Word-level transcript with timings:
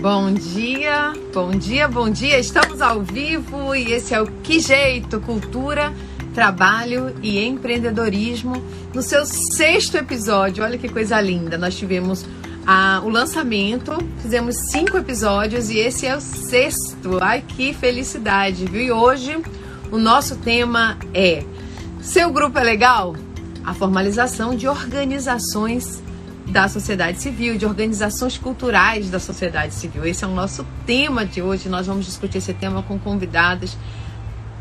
Bom 0.00 0.30
dia, 0.32 1.14
bom 1.32 1.50
dia, 1.50 1.88
bom 1.88 2.10
dia. 2.10 2.38
Estamos 2.38 2.82
ao 2.82 3.00
vivo 3.02 3.74
e 3.74 3.92
esse 3.92 4.14
é 4.14 4.20
o 4.20 4.26
Que 4.26 4.60
Jeito 4.60 5.18
Cultura, 5.20 5.92
Trabalho 6.34 7.14
e 7.22 7.42
Empreendedorismo 7.42 8.62
no 8.94 9.00
seu 9.00 9.24
sexto 9.24 9.96
episódio. 9.96 10.62
Olha 10.62 10.76
que 10.76 10.88
coisa 10.88 11.18
linda. 11.20 11.56
Nós 11.56 11.76
tivemos 11.76 12.26
o 13.02 13.08
lançamento, 13.08 13.96
fizemos 14.20 14.56
cinco 14.70 14.98
episódios 14.98 15.70
e 15.70 15.78
esse 15.78 16.06
é 16.06 16.14
o 16.14 16.20
sexto. 16.20 17.18
Ai 17.20 17.42
que 17.42 17.72
felicidade, 17.72 18.66
viu? 18.66 18.82
E 18.82 18.92
hoje 18.92 19.42
o 19.90 19.96
nosso 19.96 20.36
tema 20.36 20.98
é: 21.14 21.42
Seu 22.02 22.30
grupo 22.30 22.58
é 22.58 22.62
legal? 22.62 23.16
A 23.64 23.72
formalização 23.72 24.54
de 24.54 24.68
organizações 24.68 26.02
da 26.56 26.68
sociedade 26.68 27.20
civil, 27.20 27.58
de 27.58 27.66
organizações 27.66 28.38
culturais 28.38 29.10
da 29.10 29.20
sociedade 29.20 29.74
civil. 29.74 30.06
Esse 30.06 30.24
é 30.24 30.26
o 30.26 30.30
nosso 30.30 30.66
tema 30.86 31.22
de 31.22 31.42
hoje. 31.42 31.68
Nós 31.68 31.86
vamos 31.86 32.06
discutir 32.06 32.38
esse 32.38 32.54
tema 32.54 32.82
com 32.82 32.98
convidadas. 32.98 33.76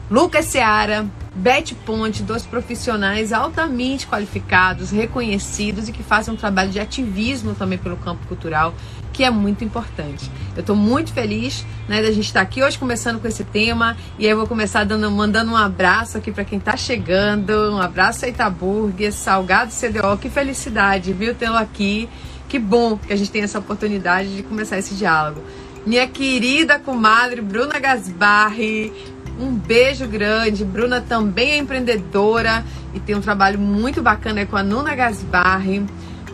Lucas 0.10 0.46
Seara, 0.46 1.06
Beth 1.34 1.74
Ponte, 1.86 2.24
dois 2.24 2.46
profissionais 2.46 3.34
altamente 3.34 4.08
qualificados, 4.08 4.92
reconhecidos 4.92 5.90
e 5.90 5.92
que 5.92 6.04
fazem 6.04 6.34
um 6.34 6.38
trabalho 6.38 6.70
de 6.70 6.80
ativismo 6.80 7.56
também 7.56 7.78
pelo 7.78 7.98
campo 7.98 8.26
cultural 8.28 8.74
que 9.16 9.24
é 9.24 9.30
muito 9.30 9.64
importante. 9.64 10.30
Eu 10.56 10.60
estou 10.60 10.76
muito 10.76 11.14
feliz 11.14 11.66
né, 11.88 12.02
da 12.02 12.12
gente 12.12 12.26
estar 12.26 12.42
aqui 12.42 12.62
hoje 12.62 12.78
começando 12.78 13.18
com 13.22 13.28
esse 13.28 13.46
tema 13.46 13.96
e 14.20 14.26
aí 14.26 14.32
eu 14.32 14.38
vou 14.38 14.46
começar 14.46 14.84
dando, 14.84 15.10
mandando 15.10 15.52
um 15.52 15.56
abraço 15.56 16.18
aqui 16.18 16.34
para 16.34 16.44
quem 16.44 16.60
está 16.60 16.76
chegando, 16.76 17.72
um 17.72 17.82
abraço 17.82 18.26
a 18.26 18.28
Itaburg, 18.28 19.10
Salgado 19.14 19.72
CDO, 19.72 20.18
que 20.18 20.30
felicidade, 20.30 21.14
viu, 21.14 21.34
tê-lo 21.34 21.56
aqui. 21.56 22.10
Que 22.50 22.60
bom 22.60 22.98
que 22.98 23.12
a 23.12 23.16
gente 23.16 23.32
tem 23.32 23.42
essa 23.42 23.58
oportunidade 23.58 24.36
de 24.36 24.44
começar 24.44 24.78
esse 24.78 24.94
diálogo. 24.94 25.42
Minha 25.86 26.08
querida 26.08 26.78
comadre 26.78 27.42
Bruna 27.42 27.80
Gasbarri, 27.80 28.92
um 29.40 29.54
beijo 29.54 30.08
grande. 30.08 30.64
Bruna 30.64 31.02
também 31.02 31.52
é 31.52 31.58
empreendedora 31.58 32.64
e 32.94 33.00
tem 33.00 33.16
um 33.16 33.22
trabalho 33.22 33.60
muito 33.60 34.02
bacana 34.02 34.46
com 34.46 34.58
a 34.58 34.64
Nuna 34.64 34.96
Gasbarri. 34.96 35.86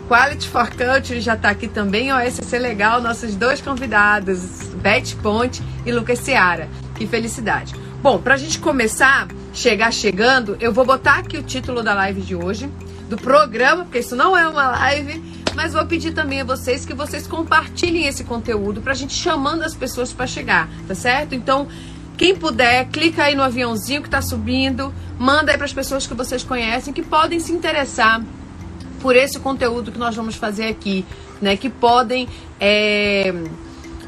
Quality 0.08 0.48
for 0.48 0.68
Culture 0.68 1.20
já 1.20 1.34
está 1.34 1.50
aqui 1.50 1.68
também, 1.68 2.12
ó, 2.12 2.20
SC 2.20 2.58
Legal, 2.58 3.00
nossos 3.00 3.34
dois 3.34 3.60
convidados, 3.60 4.40
Beth 4.82 5.16
Ponte 5.22 5.62
e 5.86 5.92
Lucas 5.92 6.18
Seara. 6.18 6.68
Que 6.94 7.06
felicidade. 7.06 7.74
Bom, 8.02 8.18
para 8.18 8.34
a 8.34 8.36
gente 8.36 8.58
começar, 8.58 9.28
chegar 9.54 9.92
chegando, 9.92 10.56
eu 10.60 10.72
vou 10.72 10.84
botar 10.84 11.18
aqui 11.18 11.38
o 11.38 11.42
título 11.42 11.82
da 11.82 11.94
live 11.94 12.20
de 12.20 12.34
hoje, 12.34 12.68
do 13.08 13.16
programa, 13.16 13.84
porque 13.84 14.00
isso 14.00 14.16
não 14.16 14.36
é 14.36 14.46
uma 14.46 14.70
live, 14.70 15.22
mas 15.54 15.72
vou 15.72 15.86
pedir 15.86 16.12
também 16.12 16.40
a 16.40 16.44
vocês 16.44 16.84
que 16.84 16.94
vocês 16.94 17.26
compartilhem 17.26 18.06
esse 18.06 18.24
conteúdo 18.24 18.80
para 18.80 18.92
a 18.92 18.96
gente 18.96 19.14
chamando 19.14 19.62
as 19.62 19.74
pessoas 19.74 20.12
para 20.12 20.26
chegar, 20.26 20.68
tá 20.88 20.94
certo? 20.94 21.34
Então, 21.34 21.68
quem 22.22 22.36
puder, 22.36 22.86
clica 22.86 23.24
aí 23.24 23.34
no 23.34 23.42
aviãozinho 23.42 24.00
que 24.00 24.06
está 24.06 24.22
subindo, 24.22 24.94
manda 25.18 25.50
aí 25.50 25.56
para 25.58 25.64
as 25.64 25.72
pessoas 25.72 26.06
que 26.06 26.14
vocês 26.14 26.44
conhecem 26.44 26.94
que 26.94 27.02
podem 27.02 27.40
se 27.40 27.50
interessar 27.50 28.22
por 29.00 29.16
esse 29.16 29.40
conteúdo 29.40 29.90
que 29.90 29.98
nós 29.98 30.14
vamos 30.14 30.36
fazer 30.36 30.68
aqui, 30.68 31.04
né? 31.40 31.56
Que 31.56 31.68
podem 31.68 32.28
é, 32.60 33.34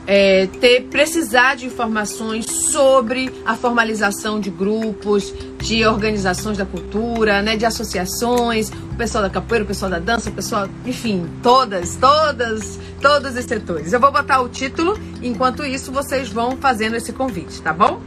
é, 0.06 0.46
ter 0.46 0.82
precisar 0.82 1.56
de 1.56 1.66
informações 1.66 2.46
sobre 2.46 3.32
a 3.44 3.56
formalização 3.56 4.38
de 4.38 4.50
grupos, 4.50 5.32
de 5.58 5.84
organizações 5.86 6.58
da 6.58 6.66
cultura, 6.66 7.40
né? 7.40 7.56
De 7.56 7.64
associações, 7.64 8.70
o 8.70 8.96
pessoal 8.96 9.24
da 9.24 9.30
capoeira, 9.30 9.64
o 9.64 9.66
pessoal 9.68 9.90
da 9.90 9.98
dança, 9.98 10.28
o 10.28 10.32
pessoal, 10.32 10.68
enfim, 10.84 11.26
todas, 11.42 11.96
todas, 11.96 12.78
todos 13.00 13.34
os 13.34 13.44
setores. 13.44 13.92
Eu 13.92 14.00
vou 14.00 14.12
botar 14.12 14.42
o 14.42 14.48
título, 14.48 14.98
enquanto 15.22 15.64
isso 15.64 15.90
vocês 15.90 16.28
vão 16.28 16.56
fazendo 16.56 16.96
esse 16.96 17.12
convite, 17.12 17.62
tá 17.62 17.72
bom? 17.72 18.00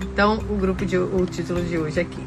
Então, 0.00 0.38
o 0.48 0.56
grupo 0.56 0.86
de 0.86 0.96
o 0.96 1.26
título 1.26 1.62
de 1.62 1.76
hoje 1.76 2.00
aqui. 2.00 2.22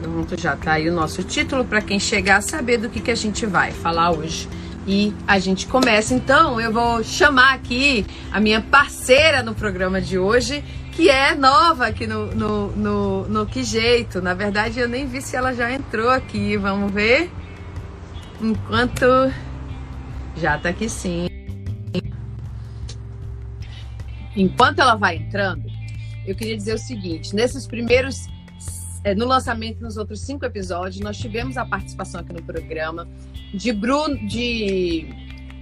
Pronto, 0.00 0.40
já 0.40 0.56
tá 0.56 0.72
aí 0.74 0.88
o 0.88 0.92
nosso 0.92 1.22
título 1.24 1.64
para 1.64 1.80
quem 1.80 1.98
chegar 1.98 2.36
a 2.36 2.40
saber 2.40 2.78
do 2.78 2.88
que, 2.88 3.00
que 3.00 3.10
a 3.10 3.16
gente 3.16 3.44
vai 3.44 3.72
falar 3.72 4.12
hoje. 4.12 4.48
E 4.90 5.12
a 5.26 5.38
gente 5.38 5.66
começa 5.66 6.14
então, 6.14 6.58
eu 6.58 6.72
vou 6.72 7.04
chamar 7.04 7.52
aqui 7.52 8.06
a 8.32 8.40
minha 8.40 8.62
parceira 8.62 9.42
no 9.42 9.54
programa 9.54 10.00
de 10.00 10.18
hoje, 10.18 10.64
que 10.92 11.10
é 11.10 11.34
nova 11.34 11.88
aqui 11.88 12.06
no, 12.06 12.34
no, 12.34 12.68
no, 12.74 13.28
no 13.28 13.46
Que 13.46 13.62
Jeito. 13.62 14.22
Na 14.22 14.32
verdade, 14.32 14.80
eu 14.80 14.88
nem 14.88 15.06
vi 15.06 15.20
se 15.20 15.36
ela 15.36 15.52
já 15.52 15.70
entrou 15.70 16.08
aqui. 16.08 16.56
Vamos 16.56 16.90
ver. 16.90 17.30
Enquanto. 18.40 19.04
Já 20.38 20.56
tá 20.56 20.70
aqui 20.70 20.88
sim. 20.88 21.28
Enquanto 24.34 24.78
ela 24.78 24.94
vai 24.94 25.16
entrando, 25.16 25.64
eu 26.26 26.34
queria 26.34 26.56
dizer 26.56 26.72
o 26.72 26.78
seguinte: 26.78 27.36
nesses 27.36 27.66
primeiros 27.66 28.26
no 29.16 29.26
lançamento 29.26 29.80
nos 29.80 29.96
outros 29.96 30.20
cinco 30.20 30.44
episódios, 30.44 31.00
nós 31.00 31.16
tivemos 31.16 31.56
a 31.56 31.64
participação 31.64 32.20
aqui 32.20 32.32
no 32.32 32.42
programa 32.42 33.08
de 33.54 33.72
Bruno, 33.72 34.16
de, 34.26 35.06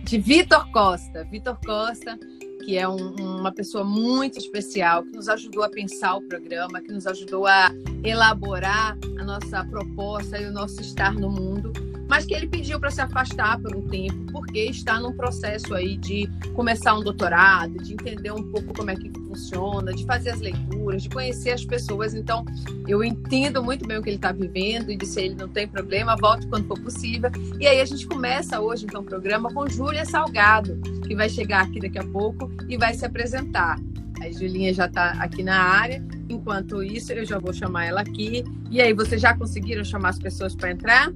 de 0.05 0.19
Vitor 0.19 0.71
Costa. 0.71 1.25
Vitor 1.25 1.59
Costa, 1.65 2.19
que 2.65 2.77
é 2.77 2.89
um, 2.89 3.15
uma 3.17 3.53
pessoa 3.53 3.85
muito 3.85 4.39
especial, 4.39 5.03
que 5.03 5.13
nos 5.13 5.29
ajudou 5.29 5.63
a 5.63 5.69
pensar 5.69 6.17
o 6.17 6.23
programa, 6.23 6.81
que 6.81 6.93
nos 6.93 7.07
ajudou 7.07 7.47
a 7.47 7.71
elaborar 8.03 8.97
a 9.19 9.25
nossa 9.25 9.65
proposta 9.65 10.39
e 10.39 10.47
o 10.47 10.53
nosso 10.53 10.81
estar 10.81 11.13
no 11.15 11.31
mundo 11.31 11.73
mas 12.09 12.25
que 12.25 12.35
ele 12.35 12.47
pediu 12.47 12.79
para 12.79 12.91
se 12.91 13.01
afastar 13.01 13.61
por 13.61 13.75
um 13.75 13.83
tempo, 13.89 14.33
porque 14.33 14.61
está 14.61 15.01
num 15.01 15.13
processo 15.13 15.75
aí 15.75 15.97
de 15.97 16.29
começar 16.55 16.95
um 16.95 17.03
doutorado, 17.03 17.83
de 17.83 17.95
entender 17.95 18.31
um 18.31 18.51
pouco 18.51 18.73
como 18.75 18.91
é 18.91 18.97
que 18.97 19.11
funciona, 19.37 19.93
de 19.93 20.05
fazer 20.05 20.31
as 20.31 20.41
leituras, 20.41 21.03
de 21.03 21.11
conhecer 21.11 21.51
as 21.51 21.65
pessoas. 21.65 22.15
Então, 22.15 22.45
eu 22.89 23.05
entendo 23.05 23.63
muito 23.63 23.87
bem 23.87 23.99
o 23.99 24.03
que 24.03 24.09
ele 24.09 24.17
está 24.17 24.33
vivendo 24.33 24.91
e 24.91 24.97
disse 24.97 25.21
ele 25.21 25.35
não 25.35 25.49
tem 25.49 25.69
problema, 25.69 26.17
volte 26.17 26.47
quando 26.47 26.67
for 26.67 26.81
possível. 26.81 27.31
E 27.61 27.67
aí 27.67 27.81
a 27.81 27.85
gente 27.85 28.07
começa 28.07 28.61
hoje 28.61 28.87
então 28.87 29.03
o 29.03 29.05
programa 29.05 29.53
com 29.53 29.69
Júlia 29.69 30.05
Salgado, 30.07 30.81
que 31.07 31.15
vai 31.15 31.29
chegar 31.29 31.65
aqui 31.65 31.79
daqui 31.79 31.99
a 31.99 32.05
pouco 32.05 32.51
e 32.69 32.77
vai 32.77 32.95
se 32.95 33.05
apresentar. 33.05 33.79
A 34.21 34.33
Julinha 34.33 34.73
já 34.73 34.87
está 34.87 35.11
aqui 35.23 35.43
na 35.43 35.57
área. 35.57 36.03
Enquanto 36.29 36.83
isso, 36.83 37.13
eu 37.13 37.25
já 37.25 37.39
vou 37.39 37.53
chamar 37.53 37.85
ela 37.85 38.01
aqui. 38.01 38.43
E 38.71 38.81
aí, 38.81 38.93
vocês 38.95 39.21
já 39.21 39.37
conseguiram 39.37 39.85
chamar 39.85 40.09
as 40.09 40.19
pessoas 40.19 40.55
para 40.57 40.73
entrar? 40.73 41.13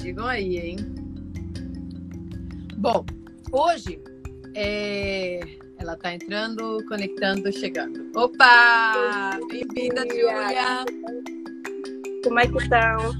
Digam 0.00 0.24
aí, 0.24 0.58
hein? 0.58 0.76
Bom, 2.76 3.04
hoje 3.50 4.00
é... 4.54 5.40
ela 5.78 5.96
tá 5.96 6.12
entrando, 6.12 6.84
conectando, 6.88 7.52
chegando. 7.52 8.10
Opa! 8.16 9.38
Bem-vinda, 9.48 10.02
Júlia! 10.08 10.84
Como 12.24 12.40
é 12.40 12.46
que 12.46 12.58
estão? 12.58 13.14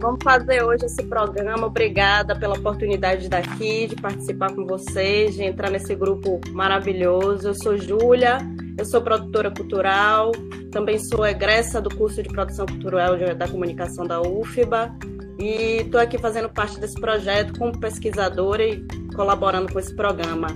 Vamos 0.00 0.18
fazer 0.24 0.64
hoje 0.64 0.86
esse 0.86 1.02
programa. 1.04 1.66
Obrigada 1.66 2.34
pela 2.34 2.56
oportunidade 2.56 3.20
de 3.20 3.26
estar 3.26 3.38
aqui, 3.38 3.86
de 3.86 3.96
participar 3.96 4.50
com 4.54 4.64
vocês, 4.64 5.34
de 5.34 5.44
entrar 5.44 5.70
nesse 5.70 5.94
grupo 5.94 6.40
maravilhoso. 6.52 7.48
Eu 7.48 7.54
sou 7.54 7.76
Júlia, 7.76 8.38
eu 8.78 8.84
sou 8.86 9.02
produtora 9.02 9.50
cultural, 9.50 10.32
também 10.72 10.98
sou 10.98 11.26
egressa 11.26 11.82
do 11.82 11.94
curso 11.94 12.22
de 12.22 12.30
produção 12.30 12.64
cultural 12.64 13.18
da 13.36 13.46
comunicação 13.46 14.06
da 14.06 14.22
UFBA 14.22 14.90
e 15.38 15.82
estou 15.82 16.00
aqui 16.00 16.16
fazendo 16.16 16.48
parte 16.48 16.80
desse 16.80 16.98
projeto 16.98 17.58
como 17.58 17.78
pesquisadora 17.78 18.64
e 18.64 18.82
colaborando 19.14 19.70
com 19.70 19.78
esse 19.78 19.94
programa. 19.94 20.48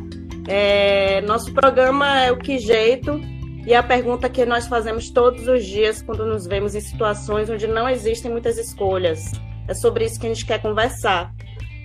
É, 0.47 1.21
nosso 1.23 1.53
programa 1.53 2.21
é 2.21 2.33
o 2.33 2.37
Que 2.37 2.59
Jeito, 2.59 3.21
e 3.67 3.75
a 3.75 3.83
pergunta 3.83 4.29
que 4.29 4.45
nós 4.45 4.67
fazemos 4.67 5.11
todos 5.11 5.49
os 5.49 5.65
dias 5.65 6.03
quando 6.03 6.27
nos 6.27 6.47
vemos 6.47 6.75
em 6.75 6.81
situações 6.81 7.49
onde 7.49 7.67
não 7.67 7.89
existem 7.89 8.31
muitas 8.31 8.59
escolhas. 8.59 9.33
É 9.67 9.75
sobre 9.75 10.05
isso 10.05 10.21
que 10.21 10.27
a 10.27 10.29
gente 10.29 10.45
quer 10.45 10.61
conversar. 10.61 11.33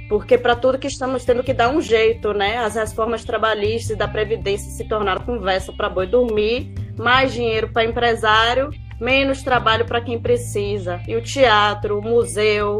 Porque 0.09 0.37
para 0.37 0.55
tudo 0.55 0.79
que 0.79 0.87
estamos 0.87 1.23
tendo 1.23 1.43
que 1.43 1.53
dar 1.53 1.69
um 1.69 1.79
jeito, 1.79 2.33
né? 2.33 2.57
As 2.57 2.75
reformas 2.75 3.23
trabalhistas 3.23 3.91
e 3.91 3.95
da 3.95 4.07
Previdência 4.07 4.71
se 4.71 4.87
tornaram 4.87 5.21
conversa 5.21 5.71
para 5.71 5.87
boi 5.87 6.07
dormir, 6.07 6.73
mais 6.97 7.31
dinheiro 7.31 7.71
para 7.71 7.85
empresário 7.85 8.71
menos 8.99 9.41
trabalho 9.41 9.85
para 9.85 10.01
quem 10.01 10.19
precisa. 10.19 11.01
E 11.07 11.15
o 11.15 11.21
teatro, 11.21 11.97
o 11.97 12.01
museu, 12.01 12.79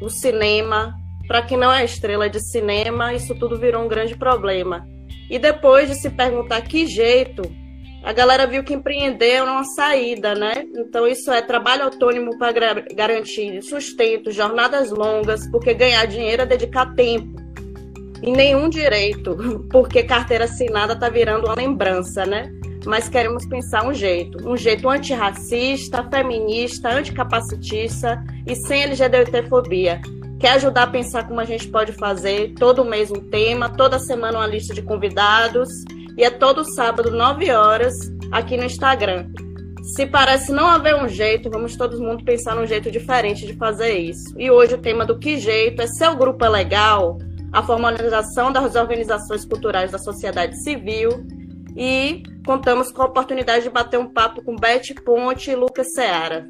o 0.00 0.10
cinema, 0.10 0.94
para 1.26 1.42
quem 1.42 1.56
não 1.56 1.72
é 1.72 1.84
estrela 1.84 2.28
de 2.28 2.40
cinema, 2.40 3.14
isso 3.14 3.34
tudo 3.34 3.58
virou 3.58 3.82
um 3.82 3.88
grande 3.88 4.14
problema. 4.16 4.86
E 5.30 5.38
depois 5.38 5.88
de 5.88 5.94
se 5.94 6.10
perguntar 6.10 6.60
que 6.62 6.86
jeito, 6.86 7.42
a 8.02 8.12
galera 8.12 8.46
viu 8.46 8.62
que 8.62 8.74
empreender 8.74 9.30
era 9.30 9.50
uma 9.50 9.64
saída, 9.64 10.34
né? 10.34 10.66
Então 10.76 11.06
isso 11.06 11.30
é 11.30 11.40
trabalho 11.40 11.84
autônomo 11.84 12.38
para 12.38 12.52
garantir 12.94 13.62
sustento, 13.62 14.30
jornadas 14.30 14.90
longas, 14.90 15.48
porque 15.50 15.72
ganhar 15.72 16.04
dinheiro 16.06 16.42
é 16.42 16.46
dedicar 16.46 16.94
tempo. 16.94 17.42
E 18.22 18.30
nenhum 18.30 18.68
direito, 18.68 19.36
porque 19.70 20.02
carteira 20.02 20.44
assinada 20.44 20.92
está 20.92 21.08
virando 21.08 21.46
uma 21.46 21.54
lembrança, 21.54 22.24
né? 22.26 22.50
mas 22.86 23.08
queremos 23.08 23.46
pensar 23.46 23.86
um 23.86 23.94
jeito, 23.94 24.46
um 24.48 24.56
jeito 24.56 24.88
antirracista, 24.88 26.04
feminista, 26.10 26.90
anticapacitista 26.90 28.22
e 28.46 28.54
sem 28.54 28.82
LGBTfobia, 28.82 30.00
quer 30.44 30.56
ajudar 30.56 30.82
a 30.82 30.86
pensar 30.88 31.26
como 31.26 31.40
a 31.40 31.44
gente 31.46 31.66
pode 31.68 31.92
fazer, 31.92 32.52
todo 32.58 32.84
mês 32.84 33.10
um 33.10 33.30
tema, 33.30 33.70
toda 33.70 33.98
semana 33.98 34.40
uma 34.40 34.46
lista 34.46 34.74
de 34.74 34.82
convidados, 34.82 35.70
e 36.18 36.22
é 36.22 36.28
todo 36.28 36.70
sábado, 36.74 37.10
9 37.10 37.50
horas, 37.50 37.94
aqui 38.30 38.54
no 38.54 38.64
Instagram. 38.64 39.30
Se 39.94 40.04
parece 40.04 40.52
não 40.52 40.66
haver 40.66 40.96
um 40.96 41.08
jeito, 41.08 41.48
vamos 41.48 41.76
todo 41.76 41.98
mundo 41.98 42.26
pensar 42.26 42.54
num 42.54 42.66
jeito 42.66 42.90
diferente 42.90 43.46
de 43.46 43.54
fazer 43.54 43.96
isso. 43.96 44.38
E 44.38 44.50
hoje 44.50 44.74
o 44.74 44.78
tema 44.78 45.06
do 45.06 45.18
Que 45.18 45.38
Jeito 45.38 45.80
é 45.80 45.86
Seu 45.86 46.14
Grupo 46.14 46.44
é 46.44 46.48
Legal, 46.50 47.16
a 47.50 47.62
formalização 47.62 48.52
das 48.52 48.74
organizações 48.74 49.46
culturais 49.46 49.92
da 49.92 49.98
sociedade 49.98 50.62
civil 50.62 51.26
e 51.74 52.22
contamos 52.44 52.92
com 52.92 53.00
a 53.00 53.06
oportunidade 53.06 53.62
de 53.62 53.70
bater 53.70 53.98
um 53.98 54.12
papo 54.12 54.44
com 54.44 54.56
Beth 54.56 54.94
Ponte 55.06 55.50
e 55.50 55.56
Lucas 55.56 55.94
Seara. 55.94 56.46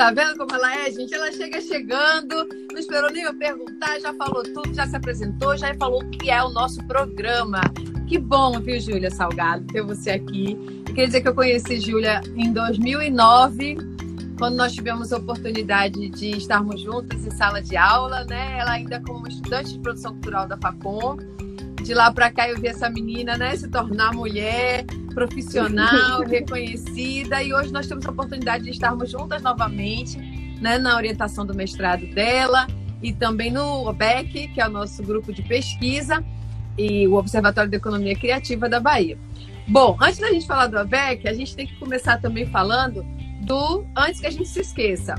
Tá 0.00 0.10
vendo 0.10 0.34
como 0.38 0.54
ela 0.54 0.74
é, 0.76 0.90
gente? 0.90 1.12
Ela 1.12 1.30
chega 1.30 1.60
chegando, 1.60 2.48
não 2.72 2.80
esperou 2.80 3.10
nem 3.10 3.22
eu 3.24 3.34
perguntar, 3.34 4.00
já 4.00 4.14
falou 4.14 4.42
tudo, 4.42 4.72
já 4.72 4.86
se 4.86 4.96
apresentou, 4.96 5.58
já 5.58 5.74
falou 5.74 6.02
o 6.02 6.08
que 6.08 6.30
é 6.30 6.42
o 6.42 6.48
nosso 6.48 6.82
programa. 6.86 7.60
Que 8.08 8.18
bom, 8.18 8.58
viu, 8.60 8.80
Júlia 8.80 9.10
Salgado, 9.10 9.66
ter 9.66 9.82
você 9.82 10.12
aqui. 10.12 10.56
Eu 10.88 10.94
queria 10.94 11.06
dizer 11.06 11.20
que 11.20 11.28
eu 11.28 11.34
conheci 11.34 11.78
Júlia 11.80 12.22
em 12.34 12.50
2009, 12.50 13.76
quando 14.38 14.56
nós 14.56 14.72
tivemos 14.72 15.12
a 15.12 15.18
oportunidade 15.18 16.08
de 16.08 16.30
estarmos 16.30 16.80
juntas 16.80 17.26
em 17.26 17.30
sala 17.32 17.60
de 17.60 17.76
aula, 17.76 18.24
né? 18.24 18.56
Ela 18.58 18.70
ainda 18.70 19.02
como 19.06 19.28
estudante 19.28 19.74
de 19.74 19.80
produção 19.80 20.12
cultural 20.12 20.48
da 20.48 20.56
Facom 20.56 21.18
de 21.82 21.94
lá 21.94 22.12
para 22.12 22.30
cá 22.30 22.48
eu 22.48 22.60
vi 22.60 22.68
essa 22.68 22.88
menina, 22.90 23.36
né, 23.36 23.56
se 23.56 23.68
tornar 23.68 24.12
mulher, 24.12 24.84
profissional, 25.26 26.22
reconhecida, 26.22 27.42
e 27.42 27.52
hoje 27.52 27.70
nós 27.70 27.86
temos 27.86 28.06
a 28.06 28.10
oportunidade 28.10 28.64
de 28.64 28.70
estarmos 28.70 29.10
juntas 29.10 29.42
novamente, 29.42 30.16
né, 30.60 30.78
na 30.78 30.96
orientação 30.96 31.44
do 31.44 31.54
mestrado 31.54 32.06
dela 32.14 32.66
e 33.02 33.12
também 33.12 33.50
no 33.50 33.86
OBEC, 33.86 34.48
que 34.48 34.60
é 34.60 34.66
o 34.66 34.70
nosso 34.70 35.02
grupo 35.02 35.30
de 35.30 35.42
pesquisa, 35.42 36.24
e 36.78 37.06
o 37.06 37.16
Observatório 37.16 37.70
de 37.70 37.76
Economia 37.76 38.16
Criativa 38.16 38.66
da 38.66 38.80
Bahia. 38.80 39.18
Bom, 39.68 39.94
antes 40.00 40.18
da 40.18 40.32
gente 40.32 40.46
falar 40.46 40.68
do 40.68 40.78
OBEC, 40.78 41.28
a 41.28 41.34
gente 41.34 41.54
tem 41.54 41.66
que 41.66 41.76
começar 41.78 42.18
também 42.18 42.46
falando 42.46 43.04
do 43.42 43.84
Antes 43.94 44.20
que 44.20 44.26
a 44.26 44.30
gente 44.30 44.48
se 44.48 44.60
esqueça. 44.60 45.14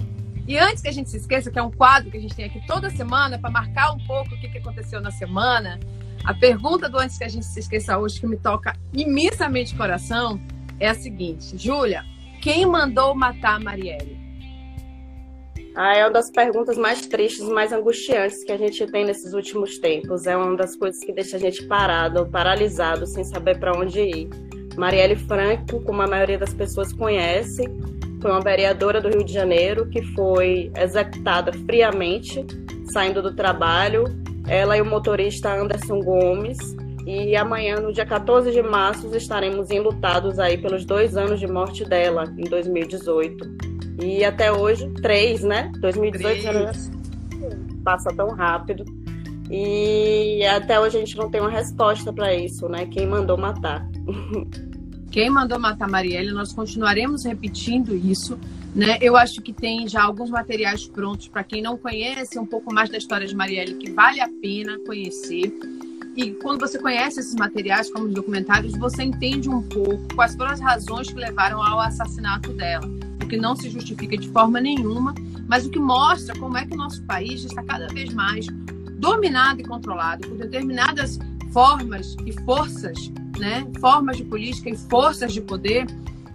E 0.48 0.58
antes 0.58 0.82
que 0.82 0.90
a 0.90 0.92
gente 0.92 1.12
se 1.12 1.18
esqueça, 1.18 1.52
que 1.52 1.60
é 1.60 1.62
um 1.62 1.72
quadro 1.72 2.10
que 2.10 2.18
a 2.18 2.20
gente 2.20 2.36
tem 2.36 2.46
aqui 2.46 2.60
toda 2.66 2.90
semana 2.90 3.38
para 3.38 3.52
marcar 3.52 3.92
um 3.92 4.00
pouco 4.00 4.34
o 4.34 4.40
que 4.40 4.58
aconteceu 4.58 5.00
na 5.00 5.12
semana, 5.12 5.80
a 6.24 6.34
pergunta 6.34 6.88
do 6.88 7.00
antes 7.00 7.18
que 7.18 7.24
a 7.24 7.30
gente 7.30 7.46
se 7.46 7.60
esqueça 7.60 7.98
hoje, 7.98 8.20
que 8.20 8.28
me 8.28 8.38
toca 8.38 8.74
imensamente 8.94 9.74
o 9.74 9.78
coração, 9.78 10.40
é 10.80 10.90
a 10.90 10.94
seguinte: 10.94 11.58
Júlia, 11.58 12.04
quem 12.42 12.66
mandou 12.66 13.16
matar 13.16 13.56
a 13.56 13.60
Marielle? 13.60 14.20
Ah, 15.76 15.96
é 15.96 16.04
uma 16.04 16.12
das 16.12 16.30
perguntas 16.30 16.78
mais 16.78 17.08
tristes, 17.08 17.48
mais 17.48 17.72
angustiantes 17.72 18.44
que 18.44 18.52
a 18.52 18.58
gente 18.58 18.86
tem 18.88 19.06
nesses 19.06 19.34
últimos 19.34 19.78
tempos. 19.80 20.28
É 20.28 20.36
uma 20.36 20.56
das 20.58 20.76
coisas 20.76 21.02
que 21.02 21.14
deixa 21.14 21.38
a 21.38 21.40
gente 21.40 21.66
parado, 21.66 22.28
paralisado, 22.28 23.08
sem 23.08 23.24
saber 23.24 23.58
para 23.58 23.78
onde 23.78 24.02
ir. 24.02 24.30
Marielle 24.78 25.16
Franco, 25.16 25.82
como 25.84 26.02
a 26.02 26.08
maioria 26.08 26.38
das 26.38 26.54
pessoas 26.54 26.92
conhece, 26.92 27.64
foi 28.22 28.32
uma 28.32 28.42
vereadora 28.42 29.00
do 29.00 29.10
Rio 29.10 29.24
de 29.24 29.32
Janeiro 29.32 29.90
que 29.90 30.02
foi 30.14 30.72
executada 30.76 31.54
friamente, 31.54 32.46
saindo 32.92 33.22
do 33.22 33.34
trabalho 33.34 34.04
ela 34.48 34.78
e 34.78 34.82
o 34.82 34.86
motorista 34.86 35.54
Anderson 35.54 36.00
Gomes. 36.00 36.58
E 37.06 37.36
amanhã, 37.36 37.78
no 37.78 37.92
dia 37.92 38.06
14 38.06 38.52
de 38.52 38.62
março, 38.62 39.14
estaremos 39.16 39.72
enlutados 39.72 40.38
aí 40.38 40.58
pelos 40.58 40.86
dois 40.86 41.18
anos 41.18 41.40
de 41.40 41.48
morte 41.48 41.84
dela, 41.84 42.26
em 42.38 42.44
2018. 42.44 43.72
E 44.04 44.24
até 44.24 44.52
hoje, 44.52 44.88
três, 45.02 45.44
né? 45.44 45.72
2018 45.80 46.42
já 46.42 46.72
passa 47.84 48.10
tão 48.16 48.30
rápido. 48.30 48.86
E 49.50 50.46
até 50.46 50.80
hoje 50.80 50.98
a 50.98 51.00
gente 51.00 51.18
não 51.18 51.30
tem 51.30 51.42
uma 51.42 51.50
resposta 51.50 52.14
para 52.14 52.34
isso, 52.34 52.70
né? 52.70 52.86
Quem 52.86 53.08
mandou 53.08 53.38
matar. 53.38 53.86
Quem 55.12 55.30
mandou 55.30 55.60
matar 55.60 55.88
Marielle, 55.88 56.32
nós 56.32 56.54
continuaremos 56.54 57.26
repetindo 57.26 57.94
isso 57.94 58.40
né? 58.74 58.98
Eu 59.02 59.18
acho 59.18 59.42
que 59.42 59.52
tem 59.52 59.88
já 59.88 60.04
alguns 60.04 60.30
materiais 60.30 60.88
prontos 60.88 61.28
para 61.28 61.44
quem 61.44 61.62
não 61.62 61.78
conhece 61.78 62.40
um 62.40 62.46
pouco 62.46 62.74
mais 62.74 62.90
da 62.90 62.98
história 62.98 63.28
de 63.28 63.36
Marielle, 63.36 63.76
que 63.76 63.92
vale 63.92 64.22
a 64.22 64.30
pena 64.42 64.80
conhecer. 64.86 65.54
E 66.16 66.32
quando 66.32 66.60
você 66.60 66.80
conhece 66.80 67.20
esses 67.20 67.36
materiais, 67.36 67.92
como 67.92 68.06
os 68.06 68.14
documentários, 68.14 68.78
você 68.78 69.04
entende 69.04 69.50
um 69.50 69.62
pouco 69.62 70.02
quais 70.16 70.36
foram 70.36 70.52
as 70.52 70.60
razões 70.60 71.10
que 71.10 71.20
levaram 71.20 71.62
ao 71.62 71.80
assassinato 71.80 72.54
dela. 72.54 72.88
O 73.22 73.28
que 73.28 73.38
não 73.38 73.56
se 73.56 73.70
justifica 73.70 74.18
de 74.18 74.30
forma 74.30 74.60
nenhuma, 74.60 75.14
mas 75.48 75.66
o 75.66 75.70
que 75.70 75.80
mostra 75.80 76.38
como 76.38 76.58
é 76.58 76.66
que 76.66 76.74
o 76.74 76.78
nosso 76.78 77.02
país 77.04 77.44
está 77.44 77.64
cada 77.64 77.88
vez 77.88 78.14
mais 78.14 78.48
dominado 79.00 79.62
e 79.62 79.66
controlado 79.66 80.28
por 80.28 80.38
determinadas 80.38 81.18
formas 81.52 82.16
e 82.26 82.34
forças, 82.44 83.12
né? 83.38 83.68
formas 83.80 84.18
de 84.18 84.24
política 84.24 84.70
e 84.70 84.78
forças 84.78 85.34
de 85.34 85.42
poder, 85.42 85.86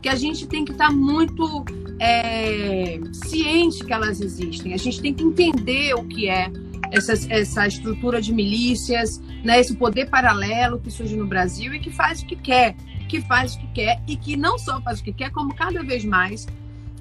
que 0.02 0.08
a 0.08 0.14
gente 0.14 0.46
tem 0.46 0.64
que 0.64 0.72
estar 0.72 0.90
muito 0.90 1.64
é, 1.98 3.00
ciente 3.12 3.84
que 3.84 3.92
elas 3.92 4.20
existem. 4.20 4.74
A 4.74 4.76
gente 4.76 5.00
tem 5.00 5.12
que 5.12 5.24
entender 5.24 5.94
o 5.94 6.04
que 6.04 6.28
é 6.28 6.50
essa, 6.92 7.12
essa 7.32 7.66
estrutura 7.66 8.20
de 8.20 8.32
milícias, 8.32 9.20
né, 9.44 9.60
esse 9.60 9.74
poder 9.74 10.08
paralelo 10.08 10.78
que 10.78 10.90
surge 10.90 11.16
no 11.16 11.26
Brasil 11.26 11.74
e 11.74 11.80
que 11.80 11.90
faz 11.90 12.22
o 12.22 12.26
que 12.26 12.36
quer, 12.36 12.76
que 13.08 13.20
faz 13.22 13.54
o 13.54 13.60
que 13.60 13.66
quer 13.68 14.02
e 14.06 14.16
que 14.16 14.36
não 14.36 14.58
só 14.58 14.80
faz 14.80 15.00
o 15.00 15.04
que 15.04 15.12
quer, 15.12 15.30
como 15.30 15.54
cada 15.54 15.82
vez 15.82 16.04
mais 16.04 16.46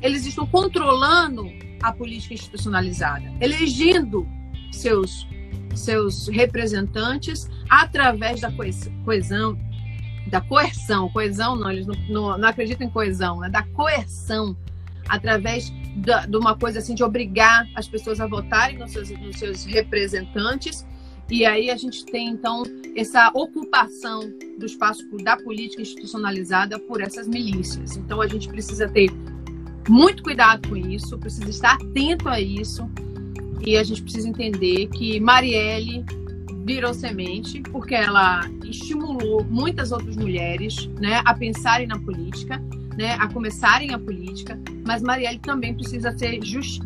eles 0.02 0.26
estão 0.26 0.46
controlando 0.46 1.50
a 1.82 1.92
política 1.92 2.34
institucionalizada, 2.34 3.32
elegendo 3.40 4.28
seus 4.72 5.28
seus 5.76 6.28
representantes 6.28 7.50
através 7.70 8.42
da 8.42 8.52
coesão, 9.04 9.58
da 10.28 10.42
coerção, 10.42 11.10
coesão 11.10 11.56
não, 11.56 11.72
eles 11.72 11.86
não, 11.86 11.96
não, 12.10 12.38
não 12.38 12.48
acreditam 12.48 12.88
em 12.88 12.90
coesão, 12.90 13.40
né? 13.40 13.50
da 13.50 13.64
coerção 13.64 14.56
através 15.08 15.72
da, 15.98 16.26
de 16.26 16.36
uma 16.36 16.58
coisa 16.58 16.80
assim 16.80 16.96
de 16.96 17.04
obrigar 17.04 17.68
as 17.76 17.88
pessoas 17.88 18.20
a 18.20 18.28
votarem 18.28 18.78
nos 18.78 18.92
seus, 18.92 19.10
nos 19.10 19.38
seus 19.38 19.66
representantes. 19.66 20.86
E 21.30 21.46
aí 21.46 21.72
a 21.72 21.78
gente 21.78 22.06
tem 22.06 22.30
então 22.30 22.64
essa 22.96 23.32
ocupação 23.34 24.22
do 24.60 24.66
espaço 24.66 25.04
da 25.24 25.36
política 25.38 25.82
institucionalizada 25.82 26.78
por 26.80 27.02
essas 27.02 27.28
milícias. 27.28 27.98
Então 27.98 28.22
a 28.22 28.28
gente 28.28 28.48
precisa 28.48 28.88
ter 28.88 29.10
muito 29.88 30.24
cuidado 30.24 30.68
com 30.70 30.76
isso, 30.76 31.18
precisa 31.18 31.50
estar 31.50 31.74
atento 31.76 32.28
a 32.30 32.40
isso. 32.40 32.90
E 33.62 33.78
a 33.78 33.84
gente 33.84 34.02
precisa 34.02 34.28
entender 34.28 34.88
que 34.88 35.20
Marielle 35.20 36.04
virou 36.66 36.94
semente 36.94 37.62
porque 37.62 37.94
ela 37.94 38.42
estimulou 38.64 39.44
muitas 39.44 39.92
outras 39.92 40.16
mulheres 40.16 40.88
né, 41.00 41.22
a 41.24 41.34
pensarem 41.34 41.88
na 41.88 42.00
política 42.00 42.60
né, 42.98 43.14
a 43.20 43.28
começarem 43.28 43.94
a 43.94 44.00
política, 44.00 44.58
mas 44.86 45.02
Marielle 45.02 45.40
também 45.40 45.74
precisa 45.74 46.16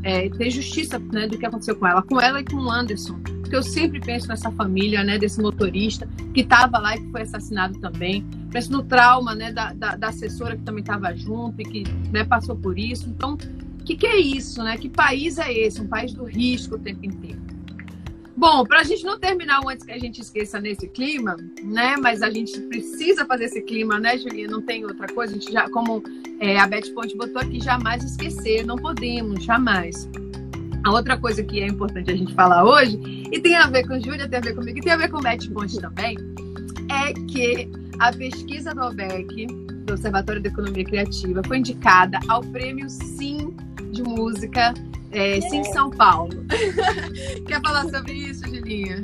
é, 0.03 0.29
ter 0.29 0.49
justiça 0.49 0.99
né, 0.99 1.27
do 1.27 1.37
que 1.37 1.45
aconteceu 1.45 1.75
com 1.75 1.87
ela, 1.87 2.01
com 2.01 2.19
ela 2.19 2.41
e 2.41 2.45
com 2.45 2.57
o 2.57 2.71
Anderson, 2.71 3.19
porque 3.41 3.55
eu 3.55 3.63
sempre 3.63 3.99
penso 3.99 4.27
nessa 4.27 4.51
família, 4.51 5.03
né, 5.03 5.17
desse 5.17 5.41
motorista 5.41 6.07
que 6.33 6.41
estava 6.41 6.79
lá 6.79 6.95
e 6.95 7.01
que 7.01 7.11
foi 7.11 7.21
assassinado 7.21 7.79
também, 7.79 8.25
penso 8.51 8.71
no 8.71 8.83
trauma, 8.83 9.35
né, 9.35 9.51
da, 9.51 9.73
da, 9.73 9.95
da 9.95 10.07
assessora 10.07 10.55
que 10.55 10.63
também 10.63 10.81
estava 10.81 11.15
junto 11.15 11.61
e 11.61 11.65
que 11.65 11.83
né, 12.11 12.23
passou 12.23 12.55
por 12.55 12.77
isso, 12.77 13.07
então, 13.09 13.37
que, 13.89 13.95
que 13.95 14.07
é 14.07 14.17
isso, 14.17 14.61
né, 14.63 14.77
que 14.77 14.87
país 14.87 15.39
é 15.39 15.51
esse, 15.51 15.81
um 15.81 15.87
país 15.87 16.13
do 16.13 16.23
risco 16.23 16.75
o 16.75 16.79
tempo 16.79 17.03
inteiro? 17.03 17.39
Bom, 18.37 18.63
para 18.63 18.81
a 18.81 18.83
gente 18.83 19.03
não 19.03 19.19
terminar 19.19 19.61
antes 19.67 19.83
que 19.83 19.91
a 19.91 19.97
gente 19.97 20.21
esqueça 20.21 20.61
nesse 20.61 20.87
clima, 20.87 21.35
né? 21.61 21.97
Mas 21.97 22.21
a 22.21 22.29
gente 22.29 22.57
precisa 22.61 23.25
fazer 23.25 23.45
esse 23.45 23.61
clima, 23.61 23.99
né, 23.99 24.17
Julinha? 24.17 24.47
Não 24.47 24.61
tem 24.61 24.85
outra 24.85 25.07
coisa. 25.07 25.35
A 25.35 25.37
gente 25.37 25.51
já, 25.51 25.69
como 25.71 26.01
é, 26.39 26.57
a 26.57 26.65
Beth 26.65 26.93
Ponte 26.95 27.17
botou 27.17 27.41
aqui, 27.41 27.59
jamais 27.59 28.01
esquecer. 28.01 28.65
Não 28.65 28.77
podemos, 28.77 29.43
jamais. 29.43 30.09
A 30.85 30.91
outra 30.91 31.17
coisa 31.17 31.43
que 31.43 31.59
é 31.59 31.67
importante 31.67 32.11
a 32.11 32.15
gente 32.15 32.33
falar 32.33 32.63
hoje, 32.63 32.97
e 33.29 33.41
tem 33.41 33.57
a 33.57 33.67
ver 33.67 33.85
com 33.85 33.99
Júlia, 33.99 34.29
tem 34.29 34.39
a 34.39 34.41
ver 34.41 34.55
comigo, 34.55 34.77
e 34.77 34.81
tem 34.81 34.93
a 34.93 34.97
ver 34.97 35.09
com 35.09 35.19
Beth 35.19 35.49
Ponte 35.53 35.77
também, 35.81 36.17
é 36.89 37.11
que 37.27 37.69
a 37.99 38.13
pesquisa 38.13 38.73
do 38.73 38.83
OBEC, 38.83 39.47
do 39.85 39.93
Observatório 39.95 40.41
da 40.41 40.47
Economia 40.47 40.85
Criativa, 40.85 41.41
foi 41.45 41.57
indicada 41.57 42.17
ao 42.29 42.39
prêmio 42.39 42.89
Sim 42.89 43.53
de 43.91 44.03
Música 44.03 44.73
é, 45.11 45.39
São 45.73 45.89
Paulo. 45.89 46.31
Quer 47.47 47.61
falar 47.61 47.83
sobre 47.89 48.13
isso, 48.13 48.45
Julinha? 48.45 49.01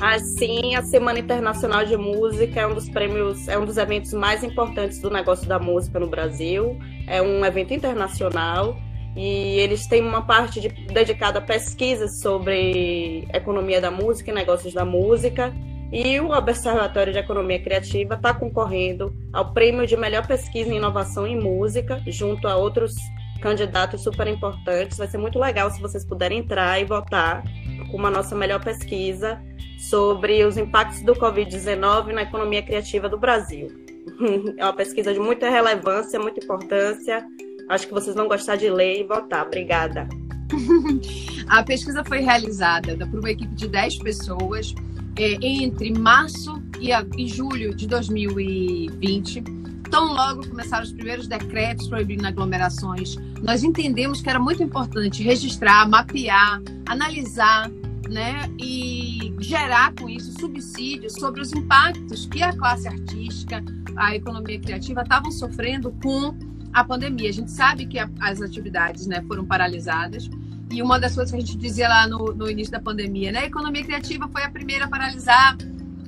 Assim, 0.00 0.74
a 0.74 0.82
Semana 0.82 1.18
Internacional 1.18 1.84
de 1.84 1.96
Música 1.96 2.60
é 2.60 2.66
um 2.66 2.74
dos 2.74 2.88
prêmios, 2.90 3.48
é 3.48 3.58
um 3.58 3.64
dos 3.64 3.78
eventos 3.78 4.12
mais 4.12 4.44
importantes 4.44 5.00
do 5.00 5.10
negócio 5.10 5.48
da 5.48 5.58
música 5.58 5.98
no 5.98 6.06
Brasil. 6.06 6.78
É 7.06 7.22
um 7.22 7.44
evento 7.44 7.72
internacional 7.72 8.76
e 9.16 9.58
eles 9.58 9.86
têm 9.86 10.02
uma 10.02 10.22
parte 10.22 10.60
de, 10.60 10.68
dedicada 10.68 11.38
a 11.38 11.42
pesquisas 11.42 12.20
sobre 12.20 13.26
economia 13.32 13.80
da 13.80 13.90
música 13.90 14.30
e 14.30 14.34
negócios 14.34 14.74
da 14.74 14.84
música. 14.84 15.54
E 15.90 16.20
o 16.20 16.30
Observatório 16.30 17.12
de 17.12 17.20
Economia 17.20 17.62
Criativa 17.62 18.16
está 18.16 18.34
concorrendo 18.34 19.16
ao 19.32 19.52
prêmio 19.54 19.86
de 19.86 19.96
melhor 19.96 20.26
pesquisa 20.26 20.74
e 20.74 20.76
inovação 20.76 21.26
em 21.26 21.40
música, 21.40 22.02
junto 22.08 22.48
a 22.48 22.56
outros 22.56 22.92
candidatos 23.40 24.02
super 24.02 24.26
importantes. 24.26 24.98
Vai 24.98 25.08
ser 25.08 25.18
muito 25.18 25.38
legal 25.38 25.70
se 25.70 25.80
vocês 25.80 26.04
puderem 26.04 26.38
entrar 26.38 26.80
e 26.80 26.84
votar 26.84 27.42
com 27.90 27.96
uma 27.96 28.10
nossa 28.10 28.34
melhor 28.34 28.62
pesquisa 28.62 29.40
sobre 29.78 30.44
os 30.44 30.56
impactos 30.56 31.02
do 31.02 31.14
Covid-19 31.14 32.12
na 32.12 32.22
economia 32.22 32.62
criativa 32.62 33.08
do 33.08 33.18
Brasil. 33.18 33.68
É 34.56 34.64
uma 34.64 34.72
pesquisa 34.72 35.12
de 35.12 35.18
muita 35.18 35.50
relevância, 35.50 36.18
muita 36.18 36.42
importância. 36.42 37.26
Acho 37.68 37.88
que 37.88 37.92
vocês 37.92 38.14
vão 38.14 38.28
gostar 38.28 38.56
de 38.56 38.70
ler 38.70 39.00
e 39.00 39.04
votar. 39.04 39.44
Obrigada. 39.44 40.08
A 41.48 41.62
pesquisa 41.62 42.04
foi 42.04 42.20
realizada 42.20 42.96
por 43.08 43.18
uma 43.18 43.30
equipe 43.30 43.54
de 43.54 43.68
10 43.68 43.98
pessoas 43.98 44.74
é, 45.18 45.36
entre 45.42 45.92
março 45.98 46.62
e, 46.80 46.90
e 47.20 47.28
julho 47.28 47.74
de 47.74 47.86
2020. 47.86 49.65
Tão 49.90 50.12
logo 50.12 50.48
começaram 50.48 50.84
os 50.84 50.92
primeiros 50.92 51.26
decretos 51.26 51.88
proibindo 51.88 52.26
aglomerações, 52.26 53.16
nós 53.42 53.62
entendemos 53.62 54.20
que 54.20 54.28
era 54.28 54.38
muito 54.38 54.62
importante 54.62 55.22
registrar, 55.22 55.88
mapear, 55.88 56.60
analisar 56.86 57.70
né, 58.08 58.48
e 58.58 59.34
gerar 59.40 59.92
com 59.94 60.08
isso 60.08 60.32
subsídios 60.38 61.14
sobre 61.14 61.40
os 61.40 61.52
impactos 61.52 62.26
que 62.26 62.42
a 62.42 62.52
classe 62.52 62.88
artística, 62.88 63.62
a 63.96 64.14
economia 64.14 64.60
criativa 64.60 65.02
estavam 65.02 65.30
sofrendo 65.30 65.92
com 66.02 66.36
a 66.72 66.84
pandemia. 66.84 67.30
A 67.30 67.32
gente 67.32 67.50
sabe 67.50 67.86
que 67.86 67.98
a, 67.98 68.08
as 68.20 68.40
atividades 68.40 69.06
né, 69.06 69.22
foram 69.26 69.44
paralisadas 69.44 70.28
e 70.70 70.82
uma 70.82 70.98
das 70.98 71.14
coisas 71.14 71.30
que 71.30 71.36
a 71.36 71.40
gente 71.40 71.56
dizia 71.56 71.88
lá 71.88 72.06
no, 72.08 72.34
no 72.34 72.50
início 72.50 72.72
da 72.72 72.80
pandemia, 72.80 73.32
né, 73.32 73.40
a 73.40 73.46
economia 73.46 73.84
criativa 73.84 74.28
foi 74.28 74.42
a 74.42 74.50
primeira 74.50 74.84
a 74.84 74.88
paralisar 74.88 75.56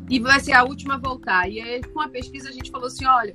e 0.08 0.18
vai 0.18 0.40
ser 0.40 0.52
a 0.52 0.64
última 0.64 0.94
a 0.94 0.98
voltar. 0.98 1.48
E 1.50 1.60
aí, 1.60 1.82
com 1.82 2.00
a 2.00 2.08
pesquisa 2.08 2.48
a 2.48 2.52
gente 2.52 2.70
falou 2.70 2.86
assim, 2.86 3.06
olha, 3.06 3.34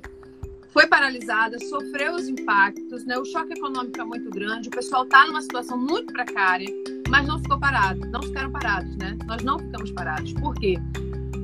foi 0.74 0.88
paralisada, 0.88 1.56
sofreu 1.60 2.16
os 2.16 2.28
impactos, 2.28 3.04
né? 3.06 3.16
O 3.16 3.24
choque 3.24 3.52
econômico 3.52 4.00
é 4.00 4.04
muito 4.04 4.28
grande, 4.28 4.66
o 4.66 4.72
pessoal 4.72 5.04
está 5.04 5.24
numa 5.24 5.40
situação 5.40 5.78
muito 5.78 6.12
precária, 6.12 6.68
mas 7.08 7.24
não 7.28 7.38
ficou 7.38 7.60
parado, 7.60 8.00
não 8.10 8.20
ficaram 8.20 8.50
parados, 8.50 8.96
né? 8.96 9.16
Nós 9.24 9.42
não 9.44 9.56
ficamos 9.56 9.92
parados. 9.92 10.32
Por 10.32 10.52
quê? 10.56 10.76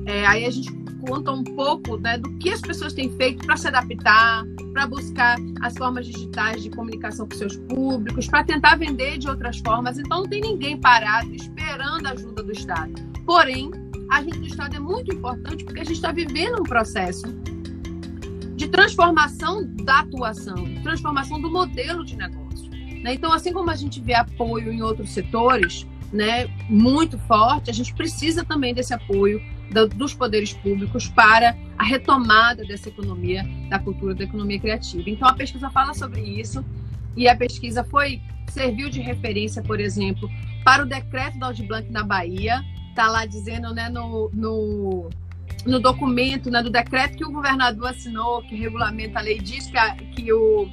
É, 0.05 0.27
aí 0.27 0.45
a 0.45 0.51
gente 0.51 0.69
conta 0.99 1.31
um 1.31 1.45
pouco 1.45 1.97
né, 1.97 2.17
do 2.17 2.29
que 2.39 2.49
as 2.49 2.59
pessoas 2.59 2.91
têm 2.93 3.09
feito 3.15 3.45
para 3.45 3.55
se 3.55 3.69
adaptar, 3.69 4.43
para 4.73 4.85
buscar 4.85 5.37
as 5.61 5.77
formas 5.77 6.05
digitais 6.05 6.61
de 6.61 6.69
comunicação 6.69 7.27
com 7.27 7.35
seus 7.35 7.55
públicos, 7.55 8.27
para 8.27 8.43
tentar 8.43 8.75
vender 8.75 9.17
de 9.17 9.29
outras 9.29 9.59
formas. 9.59 9.97
Então 9.97 10.21
não 10.21 10.27
tem 10.29 10.41
ninguém 10.41 10.77
parado 10.77 11.33
esperando 11.33 12.05
a 12.05 12.11
ajuda 12.11 12.43
do 12.43 12.51
Estado. 12.51 12.91
Porém, 13.25 13.71
a 14.09 14.17
ajuda 14.17 14.39
do 14.39 14.45
Estado 14.45 14.75
é 14.75 14.79
muito 14.79 15.15
importante 15.15 15.63
porque 15.63 15.79
a 15.79 15.85
gente 15.85 15.95
está 15.95 16.11
vivendo 16.11 16.59
um 16.59 16.63
processo 16.63 17.25
de 18.61 18.67
transformação 18.67 19.65
da 19.83 20.01
atuação, 20.01 20.53
transformação 20.83 21.41
do 21.41 21.49
modelo 21.49 22.05
de 22.05 22.15
negócio. 22.15 22.69
Né? 22.69 23.15
Então, 23.15 23.33
assim 23.33 23.51
como 23.51 23.71
a 23.71 23.75
gente 23.75 23.99
vê 23.99 24.13
apoio 24.13 24.71
em 24.71 24.83
outros 24.83 25.09
setores, 25.09 25.87
né, 26.13 26.45
muito 26.69 27.17
forte, 27.17 27.71
a 27.71 27.73
gente 27.73 27.91
precisa 27.91 28.45
também 28.45 28.71
desse 28.71 28.93
apoio 28.93 29.41
do, 29.71 29.87
dos 29.87 30.13
poderes 30.13 30.53
públicos 30.53 31.07
para 31.07 31.57
a 31.75 31.83
retomada 31.83 32.63
dessa 32.63 32.89
economia, 32.89 33.43
da 33.67 33.79
cultura, 33.79 34.13
da 34.13 34.25
economia 34.25 34.59
criativa. 34.59 35.09
Então, 35.09 35.27
a 35.27 35.33
pesquisa 35.33 35.71
fala 35.71 35.95
sobre 35.95 36.21
isso 36.21 36.63
e 37.17 37.27
a 37.27 37.35
pesquisa 37.35 37.83
foi 37.83 38.21
serviu 38.47 38.91
de 38.91 39.01
referência, 39.01 39.63
por 39.63 39.79
exemplo, 39.79 40.29
para 40.63 40.83
o 40.83 40.85
decreto 40.85 41.39
da 41.39 41.47
Audi 41.47 41.63
Blanc 41.63 41.89
na 41.89 42.03
Bahia, 42.03 42.63
está 42.89 43.07
lá 43.07 43.25
dizendo 43.25 43.73
né, 43.73 43.89
no, 43.89 44.29
no 44.31 45.09
no 45.65 45.79
documento, 45.79 46.49
né, 46.49 46.61
do 46.63 46.69
decreto 46.69 47.17
que 47.17 47.25
o 47.25 47.31
governador 47.31 47.89
assinou, 47.89 48.41
que 48.43 48.55
regulamenta 48.55 49.19
a 49.19 49.21
lei, 49.21 49.39
diz 49.39 49.67
que, 49.67 49.77
a, 49.77 49.95
que 49.95 50.33
o, 50.33 50.67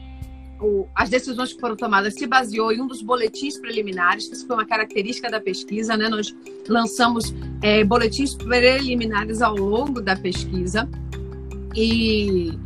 o, 0.60 0.86
as 0.94 1.10
decisões 1.10 1.52
que 1.52 1.60
foram 1.60 1.76
tomadas 1.76 2.14
se 2.14 2.26
baseou 2.26 2.72
em 2.72 2.80
um 2.80 2.86
dos 2.86 3.02
boletins 3.02 3.58
preliminares, 3.58 4.30
isso 4.30 4.46
foi 4.46 4.56
uma 4.56 4.66
característica 4.66 5.30
da 5.30 5.40
pesquisa, 5.40 5.96
né? 5.96 6.08
Nós 6.08 6.34
lançamos 6.68 7.34
é, 7.62 7.84
boletins 7.84 8.34
preliminares 8.34 9.42
ao 9.42 9.56
longo 9.56 10.00
da 10.00 10.16
pesquisa 10.16 10.88
e, 11.74 12.58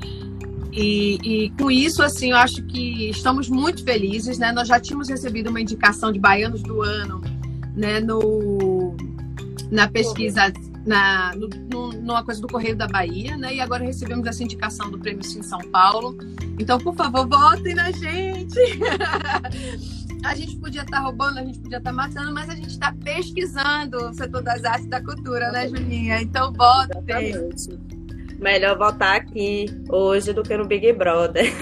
e, 0.72 1.18
e, 1.22 1.50
com 1.58 1.70
isso, 1.70 2.02
assim, 2.02 2.30
eu 2.30 2.36
acho 2.36 2.64
que 2.66 3.10
estamos 3.10 3.48
muito 3.48 3.84
felizes, 3.84 4.38
né? 4.38 4.52
Nós 4.52 4.68
já 4.68 4.78
tínhamos 4.78 5.08
recebido 5.08 5.50
uma 5.50 5.60
indicação 5.60 6.12
de 6.12 6.18
baianos 6.18 6.62
do 6.62 6.82
ano, 6.82 7.20
né? 7.74 8.00
No, 8.00 8.96
na 9.70 9.88
pesquisa 9.88 10.52
na, 10.86 11.34
no, 11.34 11.48
no, 11.48 11.92
numa 11.92 12.24
coisa 12.24 12.40
do 12.40 12.48
Correio 12.48 12.76
da 12.76 12.86
Bahia, 12.86 13.36
né? 13.36 13.54
E 13.54 13.60
agora 13.60 13.84
recebemos 13.84 14.26
essa 14.26 14.42
indicação 14.42 14.90
do 14.90 14.98
Prêmio 14.98 15.22
Sim 15.24 15.42
São 15.42 15.60
Paulo. 15.70 16.16
Então, 16.58 16.78
por 16.78 16.94
favor, 16.94 17.26
votem 17.26 17.74
na 17.74 17.90
gente! 17.90 18.58
a 20.24 20.34
gente 20.34 20.56
podia 20.56 20.82
estar 20.82 20.98
tá 20.98 21.02
roubando, 21.02 21.38
a 21.38 21.44
gente 21.44 21.58
podia 21.60 21.78
estar 21.78 21.90
tá 21.90 21.96
matando, 21.96 22.32
mas 22.32 22.48
a 22.48 22.54
gente 22.54 22.70
está 22.70 22.94
pesquisando 23.04 23.96
o 24.08 24.14
setor 24.14 24.42
das 24.42 24.64
artes 24.64 24.86
e 24.86 24.88
da 24.88 25.02
cultura, 25.02 25.50
né, 25.52 25.68
Julinha? 25.68 26.20
Então, 26.20 26.52
votem! 26.52 27.32
Melhor 28.38 28.76
votar 28.76 29.16
aqui 29.16 29.66
hoje 29.88 30.32
do 30.32 30.42
que 30.42 30.56
no 30.56 30.66
Big 30.66 30.92
Brother. 30.94 31.44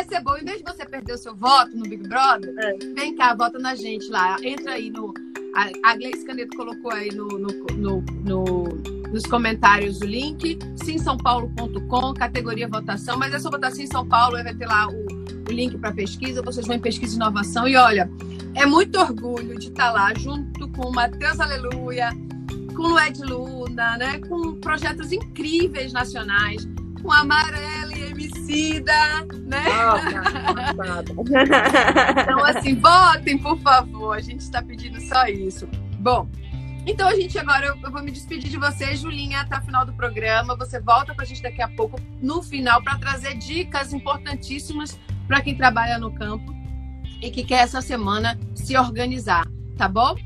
Esse 0.00 0.14
é 0.14 0.20
bom. 0.20 0.36
Em 0.36 0.44
vez 0.44 0.58
de 0.58 0.64
você 0.64 0.86
perder 0.86 1.14
o 1.14 1.18
seu 1.18 1.34
voto 1.34 1.76
no 1.76 1.82
Big 1.82 2.06
Brother, 2.06 2.54
é. 2.56 2.76
vem 2.94 3.16
cá, 3.16 3.34
vota 3.34 3.58
na 3.58 3.74
gente 3.74 4.08
lá. 4.08 4.36
Entra 4.40 4.74
aí 4.74 4.88
no 4.88 5.12
a, 5.54 5.96
Gleice 5.96 6.24
Caneto 6.24 6.56
colocou 6.56 6.92
aí 6.92 7.10
no, 7.10 7.26
no, 7.26 7.48
no, 7.74 8.04
no, 8.24 8.64
nos 9.12 9.24
comentários 9.24 10.00
o 10.00 10.04
link, 10.04 10.58
simsãopaulo.com, 10.76 12.14
categoria 12.14 12.68
votação, 12.68 13.18
mas 13.18 13.34
é 13.34 13.38
só 13.38 13.50
botar 13.50 13.70
Sim 13.70 13.86
São 13.86 14.06
Paulo, 14.06 14.42
vai 14.42 14.54
ter 14.54 14.66
lá 14.66 14.88
o, 14.88 15.06
o 15.48 15.52
link 15.52 15.76
para 15.78 15.92
pesquisa, 15.92 16.42
vocês 16.42 16.66
vão 16.66 16.76
em 16.76 16.80
pesquisa 16.80 17.14
e 17.14 17.16
inovação. 17.16 17.66
E 17.66 17.76
olha, 17.76 18.10
é 18.54 18.66
muito 18.66 18.98
orgulho 18.98 19.58
de 19.58 19.68
estar 19.68 19.90
lá 19.92 20.12
junto 20.14 20.68
com 20.70 20.88
o 20.88 20.92
Matheus 20.92 21.40
Aleluia, 21.40 22.10
com 22.74 22.82
o 22.82 22.88
Lued 22.88 23.22
Luna, 23.22 23.96
né, 23.96 24.18
com 24.28 24.54
projetos 24.60 25.12
incríveis 25.12 25.92
nacionais, 25.92 26.68
com 27.02 27.10
Amarela 27.10 27.92
e 27.96 28.02
Emicida, 28.48 28.92
né? 29.44 29.62
então, 32.22 32.44
assim, 32.44 32.74
votem, 32.76 33.38
por 33.38 33.58
favor. 33.60 34.16
A 34.16 34.20
gente 34.20 34.40
está 34.40 34.62
pedindo 34.62 35.00
só 35.02 35.26
isso. 35.26 35.68
Bom, 35.98 36.28
então 36.86 37.06
a 37.06 37.14
gente 37.14 37.38
agora, 37.38 37.66
eu 37.66 37.92
vou 37.92 38.02
me 38.02 38.10
despedir 38.10 38.50
de 38.50 38.56
você, 38.56 38.96
Julinha, 38.96 39.42
até 39.42 39.58
o 39.58 39.62
final 39.62 39.84
do 39.84 39.92
programa. 39.92 40.56
Você 40.56 40.80
volta 40.80 41.14
com 41.14 41.20
a 41.20 41.24
gente 41.24 41.42
daqui 41.42 41.60
a 41.60 41.68
pouco, 41.68 42.00
no 42.20 42.42
final, 42.42 42.82
para 42.82 42.96
trazer 42.98 43.36
dicas 43.36 43.92
importantíssimas 43.92 44.98
para 45.26 45.42
quem 45.42 45.54
trabalha 45.54 45.98
no 45.98 46.10
campo 46.10 46.56
e 47.20 47.30
que 47.30 47.44
quer 47.44 47.64
essa 47.64 47.82
semana 47.82 48.38
se 48.54 48.76
organizar, 48.76 49.46
tá 49.76 49.88
bom? 49.88 50.16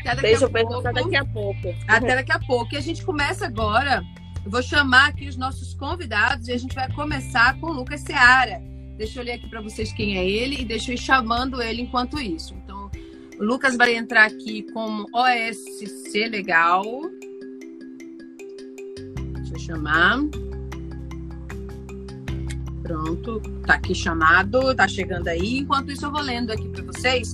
Até 0.00 0.10
daqui 0.10 0.22
beijo, 0.22 0.46
a 0.46 0.48
beijo, 0.48 0.68
pouco. 0.68 0.88
Até 0.88 1.02
daqui 1.02 1.16
a 1.16 1.24
pouco. 1.24 1.74
Até 1.86 2.14
daqui 2.16 2.32
a 2.32 2.38
pouco. 2.40 2.74
E 2.74 2.76
a 2.76 2.80
gente 2.80 3.04
começa 3.04 3.46
agora 3.46 4.02
eu 4.44 4.50
vou 4.50 4.62
chamar 4.62 5.10
aqui 5.10 5.28
os 5.28 5.36
nossos 5.36 5.72
convidados 5.74 6.48
e 6.48 6.52
a 6.52 6.58
gente 6.58 6.74
vai 6.74 6.90
começar 6.92 7.58
com 7.60 7.68
o 7.68 7.72
Lucas 7.72 8.00
Seara. 8.00 8.60
Deixa 8.96 9.20
eu 9.20 9.24
ler 9.24 9.32
aqui 9.32 9.48
para 9.48 9.60
vocês 9.60 9.92
quem 9.92 10.16
é 10.16 10.28
ele 10.28 10.60
e 10.60 10.64
deixa 10.64 10.90
eu 10.90 10.94
ir 10.94 10.98
chamando 10.98 11.62
ele 11.62 11.82
enquanto 11.82 12.20
isso. 12.20 12.54
Então, 12.54 12.90
o 13.38 13.44
Lucas 13.44 13.76
vai 13.76 13.94
entrar 13.94 14.26
aqui 14.26 14.64
como 14.72 15.06
OSC 15.14 16.28
Legal. 16.28 16.82
Deixa 19.34 19.54
eu 19.54 19.58
chamar. 19.58 20.18
Pronto, 22.82 23.40
tá 23.64 23.74
aqui 23.74 23.94
chamado, 23.94 24.74
tá 24.74 24.88
chegando 24.88 25.28
aí. 25.28 25.58
Enquanto 25.58 25.92
isso, 25.92 26.06
eu 26.06 26.10
vou 26.10 26.20
lendo 26.20 26.50
aqui 26.50 26.68
para 26.68 26.82
vocês 26.82 27.32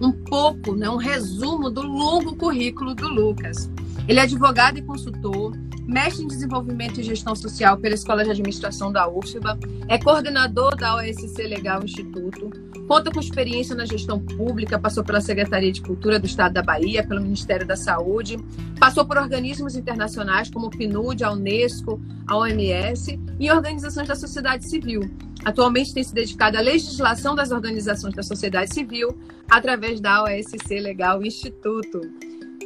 um 0.00 0.10
pouco, 0.10 0.74
né, 0.74 0.88
um 0.88 0.96
resumo 0.96 1.70
do 1.70 1.82
longo 1.82 2.34
currículo 2.34 2.94
do 2.94 3.08
Lucas. 3.08 3.70
Ele 4.08 4.18
é 4.18 4.22
advogado 4.22 4.78
e 4.78 4.82
consultor, 4.82 5.52
mestre 5.86 6.24
em 6.24 6.28
desenvolvimento 6.28 7.00
e 7.00 7.02
gestão 7.02 7.34
social 7.36 7.76
pela 7.76 7.94
Escola 7.94 8.24
de 8.24 8.30
Administração 8.30 8.90
da 8.90 9.08
UFBA, 9.08 9.58
é 9.88 9.98
coordenador 9.98 10.76
da 10.76 10.96
OSC 10.96 11.42
Legal 11.42 11.84
Instituto, 11.84 12.50
conta 12.88 13.10
com 13.10 13.20
experiência 13.20 13.74
na 13.74 13.84
gestão 13.84 14.18
pública, 14.18 14.78
passou 14.78 15.04
pela 15.04 15.20
Secretaria 15.20 15.72
de 15.72 15.80
Cultura 15.80 16.18
do 16.18 16.26
Estado 16.26 16.54
da 16.54 16.62
Bahia, 16.62 17.06
pelo 17.06 17.20
Ministério 17.20 17.66
da 17.66 17.76
Saúde, 17.76 18.36
passou 18.78 19.04
por 19.04 19.16
organismos 19.16 19.76
internacionais 19.76 20.50
como 20.50 20.66
o 20.66 20.70
PNUD, 20.70 21.22
a 21.22 21.32
Unesco, 21.32 22.00
a 22.26 22.36
OMS 22.36 23.18
e 23.38 23.50
organizações 23.50 24.08
da 24.08 24.14
sociedade 24.14 24.68
civil. 24.68 25.00
Atualmente 25.44 25.94
tem 25.94 26.02
se 26.02 26.12
dedicado 26.12 26.56
à 26.56 26.60
legislação 26.60 27.34
das 27.34 27.52
organizações 27.52 28.14
da 28.14 28.22
sociedade 28.22 28.74
civil 28.74 29.16
através 29.48 30.00
da 30.00 30.24
OSC 30.24 30.80
Legal 30.80 31.22
Instituto. 31.22 32.00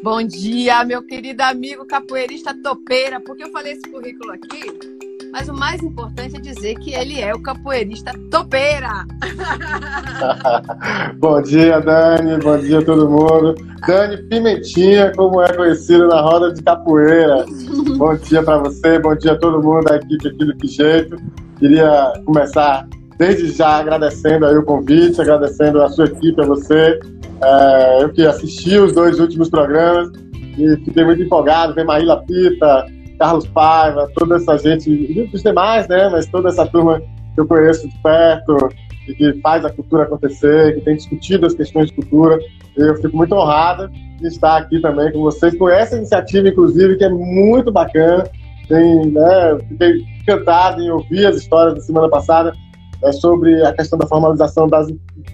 Bom 0.02 0.22
dia, 0.22 0.82
meu 0.82 1.02
querido 1.02 1.42
amigo 1.42 1.84
capoeirista 1.84 2.54
topeira, 2.62 3.20
porque 3.20 3.44
eu 3.44 3.50
falei 3.52 3.74
esse 3.74 3.82
currículo 3.82 4.32
aqui, 4.32 4.62
mas 5.30 5.46
o 5.46 5.52
mais 5.52 5.82
importante 5.82 6.36
é 6.36 6.40
dizer 6.40 6.76
que 6.76 6.94
ele 6.94 7.20
é 7.20 7.34
o 7.34 7.42
capoeirista 7.42 8.10
topeira. 8.30 9.04
bom 11.20 11.42
dia, 11.42 11.80
Dani, 11.80 12.38
bom 12.38 12.56
dia 12.58 12.82
todo 12.82 13.10
mundo. 13.10 13.54
Dani 13.86 14.16
Pimentinha, 14.22 15.12
como 15.14 15.42
é 15.42 15.52
conhecido 15.52 16.08
na 16.08 16.22
roda 16.22 16.50
de 16.54 16.62
capoeira. 16.62 17.44
bom 17.98 18.16
dia 18.16 18.42
para 18.42 18.56
você, 18.56 18.98
bom 18.98 19.14
dia 19.14 19.32
a 19.32 19.38
todo 19.38 19.62
mundo 19.62 19.84
da 19.84 19.96
equipe 19.96 20.28
aqui 20.28 20.44
do 20.46 20.56
Que 20.56 20.66
Jeito. 20.66 21.16
Queria 21.58 22.10
começar 22.24 22.88
desde 23.18 23.52
já 23.52 23.80
agradecendo 23.80 24.46
aí 24.46 24.56
o 24.56 24.64
convite, 24.64 25.20
agradecendo 25.20 25.82
a 25.82 25.90
sua 25.90 26.06
equipe, 26.06 26.40
a 26.40 26.46
você. 26.46 26.98
É, 27.42 28.02
eu 28.02 28.12
que 28.12 28.26
assisti 28.26 28.76
os 28.78 28.92
dois 28.92 29.18
últimos 29.18 29.48
programas 29.48 30.10
e 30.58 30.76
fiquei 30.84 31.04
muito 31.04 31.22
empolgado, 31.22 31.74
ver 31.74 31.84
Maíla 31.84 32.22
Pita, 32.24 32.86
Carlos 33.18 33.46
Paiva, 33.48 34.10
toda 34.14 34.36
essa 34.36 34.58
gente, 34.58 34.90
e 34.90 35.30
os 35.32 35.42
demais, 35.42 35.88
né? 35.88 36.08
Mas 36.10 36.26
toda 36.26 36.48
essa 36.48 36.66
turma 36.66 37.00
que 37.34 37.40
eu 37.40 37.46
conheço 37.46 37.88
de 37.88 37.96
perto 38.02 38.68
e 39.08 39.14
que 39.14 39.40
faz 39.40 39.64
a 39.64 39.70
cultura 39.70 40.04
acontecer, 40.04 40.74
que 40.74 40.80
tem 40.82 40.96
discutido 40.96 41.46
as 41.46 41.54
questões 41.54 41.88
de 41.88 41.94
cultura. 41.94 42.38
Eu 42.76 42.94
fico 42.96 43.16
muito 43.16 43.34
honrado 43.34 43.88
de 43.88 44.26
estar 44.26 44.58
aqui 44.58 44.80
também 44.80 45.10
com 45.12 45.20
vocês, 45.20 45.56
com 45.56 45.68
essa 45.68 45.96
iniciativa, 45.96 46.48
inclusive, 46.48 46.96
que 46.96 47.04
é 47.04 47.08
muito 47.08 47.72
bacana. 47.72 48.24
Tem, 48.68 49.10
né, 49.10 49.58
fiquei 49.68 50.04
encantado 50.22 50.80
em 50.80 50.90
ouvir 50.90 51.26
as 51.26 51.36
histórias 51.36 51.74
da 51.74 51.80
semana 51.80 52.08
passada 52.08 52.52
é, 53.02 53.12
sobre 53.12 53.62
a 53.66 53.72
questão 53.72 53.98
da 53.98 54.06
formalização 54.06 54.68
das, 54.68 54.88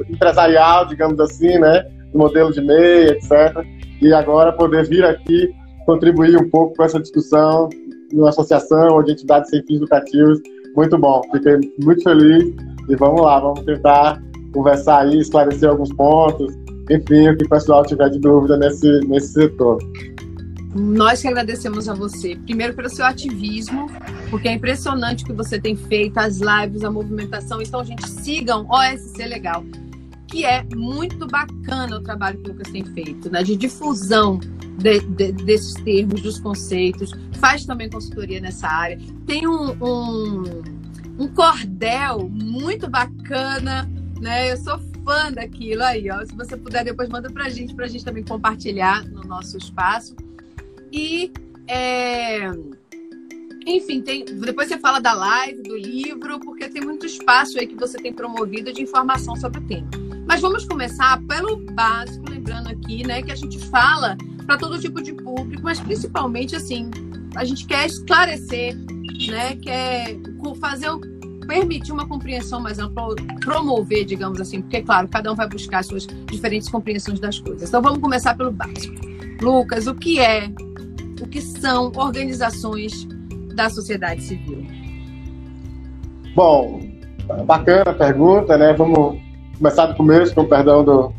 empresarial, 0.08 0.86
digamos 0.86 1.18
assim, 1.20 1.58
né, 1.58 1.84
do 2.12 2.18
modelo 2.18 2.52
de 2.52 2.60
MEI, 2.60 3.08
etc. 3.08 3.64
E 4.00 4.12
agora 4.12 4.52
poder 4.52 4.86
vir 4.86 5.04
aqui 5.04 5.52
contribuir 5.86 6.36
um 6.36 6.50
pouco 6.50 6.76
com 6.76 6.82
essa 6.82 7.00
discussão 7.00 7.68
numa 8.12 8.28
associação 8.28 8.94
ou 8.94 9.02
de 9.02 9.12
entidades 9.12 9.50
sem 9.50 9.62
fins 9.64 9.80
lucrativos. 9.80 10.40
Muito 10.74 10.98
bom, 10.98 11.22
fiquei 11.32 11.58
muito 11.82 12.02
feliz 12.02 12.54
e 12.88 12.96
vamos 12.96 13.22
lá, 13.22 13.40
vamos 13.40 13.64
tentar 13.64 14.22
conversar 14.52 15.02
aí, 15.02 15.18
esclarecer 15.18 15.68
alguns 15.68 15.92
pontos, 15.92 16.54
enfim, 16.90 17.28
o 17.28 17.36
que 17.36 17.44
o 17.44 17.48
pessoal 17.48 17.84
tiver 17.84 18.10
de 18.10 18.18
dúvida 18.18 18.56
nesse, 18.56 19.00
nesse 19.06 19.32
setor. 19.32 19.78
Nós 20.74 21.22
que 21.22 21.28
agradecemos 21.28 21.88
a 21.88 21.94
você, 21.94 22.36
primeiro 22.36 22.74
pelo 22.74 22.90
seu 22.90 23.06
ativismo, 23.06 23.86
porque 24.28 24.48
é 24.48 24.52
impressionante 24.52 25.24
o 25.24 25.26
que 25.26 25.32
você 25.32 25.58
tem 25.58 25.74
feito, 25.74 26.18
as 26.18 26.38
lives, 26.38 26.84
a 26.84 26.90
movimentação. 26.90 27.62
Então, 27.62 27.82
gente, 27.82 28.06
sigam 28.06 28.66
OSC 28.68 29.24
Legal, 29.24 29.64
que 30.28 30.44
é 30.44 30.64
muito 30.74 31.26
bacana 31.26 31.96
o 31.96 32.02
trabalho 32.02 32.38
que 32.38 32.50
o 32.50 32.52
Lucas 32.52 32.72
tem 32.72 32.84
feito, 32.84 33.30
né? 33.30 33.42
De 33.42 33.56
difusão 33.56 34.38
de, 34.78 35.00
de, 35.00 35.32
desses 35.32 35.74
termos, 35.74 36.20
dos 36.20 36.38
conceitos. 36.38 37.10
Faz 37.38 37.64
também 37.64 37.88
consultoria 37.88 38.40
nessa 38.40 38.68
área. 38.68 38.98
Tem 39.26 39.46
um, 39.46 39.70
um, 39.82 40.62
um 41.18 41.28
cordel 41.28 42.28
muito 42.28 42.88
bacana, 42.88 43.88
né? 44.20 44.52
Eu 44.52 44.56
sou 44.56 44.78
fã 45.04 45.32
daquilo 45.32 45.82
aí, 45.82 46.10
ó. 46.10 46.24
Se 46.24 46.34
você 46.34 46.56
puder, 46.56 46.84
depois 46.84 47.08
manda 47.08 47.30
pra 47.30 47.48
gente, 47.48 47.74
pra 47.74 47.86
gente 47.86 48.04
também 48.04 48.24
compartilhar 48.24 49.04
no 49.04 49.22
nosso 49.22 49.56
espaço. 49.56 50.16
E, 50.92 51.32
é... 51.68 52.50
enfim, 53.66 54.00
tem... 54.00 54.24
depois 54.24 54.68
você 54.68 54.78
fala 54.78 54.98
da 54.98 55.12
live, 55.12 55.62
do 55.62 55.76
livro, 55.76 56.40
porque 56.40 56.68
tem 56.68 56.82
muito 56.82 57.06
espaço 57.06 57.58
aí 57.58 57.66
que 57.66 57.76
você 57.76 57.96
tem 57.98 58.12
promovido 58.12 58.72
de 58.72 58.82
informação 58.82 59.36
sobre 59.36 59.60
o 59.60 59.62
tema. 59.62 60.05
Mas 60.26 60.40
vamos 60.40 60.64
começar 60.64 61.20
pelo 61.26 61.56
básico, 61.72 62.28
lembrando 62.28 62.68
aqui, 62.68 63.06
né, 63.06 63.22
que 63.22 63.32
a 63.32 63.36
gente 63.36 63.58
fala 63.68 64.16
para 64.44 64.56
todo 64.56 64.78
tipo 64.78 65.02
de 65.02 65.12
público, 65.12 65.62
mas 65.62 65.80
principalmente 65.80 66.56
assim, 66.56 66.90
a 67.34 67.44
gente 67.44 67.66
quer 67.66 67.86
esclarecer, 67.86 68.76
né, 69.28 69.56
quer 69.56 70.16
fazer 70.60 70.90
permitir 71.46 71.92
uma 71.92 72.06
compreensão 72.06 72.60
mais 72.60 72.78
ampla, 72.78 73.14
promover, 73.40 74.04
digamos 74.04 74.40
assim, 74.40 74.60
porque, 74.60 74.82
claro, 74.82 75.08
cada 75.08 75.32
um 75.32 75.34
vai 75.34 75.48
buscar 75.48 75.84
suas 75.84 76.06
diferentes 76.26 76.68
compreensões 76.68 77.20
das 77.20 77.38
coisas. 77.38 77.68
Então, 77.68 77.80
vamos 77.80 78.00
começar 78.00 78.36
pelo 78.36 78.50
básico. 78.50 78.94
Lucas, 79.40 79.86
o 79.86 79.94
que 79.94 80.18
é, 80.18 80.48
o 81.20 81.26
que 81.28 81.40
são 81.40 81.92
organizações 81.94 83.06
da 83.54 83.70
sociedade 83.70 84.22
civil? 84.22 84.66
Bom, 86.34 86.80
bacana 87.46 87.90
a 87.90 87.94
pergunta, 87.94 88.58
né? 88.58 88.72
Vamos 88.72 89.20
começar 89.58 89.86
do 89.86 89.94
começo, 89.94 90.34
com 90.34 90.44
perdão 90.44 90.84
do, 90.84 91.12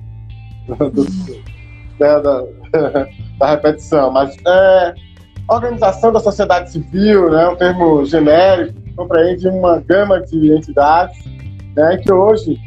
do, 0.68 0.90
do 0.92 1.04
né, 2.00 2.20
da, 2.22 2.44
da, 3.40 3.50
repetição, 3.52 4.12
mas 4.12 4.36
é, 4.46 4.94
organização 5.50 6.12
da 6.12 6.20
sociedade 6.20 6.72
civil, 6.72 7.30
né, 7.32 7.48
um 7.48 7.56
termo 7.56 8.06
genérico, 8.06 8.74
compreende 8.96 9.48
uma 9.48 9.80
gama 9.80 10.22
de 10.22 10.54
entidades, 10.54 11.18
né, 11.76 11.98
que 11.98 12.12
hoje 12.12 12.58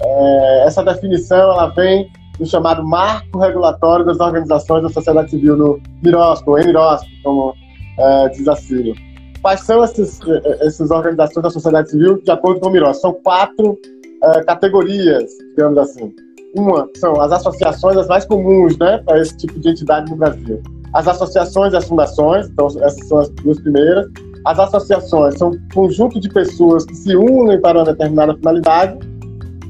é, 0.00 0.64
essa 0.66 0.84
definição 0.84 1.52
ela 1.52 1.68
vem 1.68 2.10
do 2.38 2.46
chamado 2.46 2.84
Marco 2.84 3.38
Regulatório 3.38 4.04
das 4.04 4.18
Organizações 4.18 4.82
da 4.82 4.88
Sociedade 4.88 5.30
Civil, 5.30 5.56
no 5.56 5.80
MIROSC, 6.02 6.48
ou 6.48 6.58
EMIROSC, 6.58 7.06
como 7.22 7.54
é, 7.98 8.28
diz 8.30 8.48
a 8.48 8.56
sigla. 8.56 8.94
Quais 9.40 9.60
são 9.60 9.82
esses, 9.84 10.20
essas 10.60 10.90
organizações 10.90 11.42
da 11.42 11.50
sociedade 11.50 11.90
civil 11.90 12.22
de 12.22 12.30
acordo 12.30 12.60
com 12.60 12.68
o 12.68 12.70
MIROSC? 12.70 13.00
São 13.00 13.12
quatro 13.12 13.76
é, 14.22 14.42
categorias, 14.44 15.30
digamos 15.50 15.78
assim. 15.78 16.14
Uma 16.54 16.88
são 16.96 17.18
as 17.20 17.32
associações 17.32 17.96
as 17.96 18.06
mais 18.08 18.24
comuns 18.24 18.76
né, 18.78 18.98
para 19.06 19.20
esse 19.20 19.36
tipo 19.36 19.58
de 19.58 19.70
entidade 19.70 20.10
no 20.10 20.16
Brasil. 20.16 20.62
As 20.92 21.08
associações 21.08 21.72
e 21.72 21.76
as 21.76 21.86
fundações, 21.86 22.48
então 22.48 22.66
essas 22.66 23.08
são 23.08 23.18
as 23.18 23.28
duas 23.30 23.58
primeiras. 23.60 24.06
As 24.44 24.58
associações 24.58 25.38
são 25.38 25.50
um 25.50 25.68
conjunto 25.72 26.20
de 26.20 26.28
pessoas 26.28 26.84
que 26.84 26.94
se 26.94 27.16
unem 27.16 27.60
para 27.60 27.78
uma 27.78 27.84
determinada 27.84 28.34
finalidade, 28.34 28.98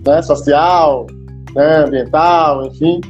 né, 0.04 0.22
social, 0.22 1.06
né, 1.54 1.84
ambiental, 1.84 2.66
enfim. 2.66 3.00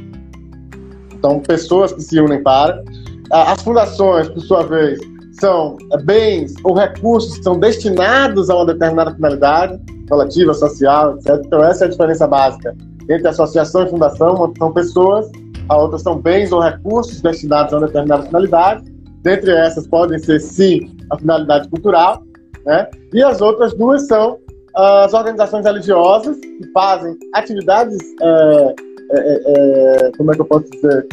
Então, 1.13 1.39
pessoas 1.39 1.93
que 1.93 2.01
se 2.01 2.19
unem 2.19 2.43
para. 2.43 2.83
As 3.31 3.61
fundações, 3.63 4.29
por 4.29 4.41
sua 4.41 4.63
vez, 4.63 4.99
são 5.43 5.75
bens 6.05 6.53
ou 6.63 6.73
recursos 6.73 7.37
que 7.37 7.43
são 7.43 7.59
destinados 7.59 8.49
a 8.49 8.55
uma 8.55 8.65
determinada 8.65 9.13
finalidade, 9.13 9.77
coletiva, 10.07 10.53
social, 10.53 11.17
etc. 11.17 11.41
Então, 11.45 11.61
essa 11.61 11.83
é 11.83 11.87
a 11.87 11.91
diferença 11.91 12.25
básica 12.25 12.73
entre 13.09 13.27
associação 13.27 13.83
e 13.83 13.89
fundação. 13.89 14.35
Uma 14.35 14.53
são 14.57 14.71
pessoas, 14.71 15.29
a 15.67 15.77
outra 15.77 15.99
são 15.99 16.17
bens 16.17 16.53
ou 16.53 16.61
recursos 16.61 17.19
destinados 17.19 17.73
a 17.73 17.77
uma 17.77 17.87
determinada 17.87 18.23
finalidade. 18.23 18.85
Dentre 19.21 19.51
essas 19.51 19.85
podem 19.85 20.17
ser, 20.17 20.39
sim, 20.39 20.95
a 21.11 21.17
finalidade 21.17 21.67
cultural, 21.67 22.23
né? 22.65 22.87
E 23.13 23.21
as 23.21 23.41
outras 23.41 23.73
duas 23.73 24.07
são 24.07 24.39
as 24.73 25.13
organizações 25.13 25.65
religiosas 25.65 26.37
que 26.37 26.71
fazem 26.73 27.17
atividades, 27.35 27.97
é, 28.21 28.75
é, 29.11 29.41
é, 30.05 30.11
como 30.17 30.31
é 30.31 30.35
que 30.35 30.41
eu 30.41 30.45
posso 30.45 30.69
dizer, 30.71 31.05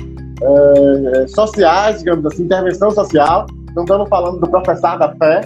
é, 0.42 1.26
sociais, 1.26 1.98
digamos 1.98 2.24
assim, 2.26 2.44
intervenção 2.44 2.92
social. 2.92 3.46
Não 3.74 3.84
estamos 3.84 4.08
falando 4.08 4.40
do 4.40 4.50
professar 4.50 4.98
da 4.98 5.14
fé, 5.16 5.42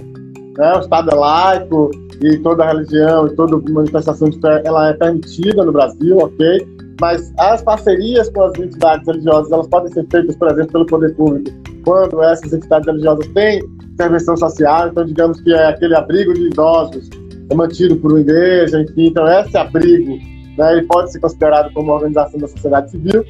né? 0.57 0.73
O 0.77 0.81
Estado 0.81 1.11
é 1.11 1.15
laico 1.15 1.91
e 2.23 2.39
toda 2.39 2.67
religião 2.67 3.27
e 3.27 3.35
toda 3.35 3.59
manifestação 3.73 4.31
de 4.31 4.41
fé 4.41 4.63
ela 4.65 4.89
é 4.89 4.93
permitida 4.95 5.65
no 5.65 5.73
Brasil, 5.73 6.19
ok? 6.19 6.67
Mas 7.01 7.33
as 7.39 7.63
parcerias 7.63 8.29
com 8.31 8.43
as 8.43 8.59
entidades 8.59 9.07
religiosas 9.07 9.51
elas 9.53 9.67
podem 9.67 9.93
ser 9.93 10.07
feitas, 10.11 10.37
por 10.37 10.51
exemplo, 10.51 10.73
pelo 10.73 10.87
poder 10.87 11.15
público, 11.17 11.51
quando 11.85 12.23
essas 12.23 12.53
entidades 12.53 12.87
religiosas 12.87 13.27
têm 13.29 13.63
intervenção 13.93 14.37
social, 14.37 14.89
então 14.89 15.05
digamos 15.05 15.41
que 15.41 15.53
é 15.53 15.67
aquele 15.67 15.95
abrigo 15.95 16.33
de 16.33 16.47
idosos 16.47 17.09
é 17.51 17.55
mantido 17.55 17.97
por 17.97 18.13
uma 18.13 18.21
igreja, 18.21 18.81
enfim, 18.81 19.09
então 19.09 19.27
esse 19.29 19.57
abrigo 19.57 20.17
né, 20.57 20.73
ele 20.73 20.87
pode 20.87 21.13
ser 21.13 21.21
considerado 21.21 21.73
como 21.73 21.89
uma 21.89 21.95
organização 21.95 22.41
da 22.41 22.49
sociedade 22.49 22.91
civil. 22.91 23.25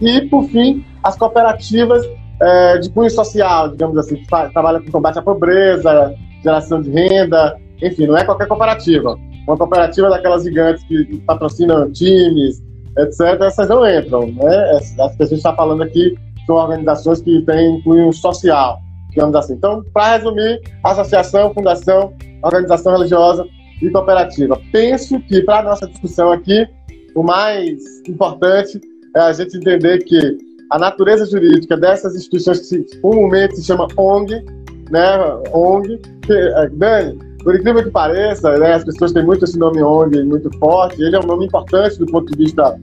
E, 0.00 0.22
por 0.28 0.44
fim, 0.44 0.84
as 1.04 1.16
cooperativas 1.16 2.06
é, 2.40 2.78
de 2.78 2.90
cunho 2.90 3.10
social, 3.10 3.68
digamos 3.68 3.98
assim, 3.98 4.16
que 4.16 4.26
trabalham 4.26 4.82
com 4.82 4.90
combate 4.90 5.18
à 5.18 5.22
pobreza, 5.22 6.14
geração 6.42 6.80
de 6.80 6.90
renda, 6.90 7.56
enfim, 7.82 8.06
não 8.06 8.16
é 8.16 8.24
qualquer 8.24 8.48
cooperativa. 8.48 9.16
Uma 9.46 9.56
cooperativa 9.56 10.08
daquelas 10.08 10.44
gigantes 10.44 10.82
que 10.84 11.18
patrocinam 11.26 11.90
times, 11.92 12.62
etc., 12.96 13.40
essas 13.42 13.68
não 13.68 13.88
entram. 13.88 14.26
Né? 14.26 14.70
As 14.72 15.16
que 15.16 15.22
a 15.22 15.26
gente 15.26 15.38
está 15.38 15.54
falando 15.54 15.82
aqui 15.82 16.16
são 16.46 16.56
organizações 16.56 17.20
que 17.20 17.42
têm 17.42 17.80
cunho 17.82 18.12
social, 18.12 18.78
digamos 19.10 19.34
assim. 19.34 19.54
Então, 19.54 19.84
para 19.92 20.16
resumir, 20.16 20.60
associação, 20.84 21.52
fundação, 21.52 22.12
organização 22.42 22.92
religiosa 22.92 23.46
e 23.82 23.90
cooperativa. 23.90 24.60
Penso 24.72 25.20
que, 25.20 25.42
para 25.42 25.60
a 25.60 25.70
nossa 25.70 25.86
discussão 25.86 26.32
aqui, 26.32 26.66
o 27.14 27.22
mais 27.22 27.78
importante 28.06 28.80
é 29.16 29.20
a 29.20 29.32
gente 29.32 29.56
entender 29.56 29.98
que 30.04 30.38
a 30.70 30.78
natureza 30.78 31.26
jurídica 31.26 31.76
dessas 31.76 32.14
instituições 32.14 32.68
que 32.68 32.96
comumente 33.00 33.56
se 33.56 33.64
chama 33.64 33.88
ONG, 33.96 34.44
né, 34.90 35.18
ONG, 35.52 36.00
é, 36.28 36.68
Dani, 36.68 37.18
por 37.42 37.56
incrível 37.56 37.82
que 37.82 37.90
pareça, 37.90 38.56
né, 38.58 38.74
as 38.74 38.84
pessoas 38.84 39.12
têm 39.12 39.24
muito 39.24 39.44
esse 39.44 39.58
nome 39.58 39.82
ONG 39.82 40.22
muito 40.22 40.50
forte, 40.58 41.02
ele 41.02 41.16
é 41.16 41.20
um 41.20 41.26
nome 41.26 41.46
importante 41.46 41.98
do 41.98 42.06
ponto 42.06 42.30
de 42.32 42.44
vista 42.44 42.78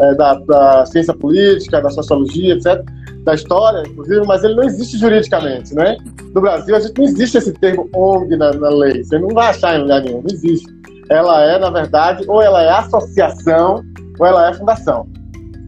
é, 0.00 0.14
da, 0.14 0.34
da, 0.34 0.86
ciência 0.86 1.14
política, 1.14 1.80
da 1.80 1.90
sociologia, 1.90 2.54
etc., 2.54 2.84
da 3.24 3.34
história, 3.34 3.82
inclusive, 3.86 4.26
mas 4.26 4.42
ele 4.44 4.54
não 4.54 4.64
existe 4.64 4.96
juridicamente, 4.96 5.74
né? 5.74 5.98
No 6.34 6.40
Brasil, 6.40 6.74
a 6.74 6.80
gente 6.80 6.96
não 6.96 7.04
existe 7.04 7.36
esse 7.36 7.52
termo 7.52 7.88
ONG 7.94 8.34
na, 8.34 8.52
na 8.52 8.70
lei, 8.70 9.04
você 9.04 9.18
não 9.18 9.28
vai 9.28 9.50
achar 9.50 9.76
em 9.76 9.82
lugar 9.82 10.02
nenhum, 10.02 10.22
não 10.22 10.30
existe. 10.30 10.66
Ela 11.10 11.42
é, 11.42 11.58
na 11.58 11.68
verdade, 11.68 12.24
ou 12.28 12.40
ela 12.40 12.62
é 12.62 12.70
associação 12.70 13.84
ou 14.18 14.26
ela 14.26 14.48
é 14.48 14.54
fundação. 14.54 15.06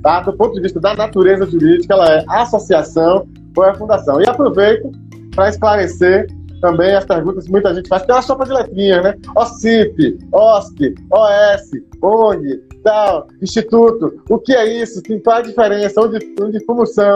Tá? 0.02 0.20
Do 0.20 0.32
ponto 0.32 0.54
de 0.54 0.60
vista 0.60 0.80
da 0.80 0.94
natureza 0.94 1.46
jurídica, 1.46 1.94
ela 1.94 2.12
é 2.12 2.24
associação 2.28 3.26
ou 3.56 3.64
é 3.64 3.74
fundação. 3.74 4.20
E 4.20 4.28
aproveito 4.28 4.90
para 5.34 5.48
esclarecer 5.48 6.26
também 6.60 6.94
as 6.94 7.04
perguntas 7.04 7.44
que 7.44 7.50
muita 7.50 7.74
gente 7.74 7.88
faz, 7.88 8.04
que 8.04 8.12
é 8.12 8.22
sopa 8.22 8.44
de 8.44 8.52
letrinhas, 8.52 9.02
né? 9.02 9.14
OCIP, 9.36 10.18
OSC, 10.32 10.94
OS, 11.10 11.70
ONG, 12.00 12.62
tal, 12.84 13.26
Instituto, 13.42 14.22
o 14.30 14.38
que 14.38 14.54
é 14.54 14.80
isso? 14.82 15.02
Qual 15.24 15.36
é 15.36 15.40
a 15.40 15.42
diferença? 15.42 16.00
Onde, 16.00 16.18
onde 16.40 16.58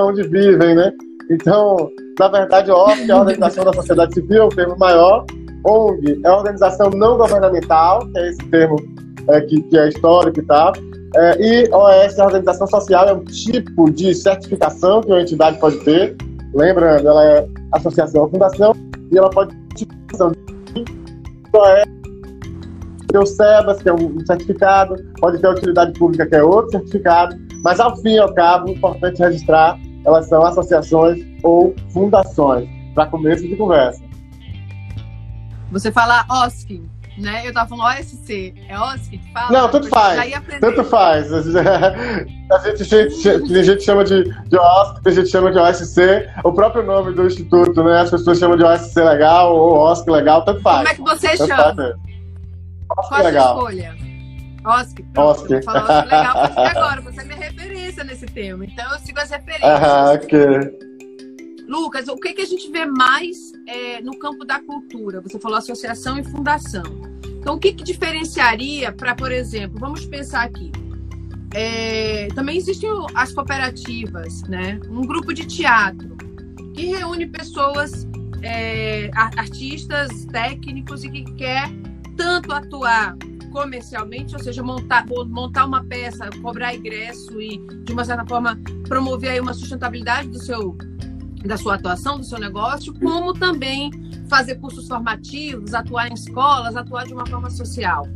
onde 0.04 0.22
vivem, 0.28 0.74
né? 0.74 0.92
Então, 1.30 1.90
na 2.18 2.28
verdade, 2.28 2.70
OSC 2.70 3.08
é 3.08 3.12
a 3.12 3.18
Organização 3.18 3.64
da 3.64 3.72
Sociedade 3.72 4.14
Civil, 4.14 4.46
o 4.46 4.48
termo 4.48 4.76
maior, 4.78 5.24
ONG 5.64 6.20
é 6.24 6.28
a 6.28 6.36
Organização 6.36 6.90
Não 6.90 7.16
Governamental, 7.16 8.00
que 8.00 8.18
é 8.18 8.28
esse 8.28 8.44
termo 8.50 8.76
é, 9.28 9.40
que, 9.40 9.62
que 9.62 9.78
é 9.78 9.88
histórico 9.88 10.40
e 10.40 10.44
tal, 10.44 10.72
é, 11.14 11.36
e 11.40 11.68
OS, 11.72 12.18
a 12.18 12.24
Organização 12.24 12.66
Social, 12.66 13.08
é 13.08 13.12
um 13.12 13.24
tipo 13.24 13.90
de 13.90 14.14
certificação 14.14 15.00
que 15.00 15.08
uma 15.08 15.22
entidade 15.22 15.58
pode 15.58 15.78
ter, 15.84 16.16
lembrando, 16.54 17.08
ela 17.08 17.24
é 17.24 17.48
associação 17.72 18.22
ou 18.22 18.30
fundação, 18.30 18.74
e 19.10 19.16
ela 19.16 19.30
pode 19.30 19.54
ter 19.54 19.86
ter 23.08 23.18
o 23.18 23.26
SEBAS, 23.26 23.82
que 23.82 23.88
é 23.88 23.94
um 23.94 24.18
certificado, 24.26 24.96
pode 25.20 25.38
ter 25.38 25.46
a 25.46 25.50
utilidade 25.50 25.98
pública, 25.98 26.26
que 26.26 26.34
é 26.34 26.42
outro 26.42 26.72
certificado, 26.72 27.36
mas 27.62 27.80
ao 27.80 27.96
fim 27.96 28.14
e 28.14 28.18
ao 28.18 28.32
cabo, 28.34 28.68
é 28.68 28.72
importante 28.72 29.18
registrar, 29.18 29.78
elas 30.04 30.28
são 30.28 30.44
associações 30.44 31.24
ou 31.42 31.74
fundações, 31.90 32.68
para 32.94 33.06
começo 33.06 33.46
de 33.46 33.56
conversa. 33.56 34.02
Você 35.72 35.90
fala 35.90 36.24
OSC, 36.30 36.82
né? 37.18 37.46
Eu 37.46 37.52
tava 37.52 37.68
falando 37.68 37.98
OSC. 37.98 38.54
É 38.68 38.78
OSC 38.78 39.18
que 39.18 39.32
fala? 39.32 39.50
Não, 39.50 39.70
tanto 39.70 39.88
faz. 39.88 40.32
Tanto 40.60 40.84
faz. 40.84 41.32
A 41.32 42.58
gente, 42.58 42.84
gente, 42.84 43.22
tem 43.22 43.64
gente 43.64 43.82
chama 43.82 44.04
de, 44.04 44.24
de 44.24 44.58
OSC, 44.58 45.02
tem 45.02 45.12
gente 45.14 45.28
chama 45.28 45.50
de 45.50 45.58
OSC. 45.58 46.28
O 46.44 46.52
próprio 46.52 46.82
nome 46.82 47.14
do 47.14 47.26
instituto, 47.26 47.82
né? 47.82 48.00
As 48.00 48.10
pessoas 48.10 48.38
chamam 48.38 48.56
de 48.56 48.64
OSC 48.64 49.00
legal 49.00 49.56
ou 49.56 49.78
OSC 49.78 50.10
legal, 50.10 50.44
tanto 50.44 50.60
faz. 50.62 50.76
Como 50.78 50.88
é 50.88 50.94
que 50.94 51.02
você 51.02 51.36
tanto 51.36 51.48
chama? 51.48 51.98
Qual 52.88 53.20
a 53.20 53.22
sua 53.22 53.30
escolha? 53.30 53.96
OSC. 54.66 55.04
OSC. 55.16 55.52
legal. 55.52 56.36
agora, 56.56 57.00
você 57.00 57.20
é 57.20 57.24
minha 57.24 57.38
referência 57.38 58.04
nesse 58.04 58.26
tema. 58.26 58.64
Então 58.64 58.92
eu 58.92 58.98
sigo 58.98 59.20
as 59.20 59.30
referências. 59.30 59.82
Ah, 59.82 60.12
ok. 60.14 60.85
Lucas, 61.66 62.06
o 62.08 62.16
que, 62.16 62.32
que 62.32 62.42
a 62.42 62.46
gente 62.46 62.70
vê 62.70 62.86
mais 62.86 63.52
é, 63.66 64.00
no 64.00 64.16
campo 64.18 64.44
da 64.44 64.60
cultura? 64.60 65.20
Você 65.20 65.38
falou 65.38 65.58
associação 65.58 66.18
e 66.18 66.24
fundação. 66.24 66.84
Então, 67.24 67.56
o 67.56 67.58
que, 67.58 67.72
que 67.72 67.82
diferenciaria 67.82 68.92
para, 68.92 69.14
por 69.14 69.32
exemplo, 69.32 69.78
vamos 69.78 70.04
pensar 70.06 70.44
aqui. 70.44 70.70
É, 71.54 72.28
também 72.34 72.56
existem 72.56 72.88
as 73.14 73.32
cooperativas, 73.32 74.42
né? 74.42 74.80
Um 74.90 75.02
grupo 75.02 75.32
de 75.32 75.46
teatro 75.46 76.16
que 76.74 76.86
reúne 76.86 77.26
pessoas, 77.26 78.06
é, 78.42 79.10
artistas, 79.14 80.26
técnicos 80.26 81.04
e 81.04 81.10
que 81.10 81.24
quer 81.34 81.68
tanto 82.16 82.52
atuar 82.52 83.16
comercialmente, 83.50 84.34
ou 84.34 84.42
seja, 84.42 84.62
montar, 84.62 85.06
montar 85.06 85.64
uma 85.64 85.82
peça, 85.84 86.28
cobrar 86.42 86.74
ingresso 86.74 87.40
e, 87.40 87.58
de 87.84 87.92
uma 87.92 88.04
certa 88.04 88.26
forma, 88.26 88.60
promover 88.86 89.30
aí 89.30 89.40
uma 89.40 89.54
sustentabilidade 89.54 90.28
do 90.28 90.38
seu 90.38 90.76
da 91.46 91.56
sua 91.56 91.74
atuação, 91.74 92.18
do 92.18 92.24
seu 92.24 92.38
negócio, 92.38 92.94
como 93.00 93.32
também 93.32 93.90
fazer 94.28 94.56
cursos 94.56 94.86
formativos, 94.88 95.74
atuar 95.74 96.08
em 96.10 96.14
escolas, 96.14 96.76
atuar 96.76 97.06
de 97.06 97.12
uma 97.12 97.26
forma 97.26 97.50
social. 97.50 98.06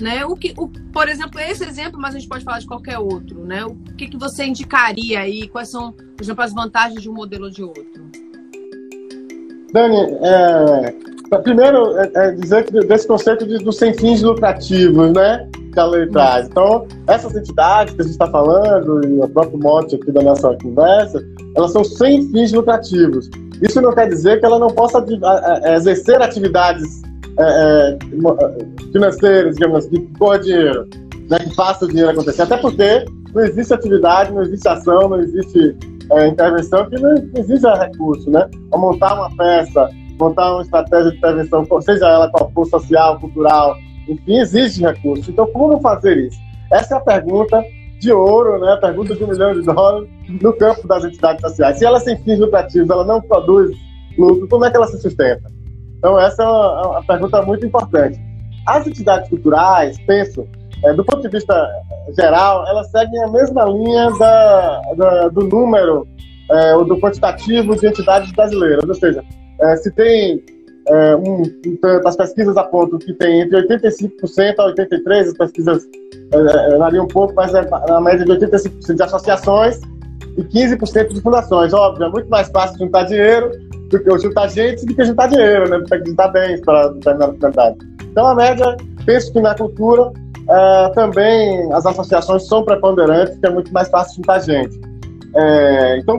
Né? 0.00 0.24
O 0.24 0.34
que, 0.34 0.54
o, 0.56 0.68
por 0.68 1.08
exemplo, 1.08 1.38
esse 1.40 1.64
exemplo, 1.64 2.00
mas 2.00 2.14
a 2.14 2.18
gente 2.18 2.28
pode 2.28 2.44
falar 2.44 2.58
de 2.58 2.66
qualquer 2.66 2.98
outro. 2.98 3.44
Né? 3.44 3.64
O 3.64 3.74
que, 3.96 4.08
que 4.08 4.16
você 4.16 4.44
indicaria 4.44 5.20
aí? 5.20 5.48
Quais 5.48 5.68
são, 5.68 5.92
por 5.92 6.22
exemplo, 6.22 6.42
as 6.42 6.52
vantagens 6.52 7.02
de 7.02 7.10
um 7.10 7.14
modelo 7.14 7.44
ou 7.44 7.50
de 7.50 7.62
outro? 7.62 8.10
Dani, 9.72 9.96
é, 10.22 11.38
primeiro 11.38 11.96
é, 11.98 12.10
é 12.14 12.30
dizer 12.32 12.64
que 12.64 12.72
desse 12.80 13.06
conceito 13.06 13.46
de, 13.46 13.58
dos 13.58 13.76
sem 13.76 13.94
fins 13.94 14.22
lucrativos, 14.22 15.12
né? 15.12 15.48
Que 15.72 15.80
a 15.80 15.86
lei 15.86 16.06
traz. 16.08 16.48
Então, 16.48 16.86
essas 17.06 17.34
entidades 17.34 17.94
que 17.94 18.02
a 18.02 18.04
gente 18.04 18.12
está 18.12 18.30
falando, 18.30 19.06
e 19.06 19.18
o 19.18 19.28
próprio 19.28 19.58
mote 19.58 19.96
aqui 19.96 20.12
da 20.12 20.20
nossa 20.20 20.54
conversa, 20.62 21.24
elas 21.56 21.72
são 21.72 21.84
sem 21.84 22.30
fins 22.30 22.52
lucrativos. 22.52 23.28
Isso 23.62 23.80
não 23.80 23.94
quer 23.94 24.08
dizer 24.08 24.40
que 24.40 24.46
ela 24.46 24.58
não 24.58 24.68
possa 24.68 25.04
exercer 25.76 26.20
atividades 26.20 27.02
é, 27.38 27.42
é, 27.42 27.98
financeiras, 28.92 29.54
digamos 29.54 29.86
assim, 29.86 30.06
que 30.06 30.18
corra 30.18 30.38
dinheiro, 30.38 30.88
né, 31.30 31.38
que 31.38 31.54
faça 31.54 31.84
o 31.84 31.88
dinheiro 31.88 32.10
acontecer. 32.10 32.42
Até 32.42 32.56
porque 32.56 33.04
não 33.34 33.42
existe 33.42 33.72
atividade, 33.72 34.32
não 34.32 34.42
existe 34.42 34.68
ação, 34.68 35.08
não 35.08 35.20
existe 35.20 35.76
é, 36.10 36.28
intervenção 36.28 36.88
que 36.90 37.00
não 37.00 37.14
exija 37.36 37.74
recurso, 37.74 38.30
né? 38.30 38.48
Ou 38.70 38.78
montar 38.78 39.14
uma 39.14 39.34
peça, 39.36 39.88
montar 40.18 40.52
uma 40.52 40.62
estratégia 40.62 41.10
de 41.10 41.18
intervenção, 41.18 41.66
seja 41.80 42.06
ela 42.06 42.30
qual 42.30 42.50
for, 42.52 42.66
social, 42.66 43.18
cultural, 43.18 43.76
enfim, 44.08 44.38
exige 44.38 44.82
recurso. 44.82 45.30
Então, 45.30 45.46
como 45.52 45.80
fazer 45.80 46.16
isso? 46.18 46.38
Essa 46.70 46.94
é 46.94 46.96
a 46.98 47.00
pergunta 47.00 47.62
de 48.02 48.12
ouro, 48.12 48.58
né? 48.58 48.76
Pergunta 48.80 49.14
de 49.14 49.22
um 49.22 49.28
milhão 49.28 49.54
de 49.54 49.62
dólares 49.62 50.08
no 50.28 50.52
campo 50.54 50.88
das 50.88 51.04
entidades 51.04 51.40
sociais. 51.40 51.78
Se 51.78 51.84
ela 51.84 52.00
sem 52.00 52.16
fins 52.18 52.40
lucrativos, 52.40 52.90
ela 52.90 53.04
não 53.04 53.20
produz 53.20 53.70
lucro, 54.18 54.48
como 54.48 54.64
é 54.64 54.70
que 54.70 54.76
ela 54.76 54.88
se 54.88 55.00
sustenta? 55.00 55.48
Então, 55.98 56.18
essa 56.18 56.42
é 56.42 56.46
uma, 56.46 56.82
é 56.82 56.86
uma 56.88 57.04
pergunta 57.04 57.42
muito 57.42 57.64
importante. 57.64 58.20
As 58.66 58.84
entidades 58.86 59.28
culturais, 59.28 59.96
penso, 60.04 60.46
é, 60.84 60.92
do 60.92 61.04
ponto 61.04 61.22
de 61.22 61.28
vista 61.28 61.54
geral, 62.16 62.66
elas 62.66 62.90
seguem 62.90 63.22
a 63.22 63.28
mesma 63.28 63.64
linha 63.66 64.10
da, 64.18 64.82
da 64.96 65.28
do 65.28 65.46
número, 65.46 66.06
é, 66.50 66.74
ou 66.74 66.84
do 66.84 66.98
quantitativo 66.98 67.76
de 67.76 67.86
entidades 67.86 68.32
brasileiras. 68.32 68.84
Ou 68.84 68.94
seja, 68.94 69.22
é, 69.60 69.76
se 69.76 69.92
tem 69.92 70.42
é, 70.88 71.16
um, 71.16 71.42
um, 71.42 71.48
as 72.04 72.16
pesquisas 72.16 72.56
apontam 72.56 72.98
que 72.98 73.12
tem 73.14 73.42
entre 73.42 73.66
85% 73.68 74.54
a 74.58 74.74
83%, 74.74 75.28
as 75.28 75.32
pesquisas 75.34 75.88
é, 76.32 76.74
é, 76.74 76.78
variam 76.78 77.04
um 77.04 77.08
pouco, 77.08 77.34
mas 77.34 77.54
é 77.54 77.68
na 77.88 78.00
média 78.00 78.24
de 78.24 78.32
85% 78.32 78.94
de 78.94 79.02
associações 79.02 79.80
e 80.36 80.42
15% 80.42 81.08
de 81.14 81.20
fundações. 81.20 81.72
Óbvio, 81.72 82.06
é 82.06 82.10
muito 82.10 82.28
mais 82.28 82.48
fácil 82.48 82.78
juntar 82.78 83.04
dinheiro 83.04 83.50
do 83.90 84.02
que 84.02 84.18
juntar 84.18 84.48
gente 84.48 84.84
do 84.86 84.94
que 84.94 85.04
juntar 85.04 85.28
dinheiro, 85.28 85.68
né? 85.68 85.84
Tem 85.88 86.02
que 86.02 86.10
juntar 86.10 86.28
bens 86.28 86.60
para 86.62 86.88
determinada 86.88 87.32
finalidade. 87.34 87.76
Então, 88.10 88.26
a 88.26 88.34
média, 88.34 88.76
penso 89.04 89.32
que 89.32 89.40
na 89.40 89.54
cultura 89.54 90.10
é, 90.48 90.88
também 90.94 91.72
as 91.72 91.86
associações 91.86 92.46
são 92.48 92.64
preponderantes, 92.64 93.38
que 93.38 93.46
é 93.46 93.50
muito 93.50 93.72
mais 93.72 93.88
fácil 93.88 94.16
juntar 94.16 94.40
gente. 94.40 94.80
É, 95.34 95.98
então, 95.98 96.18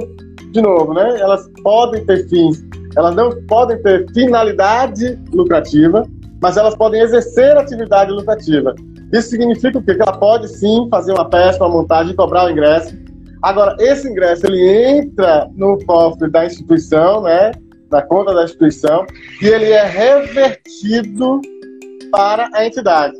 de 0.51 0.61
novo, 0.61 0.93
né? 0.93 1.19
Elas 1.19 1.49
podem 1.63 2.05
ter 2.05 2.27
fins 2.29 2.63
elas 2.95 3.15
não 3.15 3.29
podem 3.47 3.81
ter 3.81 4.05
finalidade 4.13 5.19
lucrativa, 5.31 6.05
mas 6.41 6.57
elas 6.57 6.75
podem 6.75 7.01
exercer 7.01 7.57
atividade 7.57 8.11
lucrativa. 8.11 8.75
Isso 9.11 9.29
significa 9.29 9.77
o 9.77 9.83
quê? 9.83 9.95
Que 9.95 10.01
ela 10.01 10.17
pode 10.17 10.47
sim 10.47 10.87
fazer 10.89 11.13
uma 11.13 11.29
peça, 11.29 11.63
uma 11.63 11.69
montagem, 11.69 12.15
cobrar 12.15 12.45
o 12.45 12.49
ingresso. 12.49 12.95
Agora, 13.41 13.75
esse 13.79 14.09
ingresso 14.09 14.45
ele 14.47 14.61
entra 14.67 15.49
no 15.55 15.77
cofre 15.85 16.29
da 16.29 16.45
instituição, 16.45 17.21
né? 17.21 17.51
Na 17.91 18.01
conta 18.01 18.33
da 18.33 18.45
instituição, 18.45 19.05
e 19.41 19.45
ele 19.45 19.65
é 19.65 19.83
revertido 19.83 21.39
para 22.11 22.49
a 22.53 22.65
entidade. 22.65 23.15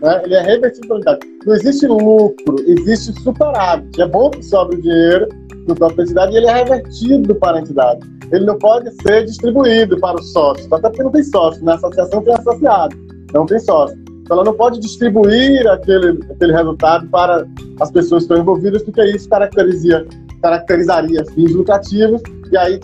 Né? 0.00 0.22
Ele 0.24 0.34
é 0.34 0.40
revertido 0.40 0.86
para 0.86 0.96
a 0.96 0.98
entidade. 0.98 1.20
Não 1.44 1.54
existe 1.54 1.86
lucro, 1.86 2.56
existe 2.66 3.12
superávit. 3.22 4.00
É 4.00 4.06
bom 4.06 4.30
que 4.30 4.42
sobre 4.44 4.76
o 4.76 4.80
dinheiro 4.80 5.28
cofre 5.66 5.96
da 5.96 6.02
entidade 6.02 6.32
e 6.32 6.36
ele 6.36 6.46
é 6.46 6.54
revertido 6.54 7.34
para 7.34 7.58
a 7.58 7.60
entidade 7.60 8.12
ele 8.32 8.46
não 8.46 8.58
pode 8.58 8.90
ser 9.02 9.26
distribuído 9.26 10.00
para 10.00 10.18
os 10.18 10.32
sócios, 10.32 10.66
até 10.72 10.88
porque 10.88 11.02
não 11.02 11.10
tem 11.10 11.22
sócio, 11.22 11.62
na 11.62 11.74
associação 11.74 12.22
tem 12.22 12.34
associado, 12.34 12.96
não 13.32 13.44
tem 13.44 13.58
sócio. 13.60 13.96
Então 14.22 14.38
ela 14.38 14.44
não 14.44 14.54
pode 14.54 14.80
distribuir 14.80 15.68
aquele, 15.68 16.18
aquele 16.30 16.52
resultado 16.52 17.06
para 17.08 17.46
as 17.78 17.90
pessoas 17.90 18.22
que 18.22 18.32
estão 18.32 18.38
envolvidas, 18.38 18.82
porque 18.82 19.04
isso 19.04 19.28
caracterizaria, 19.28 20.06
caracterizaria 20.40 21.24
fins 21.34 21.52
lucrativos 21.52 22.22
e 22.50 22.56
aí 22.56 22.80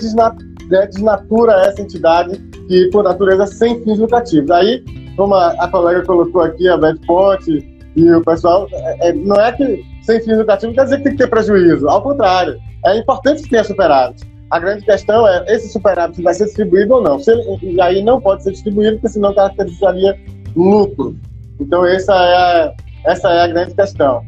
né, 0.68 0.86
desnatura 0.86 1.52
essa 1.62 1.80
entidade 1.80 2.38
que, 2.68 2.90
por 2.92 3.02
natureza, 3.02 3.46
sem 3.46 3.82
fins 3.82 3.98
lucrativos. 3.98 4.50
Aí, 4.50 4.84
como 5.16 5.34
a, 5.34 5.52
a 5.52 5.68
colega 5.68 6.04
colocou 6.04 6.42
aqui, 6.42 6.68
a 6.68 6.76
Beth 6.76 6.98
Ponte 7.06 7.64
e 7.96 8.10
o 8.12 8.22
pessoal, 8.22 8.68
é, 8.70 9.08
é, 9.08 9.12
não 9.14 9.36
é 9.36 9.50
que 9.52 9.82
sem 10.02 10.20
fins 10.20 10.36
lucrativos 10.36 10.74
quer 10.74 10.84
dizer 10.84 10.98
que 10.98 11.04
tem 11.04 11.12
que 11.12 11.18
ter 11.18 11.30
prejuízo, 11.30 11.88
ao 11.88 12.02
contrário, 12.02 12.58
é 12.84 12.98
importante 12.98 13.42
que 13.42 13.50
tenha 13.50 13.64
superávit. 13.64 14.26
A 14.50 14.58
grande 14.58 14.84
questão 14.84 15.26
é 15.28 15.44
esse 15.48 15.68
superávit 15.68 16.22
vai 16.22 16.32
ser 16.32 16.46
distribuído 16.46 16.94
ou 16.94 17.02
não. 17.02 17.18
Se 17.18 17.30
ele, 17.30 17.58
e 17.62 17.80
aí 17.80 18.02
não 18.02 18.20
pode 18.20 18.42
ser 18.42 18.52
distribuído, 18.52 18.96
porque 18.96 19.08
senão 19.08 19.34
caracterizaria 19.34 20.18
lucro. 20.56 21.16
Então 21.60 21.84
essa 21.84 22.12
é 22.14 22.36
a, 22.36 22.74
essa 23.04 23.28
é 23.30 23.42
a 23.42 23.48
grande 23.48 23.74
questão. 23.74 24.24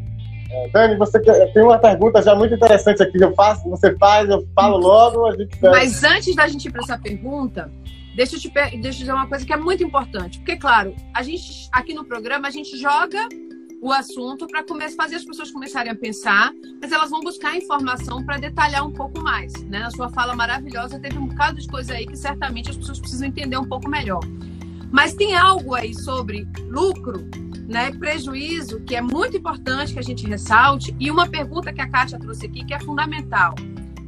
É, 0.50 0.68
Dani, 0.70 0.96
você 0.96 1.20
tem 1.20 1.62
uma 1.62 1.78
pergunta 1.78 2.20
já 2.20 2.34
muito 2.34 2.54
interessante 2.54 3.02
aqui. 3.02 3.22
Eu 3.22 3.32
faço, 3.34 3.68
você 3.70 3.96
faz, 3.96 4.28
eu 4.28 4.46
falo 4.54 4.78
logo. 4.78 5.26
A 5.26 5.36
gente 5.36 5.56
Mas 5.62 6.02
antes 6.02 6.34
da 6.34 6.48
gente 6.48 6.66
ir 6.66 6.72
para 6.72 6.82
essa 6.82 6.98
pergunta, 6.98 7.70
deixa 8.16 8.34
eu, 8.34 8.40
te, 8.40 8.48
deixa 8.50 8.76
eu 8.76 8.90
dizer 8.90 9.12
uma 9.12 9.28
coisa 9.28 9.46
que 9.46 9.52
é 9.52 9.56
muito 9.56 9.84
importante. 9.84 10.38
Porque, 10.38 10.56
claro, 10.56 10.94
a 11.14 11.22
gente 11.22 11.68
aqui 11.70 11.94
no 11.94 12.04
programa 12.04 12.48
a 12.48 12.50
gente 12.50 12.76
joga 12.76 13.28
o 13.80 13.92
assunto 13.92 14.46
para 14.46 14.62
fazer 14.96 15.16
as 15.16 15.24
pessoas 15.24 15.50
começarem 15.50 15.90
a 15.90 15.94
pensar, 15.94 16.52
mas 16.80 16.92
elas 16.92 17.10
vão 17.10 17.20
buscar 17.20 17.56
informação 17.56 18.24
para 18.24 18.36
detalhar 18.36 18.86
um 18.86 18.92
pouco 18.92 19.20
mais. 19.20 19.52
Né? 19.64 19.78
Na 19.78 19.90
sua 19.90 20.10
fala 20.10 20.34
maravilhosa, 20.34 21.00
teve 21.00 21.16
um 21.18 21.26
bocado 21.26 21.58
de 21.58 21.66
coisa 21.66 21.94
aí 21.94 22.06
que 22.06 22.16
certamente 22.16 22.70
as 22.70 22.76
pessoas 22.76 23.00
precisam 23.00 23.28
entender 23.28 23.56
um 23.56 23.64
pouco 23.64 23.88
melhor. 23.88 24.20
Mas 24.92 25.14
tem 25.14 25.34
algo 25.34 25.74
aí 25.74 25.94
sobre 25.94 26.46
lucro, 26.68 27.28
né, 27.68 27.92
prejuízo, 27.92 28.80
que 28.80 28.96
é 28.96 29.00
muito 29.00 29.36
importante 29.36 29.92
que 29.92 29.98
a 29.98 30.02
gente 30.02 30.26
ressalte, 30.26 30.94
e 30.98 31.10
uma 31.10 31.28
pergunta 31.28 31.72
que 31.72 31.80
a 31.80 31.88
Kátia 31.88 32.18
trouxe 32.18 32.46
aqui 32.46 32.64
que 32.64 32.74
é 32.74 32.80
fundamental. 32.80 33.54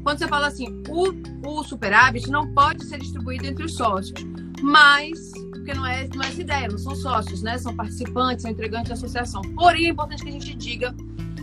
Quando 0.02 0.18
você 0.18 0.26
fala 0.26 0.48
assim, 0.48 0.82
o, 0.88 1.12
o 1.48 1.62
superávit 1.62 2.28
não 2.28 2.52
pode 2.52 2.84
ser 2.84 2.98
distribuído 2.98 3.46
entre 3.46 3.64
os 3.64 3.76
sócios, 3.76 4.20
mas 4.60 5.31
porque 5.62 5.74
não 5.74 5.86
é, 5.86 6.08
não 6.12 6.22
é 6.22 6.26
essa 6.26 6.40
ideia, 6.40 6.68
não 6.68 6.76
são 6.76 6.94
sócios, 6.94 7.40
né? 7.40 7.56
São 7.56 7.74
participantes, 7.74 8.42
são 8.42 8.50
integrantes 8.50 8.88
da 8.88 8.94
associação. 8.94 9.40
Porém, 9.54 9.86
é 9.86 9.90
importante 9.90 10.24
que 10.24 10.28
a 10.28 10.32
gente 10.32 10.54
diga 10.54 10.92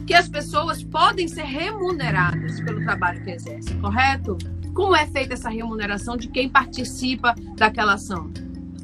que 0.05 0.13
as 0.13 0.27
pessoas 0.27 0.83
podem 0.83 1.27
ser 1.27 1.43
remuneradas 1.43 2.59
pelo 2.61 2.83
trabalho 2.83 3.23
que 3.23 3.31
exercem, 3.31 3.79
correto? 3.79 4.37
Como 4.73 4.95
é 4.95 5.05
feita 5.07 5.35
essa 5.35 5.49
remuneração 5.49 6.17
de 6.17 6.27
quem 6.27 6.49
participa 6.49 7.33
daquela 7.55 7.93
ação, 7.93 8.29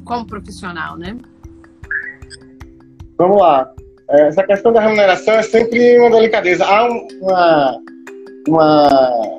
como 0.04 0.26
profissional, 0.26 0.96
né? 0.96 1.16
Vamos 3.18 3.38
lá. 3.38 3.70
É, 4.08 4.28
essa 4.28 4.42
questão 4.42 4.72
da 4.72 4.80
remuneração 4.80 5.34
é 5.34 5.42
sempre 5.42 5.98
uma 5.98 6.10
delicadeza. 6.10 6.64
Há 6.64 6.88
uma, 6.88 7.80
uma, 8.48 9.30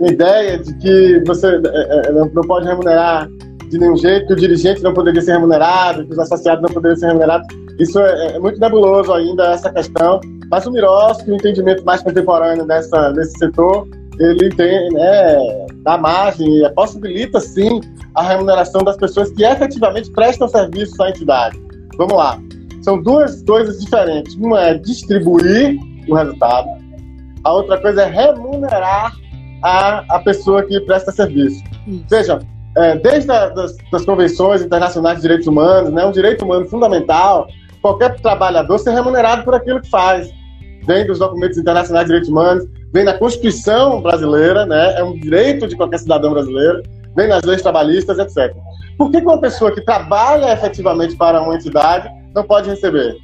ideia 0.00 0.58
de 0.58 0.74
que 0.78 1.22
você 1.26 1.48
é, 1.48 2.12
não 2.12 2.28
pode 2.28 2.66
remunerar 2.66 3.28
de 3.74 3.80
nenhum 3.80 3.96
jeito, 3.96 4.26
que 4.28 4.32
o 4.32 4.36
dirigente 4.36 4.82
não 4.82 4.94
poderia 4.94 5.20
ser 5.20 5.32
remunerado, 5.32 6.06
que 6.06 6.12
os 6.12 6.18
associados 6.18 6.62
não 6.62 6.70
poderiam 6.72 6.96
ser 6.96 7.06
remunerados. 7.08 7.46
Isso 7.78 7.98
é, 7.98 8.36
é 8.36 8.38
muito 8.38 8.58
nebuloso 8.60 9.12
ainda, 9.12 9.50
essa 9.50 9.70
questão. 9.70 10.20
Mas 10.48 10.64
o 10.64 10.70
Miroski, 10.70 11.30
o 11.30 11.34
entendimento 11.34 11.84
mais 11.84 12.00
contemporâneo 12.00 12.64
dessa, 12.66 13.10
desse 13.10 13.36
setor, 13.36 13.88
ele 14.20 14.48
tem, 14.50 14.88
né, 14.92 15.66
dá 15.82 15.98
margem 15.98 16.64
e 16.64 16.70
possibilita, 16.70 17.40
sim, 17.40 17.80
a 18.14 18.22
remuneração 18.22 18.84
das 18.84 18.96
pessoas 18.96 19.30
que 19.32 19.44
efetivamente 19.44 20.10
prestam 20.12 20.48
serviço 20.48 21.02
à 21.02 21.10
entidade. 21.10 21.60
Vamos 21.98 22.14
lá. 22.14 22.40
São 22.82 23.02
duas 23.02 23.42
coisas 23.42 23.80
diferentes. 23.80 24.36
Uma 24.36 24.60
é 24.60 24.74
distribuir 24.74 25.76
o 26.08 26.14
resultado, 26.14 26.68
a 27.42 27.52
outra 27.52 27.78
coisa 27.78 28.02
é 28.02 28.06
remunerar 28.06 29.16
a, 29.62 30.04
a 30.14 30.18
pessoa 30.20 30.62
que 30.62 30.78
presta 30.80 31.10
serviço. 31.10 31.60
Veja, 32.08 32.38
é, 32.76 32.96
desde 32.96 33.30
a, 33.30 33.48
das, 33.48 33.76
das, 33.90 34.04
convenções 34.04 34.62
internacionais 34.62 35.16
de 35.16 35.22
direitos 35.22 35.46
humanos, 35.46 35.92
né, 35.92 36.04
um 36.04 36.12
direito 36.12 36.44
humano 36.44 36.66
fundamental, 36.66 37.46
qualquer 37.80 38.20
trabalhador 38.20 38.78
ser 38.78 38.90
remunerado 38.92 39.44
por 39.44 39.54
aquilo 39.54 39.80
que 39.80 39.88
faz. 39.88 40.30
Vem 40.82 41.06
dos 41.06 41.18
documentos 41.18 41.56
internacionais 41.56 42.04
de 42.04 42.08
direitos 42.08 42.28
humanos, 42.28 42.66
vem 42.92 43.04
na 43.04 43.14
Constituição 43.14 44.00
brasileira, 44.02 44.66
né, 44.66 44.98
é 44.98 45.04
um 45.04 45.18
direito 45.18 45.66
de 45.66 45.76
qualquer 45.76 45.98
cidadão 45.98 46.32
brasileiro, 46.32 46.82
vem 47.14 47.28
nas 47.28 47.42
leis 47.44 47.62
trabalhistas, 47.62 48.18
etc. 48.18 48.54
Por 48.98 49.10
que 49.10 49.18
uma 49.18 49.40
pessoa 49.40 49.72
que 49.72 49.80
trabalha 49.80 50.52
efetivamente 50.52 51.16
para 51.16 51.40
uma 51.40 51.54
entidade 51.54 52.08
não 52.34 52.42
pode 52.42 52.68
receber? 52.68 53.16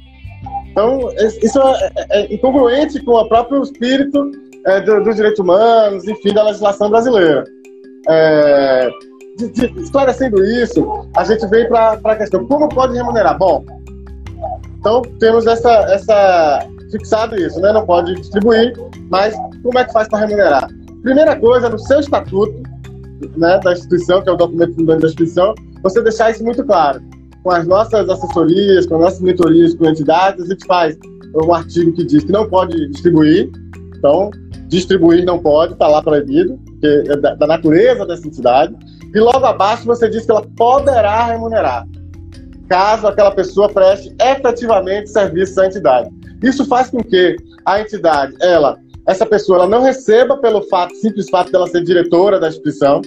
Então, 0.71 1.11
isso 1.19 1.59
é, 1.59 1.91
é, 1.95 2.21
é 2.21 2.33
incongruente 2.33 2.99
com 3.03 3.11
o 3.11 3.27
próprio 3.27 3.61
espírito 3.61 4.31
é, 4.65 4.79
dos 4.81 5.03
do 5.03 5.13
direitos 5.13 5.39
humanos, 5.39 6.07
enfim, 6.07 6.33
da 6.33 6.43
legislação 6.43 6.89
brasileira. 6.89 7.43
É, 8.07 8.89
de, 9.49 9.67
de, 9.67 9.81
esclarecendo 9.81 10.43
isso, 10.43 11.07
a 11.15 11.23
gente 11.23 11.45
vem 11.47 11.67
para 11.67 11.99
a 12.03 12.15
questão: 12.15 12.45
como 12.47 12.69
pode 12.69 12.93
remunerar? 12.93 13.37
Bom, 13.37 13.65
então 14.79 15.01
temos 15.19 15.47
essa, 15.47 15.69
essa 15.93 16.67
fixado 16.91 17.35
isso, 17.35 17.59
né? 17.59 17.71
Não 17.71 17.85
pode 17.85 18.15
distribuir, 18.15 18.73
mas 19.09 19.35
como 19.63 19.79
é 19.79 19.85
que 19.85 19.93
faz 19.93 20.07
para 20.07 20.19
remunerar? 20.19 20.69
Primeira 21.01 21.35
coisa, 21.35 21.69
no 21.69 21.79
seu 21.79 21.99
estatuto 21.99 22.53
né, 23.37 23.59
da 23.63 23.73
instituição, 23.73 24.21
que 24.21 24.29
é 24.29 24.31
o 24.31 24.37
documento 24.37 24.75
fundante 24.75 25.01
da 25.01 25.07
instituição, 25.07 25.55
você 25.81 26.01
deixar 26.01 26.31
isso 26.31 26.43
muito 26.43 26.63
claro. 26.63 27.01
Com 27.43 27.51
as 27.51 27.65
nossas 27.65 28.07
assessorias, 28.07 28.85
com 28.85 28.95
as 28.95 29.01
nossas 29.01 29.21
mentorias 29.21 29.73
com 29.73 29.85
entidades, 29.85 30.45
a 30.45 30.47
gente 30.47 30.65
faz 30.65 30.97
um 31.35 31.53
artigo 31.53 31.91
que 31.93 32.03
diz 32.03 32.23
que 32.23 32.31
não 32.31 32.47
pode 32.47 32.89
distribuir, 32.89 33.49
então, 33.97 34.29
distribuir 34.67 35.25
não 35.25 35.39
pode, 35.39 35.73
está 35.73 35.87
lá 35.87 36.01
proibido, 36.01 36.59
porque 36.65 36.87
é 36.87 37.17
da, 37.17 37.35
da 37.35 37.47
natureza 37.47 38.05
dessa 38.05 38.27
entidade. 38.27 38.75
E 39.13 39.19
logo 39.19 39.45
abaixo 39.45 39.85
você 39.85 40.09
diz 40.09 40.25
que 40.25 40.31
ela 40.31 40.45
poderá 40.55 41.25
remunerar, 41.25 41.85
caso 42.69 43.07
aquela 43.07 43.31
pessoa 43.31 43.67
preste 43.67 44.15
efetivamente 44.21 45.09
serviços 45.09 45.57
à 45.57 45.65
entidade. 45.65 46.09
Isso 46.41 46.65
faz 46.65 46.89
com 46.89 47.03
que 47.03 47.35
a 47.65 47.81
entidade, 47.81 48.33
ela, 48.41 48.77
essa 49.07 49.25
pessoa, 49.25 49.59
ela 49.59 49.67
não 49.67 49.81
receba 49.81 50.37
pelo 50.37 50.61
fato, 50.63 50.95
simples 50.95 51.29
fato 51.29 51.51
dela 51.51 51.67
ser 51.67 51.83
diretora 51.83 52.39
da 52.39 52.47
instituição, 52.47 53.01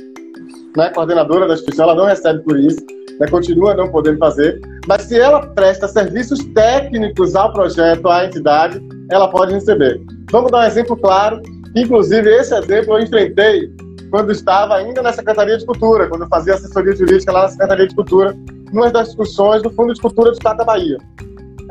né, 0.76 0.90
coordenadora 0.90 1.46
da 1.48 1.54
instituição, 1.54 1.84
ela 1.84 1.94
não 1.94 2.04
recebe 2.04 2.42
por 2.42 2.58
isso, 2.58 2.84
né, 3.18 3.26
continua 3.28 3.74
não 3.74 3.90
podendo 3.90 4.18
fazer, 4.18 4.60
mas 4.86 5.02
se 5.02 5.18
ela 5.18 5.46
presta 5.46 5.88
serviços 5.88 6.44
técnicos 6.52 7.34
ao 7.34 7.52
projeto, 7.52 8.08
à 8.08 8.26
entidade, 8.26 8.80
ela 9.10 9.28
pode 9.28 9.54
receber. 9.54 10.00
Vamos 10.30 10.50
dar 10.50 10.60
um 10.60 10.66
exemplo 10.66 10.96
claro, 10.96 11.40
inclusive 11.74 12.28
esse 12.28 12.54
exemplo 12.54 12.98
eu 12.98 13.04
enfrentei 13.04 13.72
quando 14.14 14.30
estava 14.30 14.76
ainda 14.76 15.02
na 15.02 15.12
Secretaria 15.12 15.58
de 15.58 15.66
Cultura, 15.66 16.06
quando 16.06 16.22
eu 16.22 16.28
fazia 16.28 16.54
assessoria 16.54 16.94
jurídica 16.94 17.32
lá 17.32 17.42
na 17.42 17.48
Secretaria 17.48 17.88
de 17.88 17.96
Cultura, 17.96 18.32
numa 18.72 18.88
das 18.88 19.08
discussões 19.08 19.60
do 19.60 19.70
Fundo 19.70 19.92
de 19.92 20.00
Cultura 20.00 20.30
do 20.30 20.34
Estado 20.34 20.58
da 20.58 20.64
Bahia. 20.64 20.98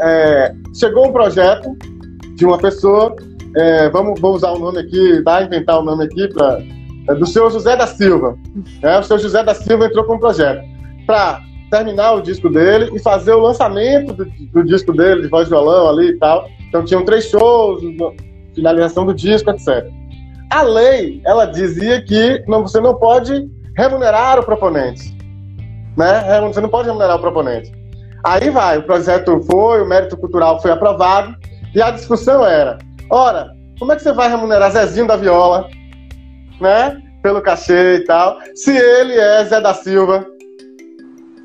É, 0.01 0.53
chegou 0.77 1.07
um 1.07 1.13
projeto 1.13 1.73
de 2.35 2.45
uma 2.45 2.57
pessoa, 2.57 3.15
é, 3.55 3.89
vamos, 3.91 4.21
usar 4.21 4.51
o 4.51 4.59
nome 4.59 4.79
aqui, 4.79 5.21
tá? 5.23 5.41
inventar 5.41 5.77
o 5.77 5.83
um 5.83 5.85
nome 5.85 6.03
aqui, 6.03 6.27
pra, 6.33 6.61
é, 7.07 7.15
do 7.15 7.25
seu 7.25 7.49
José 7.49 7.77
da 7.77 7.87
Silva. 7.87 8.37
É, 8.81 8.99
o 8.99 9.03
seu 9.03 9.17
José 9.17 9.41
da 9.41 9.55
Silva 9.55 9.85
entrou 9.85 10.03
com 10.03 10.15
um 10.15 10.19
projeto 10.19 10.65
para 11.07 11.39
terminar 11.71 12.11
o 12.11 12.21
disco 12.21 12.49
dele 12.49 12.91
e 12.93 12.99
fazer 12.99 13.31
o 13.31 13.39
lançamento 13.39 14.11
do, 14.11 14.25
do, 14.25 14.65
disco 14.65 14.91
dele, 14.91 15.21
de 15.21 15.29
voz 15.29 15.45
de 15.45 15.51
violão 15.51 15.87
ali 15.87 16.09
e 16.09 16.17
tal. 16.17 16.49
Então 16.67 16.83
tinham 16.83 17.05
três 17.05 17.23
shows, 17.23 17.81
finalização 18.53 19.05
do 19.05 19.13
disco, 19.13 19.49
etc. 19.49 19.89
A 20.51 20.61
lei, 20.61 21.21
ela 21.25 21.45
dizia 21.45 22.03
que 22.03 22.43
não, 22.47 22.61
você 22.61 22.79
não 22.79 22.95
pode 22.95 23.49
remunerar 23.75 24.39
o 24.39 24.43
proponente. 24.43 25.15
Né? 25.97 26.41
Você 26.47 26.61
não 26.61 26.69
pode 26.69 26.87
remunerar 26.87 27.17
o 27.17 27.21
proponente. 27.21 27.71
Aí 28.23 28.49
vai, 28.49 28.77
o 28.77 28.83
projeto 28.83 29.41
foi, 29.41 29.81
o 29.81 29.87
mérito 29.87 30.15
cultural 30.15 30.61
foi 30.61 30.71
aprovado, 30.71 31.35
e 31.75 31.81
a 31.81 31.91
discussão 31.91 32.45
era: 32.45 32.77
ora, 33.09 33.51
como 33.77 33.91
é 33.91 33.95
que 33.95 34.03
você 34.03 34.13
vai 34.13 34.29
remunerar 34.29 34.71
Zezinho 34.71 35.07
da 35.07 35.17
Viola, 35.17 35.67
né? 36.61 37.01
Pelo 37.21 37.41
cachê 37.41 37.95
e 37.95 38.05
tal, 38.05 38.37
se 38.55 38.75
ele 38.75 39.13
é 39.13 39.43
Zé 39.45 39.59
da 39.59 39.73
Silva, 39.73 40.25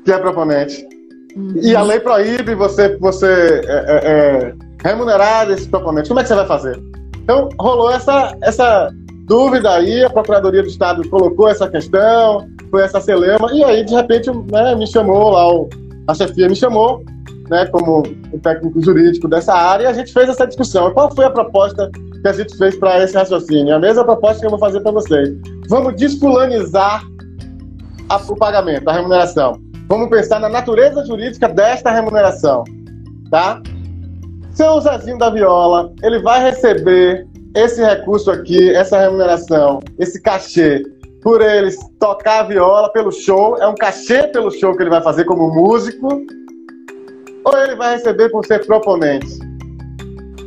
que 0.05 0.11
é 0.11 0.17
proponente. 0.17 0.87
Uhum. 1.35 1.53
E 1.61 1.75
a 1.75 1.81
lei 1.81 1.99
proíbe 1.99 2.55
você, 2.55 2.97
você 2.97 3.61
é, 3.65 3.71
é, 3.71 4.11
é, 4.11 4.53
remunerar 4.83 5.49
esse 5.51 5.67
proponente. 5.67 6.07
Como 6.07 6.19
é 6.19 6.23
que 6.23 6.29
você 6.29 6.35
vai 6.35 6.47
fazer? 6.47 6.88
Então, 7.29 7.47
rolou 7.59 7.91
essa, 7.91 8.35
essa 8.41 8.89
dúvida 9.27 9.69
aí, 9.69 10.03
a 10.03 10.09
Procuradoria 10.09 10.63
do 10.63 10.67
Estado 10.67 11.07
colocou 11.09 11.47
essa 11.47 11.69
questão, 11.69 12.49
foi 12.71 12.81
essa 12.81 12.99
celema, 12.99 13.53
e 13.53 13.63
aí, 13.63 13.85
de 13.85 13.93
repente, 13.93 14.31
né, 14.51 14.73
me 14.73 14.87
chamou 14.87 15.29
lá, 15.29 15.47
o, 15.47 15.69
a 16.07 16.15
chefia 16.15 16.49
me 16.49 16.55
chamou, 16.55 17.03
né, 17.47 17.67
como 17.67 18.01
o 18.33 18.39
técnico 18.39 18.81
jurídico 18.81 19.27
dessa 19.27 19.53
área, 19.53 19.83
e 19.83 19.85
a 19.85 19.93
gente 19.93 20.11
fez 20.11 20.27
essa 20.27 20.47
discussão. 20.47 20.91
Qual 20.91 21.13
foi 21.15 21.25
a 21.25 21.29
proposta 21.29 21.91
que 22.19 22.27
a 22.27 22.33
gente 22.33 22.57
fez 22.57 22.75
para 22.77 23.03
esse 23.03 23.13
raciocínio? 23.13 23.75
A 23.75 23.79
mesma 23.79 24.03
proposta 24.03 24.39
que 24.39 24.47
eu 24.47 24.49
vou 24.49 24.59
fazer 24.59 24.81
para 24.81 24.93
vocês. 24.93 25.29
Vamos 25.69 25.95
desfulanizar 25.97 27.03
a, 28.09 28.17
o 28.17 28.35
pagamento, 28.35 28.89
a 28.89 28.93
remuneração. 28.93 29.61
Vamos 29.87 30.09
pensar 30.09 30.39
na 30.39 30.49
natureza 30.49 31.05
jurídica 31.05 31.47
desta 31.47 31.91
remuneração, 31.91 32.63
tá? 33.29 33.61
Seu 34.59 34.81
Zezinho 34.81 35.17
da 35.17 35.29
Viola, 35.29 35.89
ele 36.03 36.19
vai 36.19 36.51
receber 36.51 37.25
esse 37.55 37.81
recurso 37.81 38.29
aqui, 38.29 38.75
essa 38.75 38.99
remuneração, 38.99 39.79
esse 39.97 40.21
cachê, 40.21 40.83
por 41.21 41.39
ele 41.39 41.73
tocar 41.97 42.41
a 42.41 42.43
viola 42.43 42.91
pelo 42.91 43.09
show, 43.09 43.55
é 43.55 43.65
um 43.65 43.75
cachê 43.75 44.23
pelo 44.27 44.51
show 44.51 44.75
que 44.75 44.83
ele 44.83 44.89
vai 44.89 45.01
fazer 45.01 45.23
como 45.23 45.47
músico, 45.47 46.09
ou 47.45 47.57
ele 47.57 47.77
vai 47.77 47.93
receber 47.93 48.27
por 48.31 48.45
ser 48.45 48.65
proponente? 48.65 49.39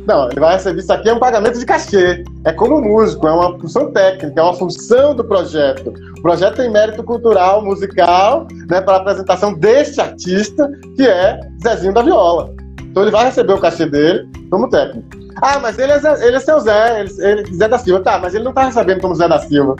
Não, 0.05 0.29
ele 0.29 0.39
vai 0.39 0.53
receber 0.57 0.81
isso 0.81 0.93
aqui 0.93 1.09
é 1.09 1.13
um 1.15 1.19
pagamento 1.19 1.57
de 1.57 1.65
cachê. 1.65 2.23
É 2.45 2.53
como 2.53 2.81
músico, 2.81 3.27
é 3.27 3.31
uma 3.31 3.57
função 3.57 3.91
técnica, 3.93 4.39
é 4.39 4.43
uma 4.43 4.53
função 4.53 5.15
do 5.15 5.23
projeto. 5.23 5.91
O 6.19 6.21
projeto 6.21 6.57
tem 6.57 6.69
mérito 6.69 7.01
cultural, 7.01 7.65
musical, 7.65 8.47
né, 8.69 8.79
para 8.79 8.93
a 8.93 8.97
apresentação 8.97 9.55
deste 9.55 9.99
artista, 9.99 10.69
que 10.95 11.01
é 11.01 11.39
Zezinho 11.63 11.95
da 11.95 12.03
Viola. 12.03 12.53
Então 12.93 13.01
ele 13.01 13.11
vai 13.11 13.25
receber 13.25 13.53
o 13.53 13.59
cachê 13.59 13.87
dele 13.87 14.29
como 14.51 14.69
técnico. 14.69 15.07
Ah, 15.41 15.57
mas 15.57 15.79
ele 15.79 15.91
é, 15.91 15.97
Zé, 15.97 16.27
ele 16.27 16.35
é 16.35 16.39
seu 16.39 16.59
Zé, 16.59 16.99
ele, 16.99 17.09
ele, 17.23 17.55
Zé 17.55 17.67
da 17.67 17.79
Silva. 17.79 18.03
Tá, 18.03 18.19
mas 18.19 18.35
ele 18.35 18.43
não 18.43 18.53
tá 18.53 18.65
recebendo 18.65 19.01
como 19.01 19.15
Zé 19.15 19.27
da 19.27 19.39
Silva. 19.39 19.75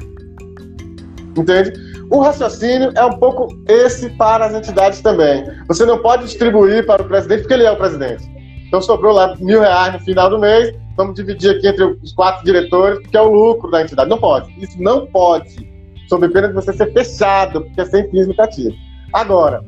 Entende? 1.37 1.73
O 2.09 2.21
raciocínio 2.21 2.91
é 2.95 3.05
um 3.05 3.19
pouco 3.19 3.55
esse 3.67 4.09
para 4.09 4.47
as 4.47 4.55
entidades 4.55 4.99
também. 5.01 5.45
Você 5.67 5.85
não 5.85 5.99
pode 5.99 6.23
distribuir 6.23 6.87
para 6.87 7.03
o 7.03 7.07
presidente 7.07 7.41
porque 7.41 7.53
ele 7.53 7.65
é 7.65 7.71
o 7.71 7.77
presidente. 7.77 8.23
Então 8.67 8.81
sobrou 8.81 9.13
lá 9.13 9.35
mil 9.39 9.61
reais 9.61 9.93
no 9.93 9.99
final 9.99 10.31
do 10.31 10.39
mês, 10.39 10.75
vamos 10.97 11.13
dividir 11.13 11.51
aqui 11.51 11.67
entre 11.67 11.83
os 11.83 12.13
quatro 12.13 12.43
diretores, 12.43 12.97
que 13.07 13.15
é 13.15 13.21
o 13.21 13.31
lucro 13.31 13.69
da 13.69 13.83
entidade. 13.83 14.09
Não 14.09 14.17
pode. 14.17 14.51
Isso 14.59 14.81
não 14.81 15.05
pode. 15.05 15.71
Sob 16.09 16.27
pena 16.29 16.47
de 16.47 16.55
você 16.55 16.73
ser 16.73 16.91
fechado, 16.91 17.61
porque 17.61 17.79
é 17.79 17.85
sem 17.85 18.09
fins 18.09 18.25
lucrativos. 18.25 18.75
Agora, 19.13 19.63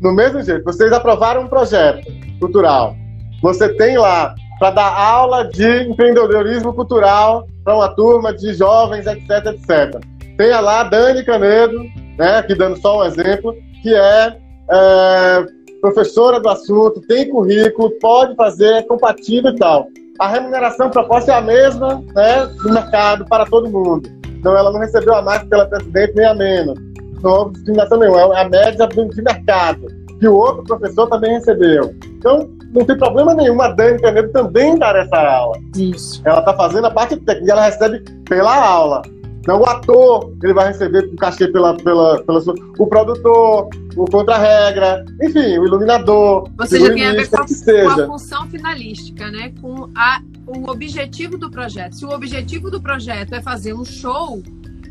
no 0.00 0.12
mesmo 0.12 0.42
jeito, 0.42 0.64
vocês 0.64 0.92
aprovaram 0.92 1.42
um 1.42 1.48
projeto 1.48 2.06
cultural. 2.38 2.94
Você 3.42 3.68
tem 3.76 3.96
lá 3.96 4.34
para 4.58 4.70
dar 4.70 4.98
aula 4.98 5.44
de 5.44 5.84
empreendedorismo 5.84 6.72
cultural 6.72 7.46
para 7.64 7.74
uma 7.76 7.88
turma 7.88 8.32
de 8.32 8.54
jovens, 8.54 9.06
etc, 9.06 9.46
etc. 9.46 10.00
Tenha 10.36 10.60
lá 10.60 10.84
Dani 10.84 11.24
Canedo, 11.24 11.78
né, 12.18 12.38
aqui 12.38 12.54
dando 12.54 12.76
só 12.80 13.00
um 13.00 13.04
exemplo, 13.04 13.54
que 13.82 13.94
é, 13.94 14.36
é 14.70 15.46
professora 15.80 16.40
do 16.40 16.48
assunto, 16.48 17.00
tem 17.02 17.28
currículo, 17.28 17.90
pode 18.00 18.34
fazer, 18.34 18.76
é 18.76 18.82
compatível 18.82 19.50
e 19.50 19.56
tal. 19.56 19.88
A 20.18 20.28
remuneração 20.28 20.88
proposta 20.88 21.32
é 21.32 21.34
a 21.34 21.40
mesma 21.40 22.02
né, 22.14 22.46
do 22.46 22.72
mercado 22.72 23.26
para 23.26 23.44
todo 23.44 23.70
mundo. 23.70 24.08
Então 24.26 24.56
ela 24.56 24.70
não 24.70 24.80
recebeu 24.80 25.14
a 25.14 25.22
mais 25.22 25.42
pela 25.44 25.66
presidente 25.66 26.14
nem 26.16 26.26
a 26.26 26.34
menos. 26.34 26.85
Não 27.26 27.32
houve 27.32 27.54
discriminação 27.54 27.98
nenhuma, 27.98 28.38
é 28.38 28.40
a 28.40 28.48
média 28.48 28.86
de 28.86 29.22
mercado, 29.22 29.88
que 30.20 30.28
o 30.28 30.34
outro 30.36 30.62
professor 30.62 31.08
também 31.08 31.32
recebeu. 31.32 31.92
Então, 32.04 32.48
não 32.72 32.84
tem 32.84 32.96
problema 32.96 33.34
nenhum 33.34 33.60
a 33.60 33.66
Dani 33.72 34.00
Canedo 34.00 34.30
também 34.30 34.78
dar 34.78 34.94
essa 34.94 35.16
aula. 35.16 35.58
Isso. 35.76 36.22
Ela 36.24 36.38
está 36.38 36.54
fazendo 36.54 36.86
a 36.86 36.90
parte 36.92 37.16
técnica, 37.16 37.50
ela 37.50 37.64
recebe 37.64 37.98
pela 38.28 38.54
aula. 38.54 39.02
Não, 39.44 39.60
o 39.60 39.66
ator, 39.66 40.32
ele 40.40 40.54
vai 40.54 40.68
receber 40.68 41.04
o 41.04 41.16
cachê 41.16 41.48
pela, 41.48 41.76
pela, 41.76 42.22
pela 42.22 42.40
sua, 42.40 42.54
o 42.78 42.86
produtor, 42.86 43.70
o 43.96 44.04
contra-regra, 44.04 45.04
enfim, 45.20 45.58
o 45.58 45.66
iluminador. 45.66 46.48
Ou 46.58 46.66
seja, 46.66 46.94
tem 46.94 47.06
a 47.06 47.12
ver 47.12 47.28
com 47.28 47.36
a, 47.36 47.46
com 47.46 48.02
a 48.02 48.06
função 48.06 48.46
finalística, 48.48 49.30
né? 49.30 49.52
Com 49.60 49.88
a, 49.96 50.20
o 50.46 50.70
objetivo 50.70 51.38
do 51.38 51.50
projeto. 51.50 51.94
Se 51.94 52.04
o 52.04 52.10
objetivo 52.10 52.70
do 52.70 52.80
projeto 52.80 53.34
é 53.34 53.40
fazer 53.40 53.72
um 53.72 53.84
show, 53.84 54.42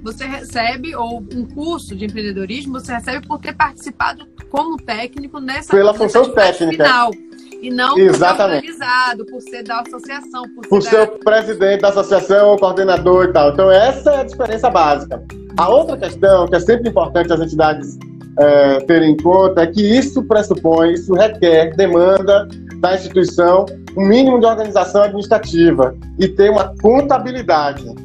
você 0.06 0.24
recebe, 0.24 0.96
ou 0.96 1.18
um 1.34 1.46
curso 1.46 1.96
de 1.96 2.06
empreendedorismo, 2.06 2.74
você 2.74 2.94
recebe 2.94 3.28
por 3.28 3.40
ter 3.40 3.54
participado 3.54 4.28
como 4.52 4.78
técnico 4.78 5.40
nessa 5.40 5.76
Pela 5.76 5.96
função 5.96 6.30
técnica. 6.30 6.84
Final 6.84 7.12
e 7.60 7.72
não 7.72 7.98
Exatamente. 7.98 8.68
por 8.68 8.76
ser 8.76 9.26
por 9.26 9.42
ser 9.42 9.64
da 9.64 9.80
associação, 9.80 10.44
por, 10.54 10.68
por 10.68 10.82
ser, 10.84 11.08
da... 11.08 11.14
o 11.14 11.20
presidente 11.20 11.82
da 11.82 11.90
associação, 11.90 12.54
o 12.54 12.60
coordenador 12.60 13.26
e 13.26 13.34
tal. 13.34 13.52
Então, 13.52 13.72
essa 13.72 14.12
é 14.12 14.20
a 14.20 14.24
diferença 14.24 14.70
básica. 14.70 15.24
A 15.58 15.70
outra 15.70 15.98
questão, 15.98 16.48
que 16.48 16.56
é 16.56 16.60
sempre 16.60 16.90
importante 16.90 17.34
as 17.34 17.40
entidades 17.40 17.98
é, 18.38 18.80
terem 18.82 19.14
em 19.14 19.18
conta, 19.18 19.64
é 19.64 19.68
que 19.68 19.82
isso 19.82 20.22
pressupõe, 20.24 20.94
isso 20.94 21.14
requer, 21.16 21.76
demanda 21.76 22.48
da 22.80 22.94
instituição 22.94 23.66
um 23.98 24.06
mínimo 24.06 24.40
de 24.40 24.46
organização 24.46 25.04
administrativa 25.04 25.96
e 26.20 26.28
ter 26.28 26.52
uma 26.52 26.76
contabilidade. 26.82 28.05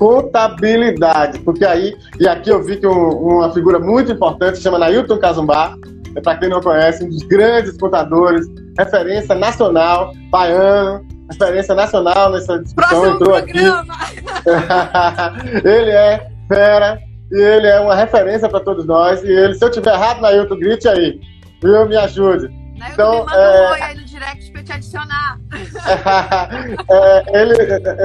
Contabilidade, 0.00 1.40
porque 1.40 1.62
aí, 1.62 1.94
e 2.18 2.26
aqui 2.26 2.48
eu 2.48 2.62
vi 2.62 2.78
que 2.78 2.86
um, 2.86 3.10
uma 3.10 3.52
figura 3.52 3.78
muito 3.78 4.10
importante 4.10 4.56
se 4.56 4.62
chama 4.62 4.78
Nailton 4.78 5.18
Cazumbá, 5.18 5.76
é 6.16 6.20
para 6.22 6.38
quem 6.38 6.48
não 6.48 6.62
conhece, 6.62 7.04
um 7.04 7.10
dos 7.10 7.22
grandes 7.24 7.76
contadores, 7.76 8.46
referência 8.78 9.34
nacional, 9.34 10.14
baiano, 10.30 11.06
referência 11.30 11.74
nacional 11.74 12.32
nessa 12.32 12.58
discussão, 12.58 12.88
Próximo 12.88 13.14
entrou 13.14 13.34
programa. 13.34 13.86
aqui. 13.92 15.68
ele 15.68 15.90
é 15.90 16.30
fera 16.48 16.98
e 17.30 17.38
ele 17.38 17.66
é 17.66 17.78
uma 17.78 17.94
referência 17.94 18.48
para 18.48 18.60
todos 18.60 18.86
nós. 18.86 19.22
E 19.22 19.30
ele, 19.30 19.54
se 19.54 19.62
eu 19.62 19.70
tiver 19.70 19.92
errado, 19.92 20.22
Nailton, 20.22 20.56
grite 20.56 20.88
aí, 20.88 21.20
viu? 21.62 21.86
Me 21.86 21.96
ajude. 21.98 22.50
Então, 22.92 23.12
me 23.12 23.18
manda 23.26 23.36
é... 23.36 23.68
um 23.68 23.72
oi 23.72 23.82
aí 23.82 23.96
no 23.96 24.04
direct 24.04 24.52
para 24.52 24.62
te 24.62 24.72
adicionar. 24.72 25.40
é, 26.90 27.40
ele, 27.40 27.54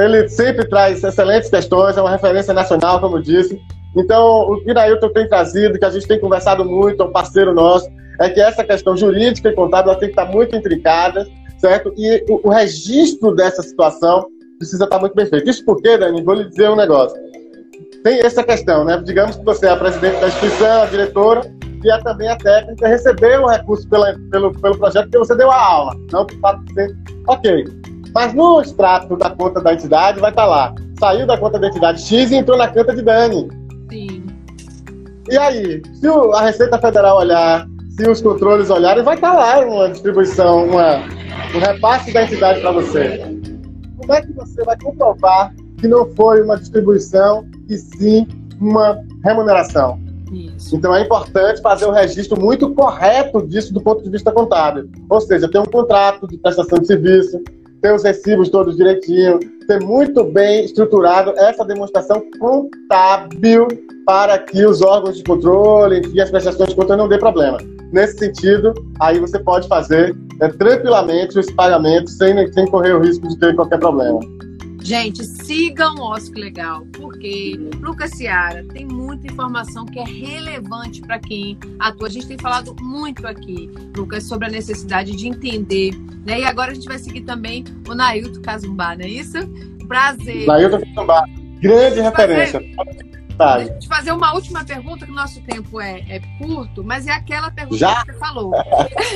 ele 0.04 0.30
sempre 0.30 0.68
traz 0.68 1.04
excelentes 1.04 1.50
questões, 1.50 1.98
é 1.98 2.02
uma 2.02 2.12
referência 2.12 2.54
nacional, 2.54 3.00
como 3.00 3.22
disse. 3.22 3.62
Então, 3.96 4.52
o 4.52 4.62
que 4.62 4.74
Nailton 4.74 5.10
tem 5.10 5.28
trazido, 5.28 5.80
que 5.80 5.86
a 5.86 5.90
gente 5.90 6.08
tem 6.08 6.20
conversado 6.20 6.66
muito, 6.66 7.02
é 7.02 7.06
um 7.06 7.12
parceiro 7.12 7.54
nosso, 7.54 7.90
é 8.20 8.30
que 8.30 8.42
essa 8.42 8.64
questão 8.64 8.96
jurídica 8.96 9.50
e 9.50 9.54
contábil 9.54 9.96
tem 9.96 10.10
que 10.10 10.20
estar 10.20 10.26
muito 10.26 10.56
intricada, 10.56 11.26
certo? 11.58 11.94
E 11.98 12.24
o, 12.30 12.48
o, 12.48 12.52
registro 12.52 13.34
dessa 13.34 13.62
situação 13.62 14.28
precisa 14.58 14.84
estar 14.84 15.00
muito 15.00 15.16
bem 15.16 15.26
feito. 15.26 15.50
Isso 15.50 15.64
porque, 15.66 15.98
Dani, 15.98 16.24
vou 16.24 16.36
lhe 16.36 16.50
dizer 16.50 16.70
um 16.70 16.76
negócio. 16.76 17.18
Tem 18.04 18.20
essa 18.20 18.44
questão, 18.44 18.84
né? 18.84 19.02
Digamos 19.04 19.38
que 19.38 19.44
você 19.44 19.66
é 19.66 19.70
a 19.70 19.78
presidente 19.78 20.20
da 20.20 20.28
instituição, 20.28 20.84
a 20.84 20.86
diretora, 20.86 21.42
e 21.86 21.92
é 21.92 22.00
também 22.00 22.28
a 22.28 22.36
técnica, 22.36 22.88
recebeu 22.88 23.44
o 23.44 23.48
recurso 23.48 23.88
pela, 23.88 24.18
pelo, 24.32 24.52
pelo 24.60 24.78
projeto 24.78 25.10
que 25.10 25.18
você 25.20 25.36
deu 25.36 25.52
a 25.52 25.64
aula, 25.64 25.96
não 26.12 26.26
por 26.26 26.40
fato 26.40 26.64
de 26.66 26.74
ser. 26.74 26.98
Ok. 27.28 27.66
Mas 28.14 28.34
no 28.34 28.62
extrato 28.62 29.16
da 29.16 29.30
conta 29.30 29.62
da 29.62 29.74
entidade 29.74 30.20
vai 30.20 30.32
estar 30.32 30.46
lá. 30.46 30.74
Saiu 31.00 31.28
da 31.28 31.38
conta 31.38 31.60
da 31.60 31.68
entidade 31.68 32.02
X 32.02 32.32
e 32.32 32.36
entrou 32.38 32.58
na 32.58 32.68
conta 32.70 32.96
de 32.96 33.04
Dani. 33.04 33.50
Sim. 33.92 34.24
E 35.30 35.38
aí, 35.38 35.82
se 35.94 36.08
a 36.08 36.42
Receita 36.42 36.80
Federal 36.80 37.18
olhar, 37.18 37.68
se 37.90 38.10
os 38.10 38.22
controles 38.22 38.70
olharem, 38.70 39.04
vai 39.04 39.16
estar 39.16 39.34
lá 39.34 39.60
uma 39.60 39.90
distribuição, 39.90 40.66
uma, 40.66 40.98
um 41.56 41.60
repasse 41.60 42.12
da 42.12 42.24
entidade 42.24 42.62
para 42.62 42.72
você. 42.72 43.20
Como 43.98 44.14
é 44.14 44.22
que 44.22 44.34
você 44.34 44.64
vai 44.64 44.78
comprovar 44.80 45.54
que 45.80 45.88
não 45.88 46.08
foi 46.16 46.42
uma 46.42 46.58
distribuição 46.58 47.46
e 47.70 47.78
sim 47.78 48.28
uma 48.60 49.00
remuneração? 49.24 50.05
Isso. 50.32 50.76
Então 50.76 50.96
é 50.96 51.02
importante 51.02 51.62
fazer 51.62 51.86
o 51.86 51.92
registro 51.92 52.40
muito 52.40 52.74
correto 52.74 53.46
disso 53.46 53.74
do 53.74 53.82
ponto 53.82 54.04
de 54.04 54.10
vista 54.10 54.32
contábil. 54.32 54.90
Ou 55.10 55.22
seja, 55.22 55.50
ter 55.50 55.60
um 55.60 55.66
contrato 55.66 56.28
de 56.28 56.38
prestação 56.38 56.80
de 56.80 56.88
serviço, 56.88 57.42
ter 57.82 57.94
os 57.94 58.04
recibos 58.04 58.50
todos 58.50 58.76
direitinho, 58.76 59.40
ter 59.68 59.80
muito 59.84 60.24
bem 60.24 60.66
estruturado 60.66 61.34
essa 61.38 61.64
demonstração 61.64 62.24
contábil 62.40 63.68
para 64.06 64.38
que 64.38 64.66
os 64.66 64.82
órgãos 64.82 65.18
de 65.18 65.24
controle 65.24 66.02
e 66.14 66.22
as 66.22 66.30
prestações 66.30 66.70
de 66.70 66.76
conta 66.76 66.96
não 66.96 67.08
dê 67.08 67.18
problema. 67.18 67.58
Nesse 67.92 68.18
sentido, 68.18 68.74
aí 69.00 69.20
você 69.20 69.40
pode 69.40 69.68
fazer 69.68 70.16
é, 70.42 70.48
tranquilamente 70.50 71.40
os 71.40 71.50
pagamentos 71.52 72.18
sem, 72.18 72.52
sem 72.52 72.66
correr 72.68 72.94
o 72.94 73.00
risco 73.00 73.28
de 73.28 73.38
ter 73.40 73.56
qualquer 73.56 73.80
problema. 73.80 74.20
Gente, 74.86 75.26
sigam 75.26 75.96
o 75.96 76.12
Osco 76.12 76.38
Legal, 76.38 76.86
porque 76.94 77.60
Lucas 77.82 78.12
Ciara 78.12 78.64
tem 78.66 78.86
muita 78.86 79.26
informação 79.26 79.84
que 79.84 79.98
é 79.98 80.04
relevante 80.04 81.02
para 81.02 81.18
quem 81.18 81.58
atua. 81.80 82.08
A 82.08 82.12
gente 82.12 82.28
tem 82.28 82.38
falado 82.38 82.76
muito 82.80 83.26
aqui, 83.26 83.68
Lucas, 83.98 84.26
sobre 84.26 84.46
a 84.46 84.52
necessidade 84.52 85.16
de 85.16 85.28
entender. 85.28 85.92
Né? 86.24 86.42
E 86.42 86.46
agora 86.46 86.70
a 86.70 86.76
gente 86.76 86.88
vai 86.88 87.00
seguir 87.00 87.22
também 87.22 87.64
o 87.90 87.96
Nailton 87.96 88.44
Cazumbá, 88.44 88.96
não 88.96 89.06
é 89.06 89.08
isso? 89.08 89.40
Prazer. 89.88 90.46
Nailton 90.46 90.80
Cazumbá, 90.80 91.26
grande 91.60 92.02
referência. 92.02 92.62
Tá. 93.40 93.58
Deixa 93.58 93.74
eu 93.74 93.80
te 93.80 93.88
fazer 93.88 94.12
uma 94.12 94.36
última 94.36 94.64
pergunta, 94.64 95.04
que 95.04 95.12
o 95.12 95.16
nosso 95.16 95.42
tempo 95.42 95.82
é, 95.82 96.06
é 96.08 96.22
curto, 96.38 96.84
mas 96.84 97.08
é 97.08 97.12
aquela 97.12 97.50
pergunta 97.50 97.78
Já? 97.78 98.06
que 98.06 98.14
você 98.14 98.20
falou. 98.20 98.52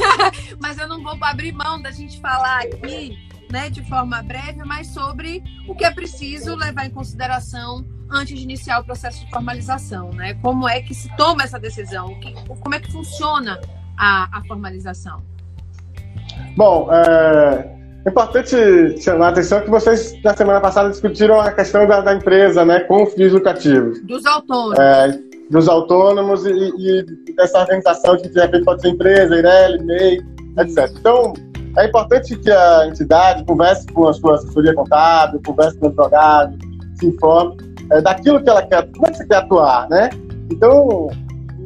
mas 0.59 0.79
eu 0.79 0.87
não 0.87 1.03
vou 1.03 1.15
abrir 1.21 1.51
mão 1.51 1.79
da 1.79 1.91
gente 1.91 2.19
falar 2.19 2.61
aqui, 2.61 3.15
né, 3.51 3.69
de 3.69 3.83
forma 3.87 4.21
breve, 4.21 4.63
mas 4.63 4.87
sobre 4.87 5.43
o 5.67 5.75
que 5.75 5.83
é 5.83 5.91
preciso 5.91 6.55
levar 6.55 6.85
em 6.85 6.89
consideração 6.89 7.85
antes 8.11 8.37
de 8.37 8.43
iniciar 8.43 8.79
o 8.79 8.83
processo 8.83 9.23
de 9.23 9.29
formalização, 9.31 10.09
né? 10.11 10.33
Como 10.35 10.67
é 10.67 10.81
que 10.81 10.93
se 10.93 11.15
toma 11.15 11.43
essa 11.43 11.59
decisão? 11.59 12.19
como 12.61 12.75
é 12.75 12.79
que 12.79 12.91
funciona 12.91 13.59
a, 13.97 14.39
a 14.39 14.43
formalização? 14.47 15.21
Bom, 16.55 16.89
é, 16.91 17.77
é 18.05 18.09
importante 18.09 19.01
chamar 19.01 19.27
a 19.27 19.29
atenção 19.29 19.61
que 19.61 19.69
vocês, 19.69 20.19
na 20.23 20.35
semana 20.35 20.59
passada, 20.59 20.89
discutiram 20.89 21.39
a 21.39 21.51
questão 21.51 21.87
da, 21.87 22.01
da 22.01 22.15
empresa, 22.15 22.65
né, 22.65 22.79
com 22.81 23.05
fins 23.05 23.31
lucrativos. 23.31 24.01
Dos 24.03 24.25
autônomos. 24.25 24.79
É, 24.79 25.19
dos 25.49 25.67
autônomos 25.67 26.45
e, 26.45 26.51
e, 26.51 27.33
dessa 27.35 27.59
organização 27.59 28.17
que, 28.17 28.29
de 28.29 28.39
repente, 28.39 28.63
pode 28.63 28.81
ser 28.81 28.89
empresa, 28.89 29.35
IREL, 29.35 29.83
MEI, 29.83 30.19
etc. 30.59 30.91
Então, 30.97 31.33
é 31.79 31.85
importante 31.85 32.35
que 32.35 32.51
a 32.51 32.87
entidade 32.87 33.45
converse 33.45 33.87
com 33.87 34.07
a 34.07 34.13
sua 34.13 34.35
assessoria 34.35 34.73
contábil, 34.73 35.41
converse 35.45 35.77
com 35.77 35.85
o 35.85 35.89
advogado, 35.89 36.57
se 36.95 37.07
informe 37.07 37.57
é, 37.91 38.01
daquilo 38.01 38.43
que 38.43 38.49
ela 38.49 38.61
quer, 38.63 38.85
como 38.91 39.07
é 39.07 39.11
que 39.11 39.17
você 39.17 39.25
quer 39.25 39.37
atuar, 39.37 39.87
né? 39.89 40.09
Então, 40.51 41.09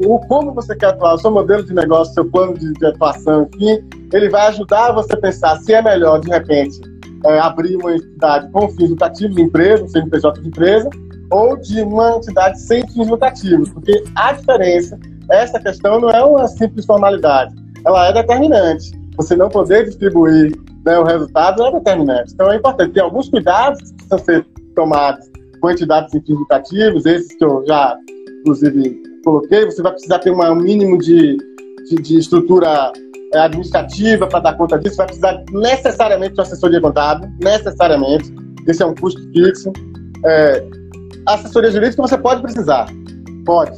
o 0.06 0.20
como 0.28 0.54
você 0.54 0.76
quer 0.76 0.88
atuar, 0.88 1.16
o 1.16 1.18
seu 1.18 1.32
modelo 1.32 1.64
de 1.64 1.74
negócio, 1.74 2.14
seu 2.14 2.26
plano 2.26 2.54
de, 2.54 2.72
de, 2.74 2.86
atuação, 2.86 3.50
enfim, 3.56 3.84
ele 4.14 4.30
vai 4.30 4.48
ajudar 4.48 4.92
você 4.92 5.14
a 5.14 5.18
pensar 5.18 5.58
se 5.58 5.74
é 5.74 5.82
melhor, 5.82 6.20
de 6.20 6.30
repente, 6.30 6.80
é, 7.26 7.40
abrir 7.40 7.76
uma 7.78 7.96
entidade 7.96 8.52
com 8.52 8.70
fins 8.70 8.92
lucrativos 8.92 9.38
empresa, 9.38 9.84
um 9.84 9.88
CNPJ 9.88 10.42
de 10.42 10.48
empresa, 10.48 10.90
ou 11.32 11.58
de 11.58 11.82
uma 11.82 12.18
entidade 12.18 12.60
sem 12.62 12.88
fins 12.90 13.08
lucrativos, 13.08 13.70
porque 13.70 14.04
a 14.16 14.34
diferença, 14.34 15.00
essa 15.32 15.60
questão 15.60 16.00
não 16.00 16.10
é 16.10 16.24
uma 16.24 16.48
simples 16.48 16.86
formalidade, 16.86 17.56
ela 17.84 18.10
é 18.10 18.14
determinante. 18.14 19.03
Você 19.18 19.36
não 19.36 19.50
poder 19.50 19.86
distribuir 19.86 20.58
né, 20.86 20.98
o 21.00 21.04
resultado 21.04 21.64
é 21.64 21.72
determinante. 21.72 22.34
Então 22.34 22.52
é 22.52 22.58
importante 22.58 22.94
ter 22.94 23.02
alguns 23.02 23.30
cuidados 23.30 23.80
que 23.82 23.94
precisam 23.96 24.20
ser 24.20 24.46
tomados 24.76 25.30
com 25.62 25.72
entidades 25.72 26.14
lucrativos, 26.28 27.06
esses 27.06 27.34
que 27.38 27.44
eu 27.46 27.64
já, 27.66 27.98
inclusive, 28.42 29.02
coloquei, 29.24 29.66
você 29.66 29.82
vai 29.82 29.94
precisar 29.94 30.20
ter 30.20 30.32
um 30.32 30.56
mínimo 30.56 30.98
de, 30.98 31.38
de, 31.90 31.96
de 31.96 32.18
estrutura 32.18 32.92
é, 33.34 33.40
administrativa 33.40 34.28
para 34.28 34.40
dar 34.40 34.58
conta 34.58 34.78
disso, 34.78 34.98
vai 34.98 35.06
precisar 35.06 35.42
necessariamente 35.54 36.34
de 36.34 36.40
uma 36.42 36.44
assessoria 36.44 36.82
contábil, 36.82 37.30
necessariamente. 37.42 38.34
Esse 38.68 38.84
é 38.84 38.86
um 38.86 38.94
custo 38.94 39.22
fixo. 39.32 39.72
É, 40.26 40.68
assessoria 41.28 41.72
jurídica 41.72 42.02
você 42.02 42.18
pode 42.18 42.42
precisar, 42.42 42.88
pode, 43.46 43.72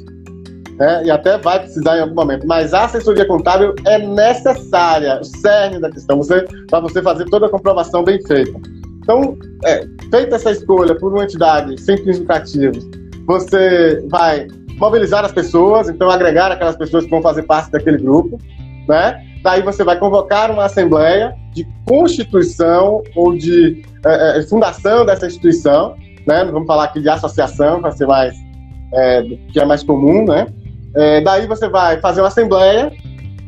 né? 0.77 1.05
e 1.05 1.11
até 1.11 1.37
vai 1.37 1.59
precisar 1.59 1.97
em 1.97 2.01
algum 2.01 2.15
momento, 2.15 2.45
mas 2.45 2.73
a 2.73 2.85
assessoria 2.85 3.25
contábil 3.25 3.73
é 3.85 3.97
necessária, 3.99 5.19
o 5.19 5.23
cerne 5.23 5.79
da 5.79 5.89
questão, 5.89 6.19
para 6.69 6.79
você 6.79 7.01
fazer 7.01 7.25
toda 7.25 7.47
a 7.47 7.49
comprovação 7.49 8.03
bem 8.03 8.21
feita. 8.25 8.59
Então, 9.01 9.37
é, 9.63 9.85
feita 10.09 10.35
essa 10.35 10.51
escolha 10.51 10.95
por 10.95 11.13
uma 11.13 11.23
entidade 11.23 11.79
sem 11.79 11.97
fins 11.97 12.19
lucrativos, 12.19 12.87
você 13.27 14.03
vai 14.09 14.47
mobilizar 14.77 15.23
as 15.23 15.31
pessoas, 15.31 15.89
então 15.89 16.09
agregar 16.09 16.51
aquelas 16.51 16.75
pessoas 16.75 17.05
que 17.05 17.09
vão 17.09 17.21
fazer 17.21 17.43
parte 17.43 17.71
daquele 17.71 17.97
grupo, 17.97 18.39
né? 18.87 19.23
Daí 19.41 19.61
você 19.61 19.83
vai 19.83 19.97
convocar 19.97 20.51
uma 20.51 20.65
assembleia 20.65 21.35
de 21.53 21.65
constituição 21.85 23.03
ou 23.15 23.35
de 23.37 23.83
é, 24.03 24.39
é, 24.39 24.43
fundação 24.43 25.05
dessa 25.05 25.27
instituição, 25.27 25.95
né? 26.27 26.43
Vamos 26.45 26.67
falar 26.67 26.85
aqui 26.85 26.99
de 26.99 27.09
associação 27.09 27.79
para 27.79 27.91
ser 27.91 28.07
mais 28.07 28.35
é, 28.93 29.21
que 29.51 29.59
é 29.59 29.65
mais 29.65 29.83
comum, 29.83 30.25
né? 30.25 30.47
É, 30.95 31.21
daí 31.21 31.45
você 31.47 31.67
vai 31.67 31.99
fazer 31.99 32.21
uma 32.21 32.27
assembleia 32.27 32.91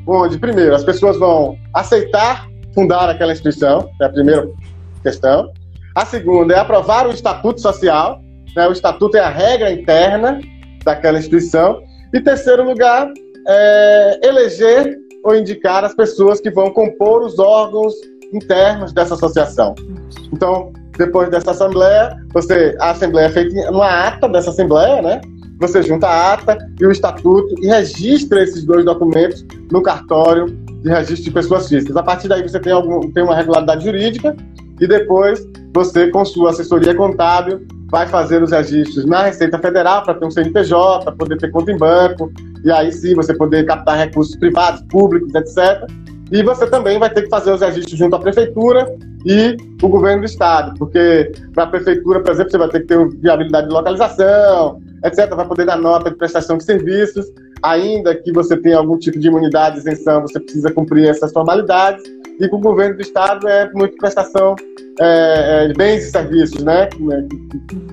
onde 0.05 0.37
primeiro 0.37 0.73
as 0.73 0.83
pessoas 0.83 1.17
vão 1.17 1.57
aceitar 1.73 2.47
fundar 2.73 3.09
aquela 3.09 3.33
instituição, 3.33 3.89
é 3.99 4.05
a 4.05 4.09
primeira 4.09 4.47
questão. 5.01 5.51
A 5.95 6.05
segunda 6.05 6.53
é 6.53 6.59
aprovar 6.59 7.07
o 7.07 7.11
estatuto 7.11 7.59
social, 7.59 8.19
né? 8.55 8.67
O 8.67 8.71
estatuto 8.71 9.17
é 9.17 9.19
a 9.19 9.29
regra 9.29 9.71
interna 9.71 10.39
daquela 10.83 11.17
instituição. 11.17 11.81
E 12.13 12.21
terceiro 12.21 12.63
lugar, 12.63 13.11
é 13.47 14.19
eleger 14.23 14.95
ou 15.23 15.35
indicar 15.35 15.83
as 15.83 15.95
pessoas 15.95 16.39
que 16.39 16.51
vão 16.51 16.69
compor 16.71 17.23
os 17.23 17.39
órgãos 17.39 17.93
internos 18.33 18.93
dessa 18.93 19.15
associação. 19.15 19.73
Então, 20.31 20.71
depois 20.97 21.29
dessa 21.29 21.51
assembleia, 21.51 22.15
você 22.33 22.75
a 22.79 22.91
assembleia 22.91 23.27
é 23.27 23.29
feita 23.29 23.71
numa 23.71 24.07
ata 24.07 24.27
dessa 24.27 24.49
assembleia, 24.49 25.01
né? 25.01 25.21
Você 25.59 25.81
junta 25.81 26.07
a 26.07 26.33
ata 26.33 26.57
e 26.79 26.85
o 26.85 26.91
estatuto 26.91 27.55
e 27.59 27.67
registra 27.67 28.43
esses 28.43 28.63
dois 28.63 28.85
documentos 28.85 29.45
no 29.71 29.81
cartório 29.81 30.45
de 30.47 30.89
registro 30.89 31.25
de 31.25 31.31
pessoas 31.31 31.67
físicas. 31.67 31.95
A 31.95 32.03
partir 32.03 32.27
daí 32.27 32.43
você 32.43 32.59
tem, 32.59 32.71
algum, 32.71 33.11
tem 33.11 33.23
uma 33.23 33.35
regularidade 33.35 33.83
jurídica 33.83 34.35
e 34.79 34.87
depois 34.87 35.47
você, 35.73 36.09
com 36.09 36.23
sua 36.23 36.51
assessoria 36.51 36.93
contábil, 36.93 37.65
vai 37.89 38.07
fazer 38.07 38.43
os 38.43 38.51
registros 38.51 39.05
na 39.05 39.23
Receita 39.23 39.57
Federal 39.57 40.03
para 40.03 40.13
ter 40.13 40.25
um 40.25 40.31
CNPJ, 40.31 41.11
poder 41.13 41.37
ter 41.37 41.49
conta 41.51 41.71
em 41.71 41.77
banco, 41.77 42.31
e 42.63 42.71
aí 42.71 42.91
sim 42.91 43.15
você 43.15 43.33
poder 43.33 43.65
captar 43.65 43.97
recursos 43.97 44.35
privados, 44.35 44.81
públicos, 44.89 45.33
etc. 45.33 45.89
E 46.31 46.43
você 46.43 46.67
também 46.67 46.99
vai 46.99 47.09
ter 47.09 47.23
que 47.23 47.29
fazer 47.29 47.51
os 47.51 47.61
registros 47.61 47.97
junto 47.97 48.15
à 48.15 48.19
prefeitura 48.19 48.93
e 49.25 49.55
o 49.81 49.87
governo 49.87 50.21
do 50.21 50.25
estado, 50.25 50.77
porque 50.77 51.31
para 51.53 51.63
a 51.63 51.67
prefeitura, 51.67 52.21
por 52.21 52.31
exemplo, 52.31 52.51
você 52.51 52.57
vai 52.57 52.69
ter 52.69 52.81
que 52.81 52.87
ter 52.87 53.09
viabilidade 53.19 53.67
de 53.67 53.73
localização, 53.73 54.81
etc. 55.03 55.33
Vai 55.33 55.47
poder 55.47 55.65
dar 55.65 55.77
nota 55.77 56.09
de 56.09 56.17
prestação 56.17 56.57
de 56.57 56.65
serviços, 56.65 57.25
ainda 57.63 58.13
que 58.15 58.31
você 58.31 58.57
tenha 58.57 58.77
algum 58.77 58.97
tipo 58.97 59.19
de 59.19 59.27
imunidade, 59.27 59.75
de 59.75 59.81
isenção, 59.81 60.21
você 60.21 60.39
precisa 60.39 60.71
cumprir 60.71 61.07
essas 61.07 61.31
formalidades. 61.31 62.03
E 62.39 62.47
com 62.49 62.57
o 62.57 62.61
governo 62.61 62.95
do 62.95 63.01
estado 63.01 63.47
é 63.47 63.71
muito 63.73 63.97
prestação 63.97 64.55
é, 64.99 65.63
é, 65.63 65.67
de 65.67 65.73
bens 65.73 66.07
e 66.07 66.11
serviços, 66.11 66.63
né? 66.63 66.87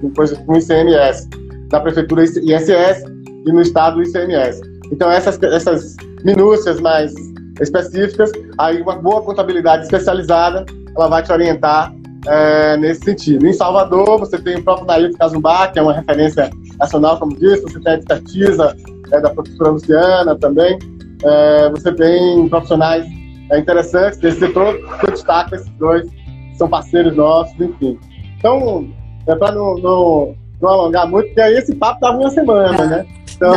Com 0.00 0.10
coisas 0.10 0.36
com 0.38 0.56
ICMS, 0.56 1.28
da 1.68 1.80
prefeitura 1.80 2.24
ISS 2.24 3.04
e 3.46 3.52
no 3.52 3.60
estado 3.60 4.02
ICMS. 4.02 4.60
Então 4.92 5.10
essas, 5.10 5.42
essas 5.42 5.96
minúcias 6.24 6.80
mais 6.80 7.12
específicas, 7.60 8.32
aí 8.58 8.80
uma 8.82 8.96
boa 8.96 9.22
contabilidade 9.22 9.84
especializada, 9.84 10.64
ela 10.96 11.08
vai 11.08 11.22
te 11.22 11.32
orientar 11.32 11.94
é, 12.26 12.76
nesse 12.76 13.04
sentido. 13.04 13.46
Em 13.46 13.52
Salvador, 13.52 14.18
você 14.18 14.38
tem 14.38 14.56
o 14.56 14.64
próprio 14.64 14.86
Nailton 14.86 15.18
Casumbar, 15.18 15.72
que 15.72 15.78
é 15.78 15.82
uma 15.82 15.92
referência 15.92 16.50
nacional, 16.78 17.18
como 17.18 17.36
disse, 17.38 17.62
você 17.62 17.80
tem 17.80 17.92
a 17.92 17.98
expertise 17.98 18.60
é, 19.12 19.20
da 19.20 19.30
professora 19.30 19.70
Luciana 19.70 20.34
também, 20.36 20.78
é, 21.22 21.70
você 21.70 21.92
tem 21.92 22.48
profissionais 22.48 23.06
interessantes 23.52 24.18
desse 24.18 24.40
setor, 24.40 24.76
que 24.98 25.06
eu 25.06 25.12
destaco 25.12 25.54
esses 25.54 25.68
dois, 25.78 26.08
que 26.08 26.56
são 26.56 26.68
parceiros 26.68 27.14
nossos, 27.14 27.58
enfim. 27.60 27.98
Então, 28.38 28.88
é 29.26 29.34
para 29.36 29.52
não, 29.52 29.76
não, 29.76 30.34
não, 30.60 30.68
alongar 30.68 31.08
muito, 31.08 31.26
porque 31.26 31.40
aí 31.40 31.54
esse 31.54 31.74
papo 31.74 32.00
dava 32.00 32.18
uma 32.18 32.30
semana, 32.30 32.84
né? 32.86 33.06
Então, 33.34 33.52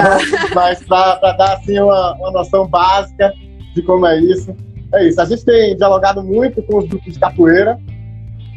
mas 0.56 0.84
para 0.86 1.34
dar 1.34 1.54
assim, 1.54 1.78
uma, 1.78 2.14
uma 2.16 2.32
noção 2.32 2.68
básica 2.68 3.32
de 3.78 3.84
como 3.84 4.06
é 4.06 4.20
isso, 4.20 4.56
é 4.94 5.08
isso. 5.08 5.22
A 5.22 5.26
gente 5.26 5.46
tem 5.46 5.76
dialogado 5.76 6.24
muito 6.24 6.62
com 6.64 6.80
os 6.80 6.88
grupos 6.88 7.14
de 7.14 7.20
capoeira, 7.20 7.78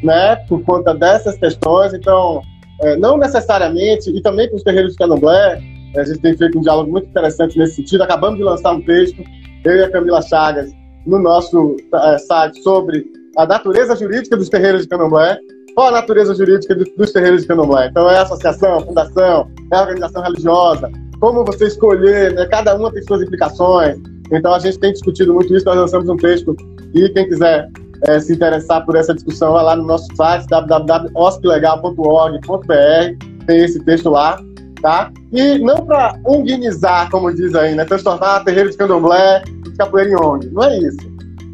né, 0.02 0.36
por 0.48 0.62
conta 0.62 0.94
dessas 0.94 1.36
questões, 1.36 1.92
então, 1.92 2.42
é, 2.80 2.96
não 2.96 3.18
necessariamente, 3.18 4.10
e 4.10 4.22
também 4.22 4.48
com 4.48 4.56
os 4.56 4.62
terreiros 4.62 4.92
de 4.92 4.98
candomblé, 4.98 5.60
a 5.96 6.04
gente 6.04 6.20
tem 6.20 6.36
feito 6.36 6.58
um 6.58 6.62
diálogo 6.62 6.90
muito 6.90 7.08
interessante 7.08 7.58
nesse 7.58 7.76
sentido. 7.76 8.02
Acabamos 8.02 8.38
de 8.38 8.44
lançar 8.44 8.72
um 8.72 8.80
texto, 8.80 9.22
eu 9.64 9.76
e 9.76 9.84
a 9.84 9.90
Camila 9.90 10.22
Chagas, 10.22 10.70
no 11.06 11.18
nosso 11.18 11.76
é, 11.94 12.18
site 12.18 12.62
sobre 12.62 13.04
a 13.36 13.44
natureza 13.44 13.96
jurídica 13.96 14.36
dos 14.36 14.48
terreiros 14.48 14.82
de 14.82 14.88
candomblé. 14.88 15.38
Qual 15.74 15.88
a 15.88 15.92
natureza 15.92 16.34
jurídica 16.34 16.74
dos 16.74 17.12
terreiros 17.12 17.42
de 17.42 17.48
candomblé? 17.48 17.88
Então, 17.88 18.08
é 18.08 18.18
associação, 18.18 18.80
fundação, 18.80 19.50
é 19.72 19.78
organização 19.78 20.22
religiosa, 20.22 20.90
como 21.20 21.44
você 21.44 21.66
escolher, 21.66 22.32
né? 22.32 22.46
cada 22.46 22.74
uma 22.76 22.90
tem 22.90 23.02
suas 23.02 23.22
implicações. 23.22 23.98
Então, 24.32 24.54
a 24.54 24.58
gente 24.58 24.78
tem 24.78 24.92
discutido 24.92 25.34
muito 25.34 25.54
isso, 25.54 25.64
nós 25.64 25.76
lançamos 25.76 26.08
um 26.08 26.16
texto 26.16 26.56
e 26.94 27.08
quem 27.10 27.28
quiser 27.28 27.68
é, 28.06 28.18
se 28.18 28.32
interessar 28.32 28.84
por 28.84 28.96
essa 28.96 29.14
discussão, 29.14 29.52
vai 29.52 29.64
lá 29.64 29.76
no 29.76 29.84
nosso 29.84 30.08
site 30.16 30.46
www.osplegal.org.br, 30.48 33.46
tem 33.46 33.64
esse 33.64 33.84
texto 33.84 34.10
lá, 34.10 34.40
tá? 34.80 35.12
E 35.32 35.58
não 35.58 35.84
para 35.84 36.18
unguinizar, 36.26 37.10
como 37.10 37.34
diz 37.34 37.54
aí, 37.54 37.74
né? 37.74 37.84
Transformar 37.84 38.44
terreiro 38.44 38.70
de 38.70 38.76
candomblé 38.76 39.42
de 39.62 39.72
capoeira 39.76 40.10
em 40.10 40.16
ONG. 40.16 40.48
Não 40.50 40.64
é 40.64 40.78
isso, 40.78 40.98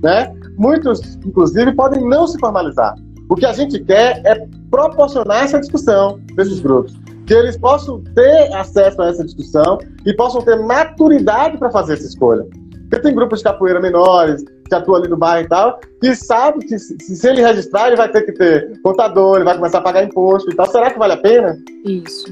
né? 0.03 0.33
Muitos, 0.57 1.16
inclusive, 1.24 1.72
podem 1.72 2.09
não 2.09 2.27
se 2.27 2.39
formalizar. 2.39 2.95
O 3.29 3.35
que 3.35 3.45
a 3.45 3.53
gente 3.53 3.79
quer 3.81 4.22
é 4.24 4.47
proporcionar 4.70 5.45
essa 5.45 5.59
discussão 5.59 6.20
desses 6.35 6.61
grupos. 6.61 6.95
Que 7.27 7.35
eles 7.35 7.57
possam 7.57 8.03
ter 8.14 8.55
acesso 8.55 9.03
a 9.03 9.09
essa 9.09 9.24
discussão 9.24 9.79
e 10.05 10.14
possam 10.14 10.41
ter 10.43 10.57
maturidade 10.61 11.59
para 11.59 11.70
fazer 11.70 11.95
essa 11.95 12.07
escolha. 12.07 12.47
Porque 12.89 13.01
tem 13.01 13.14
grupos 13.14 13.39
de 13.39 13.45
capoeira 13.45 13.80
menores, 13.80 14.45
que 14.68 14.74
atua 14.74 14.99
ali 14.99 15.09
no 15.09 15.16
bairro 15.16 15.47
e 15.47 15.49
tal, 15.49 15.80
que 16.01 16.14
sabe 16.14 16.64
que 16.64 16.78
se, 16.78 16.97
se, 16.99 17.28
ele 17.28 17.43
registrar, 17.43 17.89
ele 17.89 17.97
vai 17.97 18.09
ter 18.09 18.22
que 18.22 18.32
ter 18.32 18.80
contador, 18.82 19.37
ele 19.37 19.45
vai 19.45 19.57
começar 19.57 19.78
a 19.78 19.82
pagar 19.82 20.05
imposto 20.05 20.51
e 20.51 20.55
tal. 20.55 20.66
Será 20.66 20.91
que 20.91 20.99
vale 20.99 21.14
a 21.14 21.16
pena? 21.16 21.59
Isso. 21.84 22.26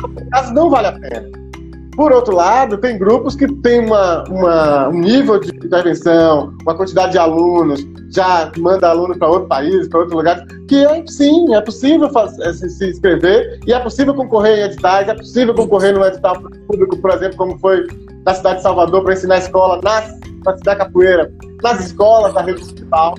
No 0.00 0.30
caso, 0.30 0.54
não 0.54 0.70
vale 0.70 0.88
a 0.88 0.92
pena. 0.92 1.49
Por 1.96 2.12
outro 2.12 2.34
lado, 2.34 2.78
tem 2.78 2.96
grupos 2.96 3.34
que 3.34 3.46
têm 3.62 3.84
uma, 3.84 4.24
uma, 4.28 4.88
um 4.88 5.00
nível 5.00 5.38
de 5.40 5.50
intervenção, 5.54 6.54
uma 6.62 6.74
quantidade 6.74 7.12
de 7.12 7.18
alunos, 7.18 7.84
já 8.10 8.50
manda 8.58 8.88
aluno 8.88 9.18
para 9.18 9.28
outro 9.28 9.48
país, 9.48 9.88
para 9.88 10.00
outro 10.00 10.16
lugar, 10.16 10.44
que 10.68 10.84
é, 10.84 11.04
sim, 11.06 11.54
é 11.54 11.60
possível 11.60 12.08
fazer, 12.10 12.52
se, 12.54 12.70
se 12.70 12.90
inscrever 12.90 13.60
e 13.66 13.72
é 13.72 13.78
possível 13.80 14.14
concorrer 14.14 14.58
em 14.58 14.62
editais, 14.62 15.08
é 15.08 15.14
possível 15.14 15.54
concorrer 15.54 15.94
no 15.94 16.04
edital 16.04 16.40
público, 16.66 16.96
por 16.96 17.10
exemplo, 17.10 17.36
como 17.36 17.58
foi 17.58 17.86
na 18.24 18.34
cidade 18.34 18.56
de 18.56 18.62
Salvador, 18.62 19.02
para 19.02 19.12
ensinar 19.12 19.34
a 19.36 19.38
escola 19.38 19.80
nas, 19.82 20.18
para 20.44 20.54
ensinar 20.54 20.76
capoeira 20.76 21.32
nas 21.62 21.80
escolas 21.84 22.34
da 22.34 22.42
rede 22.42 22.60
municipal. 22.60 23.14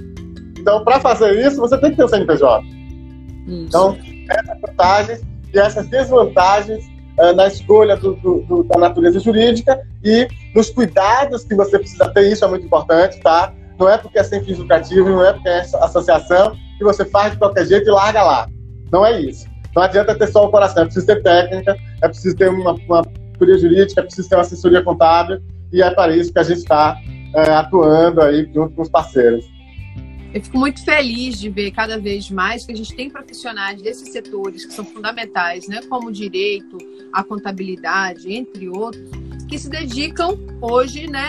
Então, 0.57 0.83
para 0.83 0.99
fazer 0.99 1.45
isso, 1.45 1.59
você 1.59 1.77
tem 1.77 1.91
que 1.91 1.97
ter 1.97 2.03
o 2.03 2.09
CNPJ. 2.09 2.63
Isso. 3.47 3.65
Então, 3.67 3.97
essas 4.29 4.61
vantagens 4.61 5.21
e 5.53 5.59
essas 5.59 5.87
desvantagens 5.87 6.85
uh, 7.21 7.33
na 7.35 7.47
escolha 7.47 7.95
do, 7.95 8.15
do, 8.15 8.41
do, 8.41 8.63
da 8.63 8.79
natureza 8.79 9.19
jurídica 9.19 9.81
e 10.03 10.27
nos 10.55 10.69
cuidados 10.69 11.43
que 11.43 11.55
você 11.55 11.77
precisa 11.77 12.09
ter, 12.09 12.31
isso 12.31 12.43
é 12.43 12.47
muito 12.47 12.65
importante, 12.65 13.19
tá? 13.19 13.53
Não 13.79 13.89
é 13.89 13.97
porque 13.97 14.19
é 14.19 14.23
sem 14.23 14.43
fins 14.43 14.57
lucrativos, 14.57 15.09
não 15.09 15.25
é 15.25 15.33
porque 15.33 15.49
é 15.49 15.59
associação 15.59 16.55
que 16.77 16.83
você 16.83 17.05
faz 17.05 17.33
de 17.33 17.37
qualquer 17.37 17.65
jeito 17.65 17.87
e 17.87 17.91
larga 17.91 18.23
lá. 18.23 18.47
Não 18.91 19.05
é 19.05 19.19
isso. 19.19 19.45
Não 19.75 19.83
adianta 19.83 20.15
ter 20.15 20.27
só 20.27 20.45
o 20.45 20.51
coração, 20.51 20.83
é 20.83 20.85
preciso 20.85 21.05
ter 21.05 21.23
técnica, 21.23 21.77
é 22.01 22.07
preciso 22.07 22.35
ter 22.35 22.49
uma, 22.49 22.73
uma 22.73 23.03
jurídica, 23.39 24.01
é 24.01 24.03
preciso 24.03 24.29
ter 24.29 24.35
uma 24.35 24.41
assessoria 24.41 24.83
contábil, 24.83 25.41
e 25.71 25.81
é 25.81 25.89
para 25.89 26.15
isso 26.15 26.31
que 26.33 26.39
a 26.39 26.43
gente 26.43 26.59
está 26.59 26.97
é, 27.33 27.51
atuando 27.51 28.21
aí 28.21 28.49
junto 28.53 28.75
com 28.75 28.81
os 28.81 28.89
parceiros. 28.89 29.45
Eu 30.33 30.41
fico 30.41 30.57
muito 30.57 30.83
feliz 30.83 31.37
de 31.37 31.49
ver 31.49 31.71
cada 31.71 31.99
vez 31.99 32.31
mais 32.31 32.65
que 32.65 32.71
a 32.71 32.75
gente 32.75 32.95
tem 32.95 33.09
profissionais 33.09 33.81
desses 33.81 34.13
setores 34.13 34.65
que 34.65 34.73
são 34.73 34.85
fundamentais, 34.85 35.67
né, 35.67 35.81
como 35.89 36.07
o 36.07 36.11
direito, 36.11 36.77
a 37.11 37.21
contabilidade, 37.21 38.31
entre 38.31 38.69
outros, 38.69 39.09
que 39.49 39.59
se 39.59 39.69
dedicam 39.69 40.39
hoje 40.61 41.07
né, 41.07 41.27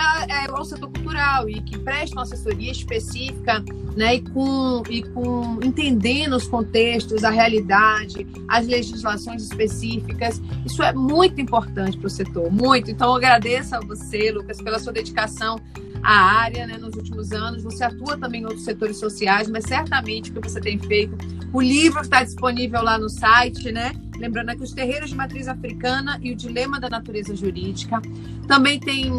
ao 0.49 0.65
setor 0.65 0.89
cultural 0.93 1.51
e 1.51 1.61
que 1.61 1.77
prestam 1.77 2.23
assessoria 2.23 2.71
específica 2.71 3.65
né, 3.97 4.15
e, 4.15 4.21
com, 4.21 4.85
e 4.89 5.03
com 5.03 5.59
entendendo 5.61 6.37
os 6.37 6.47
contextos, 6.47 7.25
a 7.25 7.31
realidade, 7.31 8.25
as 8.47 8.69
legislações 8.69 9.43
específicas. 9.43 10.41
Isso 10.65 10.81
é 10.85 10.93
muito 10.93 11.41
importante 11.41 11.99
para 11.99 12.07
o 12.07 12.11
setor, 12.11 12.53
muito. 12.53 12.89
Então, 12.93 13.09
eu 13.09 13.17
agradeço 13.17 13.75
a 13.75 13.81
você, 13.81 14.31
Lucas, 14.31 14.63
pela 14.63 14.79
sua 14.79 14.93
dedicação 14.93 15.59
a 16.03 16.41
área 16.41 16.67
né, 16.67 16.79
nos 16.79 16.95
últimos 16.95 17.33
anos. 17.33 17.63
Você 17.63 17.85
atua 17.85 18.17
também 18.17 18.43
em 18.43 18.45
outros 18.45 18.65
setores 18.65 18.99
sociais, 18.99 19.49
mas 19.49 19.65
certamente 19.65 20.31
o 20.31 20.35
que 20.35 20.49
você 20.49 20.61
tem 20.61 20.79
feito, 20.79 21.17
o 21.53 21.61
livro 21.61 22.01
está 22.01 22.23
disponível 22.25 22.83
lá 22.83 22.99
no 22.99 23.09
site, 23.09 23.71
né? 23.71 23.93
Lembrando 24.17 24.51
aqui 24.51 24.63
os 24.63 24.73
terreiros 24.73 25.11
de 25.11 25.17
matriz 25.17 25.49
africana 25.49 26.19
e 26.23 26.33
o 26.33 26.37
dilema 26.37 26.79
da 26.81 26.89
natureza 26.89 27.35
jurídica. 27.35 28.01
Também 28.47 28.79
tem 28.79 29.11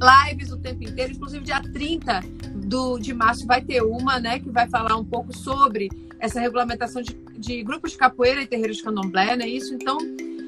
lives 0.00 0.50
o 0.50 0.56
tempo 0.56 0.82
inteiro, 0.82 1.12
inclusive 1.12 1.44
dia 1.44 1.60
30 1.60 2.20
do, 2.54 2.98
de 2.98 3.12
março 3.12 3.46
vai 3.46 3.60
ter 3.60 3.82
uma, 3.82 4.18
né, 4.18 4.38
que 4.38 4.50
vai 4.50 4.68
falar 4.68 4.96
um 4.96 5.04
pouco 5.04 5.36
sobre 5.36 5.90
essa 6.18 6.40
regulamentação 6.40 7.02
de, 7.02 7.14
de 7.38 7.62
grupos 7.62 7.92
de 7.92 7.98
capoeira 7.98 8.42
e 8.42 8.46
terreiros 8.46 8.78
de 8.78 8.82
candomblé, 8.82 9.36
não 9.36 9.44
é 9.44 9.48
isso? 9.48 9.74
Então, 9.74 9.98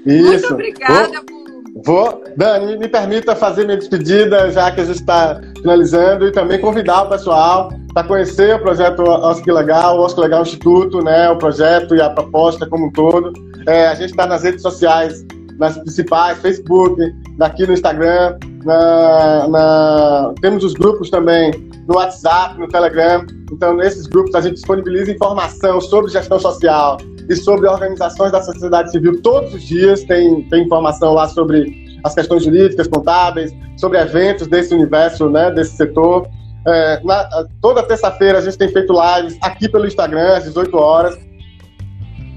isso. 0.06 0.26
muito 0.26 0.46
obrigada 0.52 1.22
Vou... 1.28 1.44
por 1.44 1.61
Vou, 1.74 2.22
Dani, 2.36 2.76
me 2.76 2.86
permita 2.86 3.34
fazer 3.34 3.64
minha 3.64 3.78
despedida, 3.78 4.50
já 4.50 4.70
que 4.70 4.82
a 4.82 4.84
gente 4.84 5.00
está 5.00 5.40
finalizando, 5.56 6.26
e 6.26 6.32
também 6.32 6.60
convidar 6.60 7.04
o 7.04 7.08
pessoal 7.08 7.70
para 7.94 8.06
conhecer 8.06 8.54
o 8.54 8.58
projeto 8.58 9.02
Oscar 9.02 9.54
Legal, 9.54 9.98
o 9.98 10.02
Oscar 10.02 10.24
Legal 10.24 10.42
Instituto, 10.42 11.02
né, 11.02 11.30
o 11.30 11.36
projeto 11.36 11.94
e 11.94 12.00
a 12.00 12.10
proposta 12.10 12.66
como 12.66 12.86
um 12.86 12.92
todo. 12.92 13.32
É, 13.66 13.88
a 13.88 13.94
gente 13.94 14.10
está 14.10 14.26
nas 14.26 14.42
redes 14.42 14.60
sociais, 14.60 15.24
nas 15.58 15.78
principais, 15.78 16.38
Facebook, 16.38 17.00
aqui 17.40 17.66
no 17.66 17.72
Instagram, 17.72 18.36
na, 18.64 19.48
na, 19.48 20.34
temos 20.40 20.64
os 20.64 20.74
grupos 20.74 21.10
também 21.10 21.52
no 21.88 21.96
WhatsApp, 21.96 22.58
no 22.58 22.68
Telegram. 22.68 23.26
Então, 23.50 23.74
nesses 23.74 24.06
grupos, 24.06 24.34
a 24.34 24.40
gente 24.40 24.54
disponibiliza 24.54 25.12
informação 25.12 25.80
sobre 25.80 26.10
gestão 26.10 26.38
social, 26.38 26.98
e 27.32 27.36
sobre 27.36 27.68
organizações 27.68 28.30
da 28.30 28.42
sociedade 28.42 28.90
civil 28.90 29.20
todos 29.22 29.54
os 29.54 29.62
dias. 29.62 30.04
Tem, 30.04 30.42
tem 30.48 30.64
informação 30.64 31.14
lá 31.14 31.28
sobre 31.28 31.82
as 32.04 32.14
questões 32.14 32.44
jurídicas, 32.44 32.86
contábeis, 32.88 33.54
sobre 33.76 33.98
eventos 33.98 34.46
desse 34.46 34.74
universo, 34.74 35.28
né, 35.28 35.50
desse 35.50 35.76
setor. 35.76 36.28
É, 36.66 37.00
na, 37.02 37.46
toda 37.60 37.82
terça-feira 37.82 38.38
a 38.38 38.40
gente 38.40 38.56
tem 38.56 38.68
feito 38.68 38.92
lives 38.92 39.36
aqui 39.42 39.68
pelo 39.68 39.86
Instagram, 39.86 40.36
às 40.36 40.44
18 40.44 40.76
horas. 40.76 41.18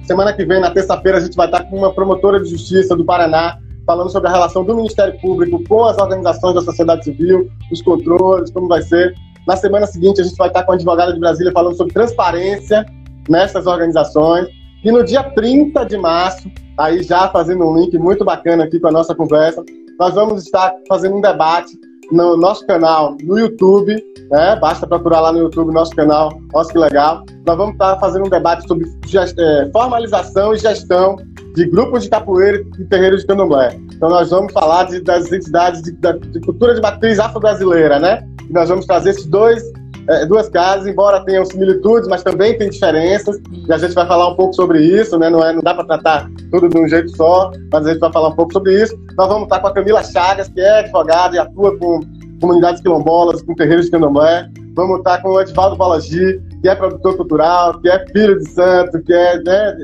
Semana 0.06 0.34
que 0.34 0.46
vem, 0.46 0.62
na 0.62 0.70
terça-feira, 0.70 1.18
a 1.18 1.22
gente 1.22 1.36
vai 1.36 1.48
estar 1.48 1.64
com 1.64 1.78
uma 1.78 1.92
promotora 1.92 2.40
de 2.40 2.50
justiça 2.50 2.96
do 2.96 3.04
Paraná, 3.04 3.58
falando 3.88 4.12
sobre 4.12 4.30
a 4.30 4.32
relação 4.32 4.64
do 4.64 4.76
Ministério 4.76 5.20
Público 5.20 5.64
com 5.68 5.84
as 5.84 5.98
organizações 5.98 6.54
da 6.54 6.62
sociedade 6.62 7.04
civil, 7.04 7.50
os 7.72 7.82
controles, 7.82 8.52
como 8.52 8.68
vai 8.68 8.84
ser. 8.84 9.16
Na 9.48 9.56
semana 9.56 9.88
seguinte, 9.88 10.22
a 10.22 10.24
gente 10.24 10.36
vai 10.36 10.48
estar 10.48 10.64
com 10.64 10.72
a 10.72 10.76
advogada 10.76 11.12
de 11.12 11.20
Brasília 11.20 11.52
falando 11.52 11.76
sobre 11.76 11.94
transparência 11.94 12.86
nessas 13.28 13.66
organizações. 13.66 14.48
E 14.86 14.92
no 14.92 15.04
dia 15.04 15.24
30 15.24 15.84
de 15.84 15.98
março, 15.98 16.48
aí 16.78 17.02
já 17.02 17.28
fazendo 17.30 17.68
um 17.68 17.76
link 17.76 17.98
muito 17.98 18.24
bacana 18.24 18.66
aqui 18.66 18.80
com 18.80 18.88
a 18.88 18.92
nossa 18.92 19.16
conversa, 19.16 19.64
nós 20.00 20.14
vamos 20.14 20.44
estar 20.44 20.72
fazendo 20.88 21.16
um 21.16 21.22
debate 21.22 21.72
no 22.12 22.38
nosso 22.38 22.68
canal 22.68 23.18
no 23.24 23.40
YouTube, 23.40 23.96
né? 24.30 24.56
Basta 24.58 24.86
procurar 24.86 25.22
lá 25.22 25.32
no 25.32 25.40
YouTube 25.40 25.74
nosso 25.74 25.90
canal, 25.96 26.40
nossa 26.54 26.72
que 26.72 26.78
legal. 26.78 27.26
Nós 27.48 27.58
vamos 27.58 27.74
estar 27.74 27.98
fazendo 27.98 28.28
um 28.28 28.30
debate 28.30 28.68
sobre 28.68 28.86
é, 28.86 29.72
formalização 29.72 30.54
e 30.54 30.60
gestão 30.60 31.16
de 31.56 31.66
grupos 31.66 32.04
de 32.04 32.10
capoeira 32.12 32.64
e 32.80 32.86
terreiros 32.86 33.22
de 33.22 33.28
candomblé. 33.28 33.76
Então 33.92 34.08
nós 34.08 34.30
vamos 34.30 34.54
falar 34.54 34.84
de, 34.84 35.02
das 35.02 35.32
entidades 35.32 35.82
de, 35.82 35.94
de 35.94 36.40
cultura 36.42 36.76
de 36.76 36.82
matriz 36.82 37.18
afro-brasileira, 37.18 37.98
né? 37.98 38.24
E 38.48 38.54
nós 38.54 38.70
vamos 38.70 38.86
trazer 38.86 39.10
esses 39.10 39.26
dois 39.26 39.64
é, 40.08 40.26
duas 40.26 40.50
casas, 40.50 40.88
embora 40.88 41.24
tenham 41.26 41.46
similitudes, 41.46 42.08
mas 42.08 42.24
também 42.24 42.58
tem 42.58 42.70
diferenças, 42.70 43.40
e 43.68 43.72
a 43.72 43.78
gente 43.78 43.94
vai 43.94 44.06
falar 44.08 44.30
um 44.30 44.36
pouco 44.36 44.54
sobre 44.54 44.84
isso, 44.84 45.18
né? 45.18 45.30
Não, 45.30 45.44
é, 45.44 45.54
não 45.54 45.62
dá 45.62 45.74
para 45.74 45.86
tratar 45.86 46.30
tudo 46.52 46.70
de 46.70 46.78
um 46.78 46.88
jeito 46.88 47.16
só, 47.16 47.52
mas 47.72 47.86
a 47.86 47.92
gente 47.92 48.00
vai 48.00 48.12
falar 48.12 48.30
um 48.30 48.36
pouco 48.36 48.54
sobre 48.54 48.82
isso. 48.82 48.96
Nós 49.18 49.28
vamos 49.28 49.44
estar 49.44 49.60
com 49.60 49.68
a 49.68 49.74
Camila 49.74 50.04
Chagas, 50.04 50.48
que 50.50 50.62
é 50.62 50.80
advogada 50.80 51.36
e 51.36 51.40
atua 51.40 51.78
com 51.78 52.00
comunidades 52.40 52.82
quilombolas, 52.82 53.42
com 53.42 53.56
terreiros 53.56 53.86
de 53.86 53.92
candomblé. 53.92 54.50
Vamos 54.76 54.98
estar 55.00 55.22
com 55.22 55.30
o 55.30 55.42
Edvaldo 55.42 55.78
Balagi, 55.78 56.42
que 56.62 56.70
é 56.70 56.76
produtor 56.76 57.16
cultural, 57.16 57.80
que 57.80 57.90
é 57.90 58.06
filho 58.08 58.38
de 58.38 58.50
santo, 58.50 59.02
que 59.02 59.14
é 59.14 59.42
né, 59.42 59.76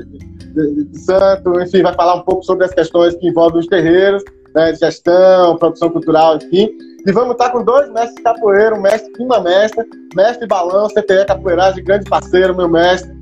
de, 0.54 0.84
de 0.84 0.98
santo, 1.00 1.60
enfim, 1.60 1.82
vai 1.82 1.94
falar 1.94 2.16
um 2.16 2.22
pouco 2.22 2.44
sobre 2.44 2.64
as 2.64 2.72
questões 2.72 3.14
que 3.16 3.26
envolvem 3.26 3.60
os 3.60 3.66
terreiros, 3.66 4.22
né, 4.54 4.74
gestão, 4.74 5.56
produção 5.56 5.90
cultural, 5.90 6.36
enfim. 6.36 6.70
E 7.04 7.12
vamos 7.12 7.32
estar 7.32 7.50
com 7.50 7.64
dois 7.64 7.90
mestres 7.90 8.14
de 8.14 8.22
capoeira, 8.22 8.74
um 8.74 8.80
mestre 8.80 9.10
uma 9.18 9.40
mestra, 9.40 9.84
mestre 10.14 10.46
Balão, 10.46 10.88
CTE 10.88 11.24
Capoeiragem, 11.26 11.84
grande 11.84 12.08
parceiro, 12.08 12.56
meu 12.56 12.68
mestre. 12.68 13.12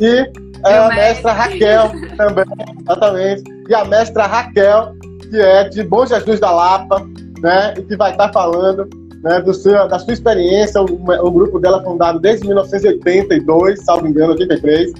E 0.00 0.30
é 0.64 0.78
a 0.78 0.88
mestra 0.88 1.32
Raquel 1.32 1.90
também, 2.16 2.44
exatamente. 2.80 3.42
E 3.68 3.74
a 3.74 3.84
mestra 3.84 4.26
Raquel, 4.26 4.94
que 5.30 5.38
é 5.38 5.68
de 5.68 5.82
Bom 5.82 6.06
Jesus 6.06 6.40
da 6.40 6.50
Lapa, 6.50 7.06
né? 7.40 7.74
E 7.76 7.82
que 7.82 7.96
vai 7.96 8.12
estar 8.12 8.32
falando 8.32 8.88
né, 9.22 9.40
do 9.40 9.52
seu, 9.52 9.86
da 9.86 9.98
sua 9.98 10.12
experiência. 10.12 10.80
O, 10.80 10.84
o 10.84 11.30
grupo 11.30 11.58
dela 11.58 11.80
é 11.80 11.84
fundado 11.84 12.18
desde 12.18 12.46
1982, 12.46 13.84
salvo 13.84 14.06
engano, 14.06 14.32
83. 14.32 14.92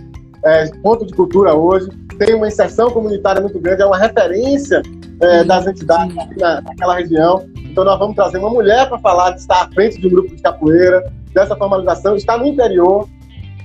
É, 0.45 0.67
ponto 0.83 1.07
de 1.07 1.15
cultura 1.15 1.55
hoje. 1.55 1.89
Tem 2.19 2.35
uma 2.35 2.49
inserção 2.49 2.91
comunitária 2.91 3.41
muito 3.41 3.59
grande, 3.59 3.83
é 3.83 3.87
uma 3.87 3.99
referência 3.99 4.83
é, 5.21 5.45
das 5.45 5.67
entidades 5.67 6.15
na, 6.39 6.61
naquela 6.61 6.97
região. 6.97 7.47
Então, 7.57 7.85
nós 7.85 7.99
vamos 7.99 8.17
trazer 8.17 8.39
uma 8.39 8.51
mulher 8.51 8.89
para 8.89 8.99
falar 8.99 9.31
de 9.33 9.41
estar 9.41 9.63
à 9.63 9.69
frente 9.69 10.01
de 10.01 10.07
um 10.07 10.11
grupo 10.11 10.35
de 10.35 10.43
capoeira, 10.43 11.13
dessa 11.33 11.55
formalização, 11.55 12.17
está 12.17 12.39
no 12.39 12.47
interior, 12.47 13.07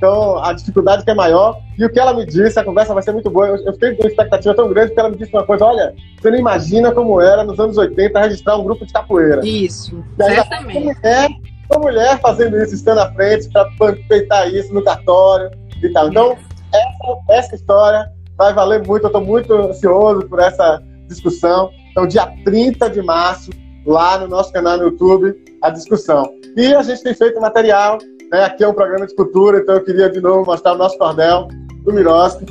então 0.02 0.43
a 0.43 0.52
dificuldade 0.52 1.06
que 1.06 1.12
é 1.12 1.14
maior. 1.14 1.62
E 1.78 1.86
o 1.86 1.89
que 1.89 1.99
ela 1.99 2.12
me 2.12 2.26
disse, 2.26 2.60
a 2.60 2.64
conversa 2.64 2.91
vai 2.91 3.04
ser 3.04 3.12
muito 3.12 3.30
boa. 3.30 3.47
Eu, 3.47 3.56
eu 3.58 3.74
fiquei 3.74 3.93
com 3.93 4.02
uma 4.02 4.10
expectativa 4.10 4.56
tão 4.56 4.68
grande 4.68 4.93
que 4.93 4.99
ela 4.99 5.10
me 5.10 5.16
disse 5.16 5.32
uma 5.32 5.45
coisa: 5.45 5.64
olha, 5.66 5.93
você 6.20 6.32
não 6.32 6.39
imagina 6.39 6.91
como 6.91 7.22
era 7.22 7.43
nos 7.43 7.60
anos 7.60 7.78
80 7.78 8.20
registrar 8.20 8.58
um 8.58 8.64
grupo 8.64 8.84
de 8.84 8.91
capoeira. 8.91 9.45
Isso, 9.45 10.04
certamente. 10.18 10.78
Uma 10.78 10.93
mulher, 10.93 11.30
uma 11.70 11.80
mulher 11.80 12.20
fazendo 12.20 12.58
isso, 12.58 12.74
estando 12.74 12.97
à 12.97 13.14
frente, 13.14 13.47
para 13.49 13.70
peitar 14.10 14.52
isso 14.52 14.74
no 14.74 14.84
cartório 14.84 15.52
e 15.84 15.89
tal. 15.89 16.08
Então, 16.08 16.36
essa, 16.74 17.18
essa 17.30 17.56
história 17.56 18.12
vai 18.42 18.54
valer 18.54 18.86
muito. 18.86 19.04
Eu 19.04 19.08
estou 19.08 19.22
muito 19.22 19.54
ansioso 19.54 20.28
por 20.28 20.39
essa 20.39 20.82
discussão. 21.08 21.70
Então, 21.92 22.08
dia 22.08 22.26
30 22.44 22.89
de 22.89 23.02
março, 23.02 23.52
lá 23.86 24.18
no 24.18 24.28
nosso 24.28 24.52
canal 24.52 24.78
no 24.78 24.86
YouTube 24.86 25.36
a 25.62 25.70
discussão. 25.70 26.34
E 26.58 26.74
a 26.74 26.82
gente 26.82 27.04
tem 27.04 27.14
feito 27.14 27.39
material, 27.39 28.00
né? 28.32 28.46
aqui 28.46 28.64
é 28.64 28.68
um 28.68 28.74
programa 28.74 29.06
de 29.06 29.16
cultura, 29.16 29.60
então 29.60 29.76
eu 29.76 29.84
queria 29.84 30.10
de 30.10 30.20
novo 30.20 30.46
mostrar 30.46 30.74
o 30.74 30.78
nosso 30.78 30.98
cordel 30.98 31.48
do 31.84 31.94
Miroski. 31.94 32.46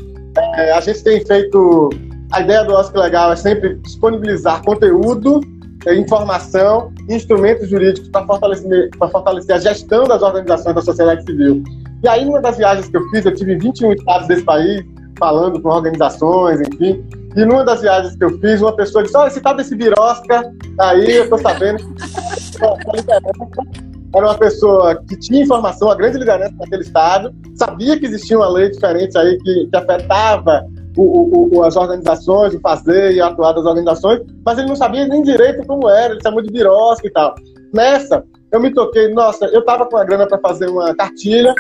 É, 0.55 0.73
a 0.73 0.81
gente 0.81 1.03
tem 1.03 1.25
feito. 1.25 1.91
A 2.31 2.41
ideia 2.41 2.63
do 2.63 2.73
Oscar 2.73 3.03
Legal 3.03 3.33
é 3.33 3.37
sempre 3.37 3.75
disponibilizar 3.75 4.63
conteúdo, 4.63 5.41
é, 5.87 5.97
informação 5.97 6.93
e 7.09 7.15
instrumentos 7.17 7.69
jurídicos 7.69 8.09
para 8.11 8.25
fortalecer, 8.25 8.91
fortalecer 8.97 9.57
a 9.57 9.59
gestão 9.59 10.05
das 10.05 10.23
organizações 10.23 10.77
da 10.77 10.83
sociedade 10.83 11.25
civil. 11.25 11.65
E 12.05 12.09
aí, 12.09 12.25
numa 12.25 12.41
das 12.41 12.57
viagens 12.57 12.89
que 12.89 12.97
eu 12.97 13.09
fiz, 13.11 13.27
eu 13.27 13.35
tive 13.35 13.59
21 13.59 13.93
estados 13.95 14.29
desse 14.29 14.45
país, 14.45 14.85
falando 15.21 15.61
com 15.61 15.69
organizações, 15.69 16.61
enfim. 16.63 17.05
E 17.37 17.45
numa 17.45 17.65
das 17.65 17.83
viagens 17.83 18.17
que 18.17 18.25
eu 18.25 18.37
fiz, 18.41 18.61
uma 18.61 18.75
pessoa 18.75 19.05
disse: 19.05 19.17
Olha, 19.17 19.29
esse 19.29 19.41
tal 19.41 19.55
desse 19.55 19.77
Birosca, 19.77 20.53
aí 20.81 21.17
eu 21.17 21.29
tô 21.29 21.39
sabendo. 21.39 21.79
Era 24.13 24.27
uma 24.27 24.37
pessoa 24.37 25.01
que 25.09 25.17
tinha 25.17 25.45
informação, 25.45 25.89
a 25.89 25.95
grande 25.95 26.19
liderança 26.19 26.53
daquele 26.59 26.83
estado, 26.83 27.33
sabia 27.55 27.97
que 27.97 28.07
existia 28.07 28.37
uma 28.37 28.49
lei 28.49 28.69
diferente 28.69 29.17
aí 29.17 29.39
que, 29.39 29.69
que 29.69 29.77
afetava 29.77 30.67
o, 30.97 31.57
o, 31.57 31.63
as 31.63 31.77
organizações, 31.77 32.53
o 32.53 32.61
fazer 32.61 33.13
e 33.13 33.21
atuar 33.21 33.53
das 33.53 33.65
organizações, 33.65 34.21
mas 34.45 34.59
ele 34.59 34.67
não 34.67 34.75
sabia 34.75 35.07
nem 35.07 35.23
direito 35.23 35.65
como 35.65 35.89
era, 35.89 36.15
ele 36.15 36.23
chamou 36.23 36.43
de 36.43 36.51
birosca 36.51 37.07
e 37.07 37.11
tal. 37.11 37.37
Nessa, 37.73 38.25
eu 38.51 38.61
me 38.61 38.75
toquei, 38.75 39.15
nossa, 39.15 39.47
eu 39.47 39.65
tava 39.65 39.87
com 39.87 39.97
a 39.97 40.03
grana 40.03 40.27
para 40.27 40.39
fazer 40.39 40.69
uma 40.69 40.93
cartilha, 40.93 41.55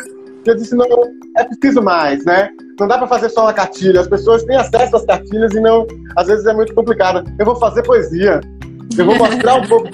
eu 0.46 0.54
disse, 0.54 0.74
não, 0.74 0.86
é 1.36 1.44
preciso 1.44 1.82
mais, 1.82 2.24
né? 2.24 2.50
Não 2.78 2.88
dá 2.88 2.96
para 2.98 3.06
fazer 3.06 3.28
só 3.28 3.42
uma 3.42 3.52
cartilha. 3.52 4.00
As 4.00 4.08
pessoas 4.08 4.42
têm 4.44 4.56
acesso 4.56 4.96
às 4.96 5.04
cartilhas 5.04 5.52
e 5.52 5.60
não, 5.60 5.86
às 6.16 6.28
vezes 6.28 6.46
é 6.46 6.54
muito 6.54 6.74
complicado. 6.74 7.24
Eu 7.38 7.44
vou 7.44 7.56
fazer 7.56 7.82
poesia. 7.82 8.40
Eu 8.96 9.04
vou 9.06 9.16
mostrar 9.16 9.56
um 9.56 9.68
pouco. 9.68 9.88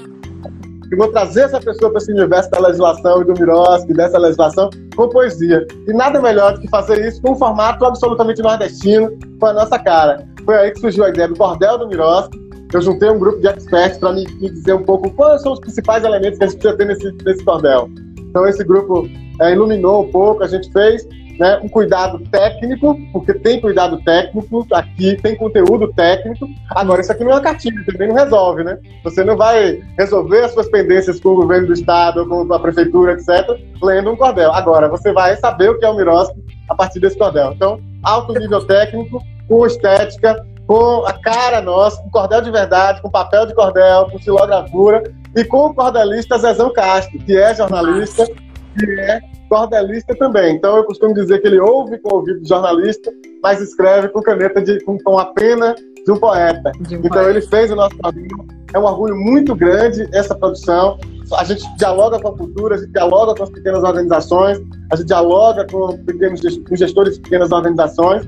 Eu 0.90 0.98
vou 0.98 1.08
trazer 1.08 1.42
essa 1.42 1.60
pessoa 1.60 1.90
para 1.90 2.00
esse 2.00 2.12
universo 2.12 2.48
da 2.48 2.60
legislação 2.60 3.20
e 3.20 3.24
do 3.24 3.32
Miroski, 3.32 3.92
dessa 3.92 4.18
legislação, 4.18 4.70
com 4.94 5.08
poesia. 5.08 5.66
E 5.88 5.92
nada 5.92 6.22
melhor 6.22 6.54
do 6.54 6.60
que 6.60 6.68
fazer 6.68 7.04
isso 7.04 7.20
com 7.20 7.32
um 7.32 7.36
formato 7.36 7.84
absolutamente 7.84 8.40
nordestino, 8.40 9.10
com 9.40 9.46
a 9.46 9.52
nossa 9.52 9.80
cara. 9.80 10.24
Foi 10.44 10.54
aí 10.54 10.70
que 10.70 10.78
surgiu 10.78 11.04
a 11.04 11.08
ideia 11.08 11.26
do 11.26 11.34
Cordel 11.34 11.78
do 11.78 11.88
Miroski. 11.88 12.38
Eu 12.72 12.80
juntei 12.80 13.10
um 13.10 13.18
grupo 13.18 13.40
de 13.40 13.48
experts 13.48 13.98
para 13.98 14.12
me, 14.12 14.26
dizer 14.26 14.74
um 14.74 14.84
pouco 14.84 15.10
quais 15.10 15.42
são 15.42 15.54
os 15.54 15.60
principais 15.60 16.04
elementos 16.04 16.38
que 16.38 16.44
a 16.44 16.48
gente 16.48 16.58
precisa 16.60 16.78
ter 16.78 16.86
nesse, 16.86 17.24
nesse 17.24 17.44
cordel. 17.44 17.90
Então, 18.36 18.46
esse 18.46 18.62
grupo 18.62 19.08
é, 19.40 19.52
iluminou 19.52 20.04
um 20.04 20.10
pouco, 20.10 20.44
a 20.44 20.46
gente 20.46 20.70
fez 20.70 21.08
né, 21.38 21.58
um 21.62 21.70
cuidado 21.70 22.18
técnico, 22.30 22.94
porque 23.10 23.32
tem 23.32 23.58
cuidado 23.58 23.96
técnico, 24.04 24.66
aqui 24.72 25.16
tem 25.22 25.34
conteúdo 25.34 25.90
técnico. 25.94 26.46
Agora, 26.68 27.00
isso 27.00 27.10
aqui 27.10 27.24
não 27.24 27.30
é 27.30 27.34
uma 27.36 27.40
cartilha, 27.40 27.82
também 27.86 28.08
não 28.08 28.14
resolve, 28.14 28.62
né? 28.62 28.78
Você 29.04 29.24
não 29.24 29.38
vai 29.38 29.82
resolver 29.98 30.42
as 30.42 30.52
suas 30.52 30.68
pendências 30.68 31.18
com 31.18 31.30
o 31.30 31.36
governo 31.36 31.68
do 31.68 31.72
estado, 31.72 32.28
com 32.28 32.52
a 32.52 32.60
prefeitura, 32.60 33.14
etc., 33.14 33.58
lendo 33.82 34.10
um 34.10 34.16
cordel. 34.16 34.52
Agora, 34.52 34.86
você 34.86 35.14
vai 35.14 35.34
saber 35.36 35.70
o 35.70 35.78
que 35.78 35.86
é 35.86 35.88
o 35.88 35.96
Miroski 35.96 36.38
a 36.68 36.74
partir 36.74 37.00
desse 37.00 37.16
cordel. 37.16 37.54
Então, 37.54 37.80
alto 38.02 38.38
nível 38.38 38.66
técnico, 38.66 39.22
com 39.48 39.66
estética, 39.66 40.44
com 40.66 41.06
a 41.06 41.12
cara 41.12 41.60
nossa, 41.60 42.02
com 42.02 42.10
cordel 42.10 42.40
de 42.42 42.50
verdade, 42.50 43.00
com 43.00 43.08
papel 43.08 43.46
de 43.46 43.54
cordel, 43.54 44.08
com 44.10 44.18
filogravura 44.18 45.02
e 45.34 45.44
com 45.44 45.66
o 45.66 45.74
cordelista 45.74 46.38
Zezão 46.38 46.72
Castro, 46.72 47.18
que 47.20 47.36
é 47.36 47.54
jornalista 47.54 48.24
e 48.24 49.00
é 49.00 49.20
cordelista 49.48 50.14
também. 50.16 50.56
Então 50.56 50.76
eu 50.76 50.84
costumo 50.84 51.14
dizer 51.14 51.40
que 51.40 51.46
ele 51.46 51.60
ouve 51.60 51.98
com 51.98 52.14
o 52.14 52.18
ouvido 52.18 52.40
de 52.40 52.48
jornalista, 52.48 53.12
mas 53.42 53.60
escreve 53.60 54.08
com 54.08 54.20
caneta 54.20 54.60
de 54.60 54.82
com, 54.84 54.98
com 54.98 55.18
a 55.18 55.26
pena 55.26 55.74
de 56.04 56.10
um 56.10 56.18
poeta. 56.18 56.72
De 56.80 56.96
um 56.96 56.98
então 56.98 57.10
poeta. 57.10 57.30
ele 57.30 57.40
fez 57.42 57.70
o 57.70 57.76
nosso 57.76 57.96
programa. 57.96 58.44
É 58.74 58.78
um 58.78 58.84
orgulho 58.84 59.16
muito 59.16 59.54
grande 59.54 60.08
essa 60.12 60.34
produção. 60.34 60.98
A 61.36 61.44
gente 61.44 61.64
dialoga 61.76 62.20
com 62.20 62.28
a 62.28 62.36
cultura, 62.36 62.74
a 62.76 62.78
gente 62.78 62.92
dialoga 62.92 63.34
com 63.34 63.42
as 63.44 63.50
pequenas 63.50 63.82
organizações, 63.82 64.60
a 64.92 64.96
gente 64.96 65.06
dialoga 65.06 65.66
com 65.66 65.96
pequenos 66.04 66.40
com 66.40 66.76
gestores 66.76 67.14
de 67.14 67.20
pequenas 67.20 67.52
organizações. 67.52 68.24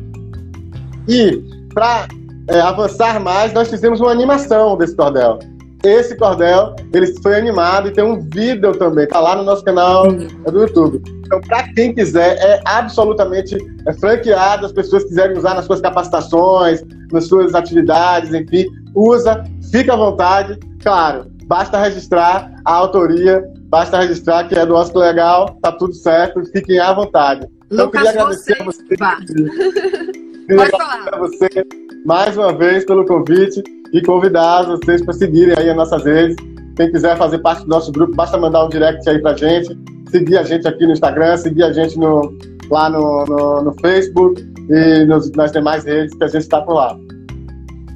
E 1.08 1.36
para 1.72 2.08
é, 2.48 2.60
avançar 2.60 3.20
mais, 3.20 3.52
nós 3.52 3.68
fizemos 3.68 4.00
uma 4.00 4.10
animação 4.10 4.76
desse 4.76 4.96
cordel. 4.96 5.38
Esse 5.84 6.16
cordel, 6.16 6.74
ele 6.92 7.06
foi 7.22 7.36
animado 7.36 7.88
e 7.88 7.92
tem 7.92 8.02
um 8.02 8.18
vídeo 8.18 8.72
também, 8.72 9.06
tá 9.06 9.20
lá 9.20 9.36
no 9.36 9.44
nosso 9.44 9.62
canal 9.62 10.10
do 10.10 10.60
YouTube. 10.60 11.00
Então, 11.24 11.40
para 11.42 11.72
quem 11.74 11.94
quiser, 11.94 12.36
é 12.38 12.60
absolutamente 12.64 13.56
é 13.86 13.92
franqueado, 13.92 14.66
as 14.66 14.72
pessoas 14.72 15.04
quiserem 15.04 15.36
usar 15.36 15.54
nas 15.54 15.66
suas 15.66 15.80
capacitações, 15.80 16.82
nas 17.12 17.26
suas 17.26 17.54
atividades, 17.54 18.34
enfim, 18.34 18.66
usa, 18.94 19.44
fica 19.70 19.92
à 19.92 19.96
vontade. 19.96 20.58
Claro, 20.82 21.30
basta 21.44 21.78
registrar 21.78 22.50
a 22.64 22.72
autoria, 22.72 23.44
basta 23.68 24.00
registrar 24.00 24.48
que 24.48 24.58
é 24.58 24.66
do 24.66 24.74
Oscar 24.74 25.02
Legal, 25.02 25.56
tá 25.62 25.70
tudo 25.70 25.94
certo, 25.94 26.42
fiquem 26.46 26.80
à 26.80 26.92
vontade. 26.92 27.46
Então, 27.70 27.86
Lucas, 27.86 28.02
queria 28.02 28.20
agradecer 28.22 28.64
você... 28.64 28.82
a 29.00 29.16
você. 29.16 30.56
Pode 30.56 30.70
falar. 30.70 31.08
a 31.12 31.18
você 31.18 31.87
mais 32.08 32.34
uma 32.38 32.54
vez 32.54 32.86
pelo 32.86 33.04
convite 33.04 33.62
e 33.92 34.00
convidar 34.00 34.62
vocês 34.62 35.04
para 35.04 35.12
seguirem 35.12 35.54
aí 35.58 35.68
as 35.68 35.76
nossas 35.76 36.02
redes. 36.02 36.36
Quem 36.74 36.90
quiser 36.90 37.18
fazer 37.18 37.38
parte 37.40 37.64
do 37.64 37.68
nosso 37.68 37.92
grupo, 37.92 38.14
basta 38.16 38.38
mandar 38.38 38.64
um 38.64 38.70
direct 38.70 39.06
aí 39.06 39.20
para 39.20 39.36
gente, 39.36 39.78
seguir 40.10 40.38
a 40.38 40.42
gente 40.42 40.66
aqui 40.66 40.86
no 40.86 40.94
Instagram, 40.94 41.36
seguir 41.36 41.64
a 41.64 41.70
gente 41.70 41.98
no, 41.98 42.34
lá 42.70 42.88
no, 42.88 43.26
no, 43.26 43.62
no 43.62 43.74
Facebook 43.82 44.40
e 44.70 45.04
nos, 45.04 45.30
nas 45.32 45.52
demais 45.52 45.84
redes 45.84 46.16
que 46.16 46.24
a 46.24 46.28
gente 46.28 46.40
está 46.40 46.62
por 46.62 46.76
lá. 46.76 46.98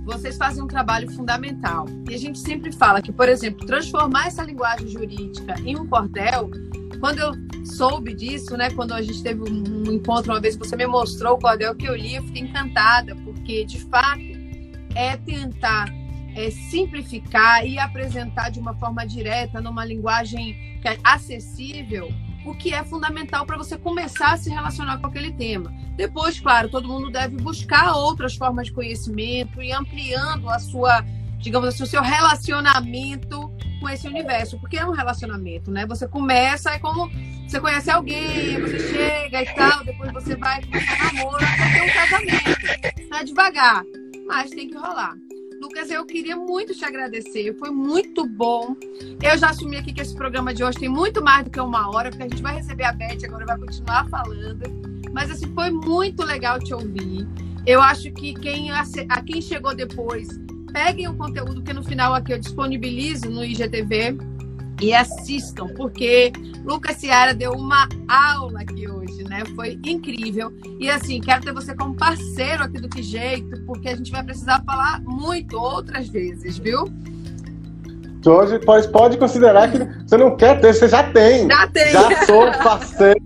Vocês 0.05 0.37
fazem 0.37 0.63
um 0.63 0.67
trabalho 0.67 1.11
fundamental. 1.13 1.87
E 2.11 2.15
a 2.15 2.19
gente 2.19 2.39
sempre 2.39 2.71
fala 2.71 3.01
que, 3.01 3.13
por 3.13 3.31
exemplo, 3.31 3.67
transformar 3.67 4.27
essa 4.27 4.43
linguagem 4.43 4.89
jurídica 4.89 5.55
em 5.65 5.75
um 5.75 5.87
cordel 5.87 6.51
quando 7.01 7.19
eu 7.19 7.33
soube 7.65 8.15
disso, 8.15 8.57
né, 8.57 8.71
quando 8.71 8.93
a 8.93 9.03
gente 9.03 9.23
teve 9.23 9.43
um 9.43 9.91
encontro 9.91 10.33
uma 10.33 10.41
vez 10.41 10.55
você 10.55 10.77
me 10.77 10.87
mostrou 10.87 11.35
o 11.35 11.39
cordel 11.39 11.75
que 11.75 11.87
eu 11.87 11.97
li, 11.97 12.15
eu 12.15 12.23
fiquei 12.23 12.43
encantada, 12.43 13.17
porque 13.43 13.65
de 13.65 13.81
fato 13.81 14.23
é 14.95 15.17
tentar 15.17 15.93
é, 16.37 16.49
simplificar 16.51 17.67
e 17.67 17.77
apresentar 17.77 18.51
de 18.51 18.61
uma 18.61 18.75
forma 18.75 19.05
direta, 19.05 19.61
numa 19.61 19.85
linguagem 19.85 20.81
é 20.85 20.97
acessível, 21.05 22.13
o 22.45 22.55
que 22.55 22.73
é 22.73 22.83
fundamental 22.85 23.45
para 23.45 23.57
você 23.57 23.77
começar 23.77 24.33
a 24.33 24.37
se 24.37 24.49
relacionar 24.49 24.99
com 24.99 25.07
aquele 25.09 25.33
tema. 25.33 25.73
Depois, 25.97 26.41
claro, 26.41 26.69
todo 26.69 26.89
mundo 26.89 27.11
deve 27.11 27.37
buscar 27.37 27.93
outras 27.95 28.37
formas 28.37 28.67
de 28.67 28.73
conhecimento 28.73 29.61
e 29.61 29.73
ampliando 29.73 30.49
a 30.49 30.59
sua, 30.59 31.05
digamos 31.39 31.69
assim, 31.69 31.83
o 31.83 31.87
seu 31.87 32.03
relacionamento 32.03 33.52
com 33.83 33.91
esse 33.91 34.07
universo, 34.07 34.59
porque 34.59 34.79
é 34.79 34.87
um 34.87 34.93
relacionamento, 34.93 35.71
né? 35.71 35.85
Você 35.87 36.07
começa, 36.07 36.71
é 36.71 36.79
como 36.79 37.11
você 37.47 37.61
conhece 37.61 37.91
alguém, 37.91 38.61
você 38.61 38.79
chega 38.79 39.43
e 39.43 39.55
tal, 39.55 39.85
depois 39.85 40.13
você 40.13 40.37
vai 40.37 40.63
começar 40.63 41.13
namoro, 41.13 41.45
até 41.45 41.83
um 41.83 41.93
casamento. 41.93 43.09
Tá 43.11 43.23
devagar, 43.25 43.83
mas 44.27 44.51
tem 44.51 44.69
que 44.69 44.77
rolar. 44.77 45.15
Lucas, 45.61 45.91
eu 45.91 46.05
queria 46.07 46.37
muito 46.37 46.75
te 46.75 46.85
agradecer, 46.85 47.55
foi 47.59 47.71
muito 47.71 48.27
bom. 48.27 48.75
Eu 49.23 49.37
já 49.37 49.51
assumi 49.51 49.77
aqui 49.77 49.93
que 49.93 50.01
esse 50.01 50.15
programa 50.15 50.55
de 50.55 50.65
hoje 50.65 50.79
tem 50.79 50.89
muito 50.89 51.23
mais 51.23 51.45
do 51.45 51.51
que 51.51 51.61
uma 51.61 51.89
hora, 51.95 52.11
porque 52.11 52.25
a 52.25 52.29
gente 52.29 52.43
vai 52.43 52.55
receber 52.55 52.85
a 52.85 52.93
Beth 52.93 53.25
agora, 53.25 53.45
vai 53.45 53.59
continuar 53.59 54.09
falando. 54.09 54.63
Mas 55.13 55.31
assim, 55.31 55.53
foi 55.55 55.71
muito 55.71 56.25
legal 56.25 56.59
te 56.59 56.73
ouvir. 56.73 57.29
Eu 57.67 57.81
acho 57.81 58.11
que 58.13 58.35
quem, 58.35 58.71
a 58.73 59.23
quem 59.23 59.41
chegou 59.41 59.75
depois 59.75 60.29
peguem 60.73 61.09
o 61.09 61.15
conteúdo 61.15 61.63
que 61.63 61.73
no 61.73 61.83
final 61.83 62.15
aqui 62.15 62.33
eu 62.33 62.39
disponibilizo 62.39 63.31
no 63.31 63.45
IGTV 63.45 64.17
e 64.81 64.93
assistam, 64.93 65.69
porque 65.77 66.33
Lucas 66.65 66.97
Ciara 66.97 67.35
deu 67.35 67.53
uma 67.53 67.89
aula 68.09 68.61
aqui 68.61 68.89
hoje, 68.89 69.23
né? 69.25 69.45
Foi 69.55 69.79
incrível. 69.85 70.53
E 70.81 70.91
assim, 70.91 71.21
quero 71.21 71.43
ter 71.43 71.53
você 71.53 71.75
como 71.75 71.95
parceiro 71.95 72.65
aqui 72.65 72.81
do 72.81 72.89
Que 72.89 73.03
Jeito, 73.03 73.61
porque 73.65 73.91
a 73.91 73.97
gente 73.97 74.11
vai 74.11 74.25
precisar 74.25 74.63
falar 74.65 75.01
muito 75.03 75.57
outras 75.57 76.09
vezes, 76.09 76.59
viu? 76.59 76.85
Hoje 78.25 78.59
pode, 78.61 78.89
pode 78.89 79.19
considerar 79.19 79.71
que 79.71 79.79
você 79.79 80.17
não 80.17 80.37
quer 80.37 80.61
ter, 80.61 80.73
você 80.75 80.89
já 80.89 81.03
tem. 81.13 81.49
Já 81.49 81.67
tem. 81.69 81.93
Já 81.93 82.25
sou 82.25 82.51
parceiro 82.53 83.21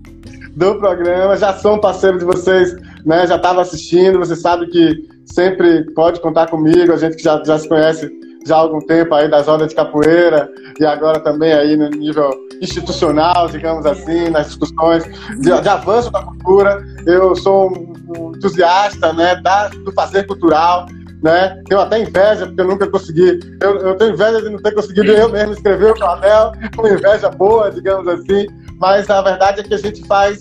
do 0.55 0.75
programa, 0.75 1.37
já 1.37 1.53
sou 1.53 1.75
um 1.75 1.79
parceiro 1.79 2.17
de 2.17 2.25
vocês, 2.25 2.75
né? 3.05 3.25
Já 3.27 3.35
estava 3.35 3.61
assistindo, 3.61 4.17
você 4.19 4.35
sabe 4.35 4.67
que 4.67 5.16
sempre 5.27 5.83
pode 5.93 6.19
contar 6.19 6.47
comigo, 6.47 6.91
a 6.91 6.97
gente 6.97 7.17
que 7.17 7.23
já, 7.23 7.41
já 7.43 7.59
se 7.59 7.67
conhece 7.67 8.09
já 8.45 8.55
há 8.55 8.59
algum 8.59 8.79
tempo 8.79 9.13
aí 9.13 9.29
das 9.29 9.47
rodas 9.47 9.69
de 9.69 9.75
capoeira 9.75 10.49
e 10.79 10.85
agora 10.85 11.19
também 11.19 11.51
aí 11.51 11.75
no 11.75 11.89
nível 11.89 12.29
institucional, 12.61 13.49
digamos 13.49 13.85
assim, 13.85 14.29
nas 14.29 14.47
discussões 14.47 15.03
de, 15.39 15.61
de 15.61 15.69
avanço 15.69 16.09
da 16.09 16.23
cultura. 16.23 16.83
Eu 17.05 17.35
sou 17.35 17.71
um, 17.71 18.31
entusiasta 18.35 19.11
né, 19.13 19.35
da, 19.41 19.67
do 19.67 19.91
fazer 19.91 20.25
cultural, 20.25 20.85
né? 21.21 21.61
Tenho 21.67 21.81
até 21.81 21.99
inveja, 21.99 22.45
porque 22.45 22.61
eu 22.61 22.67
nunca 22.67 22.87
consegui. 22.87 23.39
Eu, 23.61 23.77
eu 23.79 23.95
tenho 23.95 24.13
inveja 24.13 24.41
de 24.41 24.49
não 24.49 24.59
ter 24.59 24.73
conseguido 24.73 25.11
eu 25.11 25.29
mesmo 25.29 25.53
escrever 25.53 25.91
o 25.91 25.99
papel, 25.99 26.51
uma 26.77 26.89
inveja 26.89 27.29
boa, 27.29 27.71
digamos 27.71 28.07
assim. 28.07 28.47
Mas 28.77 29.09
a 29.09 29.21
verdade 29.21 29.61
é 29.61 29.63
que 29.63 29.73
a 29.73 29.77
gente 29.77 30.05
faz 30.05 30.39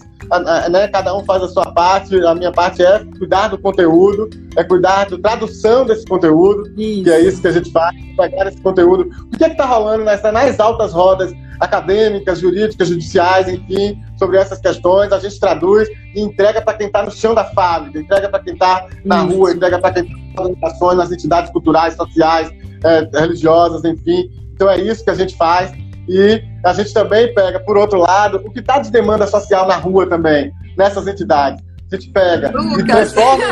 né, 0.70 0.88
cada 0.88 1.16
um 1.16 1.24
faz 1.24 1.42
a 1.42 1.48
sua 1.48 1.72
parte, 1.72 2.14
a 2.24 2.34
minha 2.34 2.52
parte 2.52 2.82
é 2.82 3.04
cuidar 3.18 3.48
do 3.48 3.58
conteúdo, 3.58 4.28
é 4.56 4.64
cuidar 4.64 5.08
da 5.08 5.18
tradução 5.18 5.86
desse 5.86 6.04
conteúdo, 6.06 6.68
isso. 6.76 7.04
que 7.04 7.10
é 7.10 7.20
isso 7.20 7.40
que 7.40 7.48
a 7.48 7.52
gente 7.52 7.70
faz, 7.70 7.94
pegar 8.16 8.48
esse 8.48 8.60
conteúdo. 8.60 9.10
O 9.32 9.36
que 9.36 9.44
é 9.44 9.48
está 9.48 9.64
rolando 9.64 10.04
nessa, 10.04 10.32
nas 10.32 10.58
altas 10.58 10.92
rodas 10.92 11.32
acadêmicas, 11.60 12.40
jurídicas, 12.40 12.88
judiciais, 12.88 13.48
enfim, 13.48 13.98
sobre 14.18 14.36
essas 14.36 14.58
questões, 14.58 15.12
a 15.12 15.18
gente 15.18 15.38
traduz 15.40 15.88
e 16.14 16.20
entrega 16.20 16.60
para 16.60 16.76
quem 16.76 16.86
está 16.86 17.02
no 17.02 17.10
chão 17.10 17.34
da 17.34 17.44
fábrica, 17.44 17.98
entrega 17.98 18.28
para 18.28 18.40
quem 18.40 18.52
está 18.52 18.86
na 19.04 19.24
isso. 19.24 19.34
rua, 19.34 19.52
entrega 19.52 19.78
para 19.78 19.94
quem 19.94 20.02
está 20.04 20.16
nas 20.16 20.38
organizações, 20.38 20.98
nas 20.98 21.12
entidades 21.12 21.50
culturais, 21.52 21.94
sociais, 21.94 22.50
é, 22.84 23.08
religiosas, 23.20 23.84
enfim. 23.84 24.30
Então 24.52 24.68
é 24.68 24.78
isso 24.80 25.04
que 25.04 25.10
a 25.10 25.14
gente 25.14 25.34
faz. 25.36 25.72
E 26.08 26.42
a 26.64 26.72
gente 26.72 26.92
também 26.92 27.32
pega, 27.34 27.60
por 27.60 27.76
outro 27.76 27.98
lado, 27.98 28.42
o 28.44 28.50
que 28.50 28.60
está 28.60 28.78
de 28.78 28.90
demanda 28.90 29.26
social 29.26 29.66
na 29.66 29.76
rua 29.76 30.08
também, 30.08 30.52
nessas 30.76 31.06
entidades. 31.06 31.64
A 31.92 31.96
gente 31.96 32.10
pega 32.10 32.50
Lucas. 32.50 32.78
e 32.78 32.84
transforma 32.84 33.44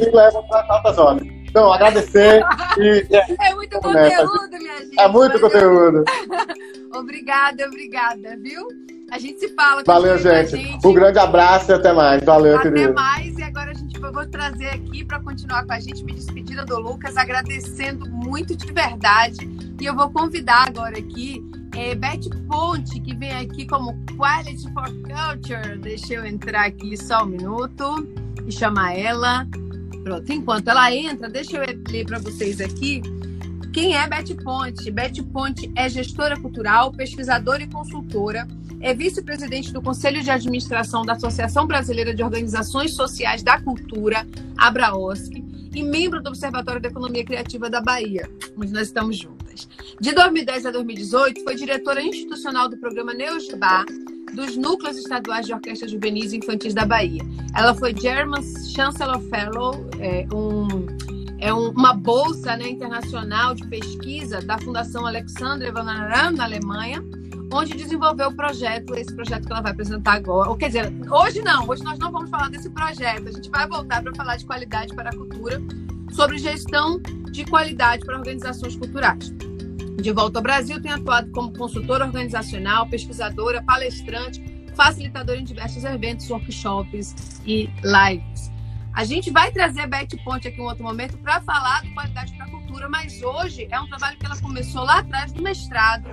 e 0.00 0.16
leva 0.16 0.42
para 0.44 0.66
altas 0.68 0.96
zonas. 0.96 1.22
Então, 1.48 1.72
agradecer 1.72 2.42
e. 2.78 3.06
É, 3.14 3.50
é 3.50 3.54
muito 3.54 3.78
conteúdo, 3.80 4.58
minha 4.58 4.78
gente. 4.78 5.00
É 5.00 5.08
muito 5.08 5.40
conteúdo. 5.40 6.04
obrigada, 6.94 7.66
obrigada, 7.66 8.36
viu? 8.42 8.66
A 9.10 9.18
gente 9.18 9.40
se 9.40 9.48
fala. 9.54 9.82
Valeu, 9.86 10.18
gente. 10.18 10.50
gente. 10.50 10.86
Um 10.86 10.92
grande 10.92 11.18
abraço 11.18 11.70
e 11.70 11.74
até 11.74 11.92
mais. 11.92 12.22
Valeu, 12.22 12.56
até 12.56 12.70
querido. 12.70 12.92
Até 12.92 13.00
mais. 13.00 13.38
E 13.38 13.42
agora 13.42 13.70
a 13.70 13.74
gente 13.74 13.98
vou 13.98 14.26
trazer 14.26 14.68
aqui 14.68 15.04
para 15.04 15.20
continuar 15.20 15.64
com 15.64 15.72
a 15.72 15.80
gente, 15.80 16.04
me 16.04 16.12
despedindo 16.12 16.64
do 16.66 16.78
Lucas, 16.78 17.16
agradecendo 17.16 18.08
muito 18.10 18.54
de 18.54 18.70
verdade. 18.72 19.48
E 19.80 19.84
eu 19.84 19.94
vou 19.94 20.10
convidar 20.10 20.66
agora 20.68 20.98
aqui 20.98 21.42
é, 21.74 21.94
Beth 21.94 22.28
Ponte, 22.48 23.00
que 23.00 23.14
vem 23.14 23.32
aqui 23.32 23.66
como 23.66 23.94
Quality 24.16 24.72
for 24.72 24.88
Culture. 24.88 25.78
Deixa 25.78 26.14
eu 26.14 26.26
entrar 26.26 26.66
aqui 26.66 26.96
só 26.96 27.22
um 27.22 27.26
minuto 27.26 28.06
e 28.46 28.52
chamar 28.52 28.98
ela. 28.98 29.46
Pronto, 30.04 30.32
enquanto 30.32 30.68
ela 30.68 30.92
entra, 30.94 31.28
deixa 31.28 31.56
eu 31.56 31.64
ler 31.90 32.04
para 32.04 32.18
vocês 32.18 32.60
aqui 32.60 33.02
quem 33.72 33.94
é 33.94 34.08
Beth 34.08 34.34
Ponte? 34.42 34.90
Beth 34.90 35.22
Ponte 35.32 35.70
é 35.76 35.88
gestora 35.88 36.36
cultural, 36.36 36.90
pesquisadora 36.90 37.62
e 37.62 37.66
consultora, 37.68 38.44
é 38.80 38.94
vice-presidente 38.94 39.72
do 39.72 39.82
Conselho 39.82 40.22
de 40.22 40.30
Administração 40.30 41.02
da 41.02 41.14
Associação 41.14 41.66
Brasileira 41.66 42.14
de 42.14 42.22
Organizações 42.22 42.94
Sociais 42.94 43.42
da 43.42 43.60
Cultura, 43.60 44.26
Abraosc, 44.56 45.32
e 45.74 45.82
membro 45.82 46.22
do 46.22 46.28
Observatório 46.28 46.80
da 46.80 46.88
Economia 46.88 47.24
Criativa 47.24 47.68
da 47.68 47.80
Bahia, 47.80 48.28
onde 48.56 48.72
nós 48.72 48.88
estamos 48.88 49.16
juntas. 49.16 49.68
De 50.00 50.12
2010 50.12 50.66
a 50.66 50.70
2018, 50.70 51.42
foi 51.42 51.54
diretora 51.54 52.02
institucional 52.02 52.68
do 52.68 52.76
programa 52.78 53.12
Neusbar, 53.12 53.84
dos 54.34 54.56
núcleos 54.56 54.96
estaduais 54.96 55.46
de 55.46 55.52
orquestras 55.52 55.90
juvenis 55.90 56.32
e 56.32 56.38
infantis 56.38 56.74
da 56.74 56.84
Bahia. 56.84 57.22
Ela 57.54 57.74
foi 57.74 57.94
German 57.94 58.42
Chancellor 58.74 59.20
Fellow, 59.28 59.88
é, 59.98 60.26
um, 60.32 60.86
é 61.38 61.52
um, 61.52 61.70
uma 61.70 61.94
bolsa 61.94 62.56
né, 62.56 62.68
internacional 62.68 63.54
de 63.54 63.66
pesquisa 63.66 64.40
da 64.40 64.58
Fundação 64.58 65.06
Alexandre 65.06 65.70
Van 65.70 65.84
na 65.84 66.44
Alemanha, 66.44 67.02
onde 67.52 67.74
desenvolveu 67.74 68.28
o 68.28 68.34
projeto, 68.34 68.94
esse 68.94 69.14
projeto 69.14 69.46
que 69.46 69.52
ela 69.52 69.62
vai 69.62 69.72
apresentar 69.72 70.14
agora. 70.14 70.50
Ou, 70.50 70.56
quer 70.56 70.68
dizer, 70.68 70.92
hoje 71.10 71.42
não, 71.42 71.68
hoje 71.68 71.82
nós 71.82 71.98
não 71.98 72.12
vamos 72.12 72.30
falar 72.30 72.48
desse 72.50 72.70
projeto, 72.70 73.28
a 73.28 73.32
gente 73.32 73.50
vai 73.50 73.66
voltar 73.66 74.02
para 74.02 74.14
falar 74.14 74.36
de 74.36 74.44
qualidade 74.44 74.94
para 74.94 75.10
a 75.10 75.16
cultura, 75.16 75.60
sobre 76.12 76.38
gestão 76.38 77.00
de 77.30 77.44
qualidade 77.44 78.04
para 78.04 78.16
organizações 78.16 78.76
culturais. 78.76 79.32
De 80.00 80.12
volta 80.12 80.38
ao 80.38 80.42
Brasil, 80.42 80.80
tem 80.80 80.92
atuado 80.92 81.30
como 81.32 81.52
consultora 81.52 82.04
organizacional, 82.04 82.88
pesquisadora, 82.88 83.62
palestrante, 83.62 84.42
facilitadora 84.74 85.38
em 85.38 85.44
diversos 85.44 85.82
eventos, 85.84 86.30
workshops 86.30 87.40
e 87.44 87.68
lives. 87.82 88.52
A 88.94 89.04
gente 89.04 89.30
vai 89.30 89.50
trazer 89.50 89.82
a 89.82 89.86
Beth 89.86 90.08
Ponte 90.24 90.48
aqui 90.48 90.58
em 90.58 90.62
um 90.62 90.66
outro 90.66 90.84
momento 90.84 91.18
para 91.18 91.40
falar 91.40 91.82
de 91.82 91.90
qualidade 91.90 92.32
para 92.36 92.46
a 92.46 92.50
cultura, 92.50 92.88
mas 92.88 93.22
hoje 93.22 93.68
é 93.70 93.80
um 93.80 93.88
trabalho 93.88 94.16
que 94.18 94.26
ela 94.26 94.36
começou 94.40 94.84
lá 94.84 95.00
atrás 95.00 95.32
do 95.32 95.42
mestrado, 95.42 96.08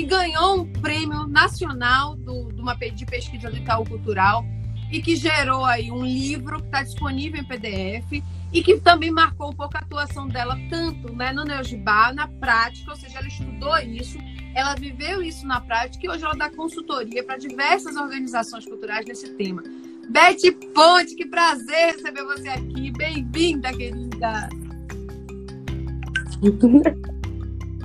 que 0.00 0.06
ganhou 0.06 0.62
um 0.62 0.72
prêmio 0.80 1.26
nacional 1.26 2.16
do, 2.16 2.50
de 2.50 2.60
uma 2.62 2.74
de 2.74 3.04
pesquisa 3.04 3.50
do 3.50 3.56
Itaú 3.58 3.84
Cultural 3.84 4.42
e 4.90 5.02
que 5.02 5.14
gerou 5.14 5.62
aí 5.62 5.90
um 5.92 6.02
livro 6.02 6.58
que 6.58 6.66
está 6.66 6.82
disponível 6.82 7.38
em 7.38 7.44
PDF 7.44 8.24
e 8.50 8.62
que 8.62 8.80
também 8.80 9.10
marcou 9.10 9.50
um 9.50 9.52
pouco 9.52 9.76
a 9.76 9.80
atuação 9.80 10.26
dela 10.26 10.58
tanto 10.70 11.14
né, 11.14 11.32
no 11.32 11.44
Neogibá, 11.44 12.14
na 12.14 12.26
prática, 12.26 12.90
ou 12.90 12.96
seja, 12.96 13.18
ela 13.18 13.28
estudou 13.28 13.76
isso, 13.78 14.16
ela 14.54 14.74
viveu 14.74 15.22
isso 15.22 15.46
na 15.46 15.60
prática 15.60 16.06
e 16.06 16.08
hoje 16.08 16.24
ela 16.24 16.34
dá 16.34 16.48
consultoria 16.48 17.22
para 17.22 17.36
diversas 17.36 17.94
organizações 17.94 18.64
culturais 18.64 19.04
nesse 19.04 19.28
tema. 19.34 19.62
Beth 20.08 20.50
Ponte, 20.74 21.14
que 21.14 21.26
prazer 21.26 21.94
receber 21.94 22.24
você 22.24 22.48
aqui. 22.48 22.90
Bem-vinda, 22.92 23.70
querida. 23.70 24.48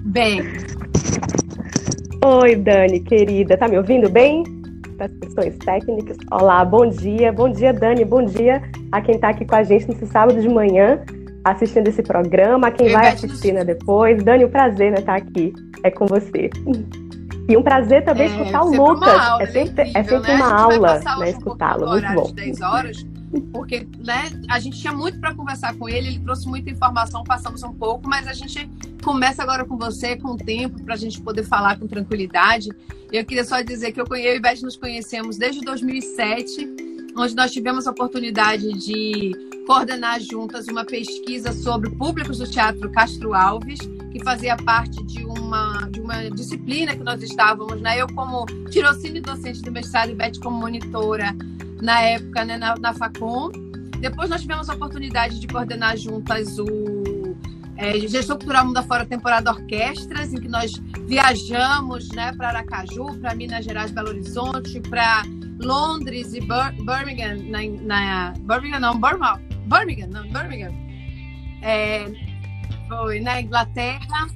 Bem. 0.02 0.42
Oi, 2.28 2.56
Dani, 2.56 3.02
querida. 3.02 3.56
Tá 3.56 3.68
me 3.68 3.78
ouvindo 3.78 4.10
bem? 4.10 4.44
Para 4.98 5.06
as 5.06 5.12
questões 5.20 5.56
técnicas. 5.60 6.18
Olá, 6.32 6.66
bom 6.66 6.90
dia. 6.90 7.32
Bom 7.32 7.52
dia, 7.52 7.72
Dani. 7.72 8.04
Bom 8.04 8.26
dia 8.26 8.64
a 8.92 9.00
quem 9.00 9.14
está 9.14 9.30
aqui 9.30 9.46
com 9.46 9.56
a 9.56 9.62
gente 9.62 9.88
nesse 9.88 10.08
sábado 10.08 10.42
de 10.42 10.50
manhã, 10.50 11.00
assistindo 11.44 11.88
esse 11.88 12.02
programa, 12.02 12.70
a 12.70 12.72
quem 12.72 12.90
vai 12.90 13.10
assistir 13.10 13.52
né, 13.52 13.64
depois. 13.64 14.24
Dani, 14.24 14.44
o 14.44 14.48
um 14.48 14.50
prazer 14.50 14.92
né, 14.92 14.98
estar 15.02 15.22
tá 15.22 15.24
aqui 15.24 15.54
é 15.84 15.92
com 15.92 16.08
você. 16.08 16.50
E 17.48 17.56
um 17.56 17.62
prazer 17.62 18.04
também 18.04 18.24
é, 18.24 18.32
escutar 18.32 18.64
o 18.64 18.76
Lucas. 18.76 19.08
Aula, 19.08 19.44
é 19.44 19.46
sempre, 19.46 19.84
é, 19.84 19.90
incrível, 19.90 20.00
é 20.00 20.04
sempre 20.04 20.32
né? 20.32 20.38
uma 20.38 20.62
aula 20.62 21.00
né, 21.20 21.30
escutá-lo. 21.30 21.88
Muito 21.88 22.12
bom. 22.14 22.32
10 22.34 22.62
horas, 22.62 23.06
porque 23.42 23.88
né, 23.98 24.30
a 24.50 24.60
gente 24.60 24.80
tinha 24.80 24.94
muito 24.94 25.20
para 25.20 25.34
conversar 25.34 25.76
com 25.76 25.88
ele, 25.88 26.08
ele 26.08 26.20
trouxe 26.20 26.48
muita 26.48 26.70
informação, 26.70 27.24
passamos 27.24 27.64
um 27.64 27.74
pouco, 27.74 28.08
mas 28.08 28.28
a 28.28 28.34
gente 28.34 28.70
começa 29.04 29.44
agora 29.44 29.66
com 29.66 29.78
você, 29.78 30.16
com 30.16 30.32
o 30.32 30.38
tempo, 30.38 30.82
para 30.84 30.94
a 30.94 30.98
gente 30.98 31.20
poder 31.22 31.44
falar 31.44 31.80
com 31.80 31.88
tranquilidade. 31.88 32.70
Eu 33.12 33.26
queria 33.26 33.44
só 33.44 33.62
dizer 33.62 33.92
que 33.92 34.02
eu, 34.02 34.06
eu 34.12 34.36
e 34.36 34.40
Beth 34.40 34.62
nos 34.62 34.76
conhecemos 34.76 35.38
desde 35.38 35.62
2007, 35.62 36.68
onde 37.18 37.36
nós 37.36 37.52
tivemos 37.52 37.88
a 37.88 37.92
oportunidade 37.92 38.74
de 38.74 39.32
coordenar 39.66 40.20
juntas 40.20 40.68
uma 40.68 40.86
pesquisa 40.86 41.52
sobre 41.52 41.90
públicos 41.90 42.38
do 42.38 42.48
Teatro 42.50 42.92
Castro 42.92 43.34
Alves, 43.34 43.80
que 44.12 44.24
fazia 44.24 44.56
parte 44.56 45.04
de 45.04 45.26
uma, 45.26 45.90
de 45.92 46.00
uma 46.00 46.30
disciplina 46.30 46.96
que 46.96 47.04
nós 47.04 47.22
estávamos, 47.22 47.82
né? 47.82 48.02
Eu 48.02 48.08
como 48.14 48.46
tirocínio 48.70 49.22
docente 49.22 49.62
do 49.62 49.72
mestrado 49.72 50.12
e 50.12 50.16
Beth 50.16 50.40
como 50.42 50.58
monitora 50.58 51.36
na 51.82 52.02
época, 52.02 52.46
né, 52.46 52.58
na, 52.58 52.76
na 52.76 52.94
Facom. 52.94 53.52
Depois 54.00 54.30
nós 54.30 54.42
tivemos 54.42 54.70
a 54.70 54.74
oportunidade 54.74 55.40
de 55.40 55.48
coordenar 55.48 55.98
juntas 55.98 56.60
o 56.60 56.66
é, 57.78 58.00
Gestão 58.08 58.38
Cultural 58.38 58.66
Mundo 58.66 58.78
Afora 58.78 59.06
Temporada 59.06 59.52
Orquestras, 59.52 60.34
em 60.34 60.40
que 60.40 60.48
nós 60.48 60.72
viajamos 61.06 62.10
né, 62.10 62.32
para 62.34 62.50
Aracaju, 62.50 63.20
para 63.20 63.36
Minas 63.36 63.66
Gerais, 63.66 63.92
Belo 63.92 64.10
Horizonte, 64.10 64.80
para 64.82 65.24
Londres 65.62 66.34
e 66.34 66.40
Bir 66.40 66.72
Birmingham, 66.86 67.38
na, 67.50 67.60
na, 67.82 68.34
Birmingham 68.40 68.80
não, 68.80 69.00
Birmingham, 69.00 69.40
Birmingham, 69.66 70.08
não, 70.08 70.24
Birmingham. 70.30 70.74
É, 71.62 72.06
foi 72.88 73.20
na 73.20 73.42
Inglaterra. 73.42 74.28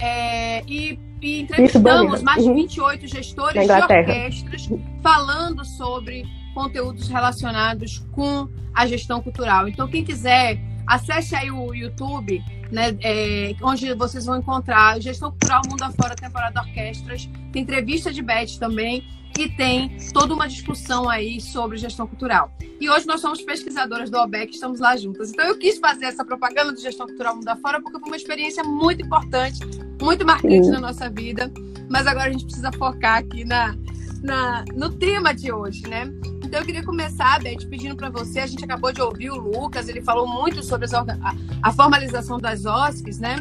É, 0.00 0.62
e, 0.66 0.98
e 1.20 1.40
entrevistamos 1.40 2.22
mais 2.22 2.44
de 2.44 2.52
28 2.52 3.02
uhum. 3.02 3.08
gestores 3.08 3.66
de 3.66 3.72
orquestras 3.72 4.68
falando 5.02 5.64
sobre 5.64 6.24
conteúdos 6.58 7.06
relacionados 7.06 8.04
com 8.10 8.48
a 8.74 8.84
gestão 8.84 9.22
cultural. 9.22 9.68
Então, 9.68 9.86
quem 9.86 10.02
quiser, 10.02 10.60
acesse 10.84 11.36
aí 11.36 11.52
o 11.52 11.72
YouTube, 11.72 12.42
né, 12.72 12.98
é, 13.00 13.54
onde 13.62 13.94
vocês 13.94 14.26
vão 14.26 14.38
encontrar 14.38 15.00
Gestão 15.00 15.30
Cultural 15.30 15.62
Mundo 15.70 15.82
Afora, 15.84 16.16
temporada 16.16 16.60
orquestras. 16.60 17.30
Tem 17.52 17.62
entrevista 17.62 18.12
de 18.12 18.20
Beth 18.22 18.58
também 18.58 19.06
e 19.38 19.48
tem 19.48 19.96
toda 20.12 20.34
uma 20.34 20.48
discussão 20.48 21.08
aí 21.08 21.40
sobre 21.40 21.78
gestão 21.78 22.08
cultural. 22.08 22.50
E 22.80 22.90
hoje 22.90 23.06
nós 23.06 23.20
somos 23.20 23.40
pesquisadoras 23.40 24.10
do 24.10 24.18
OBEC, 24.18 24.52
estamos 24.52 24.80
lá 24.80 24.96
juntas. 24.96 25.30
Então 25.30 25.46
eu 25.46 25.56
quis 25.56 25.78
fazer 25.78 26.06
essa 26.06 26.24
propaganda 26.24 26.72
de 26.72 26.82
gestão 26.82 27.06
cultural 27.06 27.36
mundo 27.36 27.48
afora 27.48 27.80
porque 27.80 28.00
foi 28.00 28.08
uma 28.08 28.16
experiência 28.16 28.64
muito 28.64 29.06
importante, 29.06 29.60
muito 30.02 30.26
marcante 30.26 30.64
Sim. 30.64 30.72
na 30.72 30.80
nossa 30.80 31.08
vida. 31.08 31.52
Mas 31.88 32.04
agora 32.08 32.28
a 32.28 32.32
gente 32.32 32.46
precisa 32.46 32.72
focar 32.72 33.18
aqui 33.18 33.44
na, 33.44 33.76
na, 34.22 34.64
no 34.74 34.90
tema 34.90 35.32
de 35.32 35.52
hoje, 35.52 35.82
né? 35.88 36.12
Então 36.48 36.60
eu 36.60 36.66
queria 36.66 36.82
começar, 36.82 37.42
Beth, 37.42 37.68
pedindo 37.68 37.94
para 37.94 38.08
você. 38.08 38.40
A 38.40 38.46
gente 38.46 38.64
acabou 38.64 38.90
de 38.90 39.02
ouvir 39.02 39.30
o 39.30 39.36
Lucas, 39.36 39.86
ele 39.86 40.00
falou 40.00 40.26
muito 40.26 40.62
sobre 40.62 40.86
a, 40.86 41.04
a 41.62 41.70
formalização 41.70 42.38
das 42.38 42.64
OSCs, 42.64 43.18
né? 43.18 43.36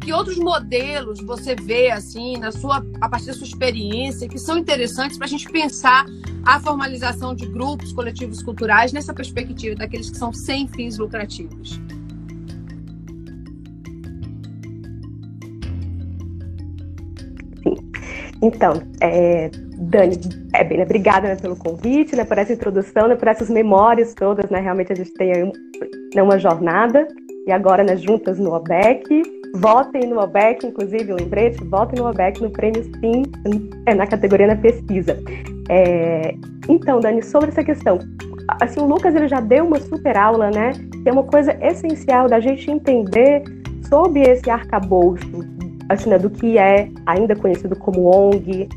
que 0.00 0.10
outros 0.10 0.38
modelos 0.38 1.20
você 1.20 1.54
vê 1.54 1.90
assim 1.90 2.38
na 2.38 2.50
sua 2.50 2.82
a 2.98 3.10
partir 3.10 3.26
da 3.26 3.34
sua 3.34 3.46
experiência 3.46 4.26
que 4.26 4.38
são 4.38 4.56
interessantes 4.56 5.18
para 5.18 5.26
a 5.26 5.28
gente 5.28 5.50
pensar 5.50 6.06
a 6.46 6.58
formalização 6.58 7.34
de 7.34 7.44
grupos 7.44 7.92
coletivos 7.92 8.42
culturais 8.42 8.90
nessa 8.90 9.12
perspectiva 9.12 9.76
daqueles 9.76 10.08
que 10.08 10.16
são 10.16 10.32
sem 10.32 10.66
fins 10.66 10.96
lucrativos? 10.96 11.78
Então, 18.42 18.80
é, 19.00 19.50
Dani, 19.76 20.18
é, 20.54 20.62
bem, 20.62 20.78
né, 20.78 20.84
obrigada 20.84 21.28
né, 21.28 21.36
pelo 21.36 21.56
convite, 21.56 22.14
né, 22.14 22.24
por 22.24 22.38
essa 22.38 22.52
introdução, 22.52 23.08
né, 23.08 23.16
por 23.16 23.26
essas 23.26 23.50
memórias 23.50 24.14
todas, 24.14 24.48
né, 24.50 24.60
realmente 24.60 24.92
a 24.92 24.96
gente 24.96 25.12
tem 25.14 25.32
aí 25.32 25.52
né, 26.14 26.22
uma 26.22 26.38
jornada, 26.38 27.06
e 27.46 27.52
agora 27.52 27.82
né, 27.82 27.96
juntas 27.96 28.38
no 28.38 28.52
OBEC, 28.52 29.22
Votem 29.54 30.06
no 30.06 30.20
OBEC, 30.20 30.66
inclusive, 30.66 31.12
um 31.12 31.16
lembrete, 31.16 31.62
votem 31.64 31.98
no 31.98 32.08
OBEC 32.08 32.40
no 32.42 32.50
prêmio 32.50 32.82
Sim, 32.84 33.22
é, 33.86 33.94
na 33.94 34.06
categoria 34.06 34.46
na 34.46 34.56
pesquisa. 34.56 35.18
É, 35.68 36.34
então, 36.68 37.00
Dani, 37.00 37.22
sobre 37.22 37.48
essa 37.50 37.64
questão, 37.64 37.98
assim, 38.60 38.80
o 38.80 38.86
Lucas 38.86 39.14
ele 39.14 39.28
já 39.28 39.40
deu 39.40 39.66
uma 39.66 39.80
super 39.80 40.16
aula, 40.16 40.50
né? 40.50 40.72
Que 41.02 41.08
é 41.08 41.12
uma 41.12 41.24
coisa 41.24 41.56
essencial 41.64 42.28
da 42.28 42.40
gente 42.40 42.70
entender 42.70 43.42
sobre 43.88 44.20
esse 44.22 44.50
arcabouço, 44.50 45.26
assim, 45.88 46.10
né, 46.10 46.18
do 46.18 46.30
que 46.30 46.58
é 46.58 46.88
ainda 47.06 47.34
conhecido 47.34 47.76
como 47.76 48.14
ONG 48.14 48.68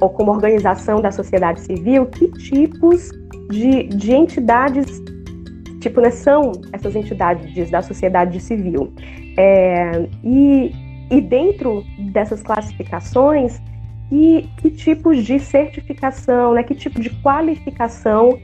ou 0.00 0.10
como 0.10 0.30
organização 0.30 1.00
da 1.00 1.10
sociedade 1.10 1.60
civil, 1.60 2.06
que 2.06 2.28
tipos 2.32 3.10
de, 3.50 3.84
de 3.84 4.12
entidades 4.12 5.00
tipo, 5.80 6.00
né, 6.00 6.10
são 6.10 6.52
essas 6.72 6.94
entidades 6.96 7.70
da 7.70 7.82
sociedade 7.82 8.40
civil. 8.40 8.92
É, 9.36 10.08
e, 10.24 10.72
e 11.10 11.20
dentro 11.20 11.84
dessas 12.12 12.42
classificações, 12.42 13.60
que, 14.08 14.48
que 14.56 14.70
tipos 14.70 15.24
de 15.24 15.38
certificação, 15.38 16.54
né, 16.54 16.62
que 16.62 16.74
tipo 16.74 17.00
de 17.00 17.10
qualificação 17.22 18.38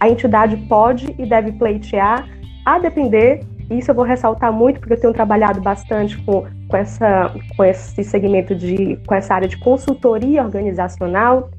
a 0.00 0.08
entidade 0.08 0.56
pode 0.68 1.14
e 1.18 1.26
deve 1.26 1.52
pleitear, 1.52 2.28
a 2.64 2.78
depender, 2.78 3.40
isso 3.70 3.90
eu 3.90 3.94
vou 3.94 4.04
ressaltar 4.04 4.52
muito, 4.52 4.80
porque 4.80 4.94
eu 4.94 5.00
tenho 5.00 5.12
trabalhado 5.12 5.60
bastante 5.60 6.16
com, 6.18 6.46
com, 6.68 6.76
essa, 6.76 7.34
com 7.56 7.64
esse 7.64 8.04
segmento 8.04 8.54
de, 8.54 8.96
com 9.06 9.14
essa 9.14 9.34
área 9.34 9.48
de 9.48 9.56
consultoria 9.58 10.42
organizacional, 10.42 11.50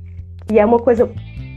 que 0.47 0.59
é 0.59 0.65
uma 0.65 0.79
coisa 0.79 1.09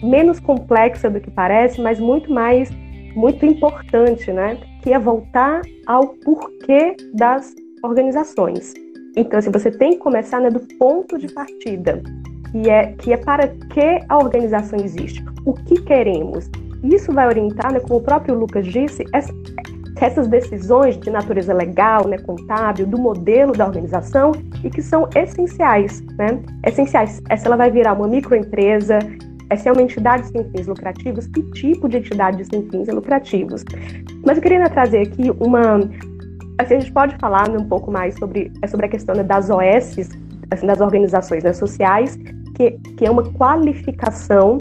menos 0.03 0.41
complexa 0.41 1.09
do 1.09 1.21
que 1.21 1.31
parece, 1.31 1.81
mas 1.81 2.01
muito 2.01 2.33
mais 2.33 2.71
muito 3.15 3.45
importante, 3.45 4.33
né? 4.33 4.59
Que 4.83 4.93
é 4.93 4.99
voltar 4.99 5.63
ao 5.87 6.09
porquê 6.09 6.97
das 7.15 7.55
organizações. 7.83 8.75
Então, 9.17 9.39
assim, 9.39 9.51
você 9.51 9.71
tem 9.71 9.93
que 9.93 9.99
começar 9.99 10.41
né, 10.41 10.49
do 10.49 10.61
ponto 10.79 11.19
de 11.19 11.29
partida, 11.33 12.03
que 12.51 12.71
é, 12.71 12.93
que 12.93 13.13
é 13.13 13.17
para 13.17 13.49
que 13.49 14.01
a 14.09 14.19
organização 14.19 14.79
existe, 14.83 15.23
o 15.45 15.53
que 15.53 15.81
queremos. 15.83 16.51
Isso 16.83 17.13
vai 17.13 17.27
orientar, 17.27 17.73
né, 17.73 17.81
como 17.81 17.97
o 17.97 18.01
próprio 18.01 18.35
Lucas 18.35 18.67
disse, 18.67 19.05
essa, 19.13 19.33
essas 19.97 20.27
decisões 20.27 20.99
de 20.99 21.11
natureza 21.11 21.53
legal, 21.53 22.07
né, 22.09 22.19
contábil, 22.19 22.87
do 22.87 22.99
modelo 22.99 23.53
da 23.53 23.67
organização 23.67 24.33
e 24.65 24.71
que 24.71 24.83
são 24.83 25.09
essenciais, 25.15 26.03
né? 26.19 26.41
Essenciais. 26.67 27.21
Essa 27.29 27.49
ela 27.49 27.57
vai 27.57 27.71
virar 27.71 27.93
uma 27.93 28.09
microempresa, 28.09 28.99
essa 29.53 29.69
é 29.69 29.73
uma 29.73 29.83
entidade 29.83 30.27
sem 30.29 30.45
fins 30.51 30.67
lucrativos? 30.67 31.27
Que 31.27 31.43
tipo 31.51 31.87
de 31.87 31.99
entidade 31.99 32.43
sem 32.47 32.67
fins 32.71 32.89
lucrativos? 32.89 33.63
Mas 34.25 34.39
eu 34.39 34.43
queria 34.43 34.69
trazer 34.71 35.03
aqui 35.03 35.31
uma. 35.39 35.81
Assim, 36.59 36.77
a 36.77 36.81
gente 36.81 36.93
pode 36.93 37.17
falar 37.19 37.51
um 37.51 37.69
pouco 37.69 37.91
mais 37.91 38.15
sobre, 38.15 38.51
é 38.63 38.67
sobre 38.67 38.87
a 38.87 38.89
questão 38.89 39.15
né, 39.15 39.23
das 39.23 39.51
OS, 39.51 40.11
assim, 40.51 40.67
das 40.67 40.81
organizações 40.81 41.45
né, 41.45 41.53
sociais, 41.53 42.19
que, 42.57 42.73
que 42.97 43.05
é 43.05 43.11
uma 43.11 43.25
qualificação 43.33 44.57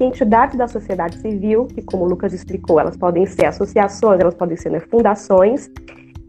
entidades 0.00 0.56
da 0.56 0.68
sociedade 0.68 1.18
civil, 1.18 1.66
que 1.66 1.82
como 1.82 2.04
o 2.04 2.08
Lucas 2.08 2.32
explicou, 2.32 2.78
elas 2.78 2.96
podem 2.96 3.26
ser 3.26 3.46
associações, 3.46 4.20
elas 4.20 4.34
podem 4.34 4.56
ser 4.56 4.70
né, 4.70 4.80
fundações, 4.80 5.70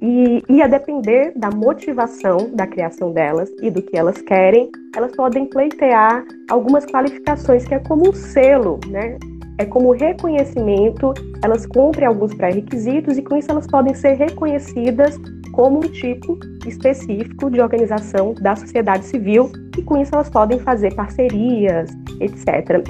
e, 0.01 0.43
e 0.47 0.61
a 0.61 0.68
depender 0.68 1.34
da 1.36 1.49
motivação 1.49 2.51
da 2.53 2.68
criação 2.68 3.11
delas 3.11 3.49
e 3.61 3.72
do 3.72 3.82
que 3.82 3.97
elas 3.97 4.22
querem, 4.22 4.70
elas 4.95 5.15
podem 5.15 5.45
pleitear 5.45 6.24
algumas 6.49 6.86
qualificações 6.86 7.68
que 7.68 7.74
é 7.74 7.80
como 7.80 8.09
um 8.09 8.13
selo, 8.13 8.80
né? 8.88 9.18
É 9.59 9.65
como 9.65 9.91
reconhecimento, 9.91 11.15
elas 11.43 11.65
cumprem 11.65 12.07
alguns 12.07 12.32
pré-requisitos 12.36 13.18
e 13.18 13.24
com 13.24 13.38
isso 13.38 13.49
elas 13.49 13.65
podem 13.65 13.95
ser 13.95 14.13
reconhecidas 14.13 15.20
como 15.51 15.80
um 15.80 15.89
tipo 15.89 16.38
específico 16.68 17.49
de 17.49 17.59
organização 17.59 18.36
da 18.36 18.55
sociedade 18.55 19.03
civil 19.05 19.51
e 19.76 19.82
com 19.82 19.97
isso 19.97 20.13
elas 20.13 20.30
podem 20.30 20.59
fazer 20.59 20.93
parcerias, 20.93 21.89
etc. 22.20 22.84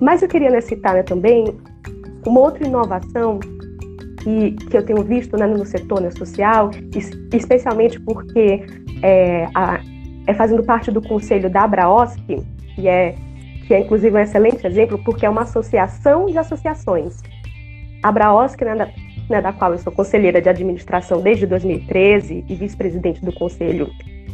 Mas 0.00 0.22
eu 0.22 0.28
queria 0.28 0.60
citar 0.60 0.94
né, 0.94 1.02
também 1.02 1.56
uma 2.26 2.40
outra 2.40 2.66
inovação 2.66 3.38
que, 4.22 4.52
que 4.52 4.76
eu 4.76 4.84
tenho 4.84 5.02
visto 5.02 5.36
né, 5.36 5.46
no 5.46 5.64
setor 5.64 6.00
né, 6.00 6.10
social, 6.10 6.70
especialmente 7.32 8.00
porque 8.00 8.64
é, 9.02 9.46
a, 9.54 9.80
é 10.26 10.34
fazendo 10.34 10.62
parte 10.64 10.90
do 10.90 11.02
conselho 11.02 11.50
da 11.50 11.62
Abraosc, 11.62 12.18
que 12.74 12.88
é, 12.88 13.14
que 13.66 13.74
é 13.74 13.80
inclusive 13.80 14.16
um 14.16 14.20
excelente 14.20 14.66
exemplo, 14.66 14.98
porque 15.04 15.26
é 15.26 15.30
uma 15.30 15.42
associação 15.42 16.26
de 16.26 16.38
associações. 16.38 17.22
A 18.02 18.08
Abraosc, 18.08 18.60
né, 18.62 18.74
da, 18.74 18.88
né, 19.28 19.40
da 19.40 19.52
qual 19.52 19.72
eu 19.72 19.78
sou 19.78 19.92
conselheira 19.92 20.40
de 20.40 20.48
administração 20.48 21.20
desde 21.20 21.46
2013 21.46 22.44
e 22.48 22.54
vice-presidente 22.54 23.24
do 23.24 23.32
conselho 23.32 23.90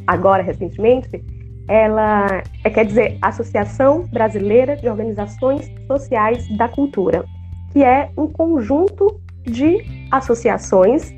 agora 0.07 0.43
recentemente, 0.43 1.23
ela 1.71 2.43
é, 2.65 2.69
quer 2.69 2.85
dizer 2.85 3.17
Associação 3.23 4.03
Brasileira 4.09 4.75
de 4.75 4.89
Organizações 4.89 5.71
Sociais 5.87 6.45
da 6.57 6.69
Cultura, 6.69 7.25
que 7.73 7.85
é 7.85 8.11
um 8.19 8.27
conjunto 8.27 9.21
de 9.45 9.79
associações, 10.11 11.15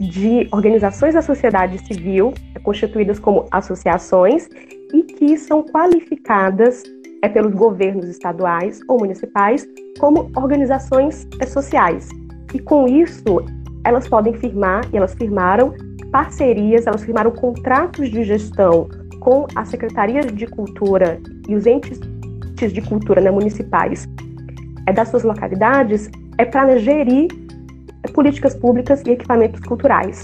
de 0.00 0.48
organizações 0.50 1.12
da 1.12 1.20
sociedade 1.20 1.78
civil, 1.86 2.32
constituídas 2.62 3.18
como 3.18 3.46
associações, 3.50 4.48
e 4.94 5.02
que 5.02 5.36
são 5.36 5.62
qualificadas 5.62 6.82
é, 7.20 7.28
pelos 7.28 7.54
governos 7.54 8.08
estaduais 8.08 8.80
ou 8.88 8.98
municipais 8.98 9.68
como 10.00 10.30
organizações 10.34 11.28
é, 11.38 11.44
sociais. 11.44 12.08
E 12.54 12.58
com 12.58 12.88
isso, 12.88 13.44
elas 13.84 14.08
podem 14.08 14.32
firmar, 14.32 14.82
e 14.90 14.96
elas 14.96 15.12
firmaram 15.12 15.74
parcerias, 16.10 16.86
elas 16.86 17.04
firmaram 17.04 17.30
contratos 17.30 18.10
de 18.10 18.24
gestão 18.24 18.88
com 19.22 19.46
as 19.54 19.68
secretarias 19.68 20.26
de 20.26 20.46
cultura 20.46 21.20
e 21.48 21.54
os 21.54 21.66
entes 21.66 22.00
de 22.56 22.82
cultura 22.82 23.20
né, 23.20 23.30
municipais 23.30 24.08
é, 24.86 24.92
das 24.92 25.08
suas 25.08 25.24
localidades, 25.24 26.08
é 26.38 26.44
para 26.44 26.78
gerir 26.78 27.28
políticas 28.14 28.54
públicas 28.54 29.02
e 29.06 29.10
equipamentos 29.10 29.60
culturais. 29.60 30.22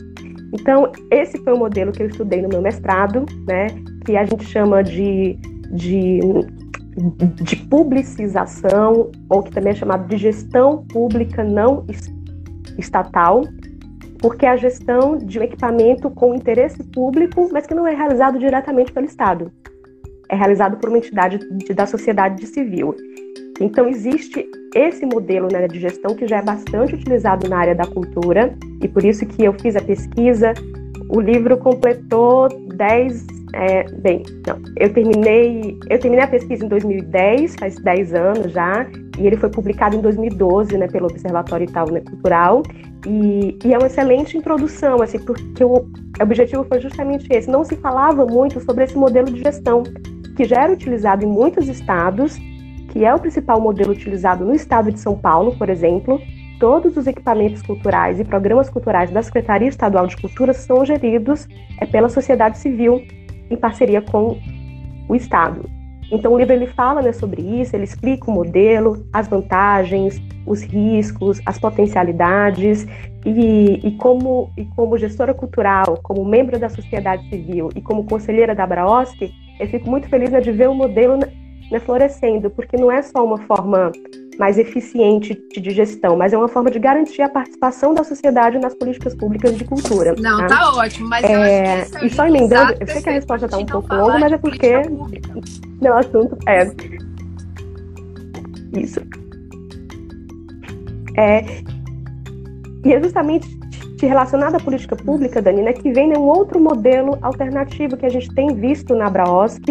Então, 0.53 0.93
esse 1.11 1.39
foi 1.39 1.53
o 1.53 1.59
modelo 1.59 1.91
que 1.91 2.03
eu 2.03 2.07
estudei 2.07 2.43
no 2.43 2.49
meu 2.49 2.63
mestrado, 2.63 3.25
né, 3.47 3.67
que 4.05 4.17
a 4.17 4.25
gente 4.25 4.45
chama 4.45 4.83
de, 4.83 5.37
de, 5.73 6.21
de 7.43 7.57
publicização, 7.57 9.11
ou 9.29 9.43
que 9.43 9.51
também 9.51 9.73
é 9.73 9.77
chamado 9.77 10.07
de 10.09 10.17
gestão 10.17 10.85
pública 10.87 11.43
não 11.43 11.85
estatal, 12.79 13.43
porque 14.21 14.45
é 14.45 14.51
a 14.51 14.57
gestão 14.57 15.17
de 15.17 15.39
um 15.39 15.43
equipamento 15.43 16.11
com 16.11 16.35
interesse 16.35 16.83
público, 16.85 17.49
mas 17.53 17.67
que 17.67 17.75
não 17.75 17.87
é 17.87 17.95
realizado 17.95 18.39
diretamente 18.39 18.93
pelo 18.93 19.07
Estado. 19.07 19.53
É 20.29 20.37
realizado 20.37 20.77
por 20.77 20.89
uma 20.89 20.99
entidade 20.99 21.39
da 21.75 21.87
sociedade 21.87 22.47
civil. 22.47 22.95
Então, 23.61 23.89
existe 23.89 24.47
esse 24.75 25.07
modelo 25.07 25.49
né, 25.51 25.67
de 25.67 25.81
gestão 25.81 26.15
que 26.15 26.27
já 26.27 26.39
é 26.39 26.43
bastante 26.43 26.95
utilizado 26.95 27.49
na 27.49 27.59
área 27.59 27.75
da 27.75 27.87
cultura, 27.87 28.55
e 28.83 28.89
por 28.89 29.05
isso 29.05 29.27
que 29.27 29.45
eu 29.45 29.53
fiz 29.55 29.75
a 29.75 29.81
pesquisa. 29.81 30.53
O 31.09 31.21
livro 31.21 31.57
completou 31.57 32.49
10. 32.49 33.27
É, 33.55 33.85
bem, 33.93 34.23
não, 34.47 34.61
eu 34.79 34.93
terminei, 34.93 35.79
eu 35.89 35.99
terminei 35.99 36.25
a 36.25 36.29
pesquisa 36.29 36.65
em 36.65 36.69
2010, 36.69 37.57
faz 37.59 37.77
10 37.77 38.15
anos 38.15 38.53
já, 38.53 38.87
e 39.19 39.27
ele 39.27 39.37
foi 39.37 39.51
publicado 39.51 39.97
em 39.97 40.01
2012 40.01 40.77
né, 40.79 40.87
pelo 40.87 41.07
Observatório 41.07 41.65
Itaú 41.65 41.91
né, 41.91 42.01
Cultural. 42.01 42.63
E, 43.07 43.59
e, 43.65 43.75
é 43.75 43.79
uma 43.79 43.87
excelente 43.87 44.37
introdução, 44.37 45.03
assim, 45.03 45.19
porque 45.19 45.65
o 45.65 45.87
objetivo 46.21 46.65
foi 46.65 46.81
justamente 46.81 47.27
esse. 47.31 47.51
Não 47.51 47.65
se 47.65 47.77
falava 47.77 48.27
muito 48.27 48.61
sobre 48.61 48.85
esse 48.85 48.97
modelo 48.97 49.31
de 49.31 49.43
gestão, 49.43 49.83
que 50.37 50.45
já 50.45 50.65
era 50.65 50.73
utilizado 50.73 51.25
em 51.25 51.29
muitos 51.29 51.69
estados 51.69 52.39
que 52.89 53.05
é 53.05 53.15
o 53.15 53.19
principal 53.19 53.61
modelo 53.61 53.93
utilizado 53.93 54.45
no 54.45 54.55
estado 54.55 54.91
de 54.91 54.99
São 54.99 55.17
Paulo, 55.17 55.55
por 55.57 55.69
exemplo, 55.69 56.21
todos 56.59 56.97
os 56.97 57.07
equipamentos 57.07 57.63
culturais 57.63 58.19
e 58.19 58.25
programas 58.25 58.69
culturais 58.69 59.11
da 59.11 59.23
Secretaria 59.23 59.69
Estadual 59.69 60.07
de 60.07 60.17
Cultura 60.17 60.53
são 60.53 60.85
geridos 60.85 61.47
é, 61.81 61.87
pela 61.87 62.09
sociedade 62.09 62.59
civil 62.59 63.03
em 63.51 63.57
parceria 63.57 64.03
com 64.03 64.39
o 65.09 65.15
Estado. 65.15 65.78
Então 66.11 66.33
o 66.33 66.39
livro 66.39 66.55
ele 66.55 66.67
fala 66.67 67.03
né, 67.03 67.13
sobre 67.13 67.43
isso, 67.43 67.77
ele 67.77 67.85
explica 67.85 68.31
o 68.31 68.35
modelo, 68.35 69.07
as 69.13 69.29
vantagens, 69.29 70.21
os 70.47 70.63
riscos, 70.63 71.41
as 71.45 71.59
potencialidades 71.59 72.87
e, 73.27 73.81
e, 73.87 73.91
como, 73.99 74.51
e 74.57 74.65
como 74.65 74.97
gestora 74.97 75.35
cultural, 75.35 75.99
como 76.03 76.25
membro 76.25 76.59
da 76.59 76.69
sociedade 76.69 77.29
civil 77.29 77.69
e 77.75 77.81
como 77.81 78.05
conselheira 78.05 78.55
da 78.55 78.65
Abraosc, 78.65 79.17
eu 79.61 79.67
fico 79.69 79.91
muito 79.91 80.09
feliz 80.09 80.31
né, 80.31 80.41
de 80.41 80.51
ver 80.51 80.69
o 80.69 80.75
modelo 80.75 81.19
né, 81.71 81.79
florescendo, 81.81 82.49
porque 82.51 82.77
não 82.77 82.91
é 82.91 83.03
só 83.03 83.25
uma 83.25 83.39
forma 83.39 83.93
mais 84.39 84.57
eficiente 84.57 85.35
de 85.51 85.71
gestão, 85.71 86.17
mas 86.17 86.33
é 86.33 86.39
uma 86.39 86.49
forma 86.49 86.71
de 86.71 86.79
garantir 86.79 87.23
a 87.23 87.29
participação 87.29 87.93
da 87.93 88.05
sociedade 88.05 88.59
nas 88.59 88.75
políticas 88.75 89.15
públicas 89.15 89.57
de 89.57 89.65
cultura. 89.65 90.15
Não, 90.19 90.39
tá, 90.39 90.47
tá 90.47 90.73
ótimo, 90.77 91.09
mas 91.09 91.25
é, 91.25 91.81
é 91.81 91.87
E 92.03 92.09
só 92.09 92.27
emendando, 92.27 92.75
eu 92.81 92.87
sei 92.87 93.03
que 93.03 93.09
a 93.09 93.13
resposta 93.13 93.47
está 93.47 93.59
um 93.59 93.67
pouco 93.67 93.93
longa, 93.93 94.19
mas 94.19 94.33
é 94.33 94.39
porque 94.39 94.83
meu 95.83 95.97
assunto 95.97 96.39
é 96.47 96.71
isso. 98.79 99.01
É, 101.17 101.45
e 102.85 102.93
é 102.93 103.03
justamente 103.03 103.59
relacionado 104.01 104.55
à 104.55 104.61
política 104.61 104.95
pública, 104.95 105.43
Dani, 105.43 105.63
né, 105.63 105.73
que 105.73 105.91
vem 105.91 106.09
né, 106.09 106.17
um 106.17 106.23
outro 106.23 106.61
modelo 106.61 107.19
alternativo 107.23 107.97
que 107.97 108.07
a 108.07 108.09
gente 108.09 108.33
tem 108.35 108.55
visto 108.55 108.95
na 108.95 109.07
Abraosc, 109.07 109.65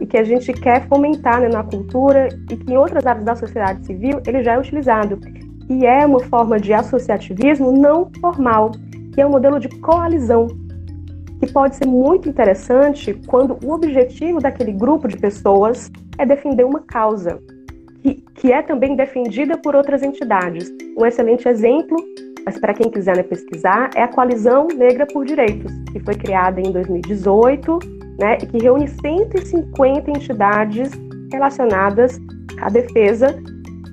e 0.00 0.06
que 0.06 0.16
a 0.16 0.24
gente 0.24 0.52
quer 0.52 0.88
fomentar 0.88 1.40
né, 1.40 1.48
na 1.48 1.62
cultura 1.62 2.28
e 2.50 2.56
que 2.56 2.72
em 2.72 2.76
outras 2.76 3.06
áreas 3.06 3.24
da 3.24 3.36
sociedade 3.36 3.84
civil 3.86 4.20
ele 4.26 4.42
já 4.42 4.54
é 4.54 4.58
utilizado. 4.58 5.20
E 5.68 5.86
é 5.86 6.04
uma 6.04 6.20
forma 6.20 6.58
de 6.58 6.72
associativismo 6.72 7.70
não 7.70 8.10
formal, 8.20 8.72
que 9.14 9.20
é 9.20 9.26
um 9.26 9.30
modelo 9.30 9.60
de 9.60 9.68
coalizão, 9.80 10.48
que 11.38 11.52
pode 11.52 11.76
ser 11.76 11.86
muito 11.86 12.28
interessante 12.28 13.14
quando 13.26 13.58
o 13.64 13.72
objetivo 13.72 14.40
daquele 14.40 14.72
grupo 14.72 15.06
de 15.06 15.16
pessoas 15.16 15.90
é 16.18 16.26
defender 16.26 16.64
uma 16.64 16.80
causa, 16.80 17.38
que, 18.02 18.24
que 18.34 18.52
é 18.52 18.62
também 18.62 18.96
defendida 18.96 19.56
por 19.56 19.76
outras 19.76 20.02
entidades. 20.02 20.72
Um 20.98 21.06
excelente 21.06 21.48
exemplo, 21.48 21.96
mas 22.44 22.58
para 22.58 22.74
quem 22.74 22.90
quiser 22.90 23.16
né, 23.16 23.22
pesquisar, 23.22 23.90
é 23.94 24.02
a 24.02 24.08
Coalizão 24.08 24.66
Negra 24.76 25.06
por 25.06 25.24
Direitos, 25.24 25.72
que 25.92 26.00
foi 26.00 26.14
criada 26.14 26.60
em 26.60 26.72
2018 26.72 27.99
né, 28.20 28.36
que 28.36 28.58
reúne 28.58 28.86
150 28.86 30.10
entidades 30.10 30.90
relacionadas 31.32 32.20
à 32.60 32.68
defesa 32.68 33.34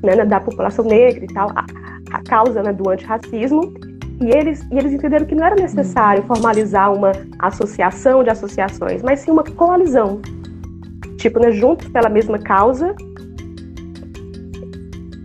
né, 0.03 0.25
da 0.25 0.39
população 0.39 0.84
negra 0.84 1.23
e 1.23 1.28
tal, 1.28 1.49
a, 1.55 1.65
a 2.11 2.23
causa 2.23 2.61
né, 2.61 2.73
do 2.73 2.89
antirracismo. 2.89 3.73
E 4.19 4.36
eles, 4.36 4.67
e 4.71 4.78
eles 4.78 4.93
entenderam 4.93 5.25
que 5.25 5.36
não 5.36 5.45
era 5.45 5.55
necessário 5.55 6.23
formalizar 6.23 6.91
uma 6.91 7.11
associação 7.39 8.23
de 8.23 8.30
associações, 8.30 9.01
mas 9.01 9.19
sim 9.19 9.32
uma 9.32 9.43
coalizão. 9.43 10.19
Tipo, 11.17 11.39
né, 11.39 11.51
juntos 11.51 11.88
pela 11.88 12.09
mesma 12.09 12.38
causa. 12.38 12.95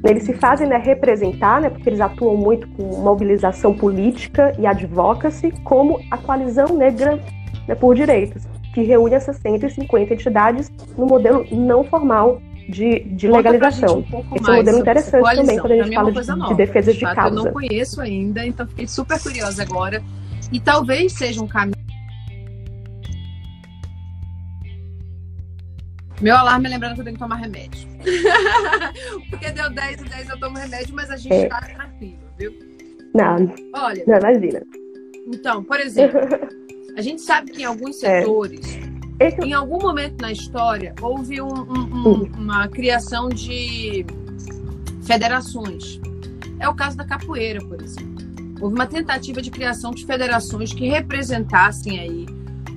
Eles 0.05 0.25
se 0.25 0.35
fazem 0.35 0.69
né, 0.69 0.77
representar, 0.77 1.61
né, 1.61 1.71
porque 1.71 1.89
eles 1.89 2.01
atuam 2.01 2.37
muito 2.37 2.69
com 2.69 2.83
mobilização 3.03 3.73
política 3.73 4.53
e 4.59 4.67
advocacy, 4.67 5.53
como 5.65 6.01
a 6.11 6.19
coalizão 6.19 6.77
negra 6.77 7.19
né, 7.67 7.75
por 7.75 7.95
direitos 7.95 8.52
que 8.73 8.83
reúne 8.83 9.15
essas 9.15 9.37
150 9.37 10.15
entidades 10.15 10.71
no 10.97 11.07
modelo 11.07 11.47
não 11.51 11.85
formal 11.85 12.41
de, 12.69 13.01
de 13.01 13.29
legalização. 13.29 14.05
Um 14.13 14.37
Esse 14.37 14.51
é 14.51 14.53
um 14.53 14.57
modelo 14.57 14.79
interessante 14.79 15.37
também 15.37 15.59
quando 15.59 15.73
a 15.73 15.83
gente 15.83 15.95
fala 15.95 16.13
de, 16.13 16.49
de, 16.49 16.55
defesa 16.55 16.93
de, 16.93 16.99
de 16.99 17.15
causa. 17.15 17.37
Eu 17.37 17.45
não 17.45 17.53
conheço 17.53 18.01
ainda, 18.01 18.47
então 18.47 18.67
fiquei 18.67 18.87
super 18.87 19.21
curiosa 19.21 19.63
agora. 19.63 20.03
E 20.51 20.61
talvez 20.61 21.13
seja 21.13 21.43
um 21.43 21.49
caminho. 21.49 21.83
Meu 26.21 26.37
alarme 26.37 26.67
é 26.67 26.71
lembrando 26.71 26.95
que 26.95 27.01
eu 27.01 27.05
tenho 27.05 27.17
que 27.17 27.23
tomar 27.23 27.37
remédio. 27.37 27.89
Porque 29.29 29.51
deu 29.51 29.71
10 29.71 30.01
e 30.01 30.05
10 30.05 30.29
eu 30.31 30.39
tomo 30.39 30.57
remédio, 30.57 30.95
mas 30.95 31.11
a 31.11 31.17
gente 31.17 31.35
é. 31.35 31.49
tá 31.49 31.61
tranquilo, 31.61 32.19
viu? 32.39 32.53
Não. 33.13 33.53
Olha. 33.75 34.05
Não, 34.07 34.19
imagina. 34.19 34.63
Então, 35.27 35.65
por 35.65 35.81
exemplo. 35.81 36.21
A 36.97 37.01
gente 37.01 37.23
sabe 37.23 37.53
que 37.53 37.63
em 37.63 37.65
alguns 37.65 38.03
é. 38.03 38.21
setores, 38.21 38.79
é. 39.19 39.29
Esse... 39.29 39.41
em 39.41 39.53
algum 39.53 39.81
momento 39.81 40.21
na 40.21 40.33
história, 40.33 40.95
houve 41.01 41.41
um, 41.41 41.49
um, 41.49 42.09
um, 42.09 42.23
uma 42.39 42.69
criação 42.69 43.29
de 43.29 44.05
federações. 45.03 46.01
É 46.59 46.69
o 46.69 46.75
caso 46.75 46.97
da 46.97 47.05
capoeira, 47.05 47.61
por 47.65 47.81
exemplo. 47.81 48.13
Houve 48.61 48.75
uma 48.75 48.87
tentativa 48.87 49.43
de 49.43 49.51
criação 49.51 49.91
de 49.91 50.07
federações 50.07 50.73
que 50.73 50.87
representassem 50.87 51.99
aí 51.99 52.27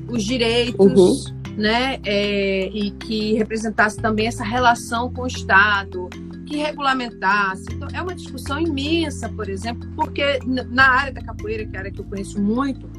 os 0.07 0.23
direitos, 0.23 1.27
uhum. 1.27 1.55
né, 1.55 1.99
é, 2.05 2.67
e 2.67 2.91
que 2.91 3.33
representasse 3.33 3.97
também 3.97 4.27
essa 4.27 4.43
relação 4.43 5.11
com 5.11 5.23
o 5.23 5.27
Estado, 5.27 6.09
que 6.45 6.57
regulamentasse. 6.57 7.65
Então, 7.71 7.87
é 7.93 8.01
uma 8.01 8.15
discussão 8.15 8.59
imensa, 8.59 9.29
por 9.29 9.49
exemplo, 9.49 9.87
porque 9.95 10.39
na 10.45 10.87
área 10.89 11.13
da 11.13 11.21
capoeira, 11.21 11.65
que 11.65 11.75
é 11.75 11.77
a 11.77 11.81
área 11.81 11.91
que 11.91 11.99
eu 11.99 12.05
conheço 12.05 12.41
muito, 12.41 12.89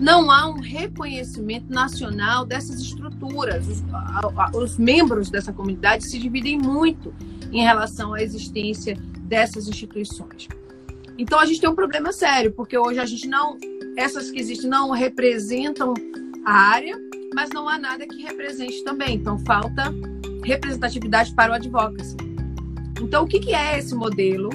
não 0.00 0.30
há 0.30 0.48
um 0.48 0.58
reconhecimento 0.58 1.70
nacional 1.70 2.46
dessas 2.46 2.80
estruturas. 2.80 3.68
Os, 3.68 3.84
a, 3.92 4.50
os, 4.56 4.78
membros 4.78 5.28
dessa 5.28 5.52
comunidade 5.52 6.08
se 6.08 6.18
dividem 6.18 6.58
muito 6.58 7.14
em 7.52 7.62
relação 7.62 8.14
à 8.14 8.22
existência 8.22 8.96
dessas 9.20 9.68
instituições. 9.68 10.48
Então 11.18 11.38
a 11.38 11.44
gente 11.44 11.60
tem 11.60 11.68
um 11.68 11.74
problema 11.74 12.12
sério, 12.12 12.50
porque 12.50 12.78
hoje 12.78 12.98
a 12.98 13.04
gente 13.04 13.28
não, 13.28 13.58
essas 13.94 14.30
que 14.30 14.40
existem 14.40 14.70
não 14.70 14.90
representam 14.90 15.92
a 16.46 16.52
área, 16.52 16.98
mas 17.34 17.50
não 17.50 17.68
há 17.68 17.78
nada 17.78 18.06
que 18.06 18.22
represente 18.22 18.82
também. 18.82 19.16
Então 19.16 19.38
falta 19.40 19.92
representatividade 20.42 21.34
para 21.34 21.52
o 21.52 21.54
advocacy. 21.54 22.16
Então 23.02 23.24
o 23.24 23.26
que, 23.26 23.38
que 23.38 23.54
é 23.54 23.78
esse 23.78 23.94
modelo 23.94 24.48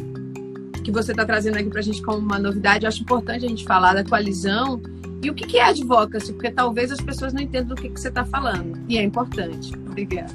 que 0.83 0.91
você 0.91 1.11
está 1.11 1.23
trazendo 1.23 1.57
aqui 1.57 1.69
para 1.69 1.81
a 1.81 1.83
gente 1.83 2.01
como 2.01 2.17
uma 2.17 2.39
novidade? 2.39 2.85
Eu 2.85 2.89
acho 2.89 3.03
importante 3.03 3.45
a 3.45 3.49
gente 3.49 3.63
falar 3.63 3.93
da 3.93 4.03
coalizão 4.03 4.81
e 5.25 5.29
o 5.31 5.33
que, 5.33 5.57
é 5.57 5.63
advocacy? 5.63 6.31
Porque 6.33 6.51
talvez 6.51 6.91
as 6.91 7.01
pessoas 7.01 7.33
não 7.33 7.41
entendam 7.41 7.75
do 7.75 7.81
que, 7.81 7.89
você 7.89 8.09
está 8.09 8.23
falando. 8.23 8.79
E 8.87 8.97
é 8.97 9.01
importante. 9.01 9.73
Obrigada. 9.75 10.29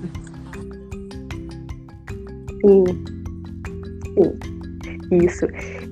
Sim. 2.67 2.85
Sim. 4.15 5.25
Isso. 5.25 5.47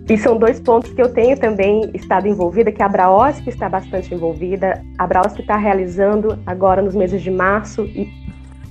E 0.09 0.19
são 0.19 0.37
dois 0.37 0.59
pontos 0.59 0.93
que 0.93 1.01
eu 1.01 1.13
tenho 1.13 1.39
também 1.39 1.91
estado 1.95 2.27
envolvida, 2.27 2.73
que 2.73 2.83
a 2.83 2.87
Abraosp 2.87 3.47
está 3.47 3.69
bastante 3.69 4.13
envolvida. 4.13 4.83
A 4.99 5.05
Abraosp 5.05 5.41
está 5.41 5.57
realizando 5.57 6.37
agora 6.45 6.83
nos 6.83 6.95
meses 6.95 7.23
de 7.23 7.31
março 7.31 7.85
e, 7.85 8.11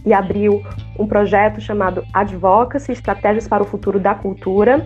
e 0.05 0.13
abril 0.13 0.61
um 0.99 1.07
projeto 1.07 1.61
chamado 1.61 2.03
Advocacy, 2.13 2.91
Estratégias 2.91 3.47
para 3.47 3.63
o 3.63 3.65
Futuro 3.65 3.97
da 3.97 4.13
Cultura, 4.13 4.86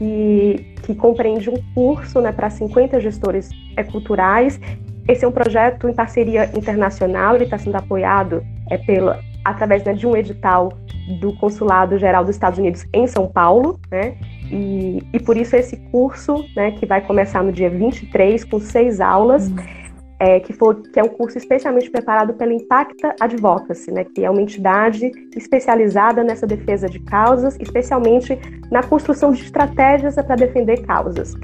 e 0.00 0.74
que 0.82 0.94
compreende 0.94 1.50
um 1.50 1.56
curso 1.74 2.20
né, 2.20 2.32
para 2.32 2.50
50 2.50 3.00
gestores 3.00 3.50
é, 3.76 3.82
culturais. 3.82 4.60
Esse 5.06 5.24
é 5.24 5.28
um 5.28 5.32
projeto 5.32 5.88
em 5.88 5.94
parceria 5.94 6.50
internacional, 6.56 7.34
ele 7.34 7.44
está 7.44 7.58
sendo 7.58 7.76
apoiado 7.76 8.42
é, 8.70 8.76
pelo, 8.78 9.14
através 9.44 9.82
né, 9.84 9.92
de 9.94 10.06
um 10.06 10.16
edital 10.16 10.72
do 11.20 11.32
Consulado 11.36 11.98
Geral 11.98 12.24
dos 12.24 12.36
Estados 12.36 12.58
Unidos 12.58 12.86
em 12.92 13.06
São 13.06 13.26
Paulo, 13.26 13.80
né? 13.90 14.16
E, 14.50 15.02
e 15.12 15.20
por 15.20 15.36
isso 15.36 15.56
esse 15.56 15.76
curso, 15.90 16.44
né, 16.54 16.72
que 16.72 16.84
vai 16.84 17.00
começar 17.00 17.42
no 17.42 17.50
dia 17.50 17.70
23, 17.70 18.44
com 18.44 18.60
seis 18.60 19.00
aulas, 19.00 19.48
uhum 19.48 19.87
é, 20.20 20.40
que, 20.40 20.52
for, 20.52 20.74
que 20.82 20.98
é 20.98 21.02
um 21.02 21.08
curso 21.08 21.38
especialmente 21.38 21.90
preparado 21.90 22.34
pela 22.34 22.52
Impacta 22.52 23.14
Advocacy, 23.20 23.92
né, 23.92 24.04
que 24.04 24.24
é 24.24 24.30
uma 24.30 24.42
entidade 24.42 25.10
especializada 25.36 26.24
nessa 26.24 26.46
defesa 26.46 26.88
de 26.88 26.98
causas, 27.00 27.56
especialmente 27.60 28.38
na 28.70 28.82
construção 28.82 29.32
de 29.32 29.42
estratégias 29.42 30.16
para 30.16 30.34
defender 30.34 30.82
causas. 30.82 31.34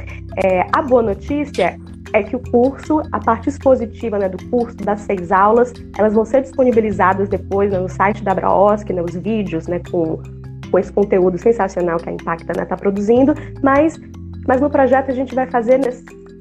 É, 0.43 0.67
a 0.73 0.83
boa 0.83 1.03
notícia 1.03 1.79
é 2.13 2.23
que 2.23 2.35
o 2.35 2.41
curso, 2.51 3.01
a 3.13 3.19
parte 3.19 3.49
expositiva 3.49 4.19
né, 4.19 4.29
do 4.29 4.39
curso, 4.49 4.77
das 4.77 5.01
seis 5.01 5.31
aulas, 5.31 5.73
elas 5.97 6.15
vão 6.15 6.25
ser 6.25 6.43
disponibilizadas 6.43 7.29
depois 7.29 7.71
né, 7.71 7.79
no 7.79 7.89
site 7.89 8.23
da 8.23 8.33
Abraosc, 8.33 8.89
né, 8.91 9.03
os 9.03 9.15
vídeos 9.15 9.69
né, 9.69 9.81
com, 9.91 10.21
com 10.71 10.79
esse 10.79 10.93
conteúdo 10.93 11.39
sensacional 11.39 11.99
que 11.99 12.09
a 12.09 12.13
Impacta 12.13 12.53
está 12.53 12.61
né, 12.61 12.67
tá 12.67 12.77
produzindo, 12.77 13.35
mas, 13.63 13.99
mas 14.47 14.61
no 14.61 14.69
projeto 14.69 15.11
a 15.11 15.15
gente 15.15 15.35
vai 15.35 15.49
fazer 15.49 15.79
né, 15.79 15.91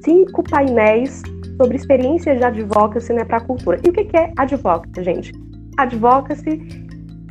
cinco 0.04 0.42
painéis 0.42 1.22
sobre 1.56 1.76
experiências 1.76 2.38
de 2.38 2.44
advocacy 2.44 3.12
né, 3.12 3.24
para 3.24 3.38
a 3.38 3.40
cultura. 3.40 3.80
E 3.84 3.88
o 3.88 3.92
que 3.92 4.16
é 4.16 4.32
advocacy, 4.36 5.02
gente? 5.02 5.32
Advocacy, 5.76 6.60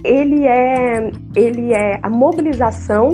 ele 0.03 0.45
é, 0.45 1.11
ele 1.35 1.73
é 1.73 1.99
a 2.01 2.09
mobilização 2.09 3.11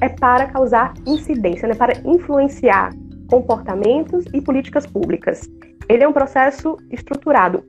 é 0.00 0.08
para 0.08 0.46
causar 0.46 0.94
incidência, 1.06 1.68
né, 1.68 1.74
para 1.74 1.92
influenciar 2.04 2.90
comportamentos 3.28 4.24
e 4.34 4.40
políticas 4.40 4.84
públicas. 4.86 5.48
Ele 5.88 6.02
é 6.02 6.08
um 6.08 6.12
processo 6.12 6.76
estruturado. 6.90 7.64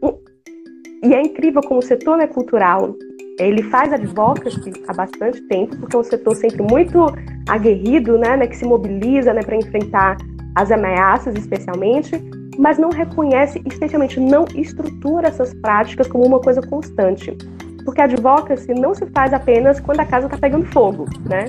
E 1.03 1.13
é 1.13 1.21
incrível 1.21 1.61
como 1.61 1.79
o 1.79 1.84
setor 1.84 2.17
né, 2.17 2.27
cultural 2.27 2.95
ele 3.39 3.63
faz 3.63 3.91
advocacy 3.91 4.71
há 4.88 4.93
bastante 4.93 5.41
tempo, 5.47 5.75
porque 5.77 5.95
é 5.95 5.99
um 5.99 6.03
setor 6.03 6.36
sempre 6.36 6.61
muito 6.61 7.05
aguerrido, 7.49 8.17
né, 8.17 8.38
né 8.38 8.47
que 8.47 8.55
se 8.55 8.65
mobiliza 8.65 9.34
né, 9.34 9.41
para 9.41 9.55
enfrentar 9.55 10.17
as 10.55 10.71
ameaças, 10.71 11.36
especialmente, 11.36 12.11
mas 12.57 12.77
não 12.77 12.89
reconhece, 12.89 13.61
especialmente 13.65 14.19
não 14.19 14.45
estrutura 14.55 15.27
essas 15.27 15.53
práticas 15.53 16.07
como 16.07 16.25
uma 16.25 16.39
coisa 16.39 16.61
constante. 16.61 17.35
Porque 17.83 18.01
a 18.01 18.05
advocacy 18.05 18.73
não 18.73 18.93
se 18.93 19.05
faz 19.07 19.33
apenas 19.33 19.79
quando 19.79 19.99
a 19.99 20.05
casa 20.05 20.27
está 20.27 20.37
pegando 20.37 20.65
fogo, 20.67 21.05
né? 21.29 21.45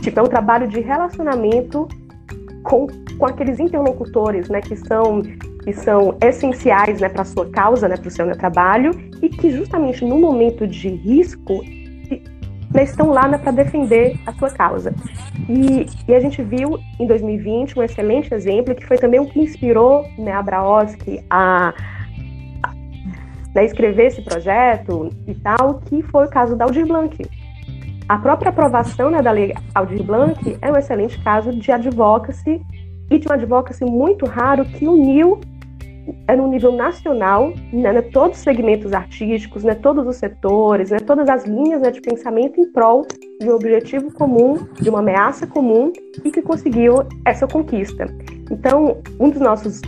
Tipo, 0.00 0.20
é 0.20 0.22
um 0.22 0.28
trabalho 0.28 0.66
de 0.66 0.80
relacionamento 0.80 1.86
com, 2.62 2.86
com 3.18 3.26
aqueles 3.26 3.60
interlocutores, 3.60 4.48
né, 4.48 4.60
que 4.60 4.76
são 4.76 5.22
que 5.62 5.72
são 5.72 6.16
essenciais, 6.20 7.00
né, 7.00 7.08
para 7.08 7.24
sua 7.24 7.48
causa, 7.48 7.86
né, 7.88 7.96
para 7.96 8.08
o 8.08 8.10
seu 8.10 8.26
né, 8.26 8.34
trabalho, 8.34 8.90
e 9.22 9.28
que 9.28 9.48
justamente 9.48 10.04
no 10.04 10.18
momento 10.18 10.66
de 10.66 10.88
risco 10.88 11.62
né, 12.72 12.84
estão 12.84 13.10
lá 13.10 13.28
né, 13.28 13.38
para 13.38 13.52
defender 13.52 14.18
a 14.26 14.32
sua 14.32 14.50
causa. 14.50 14.94
E, 15.48 15.86
e, 16.08 16.14
a 16.14 16.20
gente 16.20 16.42
viu 16.42 16.78
em 16.98 17.06
2020 17.06 17.78
um 17.78 17.82
excelente 17.82 18.32
exemplo, 18.32 18.74
que 18.74 18.86
foi 18.86 18.96
também 18.96 19.20
o 19.20 19.26
que 19.26 19.40
inspirou 19.40 20.06
né, 20.18 20.32
a 20.32 20.42
Braoski 20.42 21.24
a, 21.28 21.74
a 22.62 22.74
né, 23.54 23.64
escrever 23.64 24.06
esse 24.06 24.22
projeto 24.22 25.10
e 25.26 25.34
tal, 25.34 25.80
que 25.86 26.02
foi 26.02 26.26
o 26.26 26.30
caso 26.30 26.56
da 26.56 26.64
Aldir 26.64 26.86
Blanc. 26.86 27.16
A 28.08 28.18
própria 28.18 28.50
aprovação 28.50 29.10
né, 29.10 29.22
da 29.22 29.30
lei 29.30 29.54
Aldir 29.74 30.02
Blanc 30.02 30.58
é 30.60 30.70
um 30.70 30.76
excelente 30.76 31.22
caso 31.22 31.52
de 31.52 31.70
advocacy 31.70 32.60
e 33.10 33.18
de 33.18 33.28
um 33.28 33.32
advocacy 33.32 33.84
muito 33.84 34.26
raro 34.26 34.64
que 34.64 34.88
uniu 34.88 35.40
é 36.26 36.34
no 36.34 36.48
nível 36.48 36.72
nacional, 36.72 37.52
né, 37.72 37.92
né, 37.92 38.02
todos 38.02 38.38
os 38.38 38.42
segmentos 38.42 38.92
artísticos, 38.92 39.62
né, 39.62 39.74
todos 39.74 40.06
os 40.06 40.16
setores, 40.16 40.90
né, 40.90 40.98
todas 40.98 41.28
as 41.28 41.44
linhas 41.44 41.80
né, 41.80 41.90
de 41.90 42.00
pensamento 42.00 42.60
em 42.60 42.70
prol 42.72 43.06
de 43.40 43.48
um 43.48 43.54
objetivo 43.54 44.12
comum, 44.12 44.58
de 44.80 44.88
uma 44.88 45.00
ameaça 45.00 45.46
comum 45.46 45.92
e 46.24 46.30
que 46.30 46.42
conseguiu 46.42 46.96
essa 47.24 47.46
conquista. 47.46 48.06
Então, 48.50 48.98
um 49.20 49.30
dos 49.30 49.40
nossos 49.40 49.80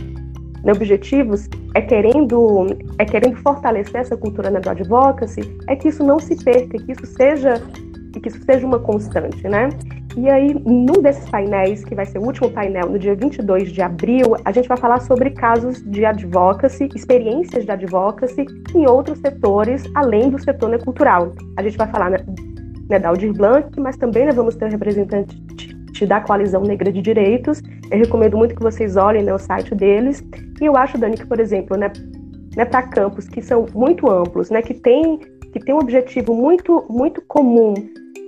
né, 0.63 0.71
objetivos 0.71 1.47
é 1.75 1.81
querendo, 1.81 2.67
é 2.97 3.05
querendo 3.05 3.37
fortalecer 3.37 4.01
essa 4.01 4.17
cultura 4.17 4.49
né, 4.49 4.59
do 4.59 4.69
advocacy, 4.69 5.41
é 5.67 5.75
que 5.75 5.89
isso 5.89 6.03
não 6.03 6.19
se 6.19 6.35
perca, 6.43 6.77
que 6.77 6.91
isso 6.91 7.05
seja 7.05 7.61
que 8.19 8.29
isso 8.29 8.43
seja 8.43 8.65
uma 8.65 8.79
constante, 8.79 9.47
né? 9.47 9.69
E 10.17 10.29
aí, 10.29 10.53
num 10.53 11.01
desses 11.01 11.29
painéis, 11.29 11.83
que 11.83 11.93
vai 11.93 12.05
ser 12.05 12.19
o 12.19 12.23
último 12.23 12.49
painel, 12.49 12.89
no 12.89 12.97
dia 12.97 13.15
22 13.15 13.71
de 13.71 13.81
abril, 13.81 14.35
a 14.45 14.51
gente 14.51 14.67
vai 14.67 14.77
falar 14.77 15.01
sobre 15.01 15.31
casos 15.31 15.83
de 15.83 16.05
advocacy, 16.05 16.87
experiências 16.95 17.65
de 17.65 17.71
advocacy 17.71 18.45
em 18.73 18.87
outros 18.87 19.19
setores, 19.19 19.83
além 19.93 20.29
do 20.29 20.41
setor 20.41 20.69
né, 20.69 20.77
cultural. 20.77 21.33
A 21.57 21.63
gente 21.63 21.77
vai 21.77 21.87
falar 21.87 22.11
né, 22.11 22.17
né, 22.89 22.97
da 22.97 23.09
Aldir 23.09 23.33
Blanc, 23.33 23.77
mas 23.79 23.97
também 23.97 24.25
né, 24.25 24.31
vamos 24.31 24.55
ter 24.55 24.65
um 24.65 24.69
representante 24.69 25.35
da 26.07 26.21
Coalizão 26.21 26.61
Negra 26.61 26.91
de 26.91 27.01
Direitos. 27.01 27.61
Eu 27.91 27.99
recomendo 27.99 28.37
muito 28.37 28.55
que 28.55 28.63
vocês 28.63 28.95
olhem 28.95 29.23
né, 29.23 29.33
o 29.33 29.39
site 29.39 29.75
deles. 29.75 30.23
E 30.61 30.65
eu 30.65 30.77
acho, 30.77 30.97
Dani, 30.97 31.17
que, 31.17 31.25
por 31.25 31.41
exemplo, 31.41 31.75
né, 31.75 31.91
né, 32.55 32.63
para 32.63 32.83
campos 32.83 33.27
que 33.27 33.41
são 33.41 33.65
muito 33.73 34.09
amplos, 34.09 34.49
né, 34.49 34.61
que 34.61 34.73
têm 34.73 35.19
que 35.51 35.59
tem 35.61 35.73
um 35.73 35.79
objetivo 35.79 36.35
muito, 36.35 36.85
muito 36.89 37.21
comum 37.21 37.73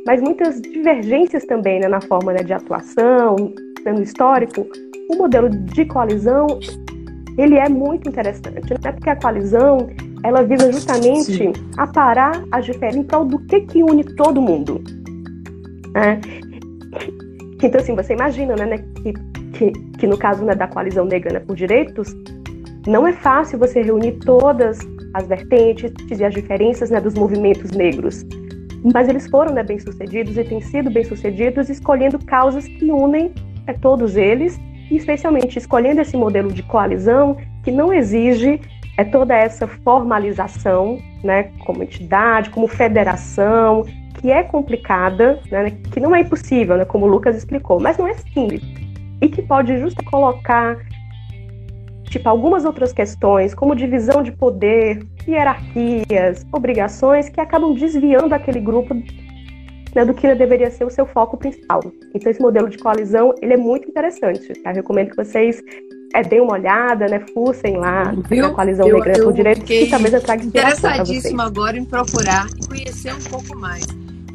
mas 0.08 0.22
muitas 0.22 0.62
divergências 0.62 1.46
também 1.46 1.82
né, 1.82 1.90
na 1.90 2.00
forma 2.00 2.32
né, 2.32 2.42
de 2.42 2.54
atuação, 2.54 3.36
né, 3.84 3.92
no 3.92 4.02
histórico. 4.02 4.66
O 5.12 5.18
modelo 5.18 5.50
de 5.50 5.84
coalizão 5.86 6.48
ele 7.38 7.56
é 7.56 7.68
muito 7.68 8.08
interessante, 8.08 8.74
né? 8.82 8.92
porque 8.94 9.10
a 9.10 9.16
coalizão 9.18 9.90
ela 10.24 10.42
visa 10.44 10.72
justamente 10.72 11.38
Sim. 11.38 11.54
aparar 11.78 12.42
as 12.52 12.66
diferenças 12.66 13.02
em 13.02 13.04
prol 13.04 13.26
do 13.26 13.38
que, 13.40 13.62
que 13.62 13.84
une 13.84 14.04
todo 14.16 14.42
mundo. 14.42 14.82
Né? 15.94 16.22
Então, 17.62 17.82
assim, 17.82 17.94
você 17.94 18.14
imagina 18.14 18.56
né, 18.56 18.78
que, 18.78 19.14
que, 19.54 19.72
que 20.00 20.08
no 20.08 20.18
caso 20.18 20.44
né, 20.44 20.56
da 20.56 20.68
coalizão 20.68 21.06
negra 21.06 21.34
né, 21.34 21.40
por 21.42 21.56
direitos, 21.56 22.16
não 22.88 23.06
é 23.06 23.12
fácil 23.12 23.60
você 23.60 23.82
reunir 23.82 24.14
todas 24.20 24.80
as 25.14 25.28
vertentes 25.28 25.92
e 26.18 26.24
as 26.24 26.34
diferenças 26.34 26.90
né, 26.90 27.02
dos 27.02 27.14
movimentos 27.14 27.72
negros 27.72 28.26
mas 28.84 29.08
eles 29.08 29.28
foram 29.28 29.54
né, 29.54 29.64
bem-sucedidos 29.64 30.38
e 30.38 30.44
têm 30.44 30.62
sido 30.62 30.90
bem-sucedidos 30.90 31.70
escolhendo 31.70 32.20
causas 32.26 32.68
que 32.68 32.86
unem 32.92 33.32
é, 33.66 33.74
todos 33.74 34.16
eles, 34.16 34.60
e 34.90 34.96
especialmente 34.96 35.58
escolhendo 35.58 36.02
esse 36.02 36.16
modelo 36.16 36.52
de 36.52 36.64
coalizão 36.64 37.38
que 37.64 37.72
não 37.72 37.94
exige 37.94 38.62
é 38.98 39.04
toda 39.04 39.36
essa 39.36 39.68
formalização, 39.68 41.00
né, 41.24 41.52
como 41.66 41.84
entidade, 41.84 42.50
como 42.50 42.68
federação, 42.68 43.86
que 44.20 44.32
é 44.32 44.42
complicada, 44.42 45.40
né, 45.52 45.72
que 45.92 46.00
não 46.00 46.16
é 46.16 46.22
impossível, 46.22 46.78
né, 46.78 46.86
como 46.86 47.06
o 47.06 47.10
Lucas 47.10 47.36
explicou, 47.38 47.80
mas 47.80 47.98
não 47.98 48.08
é 48.08 48.16
simples. 48.16 48.62
E 49.22 49.30
que 49.30 49.42
pode 49.42 49.78
justo 49.80 50.04
colocar 50.06 50.78
tipo 52.10 52.28
algumas 52.28 52.66
outras 52.66 52.94
questões, 52.94 53.54
como 53.54 53.76
divisão 53.76 54.24
de 54.24 54.32
poder, 54.32 55.06
hierarquias, 55.28 56.46
obrigações, 56.52 57.30
que 57.30 57.40
acabam 57.40 57.74
desviando 57.74 58.34
aquele 58.34 58.60
grupo 58.60 58.94
né, 58.94 60.06
do 60.06 60.14
que 60.14 60.34
deveria 60.36 60.70
ser 60.72 60.86
o 60.86 60.90
seu 60.90 61.06
foco 61.06 61.38
principal. 61.38 61.82
Então 62.14 62.32
esse 62.32 62.42
modelo 62.42 62.70
de 62.70 62.78
coalizão 62.78 63.34
ele 63.42 63.54
é 63.54 63.58
muito 63.58 63.90
interessante. 63.90 64.54
Tá? 64.62 64.72
Eu 64.72 64.76
recomendo 64.76 65.10
que 65.10 65.16
vocês 65.16 65.62
é, 66.14 66.22
deem 66.24 66.42
uma 66.42 66.54
olhada, 66.54 67.08
né, 67.08 67.24
fucem 67.34 67.78
lá 67.78 68.14
Viu? 68.30 68.44
na 68.44 68.54
coalizão 68.54 68.88
eu, 68.88 68.98
negra 68.98 69.24
por 69.24 69.34
direito 69.34 69.72
e 69.72 69.90
talvez 69.90 70.14
eu 70.14 70.22
traga 70.22 70.44
interessadíssima 70.44 71.46
agora 71.46 71.78
em 71.78 71.86
procurar 71.86 72.48
e 72.56 72.68
conhecer 72.68 73.14
um 73.14 73.24
pouco 73.30 73.58
mais. 73.58 73.86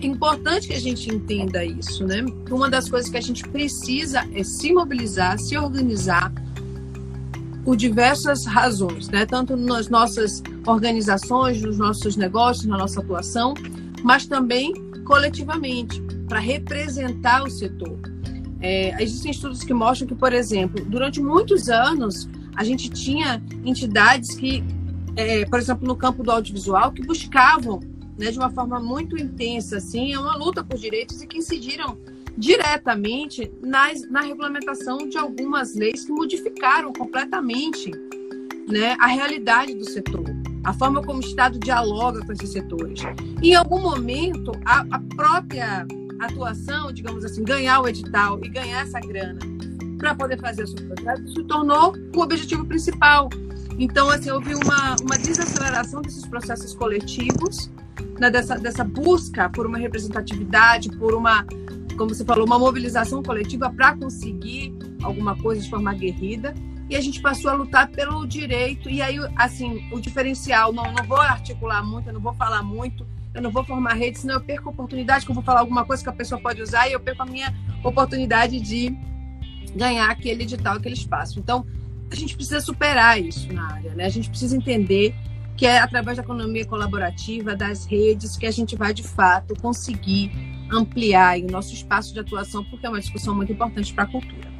É 0.02 0.06
importante 0.06 0.66
que 0.66 0.74
a 0.74 0.80
gente 0.80 1.14
entenda 1.14 1.64
isso, 1.64 2.04
né? 2.04 2.24
Uma 2.50 2.68
das 2.68 2.90
coisas 2.90 3.08
que 3.08 3.16
a 3.16 3.20
gente 3.20 3.46
precisa 3.48 4.24
é 4.34 4.42
se 4.42 4.72
mobilizar, 4.72 5.38
se 5.38 5.56
organizar 5.56 6.32
por 7.64 7.76
diversas 7.76 8.44
razões, 8.44 9.08
né? 9.08 9.24
Tanto 9.24 9.56
nas 9.56 9.88
nossas 9.88 10.42
organizações, 10.66 11.62
nos 11.62 11.78
nossos 11.78 12.16
negócios, 12.16 12.66
na 12.66 12.76
nossa 12.76 13.00
atuação, 13.00 13.54
mas 14.02 14.26
também 14.26 14.72
coletivamente, 15.04 16.00
para 16.28 16.38
representar 16.38 17.42
o 17.42 17.50
setor. 17.50 17.98
É, 18.60 19.02
existem 19.02 19.32
estudos 19.32 19.64
que 19.64 19.74
mostram 19.74 20.08
que, 20.08 20.14
por 20.14 20.32
exemplo, 20.32 20.84
durante 20.84 21.20
muitos 21.20 21.68
anos, 21.68 22.28
a 22.54 22.62
gente 22.62 22.88
tinha 22.88 23.42
entidades 23.64 24.34
que, 24.34 24.62
é, 25.16 25.44
por 25.46 25.58
exemplo, 25.58 25.86
no 25.86 25.96
campo 25.96 26.22
do 26.22 26.30
audiovisual, 26.30 26.92
que 26.92 27.04
buscavam, 27.04 27.80
né, 28.16 28.30
de 28.30 28.38
uma 28.38 28.50
forma 28.50 28.78
muito 28.78 29.16
intensa, 29.18 29.78
assim, 29.78 30.16
uma 30.16 30.36
luta 30.36 30.62
por 30.62 30.78
direitos 30.78 31.20
e 31.20 31.26
que 31.26 31.38
incidiram 31.38 31.98
diretamente 32.36 33.52
nas, 33.62 34.08
na 34.08 34.20
regulamentação 34.20 35.08
de 35.08 35.18
algumas 35.18 35.74
leis 35.74 36.04
que 36.04 36.12
modificaram 36.12 36.92
completamente 36.92 37.90
né, 38.68 38.96
a 38.98 39.06
realidade 39.06 39.74
do 39.74 39.88
setor 39.88 40.24
a 40.64 40.72
forma 40.72 41.02
como 41.02 41.18
o 41.18 41.24
Estado 41.24 41.58
dialoga 41.58 42.24
com 42.24 42.32
esses 42.32 42.50
setores. 42.50 43.00
Em 43.42 43.54
algum 43.54 43.80
momento, 43.80 44.52
a, 44.64 44.86
a 44.90 45.00
própria 45.16 45.86
atuação, 46.20 46.92
digamos 46.92 47.24
assim, 47.24 47.42
ganhar 47.42 47.80
o 47.80 47.88
edital 47.88 48.38
e 48.44 48.48
ganhar 48.48 48.82
essa 48.82 49.00
grana 49.00 49.40
para 49.98 50.14
poder 50.14 50.38
fazer 50.40 50.66
seu 50.66 50.76
projeto 50.86 51.28
se 51.28 51.42
tornou 51.44 51.94
o 52.14 52.20
objetivo 52.20 52.64
principal. 52.64 53.28
Então, 53.78 54.08
assim, 54.08 54.30
houve 54.30 54.54
uma, 54.54 54.96
uma 55.02 55.18
desaceleração 55.18 56.02
desses 56.02 56.26
processos 56.26 56.74
coletivos, 56.74 57.70
né, 58.20 58.30
dessa, 58.30 58.56
dessa 58.56 58.84
busca 58.84 59.48
por 59.48 59.66
uma 59.66 59.78
representatividade, 59.78 60.90
por 60.90 61.14
uma, 61.14 61.44
como 62.02 62.12
você 62.12 62.24
falou, 62.24 62.44
uma 62.44 62.58
mobilização 62.58 63.22
coletiva 63.22 63.70
para 63.70 63.96
conseguir 63.96 64.74
alguma 65.04 65.36
coisa 65.36 65.62
de 65.62 65.70
forma 65.70 65.92
aguerrida 65.92 66.52
e 66.90 66.96
a 66.96 67.00
gente 67.00 67.20
passou 67.20 67.48
a 67.48 67.54
lutar 67.54 67.88
pelo 67.88 68.26
direito. 68.26 68.90
E 68.90 69.00
aí, 69.00 69.18
assim, 69.36 69.88
o 69.92 70.00
diferencial, 70.00 70.72
não, 70.72 70.82
não 70.92 71.04
vou 71.04 71.20
articular 71.20 71.80
muito, 71.80 72.08
eu 72.08 72.12
não 72.12 72.20
vou 72.20 72.34
falar 72.34 72.60
muito, 72.60 73.06
eu 73.32 73.40
não 73.40 73.52
vou 73.52 73.62
formar 73.62 73.94
rede, 73.94 74.18
senão 74.18 74.34
eu 74.34 74.40
perco 74.40 74.68
a 74.68 74.72
oportunidade 74.72 75.24
que 75.24 75.30
eu 75.30 75.34
vou 75.34 75.44
falar 75.44 75.60
alguma 75.60 75.84
coisa 75.84 76.02
que 76.02 76.08
a 76.08 76.12
pessoa 76.12 76.40
pode 76.40 76.60
usar 76.60 76.88
e 76.88 76.92
eu 76.92 76.98
perco 76.98 77.22
a 77.22 77.26
minha 77.26 77.54
oportunidade 77.84 78.60
de 78.60 78.92
ganhar 79.76 80.10
aquele 80.10 80.42
edital, 80.42 80.78
aquele 80.78 80.96
espaço. 80.96 81.38
Então, 81.38 81.64
a 82.10 82.16
gente 82.16 82.34
precisa 82.34 82.60
superar 82.60 83.22
isso 83.22 83.52
na 83.52 83.74
área, 83.74 83.94
né? 83.94 84.06
A 84.06 84.10
gente 84.10 84.28
precisa 84.28 84.56
entender 84.56 85.14
que 85.56 85.66
é 85.66 85.78
através 85.78 86.16
da 86.16 86.24
economia 86.24 86.66
colaborativa, 86.66 87.54
das 87.54 87.84
redes, 87.84 88.36
que 88.36 88.44
a 88.44 88.50
gente 88.50 88.74
vai, 88.74 88.92
de 88.92 89.04
fato, 89.04 89.54
conseguir 89.62 90.32
ampliar 90.72 91.38
o 91.38 91.46
nosso 91.50 91.74
espaço 91.74 92.12
de 92.12 92.20
atuação, 92.20 92.64
porque 92.64 92.86
é 92.86 92.88
uma 92.88 93.00
discussão 93.00 93.34
muito 93.34 93.52
importante 93.52 93.92
para 93.92 94.04
a 94.04 94.06
cultura. 94.06 94.50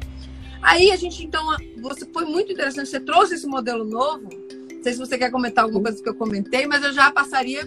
Aí 0.61 0.91
a 0.91 0.95
gente, 0.95 1.25
então, 1.25 1.43
você 1.81 2.05
foi 2.05 2.25
muito 2.25 2.51
interessante, 2.51 2.89
você 2.89 2.99
trouxe 2.99 3.35
esse 3.35 3.47
modelo 3.47 3.83
novo. 3.83 4.29
Não 4.71 4.83
sei 4.83 4.93
se 4.93 4.99
você 4.99 5.17
quer 5.17 5.29
comentar 5.29 5.63
alguma 5.63 5.83
coisa 5.83 6.01
que 6.01 6.07
eu 6.07 6.15
comentei, 6.15 6.65
mas 6.67 6.83
eu 6.83 6.93
já 6.93 7.11
passaria 7.11 7.63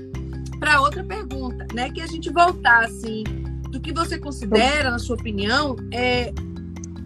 para 0.59 0.80
outra 0.80 1.05
pergunta, 1.05 1.66
né? 1.74 1.90
Que 1.90 2.01
a 2.01 2.07
gente 2.07 2.30
voltar 2.30 2.84
assim, 2.84 3.24
do 3.70 3.80
que 3.80 3.92
você 3.92 4.18
considera, 4.18 4.90
na 4.90 4.99
sua 4.99 5.16
opinião, 5.16 5.76
é 5.92 6.32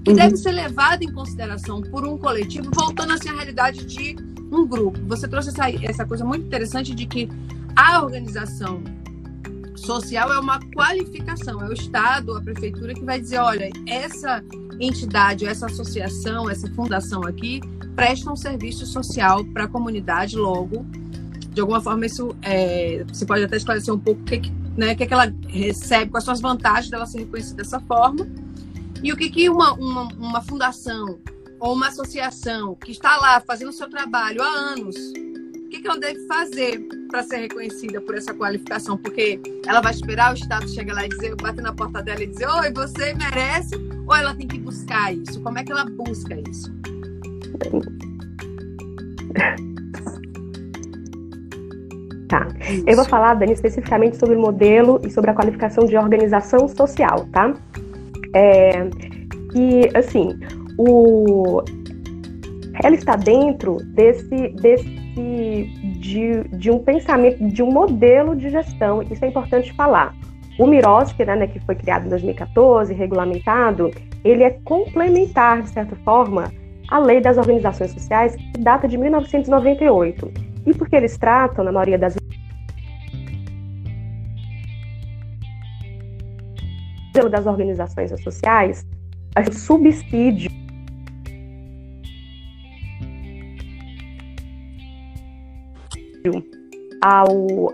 que 0.04 0.10
uhum. 0.10 0.16
deve 0.16 0.36
ser 0.36 0.52
levado 0.52 1.02
em 1.02 1.12
consideração 1.12 1.82
por 1.82 2.06
um 2.06 2.16
coletivo, 2.16 2.70
voltando 2.72 3.12
assim 3.12 3.28
à 3.28 3.34
realidade 3.34 3.84
de 3.84 4.16
um 4.50 4.66
grupo. 4.66 4.98
Você 5.06 5.28
trouxe 5.28 5.50
essa, 5.50 5.70
essa 5.84 6.04
coisa 6.06 6.24
muito 6.24 6.46
interessante 6.46 6.94
de 6.94 7.06
que 7.06 7.28
a 7.76 8.02
organização 8.02 8.82
social 9.80 10.32
é 10.32 10.38
uma 10.38 10.60
qualificação, 10.74 11.62
é 11.62 11.68
o 11.68 11.72
Estado, 11.72 12.36
a 12.36 12.40
prefeitura 12.40 12.94
que 12.94 13.04
vai 13.04 13.20
dizer, 13.20 13.38
olha, 13.38 13.70
essa 13.86 14.42
entidade, 14.78 15.46
essa 15.46 15.66
associação, 15.66 16.48
essa 16.48 16.68
fundação 16.74 17.22
aqui 17.24 17.60
presta 17.94 18.30
um 18.30 18.36
serviço 18.36 18.86
social 18.86 19.44
para 19.46 19.64
a 19.64 19.68
comunidade 19.68 20.36
logo. 20.36 20.86
De 21.52 21.60
alguma 21.60 21.80
forma, 21.80 22.06
isso 22.06 22.34
é, 22.42 23.04
você 23.08 23.26
pode 23.26 23.42
até 23.42 23.56
esclarecer 23.56 23.92
um 23.92 23.98
pouco 23.98 24.20
o 24.22 24.24
que, 24.24 24.40
né, 24.76 24.94
que, 24.94 25.02
é 25.02 25.06
que 25.06 25.12
ela 25.12 25.34
recebe, 25.48 26.10
quais 26.10 26.24
são 26.24 26.32
as 26.32 26.40
vantagens 26.40 26.90
dela 26.90 27.06
ser 27.06 27.18
reconhecida 27.20 27.56
dessa 27.56 27.80
forma, 27.80 28.26
e 29.02 29.12
o 29.12 29.16
que, 29.16 29.30
que 29.30 29.48
uma, 29.48 29.72
uma, 29.72 30.02
uma 30.14 30.42
fundação 30.42 31.18
ou 31.58 31.74
uma 31.74 31.88
associação 31.88 32.74
que 32.74 32.92
está 32.92 33.16
lá 33.16 33.40
fazendo 33.40 33.68
o 33.68 33.72
seu 33.72 33.88
trabalho 33.88 34.42
há 34.42 34.46
anos 34.46 34.96
que, 35.70 35.80
que 35.80 35.86
ela 35.86 35.98
deve 35.98 36.26
fazer 36.26 36.86
para 37.10 37.22
ser 37.22 37.38
reconhecida 37.38 38.00
por 38.00 38.14
essa 38.14 38.32
qualificação? 38.32 38.96
Porque 38.96 39.40
ela 39.66 39.80
vai 39.80 39.92
esperar 39.92 40.32
o 40.32 40.34
Estado 40.34 40.68
chegar 40.68 40.94
lá 40.94 41.04
e 41.04 41.08
dizer, 41.08 41.34
bater 41.36 41.62
na 41.62 41.72
porta 41.72 42.02
dela 42.02 42.22
e 42.22 42.26
dizer, 42.26 42.46
oi, 42.48 42.72
você 42.72 43.12
merece, 43.14 43.76
ou 44.06 44.14
ela 44.14 44.34
tem 44.34 44.46
que 44.46 44.58
buscar 44.58 45.12
isso? 45.12 45.40
Como 45.42 45.58
é 45.58 45.64
que 45.64 45.72
ela 45.72 45.84
busca 45.84 46.34
isso? 46.48 46.72
Tá. 52.30 52.46
Eu 52.86 52.94
vou 52.94 53.04
falar, 53.04 53.34
Dani, 53.34 53.52
especificamente 53.52 54.16
sobre 54.16 54.36
o 54.36 54.40
modelo 54.40 55.00
e 55.04 55.10
sobre 55.10 55.32
a 55.32 55.34
qualificação 55.34 55.84
de 55.84 55.96
organização 55.96 56.68
social, 56.68 57.26
tá? 57.32 57.52
É, 58.32 58.88
e, 59.52 59.90
assim, 59.98 60.38
o, 60.78 61.60
ela 62.84 62.94
está 62.94 63.16
dentro 63.16 63.78
desse, 63.84 64.48
desse 64.60 64.88
de, 66.00 66.42
de 66.48 66.70
um 66.70 66.78
pensamento, 66.78 67.46
de 67.46 67.62
um 67.62 67.70
modelo 67.70 68.34
de 68.34 68.48
gestão, 68.48 69.02
isso 69.02 69.22
é 69.22 69.28
importante 69.28 69.72
falar. 69.74 70.14
O 70.58 70.66
Miroski, 70.66 71.24
né, 71.24 71.46
que 71.46 71.60
foi 71.60 71.74
criado 71.74 72.06
em 72.06 72.08
2014, 72.08 72.92
regulamentado, 72.94 73.90
ele 74.24 74.42
é 74.42 74.50
complementar, 74.64 75.62
de 75.62 75.68
certa 75.68 75.94
forma, 75.96 76.50
à 76.90 76.98
lei 76.98 77.20
das 77.20 77.36
organizações 77.36 77.92
sociais, 77.92 78.34
que 78.34 78.60
data 78.60 78.88
de 78.88 78.96
1998. 78.96 80.32
E 80.66 80.74
porque 80.74 80.96
eles 80.96 81.16
tratam, 81.16 81.64
na 81.64 81.72
maioria 81.72 81.98
das 81.98 82.16
das 87.30 87.44
organizações 87.44 88.10
sociais, 88.22 88.86
a 89.34 89.52
subsídio 89.52 90.50
ao, 97.02 97.72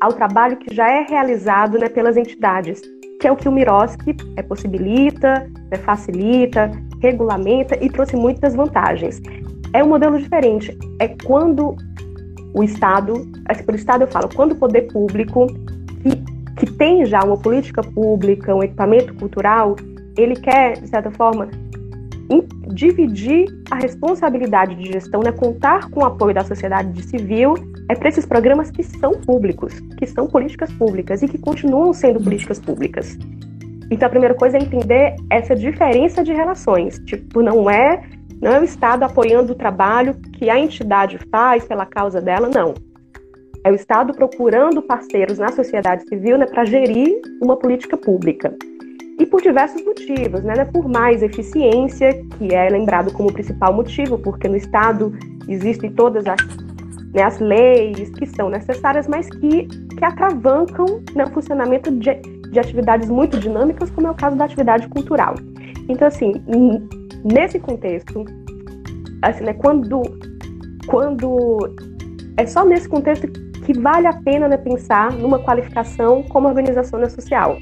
ao 0.00 0.12
trabalho 0.12 0.56
que 0.56 0.74
já 0.74 0.88
é 0.88 1.02
realizado 1.02 1.78
né, 1.78 1.88
pelas 1.88 2.16
entidades, 2.16 2.80
que 3.20 3.26
é 3.26 3.32
o 3.32 3.36
que 3.36 3.48
o 3.48 3.52
Miroski 3.52 4.16
é, 4.36 4.42
possibilita, 4.42 5.50
né, 5.70 5.78
facilita, 5.78 6.70
regulamenta 7.00 7.76
e 7.82 7.88
trouxe 7.90 8.16
muitas 8.16 8.54
vantagens. 8.54 9.20
É 9.72 9.82
um 9.82 9.88
modelo 9.88 10.18
diferente. 10.18 10.76
É 11.00 11.08
quando 11.08 11.76
o 12.54 12.62
Estado, 12.62 13.26
assim, 13.46 13.64
por 13.64 13.74
Estado 13.74 14.04
eu 14.04 14.08
falo, 14.08 14.28
quando 14.34 14.52
o 14.52 14.56
poder 14.56 14.82
público, 14.92 15.46
que, 16.02 16.16
que 16.56 16.72
tem 16.72 17.04
já 17.04 17.20
uma 17.24 17.36
política 17.36 17.82
pública, 17.82 18.54
um 18.54 18.62
equipamento 18.62 19.12
cultural, 19.14 19.74
ele 20.16 20.36
quer, 20.36 20.80
de 20.80 20.88
certa 20.88 21.10
forma, 21.10 21.48
dividir 22.72 23.46
a 23.70 23.76
responsabilidade 23.76 24.74
de 24.74 24.92
gestão, 24.92 25.20
né, 25.22 25.32
contar 25.32 25.90
com 25.90 26.00
o 26.00 26.04
apoio 26.04 26.34
da 26.34 26.44
sociedade 26.44 27.02
civil 27.02 27.54
é 27.88 27.94
para 27.94 28.08
esses 28.08 28.24
programas 28.24 28.70
que 28.70 28.82
são 28.82 29.12
públicos, 29.12 29.78
que 29.98 30.06
são 30.06 30.26
políticas 30.26 30.72
públicas 30.72 31.22
e 31.22 31.28
que 31.28 31.38
continuam 31.38 31.92
sendo 31.92 32.20
políticas 32.20 32.58
públicas. 32.58 33.18
Então 33.90 34.06
a 34.06 34.10
primeira 34.10 34.34
coisa 34.34 34.56
é 34.56 34.62
entender 34.62 35.16
essa 35.30 35.54
diferença 35.54 36.24
de 36.24 36.32
relações. 36.32 36.98
Tipo, 37.00 37.42
não 37.42 37.68
é 37.68 38.02
não 38.40 38.52
é 38.52 38.60
o 38.60 38.64
Estado 38.64 39.04
apoiando 39.04 39.52
o 39.52 39.54
trabalho 39.54 40.14
que 40.32 40.50
a 40.50 40.58
entidade 40.58 41.18
faz 41.30 41.64
pela 41.64 41.86
causa 41.86 42.20
dela, 42.20 42.50
não. 42.52 42.74
É 43.62 43.70
o 43.70 43.74
Estado 43.74 44.12
procurando 44.12 44.82
parceiros 44.82 45.38
na 45.38 45.50
sociedade 45.52 46.06
civil 46.08 46.36
né, 46.36 46.44
para 46.44 46.64
gerir 46.64 47.22
uma 47.40 47.56
política 47.56 47.96
pública 47.96 48.54
e 49.18 49.26
por 49.26 49.40
diversos 49.40 49.84
motivos, 49.84 50.42
né? 50.42 50.64
Por 50.64 50.88
mais 50.88 51.22
eficiência, 51.22 52.12
que 52.38 52.54
é 52.54 52.68
lembrado 52.68 53.12
como 53.12 53.32
principal 53.32 53.72
motivo, 53.72 54.18
porque 54.18 54.48
no 54.48 54.56
Estado 54.56 55.12
existem 55.48 55.92
todas 55.92 56.26
as 56.26 56.40
né, 57.14 57.22
as 57.22 57.38
leis 57.38 58.10
que 58.10 58.26
são 58.26 58.50
necessárias, 58.50 59.06
mas 59.06 59.30
que, 59.30 59.66
que 59.66 60.04
atravancam 60.04 61.00
né, 61.14 61.24
o 61.24 61.30
funcionamento 61.30 61.90
de, 61.92 62.12
de 62.50 62.58
atividades 62.58 63.08
muito 63.08 63.38
dinâmicas, 63.38 63.88
como 63.90 64.08
é 64.08 64.10
o 64.10 64.14
caso 64.14 64.36
da 64.36 64.44
atividade 64.44 64.88
cultural. 64.88 65.36
Então, 65.88 66.08
assim, 66.08 66.32
nesse 67.24 67.60
contexto, 67.60 68.24
assim, 69.22 69.44
né, 69.44 69.54
quando, 69.54 70.02
quando 70.88 71.58
é 72.36 72.46
só 72.46 72.64
nesse 72.64 72.88
contexto 72.88 73.28
que 73.64 73.78
vale 73.78 74.06
a 74.06 74.12
pena 74.12 74.48
né, 74.48 74.56
pensar 74.56 75.12
numa 75.12 75.38
qualificação 75.38 76.22
como 76.24 76.48
organização 76.48 76.98
né, 76.98 77.08
social. 77.08 77.58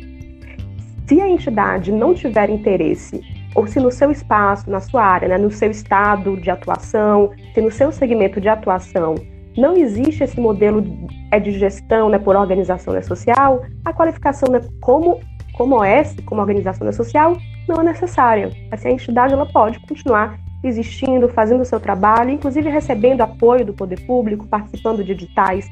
Se 1.12 1.20
a 1.20 1.28
entidade 1.28 1.93
não 1.93 2.14
tiver 2.14 2.48
interesse, 2.48 3.20
ou 3.55 3.66
se 3.66 3.78
no 3.78 3.90
seu 3.90 4.10
espaço, 4.10 4.70
na 4.70 4.80
sua 4.80 5.05
área, 5.05 5.28
né, 5.28 5.36
no 5.36 5.51
seu 5.51 5.70
estado 5.70 6.39
de 6.39 6.51
atuação, 6.51 7.32
se 7.52 7.60
no 7.60 7.70
seu 7.70 7.93
segmento 7.93 8.40
de 8.40 8.48
atuação 8.48 9.16
não 9.55 9.76
existe 9.76 10.24
esse 10.24 10.40
modelo 10.40 10.82
é 11.30 11.39
de 11.39 11.51
gestão 11.51 12.09
né, 12.09 12.18
por 12.18 12.34
organização 12.34 12.94
né, 12.94 13.02
social, 13.02 13.62
a 13.84 13.93
qualificação 13.93 14.51
né, 14.51 14.62
como, 14.80 15.20
como 15.52 15.82
OS, 15.82 16.16
como 16.24 16.40
organização 16.40 16.86
né, 16.86 16.93
social, 16.93 17.36
não 17.68 17.82
é 17.82 17.84
necessária. 17.84 18.51
Assim, 18.70 18.89
a 18.89 18.93
entidade 18.93 19.34
ela 19.34 19.44
pode 19.44 19.80
continuar 19.80 20.39
existindo, 20.64 21.28
fazendo 21.28 21.60
o 21.60 21.66
seu 21.66 21.78
trabalho, 21.78 22.30
inclusive 22.30 22.70
recebendo 22.70 23.20
apoio 23.20 23.66
do 23.66 23.74
poder 23.74 24.01
público, 24.06 24.47
participando 24.47 25.05
de 25.05 25.12
editais, 25.12 25.68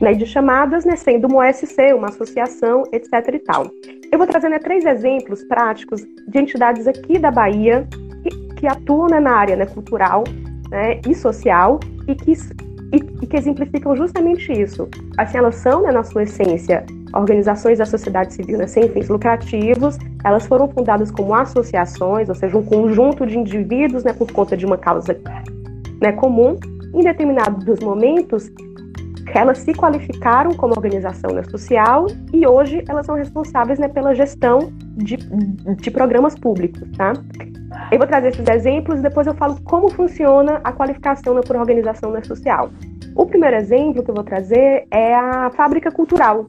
né, 0.00 0.14
de 0.14 0.26
chamadas, 0.26 0.84
né, 0.84 0.96
sendo 0.96 1.26
uma 1.26 1.48
OSC, 1.48 1.92
uma 1.94 2.08
associação, 2.08 2.84
etc. 2.92 3.34
e 3.34 3.38
tal. 3.38 3.66
Eu 4.10 4.18
vou 4.18 4.26
trazer 4.26 4.48
né, 4.48 4.58
três 4.58 4.84
exemplos 4.84 5.42
práticos 5.44 6.02
de 6.02 6.38
entidades 6.38 6.86
aqui 6.86 7.18
da 7.18 7.30
Bahia 7.30 7.86
que, 8.22 8.54
que 8.54 8.66
atuam 8.66 9.08
né, 9.08 9.20
na 9.20 9.32
área 9.32 9.56
né, 9.56 9.66
cultural 9.66 10.24
né, 10.70 11.00
e 11.06 11.14
social 11.14 11.80
e 12.06 12.14
que, 12.14 12.32
e, 12.32 12.96
e, 12.96 13.26
que 13.26 13.36
exemplificam 13.36 13.96
justamente 13.96 14.52
isso. 14.52 14.88
Assim, 15.16 15.38
elas 15.38 15.56
são, 15.56 15.82
né, 15.82 15.92
na 15.92 16.04
sua 16.04 16.22
essência, 16.22 16.84
organizações 17.14 17.78
da 17.78 17.86
sociedade 17.86 18.34
civil 18.34 18.58
né, 18.58 18.66
sem 18.66 18.88
fins 18.88 19.08
lucrativos, 19.08 19.98
elas 20.24 20.46
foram 20.46 20.68
fundadas 20.68 21.10
como 21.10 21.34
associações, 21.34 22.28
ou 22.28 22.34
seja, 22.34 22.56
um 22.56 22.64
conjunto 22.64 23.26
de 23.26 23.38
indivíduos 23.38 24.04
né, 24.04 24.12
por 24.12 24.30
conta 24.30 24.56
de 24.56 24.66
uma 24.66 24.76
causa 24.76 25.18
né, 26.00 26.12
comum. 26.12 26.56
Em 26.94 27.02
determinados 27.02 27.80
momentos, 27.80 28.50
elas 29.34 29.58
se 29.58 29.72
qualificaram 29.72 30.52
como 30.54 30.74
organização 30.74 31.30
né, 31.32 31.42
social 31.44 32.06
e 32.32 32.46
hoje 32.46 32.84
elas 32.88 33.06
são 33.06 33.14
responsáveis 33.14 33.78
né, 33.78 33.88
pela 33.88 34.14
gestão 34.14 34.72
de, 34.96 35.16
de 35.16 35.90
programas 35.90 36.34
públicos, 36.34 36.88
tá? 36.96 37.12
Eu 37.92 37.98
vou 37.98 38.06
trazer 38.06 38.28
esses 38.28 38.48
exemplos 38.48 38.98
e 38.98 39.02
depois 39.02 39.26
eu 39.26 39.34
falo 39.34 39.60
como 39.62 39.88
funciona 39.90 40.60
a 40.64 40.72
qualificação 40.72 41.34
né, 41.34 41.40
por 41.46 41.56
organização 41.56 42.10
né, 42.10 42.22
social. 42.22 42.70
O 43.14 43.26
primeiro 43.26 43.56
exemplo 43.56 44.02
que 44.02 44.10
eu 44.10 44.14
vou 44.14 44.24
trazer 44.24 44.86
é 44.90 45.14
a 45.14 45.50
Fábrica 45.50 45.90
Cultural, 45.90 46.46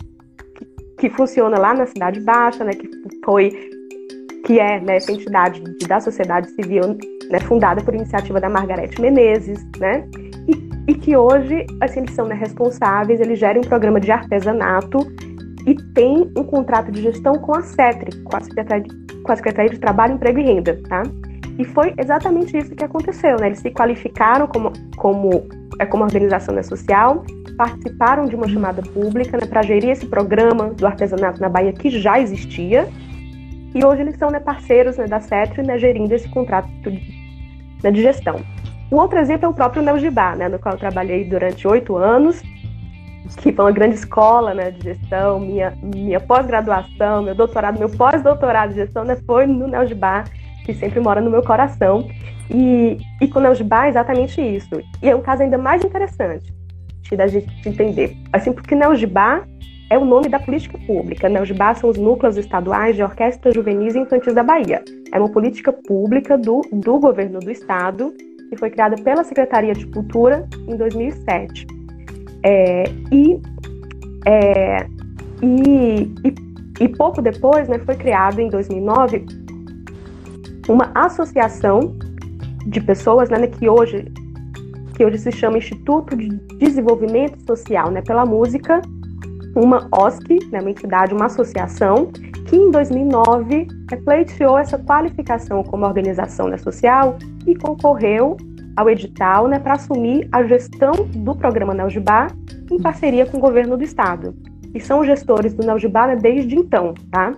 que, 0.55 0.65
que 0.97 1.09
funciona 1.09 1.59
lá 1.59 1.73
na 1.73 1.85
Cidade 1.85 2.19
Baixa, 2.21 2.63
né, 2.63 2.71
que 2.71 2.89
foi 3.23 3.51
que 4.45 4.59
é 4.59 4.79
né, 4.79 4.95
essa 4.95 5.11
entidade 5.11 5.61
da 5.87 5.99
sociedade 5.99 6.49
civil 6.51 6.97
né, 7.29 7.39
fundada 7.41 7.83
por 7.83 7.93
iniciativa 7.93 8.39
da 8.39 8.49
Margarete 8.49 8.99
Menezes, 8.99 9.63
né? 9.77 10.07
e 10.47 10.68
que 10.93 11.15
hoje 11.15 11.65
assim, 11.81 12.01
eles 12.01 12.13
são 12.13 12.27
né, 12.27 12.35
responsáveis, 12.35 13.19
eles 13.19 13.39
gerem 13.39 13.61
um 13.63 13.67
programa 13.67 13.99
de 13.99 14.11
artesanato 14.11 14.99
e 15.65 15.75
tem 15.93 16.31
um 16.35 16.43
contrato 16.43 16.91
de 16.91 17.01
gestão 17.01 17.33
com 17.35 17.55
a 17.55 17.61
CETRE, 17.61 18.23
com 18.23 18.35
a 18.35 18.39
Secretaria 18.39 18.83
de, 18.83 19.21
com 19.21 19.31
a 19.31 19.35
Secretaria 19.35 19.69
de 19.71 19.79
Trabalho, 19.79 20.13
Emprego 20.13 20.39
e 20.39 20.43
Renda, 20.43 20.79
tá? 20.87 21.03
E 21.57 21.65
foi 21.65 21.93
exatamente 21.97 22.57
isso 22.57 22.73
que 22.73 22.83
aconteceu, 22.83 23.35
né? 23.37 23.47
Eles 23.47 23.59
se 23.59 23.69
qualificaram 23.69 24.47
como, 24.47 24.71
como, 24.95 25.47
é, 25.77 25.85
como 25.85 26.03
organização 26.03 26.55
né, 26.55 26.63
social, 26.63 27.25
participaram 27.57 28.25
de 28.25 28.35
uma 28.35 28.47
chamada 28.47 28.81
pública 28.81 29.37
né, 29.37 29.45
para 29.45 29.61
gerir 29.61 29.89
esse 29.89 30.05
programa 30.05 30.69
do 30.69 30.87
artesanato 30.87 31.41
na 31.41 31.49
Bahia 31.49 31.73
que 31.73 31.89
já 31.89 32.19
existia, 32.19 32.87
e 33.75 33.83
hoje 33.83 34.01
eles 34.01 34.15
são 34.17 34.31
né, 34.31 34.39
parceiros 34.39 34.97
né, 34.97 35.05
da 35.05 35.19
CETRE 35.19 35.61
né, 35.61 35.77
gerindo 35.77 36.13
esse 36.13 36.29
contrato 36.29 36.69
de, 36.81 37.01
né, 37.83 37.91
de 37.91 38.01
gestão. 38.01 38.39
Um 38.91 38.97
outro 38.97 39.19
exemplo 39.19 39.45
é 39.45 39.49
o 39.49 39.53
próprio 39.53 39.83
Neugibá, 39.83 40.35
né, 40.35 40.49
no 40.49 40.57
qual 40.57 40.73
eu 40.73 40.79
trabalhei 40.79 41.23
durante 41.23 41.67
oito 41.67 41.95
anos, 41.95 42.41
que 43.37 43.51
foi 43.51 43.65
uma 43.65 43.71
grande 43.71 43.95
escola 43.95 44.53
né, 44.53 44.71
de 44.71 44.83
gestão, 44.83 45.39
minha, 45.39 45.77
minha 45.81 46.19
pós-graduação, 46.19 47.21
meu 47.21 47.35
doutorado, 47.35 47.77
meu 47.77 47.89
pós-doutorado 47.89 48.69
de 48.69 48.79
gestão 48.79 49.03
né, 49.03 49.15
foi 49.27 49.45
no 49.45 49.67
Neugibá, 49.67 50.23
que 50.65 50.73
sempre 50.73 50.99
mora 50.99 51.21
no 51.21 51.29
meu 51.29 51.43
coração. 51.43 52.09
E, 52.49 52.97
e 53.21 53.27
com 53.27 53.37
o 53.37 53.41
Neugibá 53.43 53.85
é 53.85 53.89
exatamente 53.89 54.41
isso. 54.41 54.81
E 55.03 55.09
é 55.09 55.15
um 55.15 55.21
caso 55.21 55.43
ainda 55.43 55.57
mais 55.57 55.83
interessante 55.83 56.51
da 57.11 57.27
gente 57.27 57.67
entender. 57.67 58.15
Assim, 58.33 58.51
porque 58.51 58.75
Neugibá 58.75 59.43
é 59.89 59.97
o 59.97 60.05
nome 60.05 60.29
da 60.29 60.39
política 60.39 60.77
pública. 60.85 61.29
Neugibá 61.29 61.73
são 61.73 61.89
os 61.89 61.97
núcleos 61.97 62.37
estaduais 62.37 62.95
de 62.95 63.03
orquestras 63.03 63.53
juvenis 63.53 63.95
e 63.95 63.99
infantis 63.99 64.33
da 64.33 64.43
Bahia. 64.43 64.83
É 65.11 65.19
uma 65.19 65.29
política 65.29 65.71
pública 65.71 66.37
do, 66.37 66.61
do 66.71 66.99
governo 66.99 67.39
do 67.39 67.49
estado 67.49 68.13
que 68.49 68.57
foi 68.57 68.69
criada 68.69 68.95
pela 69.01 69.23
Secretaria 69.23 69.73
de 69.73 69.85
Cultura 69.87 70.47
em 70.67 70.75
2007. 70.75 71.67
É, 72.43 72.83
e, 73.11 73.39
é, 74.25 74.87
e, 75.41 76.11
e, 76.23 76.83
e, 76.83 76.89
pouco 76.89 77.21
depois 77.21 77.67
né, 77.67 77.79
foi 77.79 77.95
criada 77.95 78.41
em 78.41 78.49
2009 78.49 79.25
uma 80.67 80.91
associação 80.95 81.95
de 82.65 82.79
pessoas 82.79 83.29
né, 83.29 83.47
que, 83.47 83.67
hoje, 83.67 84.05
que 84.95 85.03
hoje 85.03 85.17
se 85.17 85.31
chama 85.31 85.57
Instituto 85.57 86.15
de 86.15 86.29
Desenvolvimento 86.57 87.39
Social 87.45 87.89
né, 87.91 88.01
pela 88.01 88.25
Música, 88.25 88.81
uma 89.55 89.87
OSC, 89.91 90.39
né, 90.51 90.59
uma 90.59 90.69
entidade, 90.69 91.13
uma 91.13 91.25
associação, 91.25 92.11
que 92.49 92.55
em 92.55 92.71
2009 92.71 93.67
pleiteou 94.03 94.57
essa 94.57 94.77
qualificação 94.77 95.63
como 95.63 95.85
organização 95.85 96.47
né, 96.47 96.57
social 96.57 97.17
e 97.45 97.55
concorreu 97.55 98.35
ao 98.75 98.89
edital 98.89 99.47
né, 99.47 99.59
para 99.59 99.73
assumir 99.73 100.27
a 100.31 100.43
gestão 100.43 100.91
do 101.15 101.35
programa 101.35 101.75
Neljibá 101.75 102.27
em 102.71 102.81
parceria 102.81 103.27
com 103.27 103.37
o 103.37 103.39
governo 103.39 103.77
do 103.77 103.83
estado. 103.83 104.35
E 104.73 104.79
são 104.79 105.05
gestores 105.05 105.53
do 105.53 105.65
Neljibá 105.65 106.07
né, 106.07 106.15
desde 106.15 106.55
então. 106.55 106.95
Tá? 107.11 107.35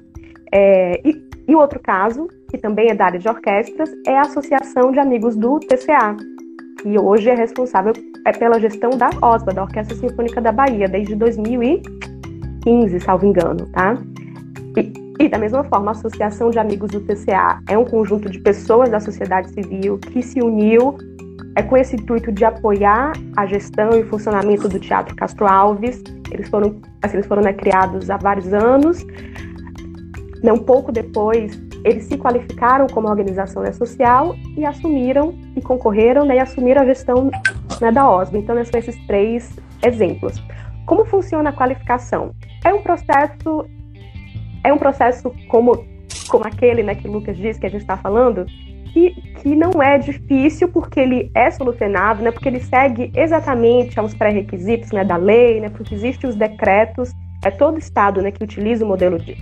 É, 0.49 1.01
e, 1.05 1.21
e 1.45 1.55
outro 1.55 1.79
caso, 1.79 2.27
que 2.49 2.57
também 2.57 2.89
é 2.89 2.95
da 2.95 3.05
área 3.05 3.19
de 3.19 3.27
orquestras, 3.27 3.89
é 4.07 4.17
a 4.17 4.21
Associação 4.21 4.93
de 4.93 4.99
Amigos 4.99 5.35
do 5.35 5.59
TCA, 5.59 6.15
que 6.81 6.97
hoje 6.97 7.29
é 7.29 7.35
responsável 7.35 7.91
é 8.25 8.31
pela 8.31 8.59
gestão 8.59 8.91
da 8.91 9.09
OSBA, 9.21 9.53
da 9.53 9.63
Orquestra 9.63 9.95
Sinfônica 9.95 10.39
da 10.39 10.53
Bahia, 10.53 10.87
desde 10.87 11.15
2015, 11.15 12.99
salvo 13.01 13.25
engano. 13.25 13.65
Tá? 13.73 13.97
E, 15.21 15.29
da 15.29 15.37
mesma 15.37 15.63
forma, 15.63 15.91
a 15.91 15.93
Associação 15.93 16.49
de 16.49 16.57
Amigos 16.57 16.89
do 16.89 16.99
TCA 16.99 17.61
é 17.69 17.77
um 17.77 17.85
conjunto 17.85 18.27
de 18.27 18.39
pessoas 18.39 18.89
da 18.89 18.99
sociedade 18.99 19.51
civil 19.51 19.99
que 19.99 20.23
se 20.23 20.41
uniu 20.41 20.97
é 21.55 21.61
com 21.61 21.77
esse 21.77 21.95
intuito 21.95 22.31
de 22.31 22.43
apoiar 22.43 23.13
a 23.37 23.45
gestão 23.45 23.91
e 23.91 24.03
funcionamento 24.05 24.67
do 24.67 24.79
Teatro 24.79 25.15
Castro 25.15 25.45
Alves. 25.45 26.01
Eles 26.31 26.49
foram, 26.49 26.81
assim, 27.03 27.17
eles 27.17 27.27
foram 27.27 27.43
né, 27.43 27.53
criados 27.53 28.09
há 28.09 28.17
vários 28.17 28.51
anos. 28.51 29.05
Né, 30.41 30.51
um 30.51 30.63
pouco 30.63 30.91
depois, 30.91 31.61
eles 31.85 32.05
se 32.05 32.17
qualificaram 32.17 32.87
como 32.87 33.07
organização 33.07 33.61
né, 33.61 33.71
social 33.73 34.35
e 34.57 34.65
assumiram 34.65 35.35
e 35.55 35.61
concorreram 35.61 36.25
né, 36.25 36.37
e 36.37 36.39
assumiram 36.39 36.81
a 36.81 36.85
gestão 36.85 37.29
né, 37.79 37.91
da 37.91 38.09
OSB. 38.09 38.39
Então, 38.39 38.55
são 38.65 38.79
esses 38.79 38.97
três 39.05 39.55
exemplos. 39.83 40.43
Como 40.87 41.05
funciona 41.05 41.51
a 41.51 41.53
qualificação? 41.53 42.31
É 42.65 42.73
um 42.73 42.81
processo 42.81 43.67
é 44.63 44.71
um 44.71 44.77
processo 44.77 45.33
como, 45.47 45.85
como 46.29 46.45
aquele 46.45 46.83
né, 46.83 46.95
que 46.95 47.07
o 47.07 47.11
Lucas 47.11 47.37
disse 47.37 47.59
que 47.59 47.65
a 47.65 47.69
gente 47.69 47.81
está 47.81 47.97
falando, 47.97 48.45
que, 48.91 49.11
que 49.41 49.55
não 49.55 49.81
é 49.81 49.97
difícil 49.97 50.67
porque 50.67 50.99
ele 50.99 51.31
é 51.33 51.49
solucionável, 51.49 52.23
né, 52.23 52.31
porque 52.31 52.49
ele 52.49 52.59
segue 52.59 53.11
exatamente 53.15 53.99
aos 53.99 54.13
pré-requisitos 54.13 54.91
né, 54.91 55.03
da 55.03 55.15
lei, 55.15 55.59
né, 55.61 55.69
porque 55.69 55.95
existem 55.95 56.29
os 56.29 56.35
decretos, 56.35 57.11
é 57.43 57.49
todo 57.49 57.77
estado 57.77 58.21
né, 58.21 58.31
que 58.31 58.43
utiliza 58.43 58.85
o 58.85 58.87
modelo 58.87 59.17
de, 59.17 59.35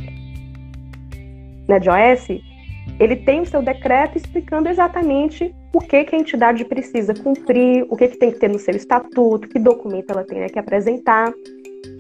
né, 1.68 1.80
de 1.80 1.90
OS, 1.90 2.28
ele 3.00 3.16
tem 3.16 3.42
o 3.42 3.46
seu 3.46 3.62
decreto 3.62 4.18
explicando 4.18 4.68
exatamente 4.68 5.54
o 5.74 5.80
que, 5.80 6.04
que 6.04 6.16
a 6.16 6.20
entidade 6.20 6.66
precisa 6.66 7.14
cumprir, 7.14 7.86
o 7.90 7.96
que, 7.96 8.08
que 8.08 8.18
tem 8.18 8.32
que 8.32 8.40
ter 8.40 8.50
no 8.50 8.60
seu 8.60 8.76
estatuto, 8.76 9.48
que 9.48 9.60
documento 9.60 10.12
ela 10.12 10.24
tem 10.24 10.40
né, 10.40 10.50
que 10.50 10.60
apresentar. 10.60 11.32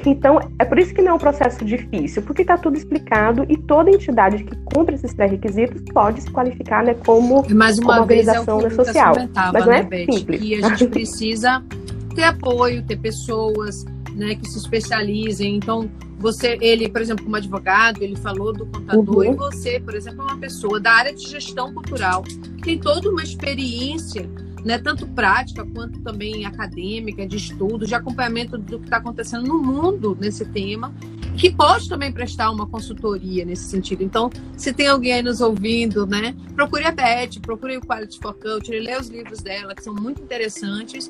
Então, 0.05 0.39
é 0.57 0.63
por 0.63 0.79
isso 0.79 0.93
que 0.93 1.01
não 1.01 1.11
é 1.11 1.13
um 1.15 1.17
processo 1.19 1.63
difícil, 1.65 2.21
porque 2.21 2.41
está 2.41 2.57
tudo 2.57 2.77
explicado 2.77 3.45
e 3.49 3.57
toda 3.57 3.89
entidade 3.89 4.43
que 4.43 4.55
cumpre 4.73 4.95
esses 4.95 5.13
pré-requisitos 5.13 5.81
pode 5.93 6.21
se 6.21 6.31
qualificar 6.31 6.83
né, 6.83 6.93
como, 7.05 7.45
Mais 7.53 7.77
uma 7.79 7.95
como 7.95 8.07
vez 8.07 8.27
organização 8.27 8.61
é 8.61 8.65
o 8.65 8.69
que 8.69 8.75
social. 8.75 9.15
Mas 9.53 9.65
não 9.65 9.71
né, 9.71 9.79
é 9.79 9.83
Beth, 9.83 10.13
simples. 10.13 10.39
que 10.41 10.55
a 10.63 10.69
gente 10.69 10.87
precisa 10.87 11.63
ter 12.15 12.23
apoio, 12.23 12.81
ter 12.85 12.97
pessoas 12.97 13.83
né, 14.15 14.35
que 14.35 14.49
se 14.49 14.57
especializem. 14.57 15.57
Então, 15.57 15.89
você, 16.17 16.57
ele, 16.61 16.87
por 16.89 17.01
exemplo, 17.01 17.23
como 17.25 17.35
advogado, 17.35 18.01
ele 18.01 18.15
falou 18.15 18.53
do 18.53 18.65
contador, 18.65 19.25
Uhum. 19.25 19.33
e 19.33 19.35
você, 19.35 19.79
por 19.79 19.95
exemplo, 19.95 20.21
é 20.21 20.31
uma 20.31 20.37
pessoa 20.37 20.79
da 20.79 20.91
área 20.91 21.13
de 21.13 21.27
gestão 21.27 21.73
cultural, 21.73 22.23
que 22.23 22.61
tem 22.63 22.79
toda 22.79 23.09
uma 23.09 23.23
experiência 23.23 24.29
né, 24.63 24.77
tanto 24.77 25.07
prática 25.07 25.65
quanto 25.65 25.99
também 26.01 26.45
acadêmica, 26.45 27.25
de 27.25 27.37
estudo, 27.37 27.85
de 27.85 27.95
acompanhamento 27.95 28.57
do 28.57 28.79
que 28.79 28.85
está 28.85 28.97
acontecendo 28.97 29.47
no 29.47 29.59
mundo 29.59 30.17
nesse 30.19 30.45
tema, 30.45 30.93
que 31.37 31.49
pode 31.51 31.87
também 31.87 32.11
prestar 32.11 32.51
uma 32.51 32.67
consultoria 32.67 33.45
nesse 33.45 33.63
sentido. 33.63 34.03
Então, 34.03 34.29
se 34.57 34.73
tem 34.73 34.87
alguém 34.87 35.13
aí 35.13 35.21
nos 35.21 35.41
ouvindo, 35.41 36.05
né, 36.05 36.35
procure 36.55 36.85
a 36.85 36.91
Beth, 36.91 37.39
procure 37.41 37.77
o 37.77 37.81
Quality 37.81 38.19
for 38.19 38.33
Culture, 38.33 38.79
leia 38.79 38.99
os 38.99 39.07
livros 39.07 39.41
dela, 39.41 39.73
que 39.73 39.83
são 39.83 39.93
muito 39.93 40.21
interessantes. 40.21 41.09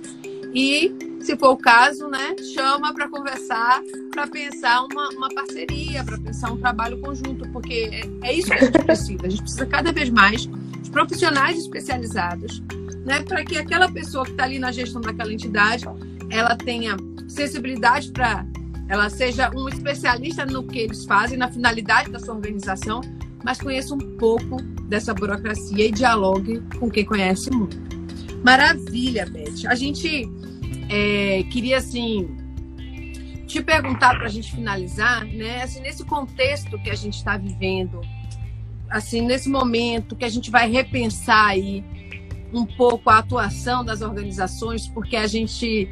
E, 0.54 0.96
se 1.22 1.36
for 1.38 1.52
o 1.52 1.58
caso, 1.58 2.08
né, 2.08 2.36
chama 2.54 2.94
para 2.94 3.08
conversar, 3.10 3.82
para 4.12 4.28
pensar 4.28 4.84
uma, 4.84 5.10
uma 5.10 5.30
parceria, 5.30 6.04
para 6.04 6.18
pensar 6.18 6.52
um 6.52 6.58
trabalho 6.58 7.00
conjunto, 7.00 7.48
porque 7.52 7.90
é, 7.92 8.30
é 8.30 8.34
isso 8.34 8.48
que 8.48 8.54
a 8.54 8.66
gente 8.66 8.84
precisa. 8.84 9.26
A 9.26 9.30
gente 9.30 9.42
precisa 9.42 9.66
cada 9.66 9.92
vez 9.92 10.10
mais 10.10 10.42
de 10.42 10.92
profissionais 10.92 11.58
especializados 11.58 12.64
né, 13.06 13.22
para 13.22 13.44
que 13.44 13.58
aquela 13.58 13.92
pessoa 13.92 14.26
que 14.26 14.32
está 14.32 14.44
ali 14.44 14.60
na 14.60 14.72
gestão 14.72 15.02
daquela 15.02 15.34
entidade, 15.34 15.86
ela 16.30 16.56
tenha 16.56 16.98
sensibilidade 17.28 18.12
para, 18.12 18.46
ela 18.88 19.10
seja 19.10 19.52
um 19.56 19.68
especialista 19.70 20.46
no 20.46 20.64
que 20.64 20.80
eles 20.80 21.06
fazem, 21.06 21.38
na 21.38 21.50
finalidade 21.50 22.12
da 22.12 22.20
sua 22.20 22.36
organização, 22.36 23.02
mas 23.44 23.60
conheça 23.60 23.94
um 23.94 24.18
pouco 24.18 24.62
dessa 24.88 25.14
burocracia 25.14 25.88
e 25.88 25.92
dialogue 25.92 26.62
com 26.80 26.90
quem 26.90 27.06
conhece 27.06 27.50
muito. 27.52 27.78
Maravilha, 28.44 29.26
Beth. 29.26 29.68
A 29.68 29.76
gente 29.76 30.28
é, 30.90 31.44
queria 31.52 31.78
assim 31.78 32.36
te 33.46 33.62
perguntar 33.64 34.16
para 34.16 34.28
a 34.28 34.30
gente 34.30 34.52
finalizar, 34.52 35.26
né? 35.26 35.64
Assim, 35.64 35.82
nesse 35.82 36.06
contexto 36.06 36.78
que 36.80 36.90
a 36.90 36.96
gente 36.96 37.16
está 37.16 37.36
vivendo, 37.36 38.00
assim, 38.90 39.22
nesse 39.22 39.50
momento 39.50 40.16
que 40.16 40.24
a 40.24 40.30
gente 40.30 40.52
vai 40.52 40.70
repensar 40.70 41.48
aí 41.48 41.84
um 42.54 42.66
pouco 42.66 43.10
a 43.10 43.20
atuação 43.20 43.84
das 43.84 44.02
organizações, 44.02 44.88
porque 44.88 45.16
a 45.16 45.28
gente 45.28 45.90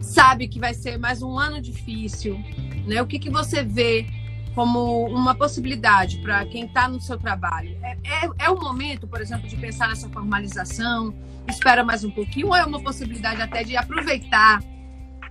sabe 0.00 0.48
que 0.48 0.58
vai 0.58 0.74
ser 0.74 0.98
mais 0.98 1.22
um 1.22 1.38
ano 1.38 1.60
difícil. 1.60 2.38
Né? 2.86 3.00
O 3.02 3.06
que, 3.06 3.18
que 3.18 3.30
você 3.30 3.62
vê 3.62 4.06
como 4.54 5.06
uma 5.06 5.34
possibilidade 5.34 6.18
para 6.18 6.44
quem 6.46 6.64
está 6.64 6.88
no 6.88 7.00
seu 7.00 7.18
trabalho? 7.18 7.76
É, 7.82 7.96
é, 8.04 8.30
é, 8.46 8.50
o 8.50 8.58
momento, 8.58 9.06
por 9.06 9.20
exemplo, 9.20 9.48
de 9.48 9.56
pensar 9.56 9.88
nessa 9.88 10.08
formalização? 10.08 11.14
Espera 11.46 11.84
mais 11.84 12.04
um 12.04 12.10
pouquinho? 12.10 12.48
Ou 12.48 12.56
é 12.56 12.64
uma 12.64 12.82
possibilidade 12.82 13.40
até 13.40 13.62
de 13.62 13.76
aproveitar, 13.76 14.62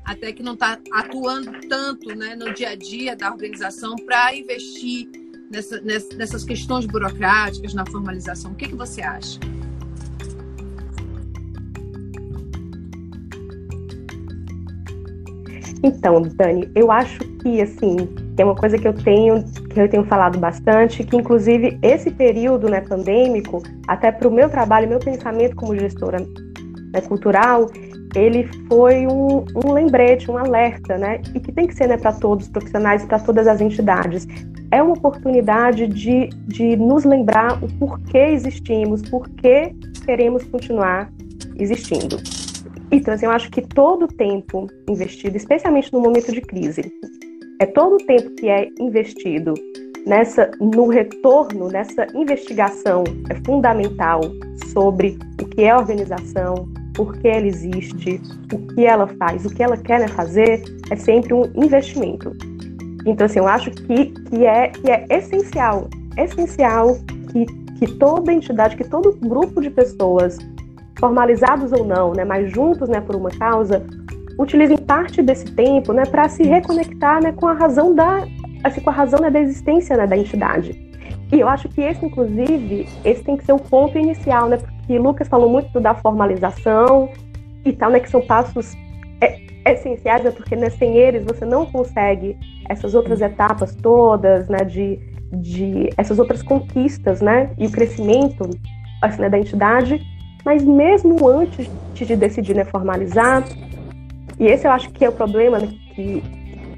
até 0.05 0.31
que 0.31 0.41
não 0.41 0.53
está 0.53 0.79
atuando 0.93 1.51
tanto 1.67 2.15
né, 2.15 2.35
no 2.35 2.53
dia 2.53 2.69
a 2.69 2.75
dia 2.75 3.15
da 3.15 3.31
organização, 3.31 3.95
para 3.97 4.35
investir 4.35 5.09
nessa, 5.51 5.81
nessas 5.81 6.43
questões 6.43 6.85
burocráticas, 6.85 7.73
na 7.73 7.85
formalização? 7.85 8.51
O 8.51 8.55
que, 8.55 8.67
que 8.67 8.75
você 8.75 9.01
acha? 9.01 9.39
Então, 15.87 16.21
Dani, 16.21 16.69
eu 16.75 16.91
acho 16.91 17.19
que 17.41 17.61
assim, 17.61 17.95
é 18.37 18.43
uma 18.43 18.55
coisa 18.55 18.77
que 18.77 18.85
eu 18.85 18.93
tenho 18.93 19.41
que 19.69 19.79
eu 19.79 19.87
tenho 19.87 20.03
falado 20.03 20.37
bastante, 20.37 21.03
que 21.03 21.15
inclusive 21.15 21.79
esse 21.81 22.11
período 22.11 22.67
né, 22.67 22.81
pandêmico, 22.81 23.63
até 23.87 24.11
para 24.11 24.27
o 24.27 24.31
meu 24.31 24.49
trabalho, 24.49 24.89
meu 24.89 24.99
pensamento 24.99 25.55
como 25.55 25.77
gestora 25.77 26.17
né, 26.93 26.99
cultural, 27.07 27.69
ele 28.15 28.49
foi 28.67 29.07
um, 29.07 29.45
um, 29.65 29.71
lembrete, 29.71 30.29
um 30.29 30.37
alerta, 30.37 30.97
né? 30.97 31.21
E 31.33 31.39
que 31.39 31.51
tem 31.51 31.67
que 31.67 31.75
ser 31.75 31.87
né, 31.87 31.97
para 31.97 32.11
todos 32.11 32.47
os 32.47 32.51
profissionais, 32.51 33.05
para 33.05 33.19
todas 33.19 33.47
as 33.47 33.61
entidades. 33.61 34.27
É 34.71 34.83
uma 34.83 34.93
oportunidade 34.93 35.87
de, 35.87 36.27
de 36.47 36.75
nos 36.75 37.05
lembrar 37.05 37.63
o 37.63 37.67
porquê 37.79 38.29
existimos, 38.33 39.01
porquê 39.03 39.73
queremos 40.05 40.43
continuar 40.45 41.09
existindo. 41.57 42.17
Então, 42.91 43.13
assim, 43.13 43.25
eu 43.25 43.31
acho 43.31 43.51
que 43.51 43.61
todo 43.61 44.05
o 44.05 44.07
tempo 44.07 44.67
investido, 44.89 45.35
especialmente 45.35 45.91
no 45.91 45.99
momento 45.99 46.31
de 46.31 46.41
crise, 46.41 46.93
é 47.59 47.65
todo 47.65 47.95
o 47.95 48.05
tempo 48.05 48.29
que 48.35 48.47
é 48.47 48.69
investido 48.79 49.53
nessa 50.05 50.49
no 50.61 50.87
retorno, 50.87 51.67
nessa 51.67 52.07
investigação 52.15 53.03
é 53.29 53.35
fundamental 53.45 54.21
sobre 54.71 55.17
o 55.41 55.45
que 55.45 55.63
é 55.63 55.71
a 55.71 55.77
organização, 55.77 56.67
por 56.93 57.17
que 57.17 57.27
ela 57.27 57.45
existe, 57.45 58.21
o 58.53 58.73
que 58.73 58.85
ela 58.85 59.07
faz, 59.19 59.45
o 59.45 59.53
que 59.53 59.61
ela 59.61 59.75
quer 59.75 59.99
né, 59.99 60.07
fazer, 60.07 60.63
é 60.89 60.95
sempre 60.95 61.33
um 61.33 61.43
investimento. 61.55 62.31
Então, 63.05 63.25
assim, 63.25 63.39
eu 63.39 63.47
acho 63.47 63.69
que, 63.71 64.05
que, 64.05 64.45
é, 64.45 64.69
que 64.69 64.89
é 64.89 65.05
essencial, 65.09 65.89
essencial 66.17 66.97
que, 67.31 67.45
que 67.77 67.93
toda 67.97 68.33
entidade, 68.33 68.75
que 68.75 68.83
todo 68.83 69.17
grupo 69.19 69.61
de 69.61 69.69
pessoas 69.69 70.37
formalizados 70.99 71.71
ou 71.71 71.85
não, 71.85 72.13
né, 72.13 72.25
mas 72.25 72.51
juntos, 72.51 72.89
né, 72.89 73.01
por 73.01 73.15
uma 73.15 73.29
causa, 73.29 73.85
utilizem 74.39 74.77
parte 74.77 75.21
desse 75.21 75.51
tempo, 75.51 75.93
né, 75.93 76.05
para 76.05 76.29
se 76.29 76.43
reconectar, 76.43 77.21
né, 77.21 77.31
com 77.31 77.47
a 77.47 77.53
razão 77.53 77.93
da, 77.93 78.25
assim, 78.63 78.81
com 78.81 78.89
a 78.89 78.93
razão 78.93 79.19
né, 79.19 79.29
da 79.29 79.39
existência, 79.39 79.97
né, 79.97 80.05
da 80.05 80.17
entidade. 80.17 80.87
E 81.31 81.39
eu 81.39 81.47
acho 81.47 81.67
que 81.69 81.81
esse, 81.81 82.05
inclusive, 82.05 82.87
esse 83.03 83.23
tem 83.23 83.35
que 83.35 83.45
ser 83.45 83.53
o 83.53 83.59
ponto 83.59 83.97
inicial, 83.97 84.47
né, 84.47 84.57
porque 84.57 84.97
Lucas 84.97 85.27
falou 85.27 85.49
muito 85.49 85.79
da 85.79 85.93
formalização 85.95 87.09
e 87.65 87.73
tal, 87.73 87.91
né, 87.91 87.99
que 87.99 88.09
são 88.09 88.21
passos 88.21 88.75
é, 89.21 89.39
essenciais, 89.71 90.23
né, 90.23 90.31
porque 90.31 90.55
né, 90.55 90.69
sem 90.69 90.95
eles 90.95 91.23
você 91.23 91.45
não 91.45 91.65
consegue 91.65 92.37
essas 92.69 92.93
outras 92.95 93.21
etapas 93.21 93.75
todas, 93.75 94.47
né, 94.47 94.59
de, 94.59 94.99
de 95.33 95.89
essas 95.97 96.19
outras 96.19 96.43
conquistas, 96.43 97.21
né, 97.21 97.51
e 97.57 97.65
o 97.67 97.71
crescimento 97.71 98.49
assim, 99.01 99.21
né, 99.21 99.29
da 99.29 99.37
entidade 99.37 100.01
mas 100.47 100.63
mesmo 100.63 101.27
antes 101.27 101.69
de 101.93 102.15
decidir 102.15 102.55
né, 102.55 102.63
formalizar, 102.63 103.43
e 104.39 104.45
esse 104.45 104.65
eu 104.65 104.71
acho 104.71 104.89
que 104.91 105.03
é 105.03 105.09
o 105.09 105.11
problema 105.11 105.59
né, 105.59 105.67
que, 105.93 106.23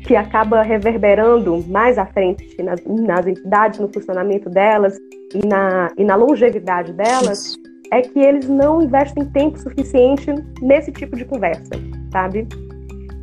que 0.08 0.16
acaba 0.16 0.64
reverberando 0.64 1.64
mais 1.68 2.00
à 2.00 2.06
frente 2.08 2.60
nas, 2.64 2.84
nas 2.84 3.28
entidades, 3.28 3.80
no 3.80 3.88
funcionamento 3.88 4.50
delas 4.50 4.98
e 5.36 5.48
na, 5.48 5.92
e 5.96 6.04
na 6.04 6.16
longevidade 6.16 6.94
delas, 6.94 7.60
é 7.92 8.02
que 8.02 8.18
eles 8.18 8.50
não 8.50 8.82
investem 8.82 9.24
tempo 9.26 9.60
suficiente 9.60 10.34
nesse 10.64 10.92
tipo 10.92 11.16
de 11.16 11.26
conversa, 11.26 11.70
sabe? 12.12 12.48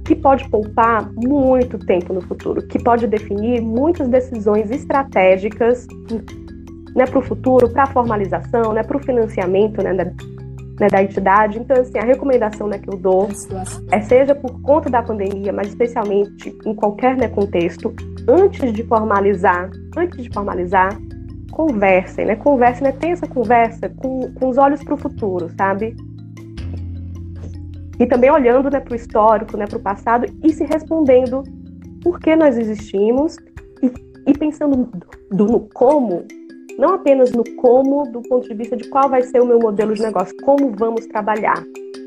Que 0.05 0.15
pode 0.15 0.49
poupar 0.49 1.11
muito 1.17 1.77
tempo 1.77 2.13
no 2.13 2.21
futuro, 2.21 2.65
que 2.69 2.81
pode 2.81 3.09
definir 3.09 3.61
muitas 3.61 4.07
decisões 4.07 4.71
estratégicas 4.71 5.89
né, 6.95 7.05
para 7.05 7.19
o 7.19 7.23
futuro, 7.23 7.69
para 7.69 7.83
a 7.83 7.87
formalização, 7.87 8.73
né, 8.73 8.85
para 8.85 8.97
o 8.97 9.01
financiamento 9.03 9.83
né, 9.83 9.93
né, 10.81 10.89
da 10.89 11.03
entidade. 11.03 11.59
Então, 11.59 11.81
assim, 11.81 11.99
a 11.99 12.05
recomendação 12.05 12.67
né, 12.69 12.79
que 12.79 12.89
eu 12.89 12.97
dou 12.97 13.29
é 13.91 14.01
seja 14.01 14.35
por 14.35 14.61
conta 14.61 14.91
da 14.91 15.03
pandemia, 15.03 15.53
mas 15.53 15.69
especialmente 15.69 16.57
em 16.65 16.75
qualquer 16.75 17.17
né, 17.17 17.29
contexto, 17.29 17.95
antes 18.29 18.73
de 18.73 18.83
formalizar, 18.85 19.71
antes 19.97 20.23
de 20.23 20.31
formalizar, 20.31 20.97
conversem, 21.51 22.27
né? 22.27 22.37
Conversem, 22.37 22.83
né? 22.83 22.95
Essa 23.01 23.27
conversa 23.27 23.89
com, 23.89 24.31
com 24.35 24.49
os 24.49 24.59
olhos 24.59 24.85
para 24.85 24.93
o 24.93 24.97
futuro, 24.99 25.51
sabe? 25.57 25.97
E 27.99 28.07
também 28.07 28.31
olhando 28.31 28.71
né, 28.71 28.79
para 28.79 28.93
o 28.93 28.97
histórico, 28.97 29.57
né, 29.57 29.67
para 29.67 29.79
o 29.79 29.81
passado 29.81 30.27
e 30.45 30.53
se 30.53 30.65
respondendo 30.65 31.43
por 32.03 32.21
que 32.21 32.37
nós 32.37 32.59
existimos 32.59 33.37
e, 33.83 33.91
e 34.27 34.37
pensando 34.37 34.87
do, 35.31 35.47
no 35.47 35.61
como 35.61 36.27
não 36.79 36.95
apenas 36.95 37.33
no 37.33 37.45
como, 37.57 38.05
do 38.11 38.23
ponto 38.23 38.49
de 38.49 38.55
vista 38.55 38.77
de 38.77 38.89
qual 38.89 39.09
vai 39.09 39.23
ser 39.23 39.41
o 39.41 39.47
meu 39.47 39.59
modelo 39.59 39.95
de 39.95 40.03
negócio, 40.03 40.35
como 40.45 40.73
vamos 40.77 41.07
trabalhar, 41.07 41.63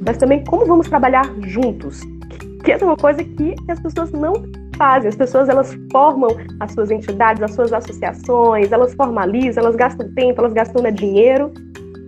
mas 0.06 0.18
também 0.18 0.44
como 0.44 0.66
vamos 0.66 0.88
trabalhar 0.88 1.26
juntos, 1.41 2.02
que 2.64 2.72
é 2.72 2.78
uma 2.78 2.98
coisa 2.98 3.24
que 3.24 3.56
as 3.68 3.80
pessoas 3.80 4.12
não 4.12 4.34
fazem. 4.80 5.10
As 5.10 5.16
pessoas 5.16 5.50
elas 5.50 5.78
formam 5.91 6.30
as 6.60 6.72
suas 6.72 6.90
entidades, 6.90 7.44
as 7.44 7.54
suas 7.54 7.72
associações, 7.74 8.72
elas 8.72 8.94
formalizam, 8.94 9.64
elas 9.64 9.76
gastam 9.76 10.12
tempo, 10.14 10.40
elas 10.40 10.54
gastam 10.54 10.82
né, 10.82 10.90
dinheiro, 10.90 11.52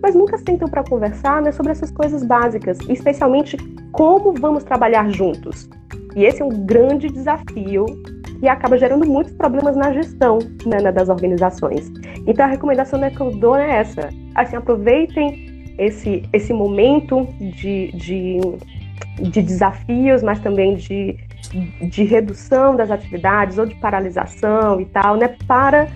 mas 0.02 0.14
nunca 0.14 0.38
sentam 0.38 0.68
para 0.68 0.82
conversar 0.82 1.42
né, 1.42 1.52
sobre 1.52 1.72
essas 1.72 1.90
coisas 1.90 2.24
básicas, 2.24 2.78
especialmente 2.88 3.56
como 3.92 4.32
vamos 4.32 4.64
trabalhar 4.64 5.08
juntos. 5.10 5.68
E 6.14 6.24
esse 6.24 6.42
é 6.42 6.44
um 6.44 6.64
grande 6.64 7.08
desafio 7.08 7.86
e 8.42 8.48
acaba 8.48 8.76
gerando 8.76 9.06
muitos 9.06 9.32
problemas 9.34 9.76
na 9.76 9.92
gestão 9.92 10.38
né, 10.66 10.80
né, 10.82 10.92
das 10.92 11.08
organizações. 11.08 11.90
Então 12.26 12.44
a 12.44 12.48
recomendação 12.48 12.98
né, 12.98 13.10
que 13.10 13.20
eu 13.20 13.30
dou 13.30 13.56
é 13.56 13.78
essa: 13.78 14.10
assim, 14.34 14.56
aproveitem 14.56 15.74
esse, 15.78 16.22
esse 16.32 16.52
momento 16.52 17.26
de, 17.40 17.92
de, 17.92 18.40
de 19.30 19.42
desafios, 19.42 20.22
mas 20.22 20.40
também 20.40 20.74
de, 20.74 21.16
de 21.88 22.04
redução 22.04 22.76
das 22.76 22.90
atividades 22.90 23.58
ou 23.58 23.64
de 23.64 23.74
paralisação 23.76 24.80
e 24.80 24.86
tal, 24.86 25.16
né, 25.16 25.36
para, 25.46 25.88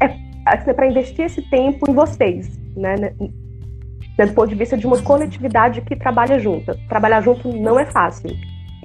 é, 0.00 0.14
assim, 0.46 0.74
para 0.74 0.86
investir 0.86 1.24
esse 1.24 1.42
tempo 1.50 1.90
em 1.90 1.94
vocês, 1.94 2.58
né, 2.76 2.94
né, 2.96 4.26
do 4.26 4.32
ponto 4.34 4.48
de 4.48 4.54
vista 4.54 4.76
de 4.76 4.86
uma 4.86 5.00
coletividade 5.02 5.80
que 5.80 5.96
trabalha 5.96 6.38
junto. 6.38 6.74
Trabalhar 6.88 7.22
junto 7.22 7.52
não 7.52 7.78
é 7.78 7.86
fácil. 7.86 8.30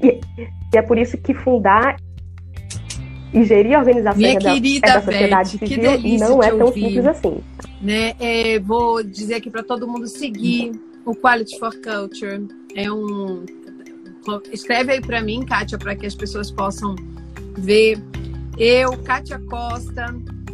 E, 0.04 0.20
e 0.74 0.78
é 0.78 0.82
por 0.82 0.98
isso 0.98 1.18
que 1.18 1.34
fundar 1.34 1.98
e 3.34 3.44
gerir 3.44 3.76
a 3.76 3.80
organização 3.80 4.18
Minha 4.18 4.40
da, 4.40 4.54
querida 4.54 4.88
é 4.88 4.94
da 4.94 5.02
sociedade 5.02 5.58
Beth, 5.58 5.68
civil 5.68 6.20
não 6.20 6.44
é 6.44 6.50
tão 6.50 6.68
ouvir. 6.68 6.82
simples 6.82 7.06
assim. 7.06 7.38
Né? 7.82 8.14
É, 8.20 8.60
vou 8.60 9.04
dizer 9.04 9.36
aqui 9.36 9.50
para 9.50 9.64
todo 9.64 9.88
mundo 9.88 10.08
seguir 10.08 10.72
o 11.06 11.16
Quality 11.16 11.58
for 11.58 11.74
Culture 11.82 12.48
é 12.76 12.92
um. 12.92 13.46
Escreve 14.52 14.94
aí 14.94 15.02
para 15.02 15.22
mim, 15.22 15.44
Kátia, 15.46 15.78
para 15.78 15.96
que 15.96 16.06
as 16.06 16.16
pessoas 16.16 16.52
possam 16.52 16.96
ver. 17.58 17.98
Eu, 18.58 18.96
Kátia 18.98 19.40
Costa, 19.40 20.14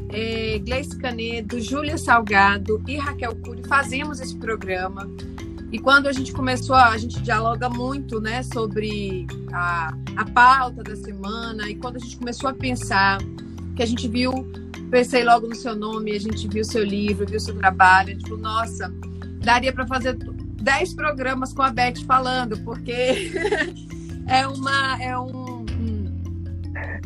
é, 0.10 0.60
Gleice 0.60 0.98
Canedo, 0.98 1.60
Júlia 1.60 1.98
Salgado 1.98 2.82
e 2.88 2.95
Raquel 2.95 3.36
Cury 3.36 3.68
fazemos 3.68 4.22
esse 4.22 4.38
programa. 4.38 5.10
E 5.72 5.80
quando 5.80 6.07
a 6.07 6.14
gente 6.14 6.31
começou, 6.31 6.76
a 6.76 6.98
gente 6.98 7.22
dialoga 7.22 7.69
muito 7.69 8.22
né, 8.22 8.41
sobre 8.44 9.27
a, 9.52 9.94
a 10.15 10.26
pauta 10.26 10.81
da 10.81 10.95
semana. 10.95 11.69
E 11.69 11.76
quando 11.76 11.98
a 11.98 11.99
gente 11.99 12.18
começou 12.18 12.49
a 12.49 12.53
pensar, 12.53 13.18
que 13.77 13.84
a 13.84 13.85
gente 13.85 14.07
viu, 14.07 14.31
pensei 14.89 15.23
logo 15.23 15.48
no 15.48 15.56
seu 15.56 15.76
nome, 15.76 16.11
a 16.11 16.19
gente 16.19 16.48
viu 16.48 16.64
seu 16.64 16.84
livro, 16.84 17.27
viu 17.27 17.39
seu 17.39 17.56
trabalho, 17.56 18.18
a 18.18 18.27
falou, 18.27 18.39
nossa, 18.39 18.91
daria 19.39 19.72
para 19.72 19.85
fazer 19.85 20.18
10 20.18 20.94
programas 20.95 21.53
com 21.53 21.61
a 21.61 21.69
Beth 21.69 22.03
falando, 22.06 22.57
porque 22.64 22.91
é 24.27 24.48
uma. 24.48 25.02
É 25.02 25.18
um, 25.18 25.65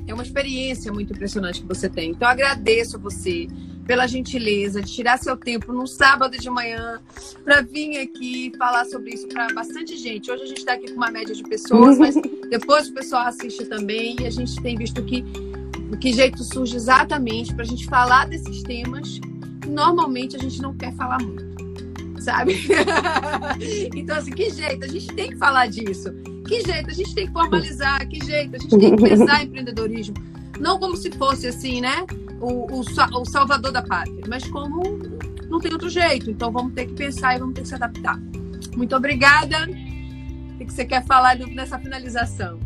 é 0.07 0.13
uma 0.13 0.23
experiência 0.23 0.91
muito 0.91 1.13
impressionante 1.13 1.61
que 1.61 1.67
você 1.67 1.89
tem. 1.89 2.11
Então, 2.11 2.27
agradeço 2.27 2.97
a 2.97 2.99
você 2.99 3.47
pela 3.85 4.07
gentileza 4.07 4.81
de 4.81 4.91
tirar 4.91 5.17
seu 5.17 5.35
tempo 5.35 5.73
num 5.73 5.87
sábado 5.87 6.37
de 6.37 6.49
manhã 6.49 6.99
para 7.43 7.61
vir 7.61 7.97
aqui 7.97 8.51
falar 8.57 8.85
sobre 8.85 9.13
isso 9.13 9.27
para 9.27 9.47
bastante 9.53 9.97
gente. 9.97 10.31
Hoje 10.31 10.43
a 10.43 10.45
gente 10.45 10.59
está 10.59 10.73
aqui 10.73 10.91
com 10.91 10.97
uma 10.97 11.11
média 11.11 11.33
de 11.33 11.43
pessoas, 11.43 11.97
mas 11.97 12.15
depois 12.49 12.89
o 12.89 12.93
pessoal 12.93 13.27
assiste 13.27 13.65
também 13.65 14.15
e 14.19 14.25
a 14.25 14.29
gente 14.29 14.55
tem 14.61 14.77
visto 14.77 15.03
que 15.03 15.23
que 16.01 16.11
jeito 16.11 16.43
surge 16.43 16.75
exatamente 16.75 17.53
para 17.53 17.63
a 17.63 17.67
gente 17.67 17.85
falar 17.85 18.27
desses 18.27 18.63
temas 18.63 19.19
que 19.61 19.69
normalmente 19.69 20.35
a 20.35 20.39
gente 20.39 20.59
não 20.59 20.73
quer 20.73 20.93
falar 20.95 21.21
muito, 21.21 21.43
sabe? 22.19 22.55
então, 23.95 24.17
assim, 24.17 24.31
que 24.31 24.49
jeito? 24.49 24.83
A 24.83 24.87
gente 24.87 25.07
tem 25.13 25.29
que 25.29 25.37
falar 25.37 25.67
disso. 25.67 26.11
Que 26.47 26.61
jeito? 26.61 26.89
A 26.89 26.93
gente 26.93 27.13
tem 27.13 27.27
que 27.27 27.33
formalizar. 27.33 28.07
Que 28.07 28.25
jeito? 28.25 28.55
A 28.55 28.59
gente 28.59 28.77
tem 28.77 28.95
que 28.95 29.03
pensar 29.09 29.43
em 29.43 29.45
empreendedorismo. 29.45 30.15
Não 30.59 30.79
como 30.79 30.97
se 30.97 31.11
fosse 31.11 31.47
assim, 31.47 31.81
né? 31.81 32.05
O, 32.41 32.65
o, 32.73 32.79
o 32.81 33.25
salvador 33.25 33.71
da 33.71 33.83
pátria, 33.83 34.23
mas 34.27 34.45
como 34.47 34.81
não 35.47 35.59
tem 35.59 35.71
outro 35.71 35.89
jeito. 35.89 36.31
Então, 36.31 36.51
vamos 36.51 36.73
ter 36.73 36.87
que 36.87 36.93
pensar 36.93 37.35
e 37.35 37.39
vamos 37.39 37.53
ter 37.53 37.61
que 37.61 37.67
se 37.67 37.75
adaptar. 37.75 38.17
Muito 38.75 38.95
obrigada. 38.95 39.67
O 40.59 40.65
que 40.65 40.73
você 40.73 40.85
quer 40.85 41.05
falar 41.05 41.37
nessa 41.37 41.77
finalização? 41.77 42.59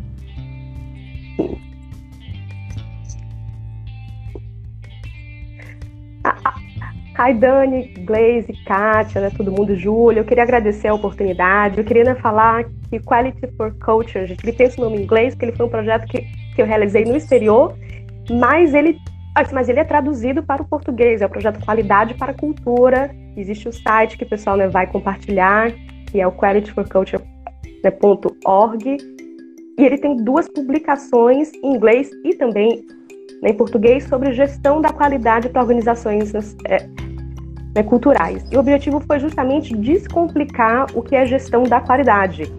Hi, 7.18 7.32
Dani, 7.32 7.94
Glaze, 8.04 8.52
Kátia, 8.66 9.22
né, 9.22 9.30
todo 9.34 9.50
mundo, 9.50 9.74
Júlia. 9.74 10.20
Eu 10.20 10.24
queria 10.24 10.42
agradecer 10.42 10.88
a 10.88 10.94
oportunidade. 10.94 11.78
Eu 11.78 11.84
queria 11.84 12.04
né, 12.04 12.14
falar 12.16 12.64
que 12.90 13.00
Quality 13.00 13.46
for 13.56 13.74
Culture, 13.82 14.26
gente, 14.26 14.44
ele 14.44 14.52
tem 14.52 14.66
esse 14.66 14.78
nome 14.78 14.98
em 14.98 15.02
inglês, 15.02 15.34
porque 15.34 15.46
ele 15.46 15.56
foi 15.56 15.64
um 15.64 15.70
projeto 15.70 16.06
que, 16.06 16.20
que 16.54 16.60
eu 16.60 16.66
realizei 16.66 17.04
no 17.06 17.16
exterior, 17.16 17.74
mas 18.30 18.74
ele, 18.74 18.98
mas 19.52 19.68
ele 19.68 19.80
é 19.80 19.84
traduzido 19.84 20.42
para 20.42 20.62
o 20.62 20.64
português. 20.64 21.20
É 21.20 21.26
o 21.26 21.28
projeto 21.28 21.62
Qualidade 21.64 22.14
para 22.14 22.32
a 22.32 22.34
Cultura. 22.34 23.14
Existe 23.36 23.68
o 23.68 23.72
site 23.72 24.16
que 24.16 24.24
o 24.24 24.28
pessoal 24.28 24.56
né, 24.56 24.66
vai 24.66 24.86
compartilhar, 24.86 25.70
que 26.10 26.18
é 26.20 26.26
o 26.26 26.32
qualityforculture.org. 26.32 28.96
E 29.78 29.84
ele 29.84 29.98
tem 29.98 30.16
duas 30.16 30.48
publicações 30.48 31.52
em 31.62 31.74
inglês 31.74 32.08
e 32.24 32.34
também 32.34 32.82
né, 33.42 33.50
em 33.50 33.54
português 33.54 34.04
sobre 34.04 34.32
gestão 34.32 34.80
da 34.80 34.90
qualidade 34.90 35.50
para 35.50 35.60
organizações 35.60 36.32
é, 36.64 36.88
né, 37.74 37.82
culturais. 37.82 38.42
E 38.50 38.56
o 38.56 38.60
objetivo 38.60 39.00
foi 39.00 39.18
justamente 39.18 39.76
descomplicar 39.76 40.86
o 40.94 41.02
que 41.02 41.14
é 41.14 41.26
gestão 41.26 41.64
da 41.64 41.78
qualidade 41.80 42.50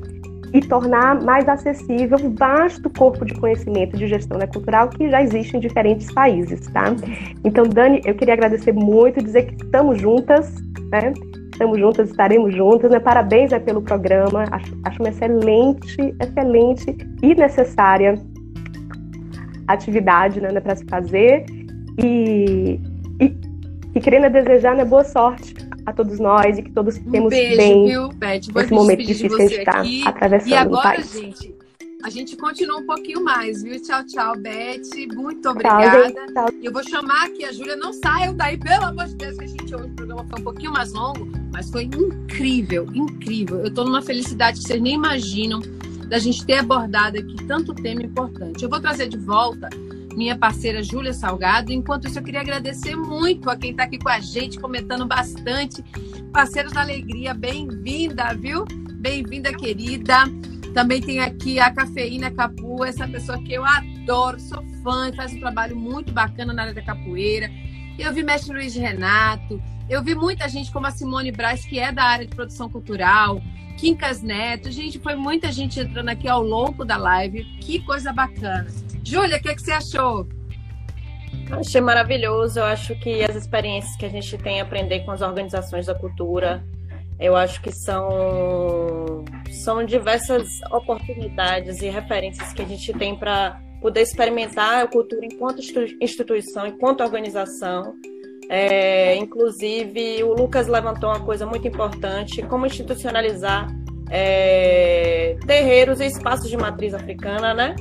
e 0.54 0.62
tornar 0.62 1.22
mais 1.22 1.48
acessível 1.48 2.18
o 2.24 2.30
vasto 2.32 2.90
corpo 2.90 3.26
de 3.26 3.34
conhecimento 3.34 3.98
de 3.98 4.08
gestão 4.08 4.38
né, 4.38 4.48
cultural 4.48 4.90
que 4.90 5.10
já 5.10 5.22
existe 5.22 5.58
em 5.58 5.60
diferentes 5.60 6.12
países, 6.12 6.68
tá? 6.68 6.96
Então, 7.44 7.66
Dani, 7.66 8.02
eu 8.06 8.16
queria 8.16 8.34
agradecer 8.34 8.72
muito, 8.72 9.24
dizer 9.24 9.48
que 9.48 9.64
estamos 9.64 10.00
juntas, 10.00 10.56
né? 10.92 11.14
Estamos 11.52 11.80
juntas, 11.80 12.10
estaremos 12.10 12.54
juntas, 12.54 12.92
né? 12.92 13.00
Parabéns 13.00 13.52
né, 13.52 13.60
pelo 13.60 13.82
programa, 13.82 14.46
acho, 14.52 14.78
acho 14.86 15.02
uma 15.02 15.10
excelente, 15.10 16.16
excelente 16.22 16.98
e 17.22 17.36
necessária 17.36 18.14
atividade 19.68 20.40
né, 20.40 20.60
para 20.62 20.76
se 20.76 20.86
fazer 20.86 21.46
e, 22.02 22.80
e, 23.20 23.38
e 23.96 24.00
querendo 24.00 24.32
desejar 24.32 24.76
né, 24.76 24.86
boa 24.86 25.04
sorte 25.04 25.67
a 25.88 25.94
todos 25.94 26.20
nós 26.20 26.58
e 26.58 26.64
que 26.64 26.72
todos 26.72 26.98
temos 26.98 27.28
um 27.28 27.30
beijo, 27.30 27.56
bem 27.56 27.86
viu, 27.88 28.10
Beth? 28.10 28.42
Vou 28.52 28.62
esse 28.62 28.74
momento 28.74 29.04
difícil 29.06 29.30
que 29.30 29.42
a 29.42 29.48
gente 29.48 29.60
está 29.60 30.10
atravessando 30.10 30.50
E 30.50 30.54
agora, 30.54 31.02
gente, 31.02 31.56
a 32.04 32.10
gente 32.10 32.36
continua 32.36 32.80
um 32.80 32.86
pouquinho 32.86 33.24
mais, 33.24 33.64
viu? 33.64 33.82
Tchau, 33.82 34.06
tchau, 34.06 34.38
Beth. 34.38 34.82
Muito 35.16 35.48
obrigada. 35.48 36.12
Tchau, 36.12 36.26
tchau. 36.34 36.48
Eu 36.62 36.74
vou 36.74 36.84
chamar 36.84 37.28
aqui 37.28 37.46
a 37.46 37.54
Júlia. 37.54 37.78
Não 37.78 37.94
saiam 37.94 38.36
daí, 38.36 38.58
pelo 38.58 38.84
amor 38.84 39.06
de 39.06 39.16
Deus, 39.16 39.38
que 39.38 39.46
a 39.46 39.48
gente 39.48 39.74
hoje 39.74 39.86
o 39.86 39.96
programa 39.96 40.26
foi 40.30 40.42
um 40.42 40.44
pouquinho 40.44 40.74
mais 40.74 40.92
longo, 40.92 41.26
mas 41.54 41.70
foi 41.70 41.84
incrível, 41.86 42.86
incrível. 42.94 43.60
Eu 43.60 43.74
tô 43.74 43.86
numa 43.86 44.02
felicidade 44.02 44.60
que 44.60 44.68
vocês 44.68 44.82
nem 44.82 44.96
imaginam 44.96 45.62
da 46.10 46.20
gente 46.20 46.46
ter 46.46 46.56
abordado 46.56 47.18
aqui 47.18 47.36
tanto 47.48 47.74
tema 47.74 48.02
importante. 48.02 48.62
Eu 48.62 48.70
vou 48.70 48.82
trazer 48.82 49.08
de 49.08 49.18
volta 49.18 49.70
minha 50.18 50.36
parceira 50.36 50.82
Júlia 50.82 51.14
Salgado. 51.14 51.72
Enquanto 51.72 52.08
isso, 52.08 52.18
eu 52.18 52.24
queria 52.24 52.42
agradecer 52.42 52.96
muito 52.96 53.52
a 53.52 53.56
quem 53.56 53.70
está 53.70 53.84
aqui 53.84 54.00
com 54.00 54.10
a 54.10 54.20
gente, 54.20 54.60
comentando 54.60 55.06
bastante. 55.06 55.84
Parceiros 56.34 56.74
da 56.74 56.82
Alegria, 56.82 57.36
bem-vinda, 57.36 58.34
viu? 58.34 58.66
Bem-vinda, 58.96 59.54
querida. 59.54 60.24
Também 60.74 61.02
tem 61.02 61.20
aqui 61.20 61.60
a 61.60 61.72
Cafeína 61.72 62.32
Capu, 62.32 62.84
essa 62.84 63.08
pessoa 63.08 63.42
que 63.44 63.54
eu 63.54 63.64
adoro, 63.64 64.40
sou 64.40 64.64
fã, 64.84 65.14
faz 65.16 65.34
um 65.34 65.40
trabalho 65.40 65.76
muito 65.76 66.12
bacana 66.12 66.52
na 66.52 66.64
área 66.64 66.74
da 66.74 66.82
capoeira. 66.82 67.50
Eu 67.98 68.12
vi 68.12 68.24
mestre 68.24 68.54
Luiz 68.54 68.76
Renato, 68.76 69.62
eu 69.88 70.04
vi 70.04 70.16
muita 70.16 70.50
gente 70.50 70.72
como 70.72 70.88
a 70.88 70.92
Simone 70.92 71.32
Braz, 71.32 71.64
que 71.64 71.80
é 71.80 71.92
da 71.92 72.04
área 72.04 72.26
de 72.26 72.36
produção 72.36 72.68
cultural, 72.70 73.40
Quincas 73.78 74.22
Neto. 74.22 74.72
Gente, 74.72 75.00
foi 75.00 75.16
muita 75.16 75.52
gente 75.52 75.80
entrando 75.80 76.10
aqui 76.10 76.28
ao 76.28 76.42
longo 76.42 76.84
da 76.84 76.98
live. 76.98 77.44
Que 77.62 77.80
coisa 77.80 78.12
bacana. 78.12 78.68
Júlia, 79.04 79.38
o 79.38 79.42
que, 79.42 79.50
é 79.50 79.56
que 79.56 79.62
você 79.62 79.72
achou? 79.72 80.28
Achei 81.52 81.80
maravilhoso. 81.80 82.60
Eu 82.60 82.66
acho 82.66 82.96
que 83.00 83.24
as 83.24 83.36
experiências 83.36 83.96
que 83.96 84.06
a 84.06 84.10
gente 84.10 84.38
tem 84.38 84.60
a 84.60 84.64
aprender 84.64 85.02
com 85.02 85.12
as 85.12 85.22
organizações 85.22 85.86
da 85.86 85.96
cultura, 85.96 86.64
eu 87.20 87.36
acho 87.36 87.62
que 87.62 87.72
são, 87.72 89.24
são 89.64 89.86
diversas 89.86 90.60
oportunidades 90.72 91.82
e 91.82 91.90
referências 91.90 92.52
que 92.52 92.62
a 92.62 92.66
gente 92.66 92.92
tem 92.94 93.16
para 93.18 93.62
poder 93.82 94.02
experimentar 94.02 94.84
a 94.84 94.88
cultura 94.88 95.26
enquanto 95.26 95.62
instituição, 96.02 96.68
enquanto 96.68 97.02
organização. 97.02 97.96
É, 98.50 99.16
inclusive, 99.16 100.24
o 100.24 100.34
Lucas 100.34 100.68
levantou 100.68 101.10
uma 101.10 101.20
coisa 101.20 101.46
muito 101.46 101.68
importante: 101.68 102.42
como 102.44 102.66
institucionalizar 102.66 103.68
é, 104.10 105.36
terreiros 105.46 106.00
e 106.00 106.06
espaços 106.06 106.50
de 106.50 106.58
matriz 106.58 106.94
africana, 106.94 107.54
né? 107.54 107.76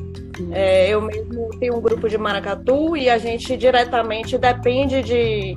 É, 0.53 0.89
eu 0.91 1.01
mesmo 1.01 1.51
tenho 1.59 1.77
um 1.77 1.81
grupo 1.81 2.09
de 2.09 2.19
maracatu 2.19 2.97
e 2.97 3.09
a 3.09 3.17
gente 3.17 3.57
diretamente 3.57 4.37
depende 4.37 5.03
de, 5.03 5.57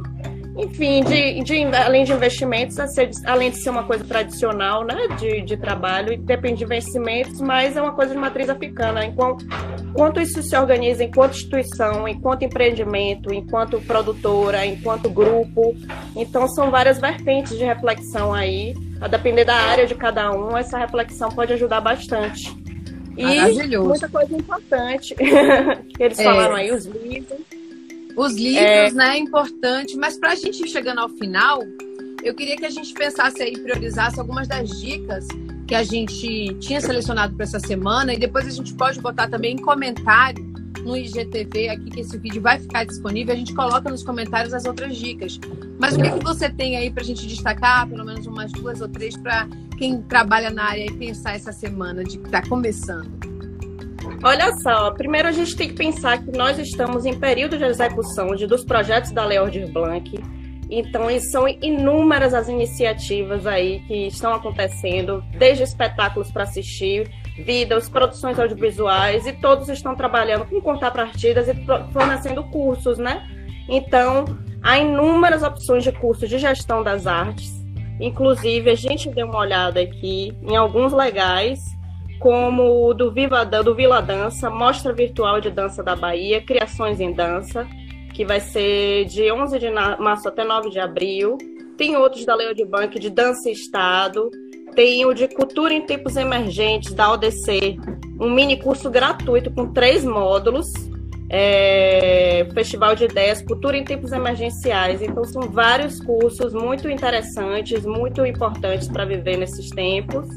enfim, 0.59 1.01
de, 1.03 1.41
de 1.41 1.63
além 1.75 2.03
de 2.03 2.11
investimentos, 2.11 2.77
além 3.25 3.49
de 3.49 3.57
ser 3.57 3.69
uma 3.69 3.83
coisa 3.83 4.03
tradicional, 4.03 4.83
né, 4.83 5.07
de, 5.17 5.41
de 5.41 5.55
trabalho, 5.55 6.17
depende 6.17 6.59
de 6.59 6.63
investimentos, 6.65 7.39
mas 7.39 7.77
é 7.77 7.81
uma 7.81 7.93
coisa 7.93 8.13
de 8.13 8.19
matriz 8.19 8.49
africana. 8.49 9.05
Enquanto, 9.05 9.45
enquanto 9.89 10.19
isso 10.19 10.43
se 10.43 10.57
organiza 10.57 11.01
enquanto 11.03 11.35
instituição, 11.35 12.07
enquanto 12.07 12.43
empreendimento, 12.43 13.33
enquanto 13.33 13.79
produtora, 13.81 14.65
enquanto 14.65 15.09
grupo, 15.09 15.73
então 16.13 16.45
são 16.49 16.69
várias 16.69 16.99
vertentes 16.99 17.57
de 17.57 17.63
reflexão 17.63 18.33
aí. 18.33 18.75
A 18.99 19.07
depender 19.07 19.45
da 19.45 19.55
área 19.55 19.87
de 19.87 19.95
cada 19.95 20.29
um, 20.31 20.57
essa 20.57 20.77
reflexão 20.77 21.29
pode 21.29 21.53
ajudar 21.53 21.79
bastante. 21.79 22.53
E 23.15 23.77
muita 23.77 24.09
coisa 24.09 24.35
importante 24.35 25.15
eles 25.99 26.19
é. 26.19 26.23
falaram 26.23 26.55
aí, 26.55 26.71
os 26.71 26.85
livros. 26.85 27.58
Os 28.19 28.35
livros, 28.35 28.61
é... 28.61 28.91
né, 28.91 29.15
é 29.15 29.17
importante. 29.17 29.95
Mas 29.95 30.17
para 30.17 30.33
a 30.33 30.35
gente 30.35 30.61
ir 30.61 30.67
chegando 30.67 30.99
ao 30.99 31.07
final, 31.07 31.63
eu 32.21 32.35
queria 32.35 32.57
que 32.57 32.65
a 32.65 32.69
gente 32.69 32.93
pensasse 32.93 33.41
aí, 33.41 33.57
priorizasse 33.57 34.19
algumas 34.19 34.45
das 34.45 34.69
dicas 34.81 35.25
que 35.65 35.73
a 35.73 35.83
gente 35.83 36.53
tinha 36.55 36.81
selecionado 36.81 37.33
para 37.35 37.45
essa 37.45 37.59
semana 37.59 38.13
e 38.13 38.17
depois 38.17 38.45
a 38.45 38.49
gente 38.49 38.73
pode 38.73 38.99
botar 38.99 39.29
também 39.29 39.53
em 39.53 39.57
comentário 39.57 40.43
no 40.83 40.97
IGTV 40.97 41.69
aqui 41.69 41.89
que 41.91 41.99
esse 42.01 42.17
vídeo 42.17 42.41
vai 42.41 42.59
ficar 42.59 42.83
disponível, 42.85 43.33
a 43.33 43.37
gente 43.37 43.53
coloca 43.53 43.89
nos 43.89 44.03
comentários 44.03 44.53
as 44.53 44.65
outras 44.65 44.97
dicas. 44.97 45.39
Mas 45.79 45.95
o 45.95 46.01
que, 46.01 46.09
que 46.09 46.23
você 46.23 46.49
tem 46.49 46.75
aí 46.75 46.91
para 46.91 47.03
a 47.03 47.05
gente 47.05 47.25
destacar, 47.25 47.87
pelo 47.87 48.03
menos 48.03 48.25
umas 48.25 48.51
duas 48.51 48.81
ou 48.81 48.89
três, 48.89 49.15
para 49.15 49.47
quem 49.77 50.01
trabalha 50.01 50.49
na 50.49 50.63
área 50.63 50.85
e 50.85 50.91
pensar 50.91 51.35
essa 51.35 51.51
semana 51.51 52.03
de 52.03 52.17
que 52.17 52.25
está 52.25 52.41
começando? 52.41 53.38
Olha 54.23 54.51
só, 54.57 54.91
primeiro 54.91 55.27
a 55.27 55.31
gente 55.31 55.55
tem 55.55 55.69
que 55.69 55.75
pensar 55.75 56.17
que 56.23 56.37
nós 56.37 56.57
estamos 56.59 57.05
em 57.05 57.17
período 57.17 57.57
de 57.57 57.63
execução 57.63 58.35
de, 58.35 58.45
dos 58.45 58.65
projetos 58.65 59.11
da 59.11 59.23
Lei 59.23 59.37
Aldir 59.37 59.71
Blanc 59.71 60.11
Então, 60.69 61.07
são 61.31 61.47
inúmeras 61.47 62.33
as 62.33 62.49
iniciativas 62.49 63.47
aí 63.47 63.79
que 63.87 64.07
estão 64.07 64.33
acontecendo, 64.33 65.23
desde 65.37 65.63
espetáculos 65.63 66.31
para 66.31 66.43
assistir, 66.43 67.09
vídeos, 67.37 67.87
produções 67.87 68.37
audiovisuais, 68.37 69.25
e 69.25 69.33
todos 69.33 69.69
estão 69.69 69.95
trabalhando 69.95 70.45
com 70.45 70.59
contrapartidas 70.59 71.47
e 71.47 71.53
fornecendo 71.93 72.43
cursos, 72.45 72.97
né? 72.97 73.25
Então, 73.69 74.25
há 74.61 74.77
inúmeras 74.77 75.43
opções 75.43 75.83
de 75.83 75.91
cursos 75.91 76.27
de 76.27 76.37
gestão 76.37 76.83
das 76.83 77.07
artes. 77.07 77.59
Inclusive, 77.99 78.69
a 78.69 78.75
gente 78.75 79.09
deu 79.09 79.27
uma 79.27 79.39
olhada 79.39 79.79
aqui 79.79 80.33
em 80.41 80.55
alguns 80.55 80.93
legais, 80.93 81.59
como 82.19 82.87
o 82.87 82.93
do, 82.93 83.11
Viva, 83.11 83.45
do 83.45 83.73
Vila 83.73 84.01
Dança, 84.01 84.49
Mostra 84.49 84.93
Virtual 84.93 85.39
de 85.39 85.49
Dança 85.49 85.81
da 85.81 85.95
Bahia, 85.95 86.41
Criações 86.41 86.99
em 86.99 87.13
Dança, 87.13 87.65
que 88.13 88.25
vai 88.25 88.41
ser 88.41 89.05
de 89.05 89.31
11 89.31 89.57
de 89.57 89.71
março 89.71 90.27
até 90.27 90.43
9 90.43 90.69
de 90.69 90.79
abril. 90.79 91.37
Tem 91.77 91.95
outros 91.95 92.25
da 92.25 92.35
Leo 92.35 92.53
de 92.53 92.65
Bank 92.65 92.99
de 92.99 93.09
Dança 93.09 93.49
e 93.49 93.53
Estado. 93.53 94.29
Tem 94.75 95.05
o 95.05 95.13
de 95.13 95.27
Cultura 95.29 95.73
em 95.73 95.81
Tempos 95.81 96.17
Emergentes, 96.17 96.93
da 96.93 97.11
ODC, 97.11 97.77
um 98.19 98.29
mini 98.29 98.57
curso 98.57 98.89
gratuito 98.89 99.49
com 99.51 99.71
três 99.71 100.03
módulos. 100.03 100.67
É, 101.31 102.47
Festival 102.53 102.95
de 102.95 103.05
Ideias, 103.05 103.41
Cultura 103.41 103.77
em 103.77 103.83
Tempos 103.83 104.11
Emergenciais. 104.11 105.01
Então, 105.01 105.23
são 105.23 105.43
vários 105.43 106.01
cursos 106.01 106.53
muito 106.53 106.89
interessantes, 106.89 107.85
muito 107.85 108.25
importantes 108.25 108.87
para 108.87 109.05
viver 109.05 109.37
nesses 109.37 109.69
tempos. 109.69 110.27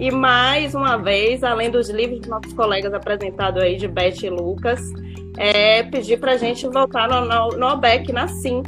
E 0.00 0.10
mais 0.10 0.74
uma 0.74 0.96
vez, 0.96 1.44
além 1.44 1.70
dos 1.70 1.90
livros 1.90 2.20
dos 2.20 2.28
nossos 2.30 2.54
colegas 2.54 2.94
apresentados 2.94 3.62
aí 3.62 3.76
de 3.76 3.86
Beth 3.86 4.22
e 4.22 4.30
Lucas, 4.30 4.80
é 5.36 5.82
pedir 5.82 6.18
para 6.18 6.32
a 6.32 6.36
gente 6.38 6.66
voltar 6.66 7.06
no, 7.06 7.26
no, 7.26 7.58
no 7.58 7.66
OBEC, 7.66 8.10
na 8.10 8.26
SIM, 8.26 8.62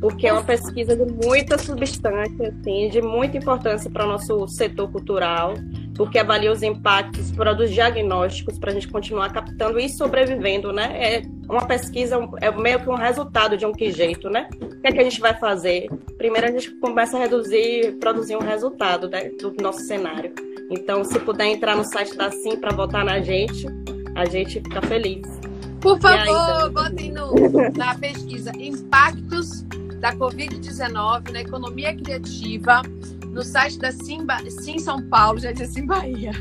porque 0.00 0.26
é 0.26 0.32
uma 0.32 0.42
pesquisa 0.42 0.96
de 0.96 1.04
muita 1.24 1.56
substância, 1.56 2.48
assim, 2.48 2.88
de 2.88 3.00
muita 3.00 3.38
importância 3.38 3.88
para 3.88 4.04
o 4.04 4.08
nosso 4.08 4.48
setor 4.48 4.90
cultural, 4.90 5.54
porque 5.94 6.18
avalia 6.18 6.50
os 6.50 6.64
impactos, 6.64 7.30
produz 7.30 7.70
diagnósticos 7.70 8.58
para 8.58 8.72
a 8.72 8.74
gente 8.74 8.88
continuar 8.88 9.32
captando 9.32 9.78
e 9.78 9.88
sobrevivendo, 9.88 10.72
né? 10.72 10.90
É 11.00 11.22
uma 11.48 11.64
pesquisa, 11.64 12.18
é 12.40 12.50
meio 12.50 12.80
que 12.80 12.90
um 12.90 12.96
resultado 12.96 13.56
de 13.56 13.64
um 13.64 13.72
que 13.72 13.92
jeito, 13.92 14.28
né? 14.28 14.48
O 14.60 14.80
que 14.80 14.88
é 14.88 14.90
que 14.90 14.98
a 14.98 15.04
gente 15.04 15.20
vai 15.20 15.32
fazer? 15.38 15.86
Primeiro 16.18 16.48
a 16.48 16.50
gente 16.50 16.72
começa 16.80 17.16
a 17.16 17.20
reduzir, 17.20 17.96
produzir 18.00 18.34
um 18.34 18.42
resultado 18.42 19.08
né, 19.08 19.30
do 19.40 19.54
nosso 19.62 19.80
cenário. 19.82 20.34
Então, 20.70 21.04
se 21.04 21.18
puder 21.20 21.46
entrar 21.46 21.76
no 21.76 21.84
site 21.84 22.16
da 22.16 22.30
SIM 22.30 22.56
para 22.56 22.74
votar 22.74 23.04
na 23.04 23.20
gente, 23.20 23.66
a 24.14 24.24
gente 24.24 24.60
fica 24.60 24.82
feliz. 24.82 25.22
Por 25.80 26.00
favor, 26.00 26.70
botem 26.70 27.12
no, 27.12 27.32
na 27.76 27.94
pesquisa 27.94 28.50
impactos 28.58 29.64
da 30.00 30.14
Covid-19 30.14 31.30
na 31.32 31.40
economia 31.40 31.94
criativa 31.94 32.82
no 33.36 33.42
site 33.42 33.78
da 33.78 33.92
Simba, 33.92 34.38
Sim 34.48 34.78
São 34.78 35.02
Paulo, 35.02 35.38
já 35.38 35.52
disse 35.52 35.74
Sim 35.74 35.86
Bahia. 35.86 36.32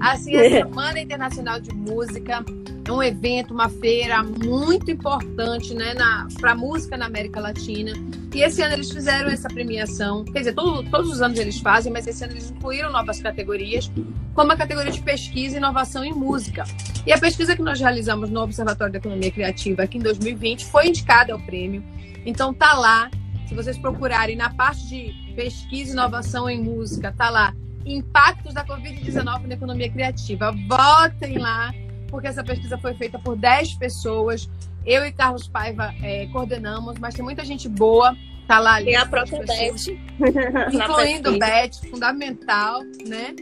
Assim, 0.00 0.36
a 0.36 0.48
Semana 0.48 1.00
Internacional 1.00 1.58
de 1.60 1.74
Música 1.74 2.44
é 2.86 2.92
um 2.92 3.02
evento, 3.02 3.52
uma 3.52 3.68
feira 3.68 4.22
muito 4.22 4.90
importante 4.90 5.74
né, 5.74 5.94
para 6.40 6.54
música 6.54 6.96
na 6.96 7.06
América 7.06 7.40
Latina. 7.40 7.92
E 8.32 8.40
esse 8.40 8.62
ano 8.62 8.74
eles 8.74 8.90
fizeram 8.90 9.28
essa 9.28 9.48
premiação. 9.48 10.24
Quer 10.24 10.38
dizer, 10.38 10.54
todo, 10.54 10.88
todos 10.88 11.10
os 11.10 11.20
anos 11.20 11.38
eles 11.38 11.58
fazem, 11.58 11.92
mas 11.92 12.06
esse 12.06 12.22
ano 12.22 12.34
eles 12.34 12.50
incluíram 12.50 12.92
novas 12.92 13.20
categorias, 13.20 13.90
como 14.32 14.52
a 14.52 14.56
categoria 14.56 14.92
de 14.92 15.02
pesquisa 15.02 15.56
e 15.56 15.58
inovação 15.58 16.04
em 16.04 16.12
música. 16.12 16.64
E 17.04 17.12
a 17.12 17.18
pesquisa 17.18 17.56
que 17.56 17.62
nós 17.62 17.80
realizamos 17.80 18.30
no 18.30 18.40
Observatório 18.40 18.92
da 18.92 18.98
Economia 18.98 19.30
Criativa 19.30 19.82
aqui 19.82 19.98
em 19.98 20.02
2020 20.02 20.66
foi 20.66 20.86
indicada 20.86 21.32
ao 21.32 21.40
prêmio. 21.40 21.82
Então 22.28 22.52
tá 22.52 22.74
lá. 22.74 23.10
Se 23.46 23.54
vocês 23.54 23.78
procurarem 23.78 24.36
na 24.36 24.50
parte 24.50 24.86
de 24.86 25.32
pesquisa 25.34 25.90
e 25.90 25.92
inovação 25.94 26.48
em 26.48 26.62
música, 26.62 27.10
tá 27.10 27.30
lá. 27.30 27.54
Impactos 27.86 28.52
da 28.52 28.62
Covid-19 28.66 29.46
na 29.46 29.54
economia 29.54 29.90
criativa. 29.90 30.54
Votem 30.68 31.38
lá 31.38 31.72
porque 32.10 32.28
essa 32.28 32.44
pesquisa 32.44 32.76
foi 32.76 32.92
feita 32.94 33.18
por 33.18 33.34
10 33.34 33.74
pessoas. 33.74 34.46
Eu 34.84 35.06
e 35.06 35.12
Carlos 35.12 35.48
Paiva 35.48 35.94
é, 36.02 36.26
coordenamos, 36.26 36.98
mas 36.98 37.14
tem 37.14 37.24
muita 37.24 37.42
gente 37.46 37.66
boa. 37.66 38.14
Tá 38.46 38.58
lá 38.58 38.74
ali. 38.74 38.86
Tem 38.86 38.96
a 39.00 39.06
própria 39.06 39.38
Beth. 39.38 40.70
Incluindo 40.70 41.38
Beth, 41.38 41.88
fundamental, 41.90 42.82
né? 43.06 43.34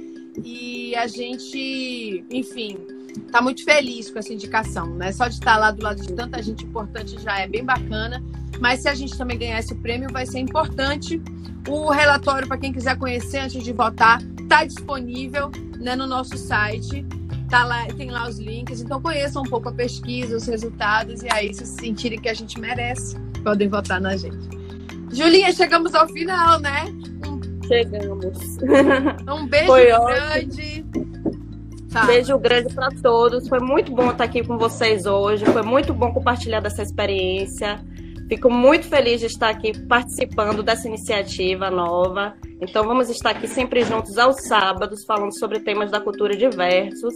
E 0.45 0.95
a 0.95 1.09
gente, 1.09 2.25
enfim, 2.31 2.79
tá 3.21 3.41
muito 3.41 3.65
feliz 3.65 4.11
com 4.11 4.19
essa 4.19 4.33
indicação, 4.33 4.95
né? 4.95 5.13
Só 5.13 5.29
de 5.29 5.35
estar 5.35 5.57
lá 5.57 5.71
do 5.71 5.83
lado 5.83 6.03
de 6.03 6.13
tanta 6.13 6.43
gente 6.43 6.65
importante 6.65 7.21
já 7.21 7.39
é 7.39 7.49
bem 7.49 7.65
bacana. 7.65 8.23
Mas 8.61 8.81
se 8.81 8.89
a 8.89 8.95
gente 8.95 9.17
também 9.17 9.39
ganhar 9.39 9.59
esse 9.59 9.75
prêmio, 9.75 10.09
vai 10.11 10.27
ser 10.27 10.39
importante. 10.39 11.21
O 11.69 11.91
relatório, 11.91 12.47
para 12.47 12.59
quem 12.59 12.73
quiser 12.73 12.97
conhecer 12.97 13.39
antes 13.39 13.63
de 13.63 13.73
votar, 13.73 14.23
está 14.41 14.65
disponível 14.65 15.51
né, 15.79 15.97
no 15.97 16.07
nosso 16.07 16.37
site. 16.39 17.05
Tá 17.51 17.65
lá, 17.65 17.87
tem 17.87 18.11
lá 18.11 18.29
os 18.29 18.39
links, 18.39 18.81
então 18.81 19.01
conheçam 19.01 19.43
um 19.43 19.45
pouco 19.45 19.69
a 19.69 19.73
pesquisa, 19.73 20.37
os 20.37 20.47
resultados, 20.47 21.23
e 21.23 21.29
aí, 21.33 21.55
se 21.55 21.65
sentirem 21.65 22.19
que 22.19 22.29
a 22.29 22.35
gente 22.35 22.59
merece, 22.59 23.17
podem 23.45 23.69
votar 23.69 24.01
na 24.01 24.17
gente. 24.17 24.49
Julinha, 25.13 25.53
chegamos 25.53 25.95
ao 25.95 26.09
final, 26.09 26.59
né? 26.59 26.87
Um... 27.25 27.41
Chegamos. 27.67 28.39
Um 29.29 29.47
beijo 29.47 29.67
Foi 29.67 29.87
grande. 29.87 30.85
Beijo 32.05 32.39
grande 32.39 32.75
para 32.75 32.91
todos. 32.91 33.49
Foi 33.49 33.61
muito 33.61 33.93
bom 33.93 34.11
estar 34.11 34.25
aqui 34.25 34.45
com 34.45 34.59
vocês 34.59 35.07
hoje. 35.07 35.45
Foi 35.47 35.63
muito 35.63 35.95
bom 35.95 36.13
compartilhar 36.13 36.61
dessa 36.61 36.83
experiência. 36.83 37.81
Fico 38.29 38.51
muito 38.51 38.87
feliz 38.87 39.21
de 39.21 39.27
estar 39.27 39.49
aqui 39.49 39.79
participando 39.87 40.63
dessa 40.63 40.89
iniciativa 40.89 41.71
nova. 41.71 42.35
Então, 42.61 42.85
vamos 42.85 43.11
estar 43.11 43.31
aqui 43.31 43.47
sempre 43.47 43.85
juntos 43.85 44.17
aos 44.17 44.37
sábados, 44.47 45.05
falando 45.05 45.37
sobre 45.39 45.61
temas 45.61 45.91
da 45.91 46.01
cultura 46.01 46.35
diversos. 46.35 47.15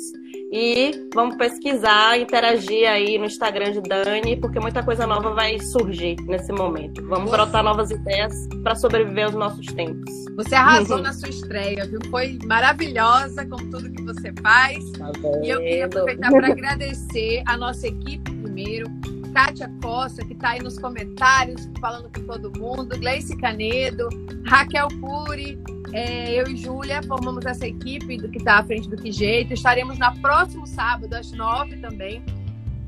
E 0.53 1.09
vamos 1.15 1.37
pesquisar, 1.37 2.19
interagir 2.19 2.89
aí 2.89 3.17
no 3.19 3.25
Instagram 3.25 3.73
de 3.73 3.81
Dani, 3.83 4.37
porque 4.37 4.61
muita 4.61 4.83
coisa 4.83 5.07
nova 5.07 5.33
vai 5.33 5.59
surgir 5.61 6.17
nesse 6.27 6.53
momento. 6.53 7.07
Vamos 7.07 7.31
brotar 7.31 7.62
novas 7.62 7.91
ideias 7.91 8.33
para 8.62 8.75
sobreviver 8.75 9.27
aos 9.27 9.35
nossos 9.35 9.67
tempos. 9.67 10.11
Você 10.37 10.55
arrasou 10.55 10.99
na 10.99 11.12
sua 11.12 11.29
estreia, 11.29 11.87
viu? 11.87 12.01
Foi 12.11 12.39
maravilhosa 12.45 13.47
com 13.47 13.57
tudo 13.71 13.91
que 13.93 14.03
você 14.03 14.33
faz. 14.43 14.79
Tá 14.93 15.11
e 15.43 15.51
eu 15.51 15.59
queria 15.59 15.87
aproveitar 15.87 16.31
para 16.31 16.49
agradecer 16.49 17.43
a 17.47 17.57
nossa 17.57 17.87
equipe 17.87 18.31
primeiro 18.31 18.91
Kátia 19.32 19.70
Costa, 19.82 20.24
que 20.24 20.32
está 20.32 20.51
aí 20.51 20.61
nos 20.61 20.78
comentários 20.78 21.69
falando 21.81 22.11
com 22.12 22.24
todo 22.27 22.59
mundo, 22.59 22.98
Gleice 22.98 23.36
Canedo, 23.36 24.09
Raquel 24.44 24.89
Puri, 25.01 25.59
é, 25.93 26.40
eu 26.40 26.47
e 26.47 26.57
Júlia 26.57 27.02
formamos 27.02 27.44
essa 27.44 27.66
equipe 27.66 28.16
do 28.16 28.28
que 28.28 28.39
está 28.39 28.59
à 28.59 28.62
frente 28.62 28.89
do 28.89 28.97
Que 28.97 29.11
Jeito. 29.11 29.52
Estaremos 29.52 29.98
na 29.98 30.12
próximo 30.12 30.66
sábado, 30.66 31.12
às 31.15 31.32
nove 31.32 31.77
também, 31.78 32.23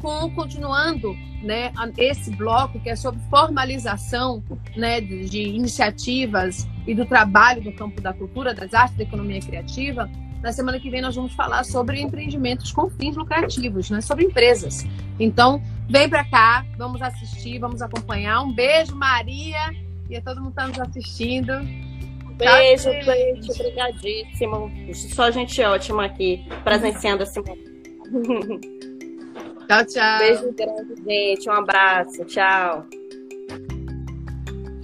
com, 0.00 0.30
continuando 0.30 1.14
né, 1.42 1.72
esse 1.98 2.30
bloco 2.30 2.78
que 2.80 2.88
é 2.88 2.96
sobre 2.96 3.20
formalização 3.28 4.42
né, 4.76 5.00
de, 5.00 5.28
de 5.28 5.42
iniciativas 5.42 6.68
e 6.86 6.94
do 6.94 7.04
trabalho 7.04 7.62
no 7.64 7.72
campo 7.72 8.00
da 8.00 8.12
cultura, 8.12 8.54
das 8.54 8.72
artes, 8.72 8.96
da 8.96 9.02
economia 9.02 9.40
criativa. 9.40 10.08
Na 10.42 10.52
semana 10.52 10.80
que 10.80 10.90
vem 10.90 11.00
nós 11.00 11.14
vamos 11.14 11.32
falar 11.34 11.64
sobre 11.64 12.00
empreendimentos 12.00 12.72
com 12.72 12.90
fins 12.90 13.16
lucrativos, 13.16 13.90
né? 13.90 14.00
sobre 14.00 14.24
empresas. 14.24 14.84
Então, 15.18 15.62
vem 15.88 16.08
para 16.08 16.24
cá, 16.24 16.66
vamos 16.76 17.00
assistir, 17.00 17.58
vamos 17.60 17.80
acompanhar. 17.80 18.42
Um 18.42 18.52
beijo, 18.52 18.96
Maria, 18.96 19.72
e 20.10 20.16
a 20.16 20.20
todo 20.20 20.40
mundo 20.40 20.50
está 20.50 20.66
nos 20.66 20.80
assistindo. 20.80 21.52
Beijo, 22.36 22.90
beijo, 22.90 23.52
obrigadíssimo. 23.52 24.70
Só 25.14 25.30
gente 25.30 25.62
ótima 25.62 26.06
aqui, 26.06 26.44
presenciando 26.64 27.22
esse 27.22 27.40
momento. 27.40 27.72
Tchau, 29.68 29.84
tchau. 29.86 30.18
Beijo 30.18 30.52
grande, 30.52 31.02
gente. 31.04 31.48
Um 31.48 31.52
abraço. 31.52 32.24
Tchau. 32.24 32.84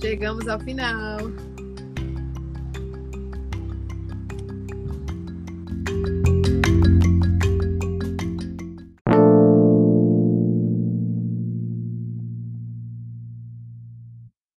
Chegamos 0.01 0.47
ao 0.47 0.61
final. 0.61 1.19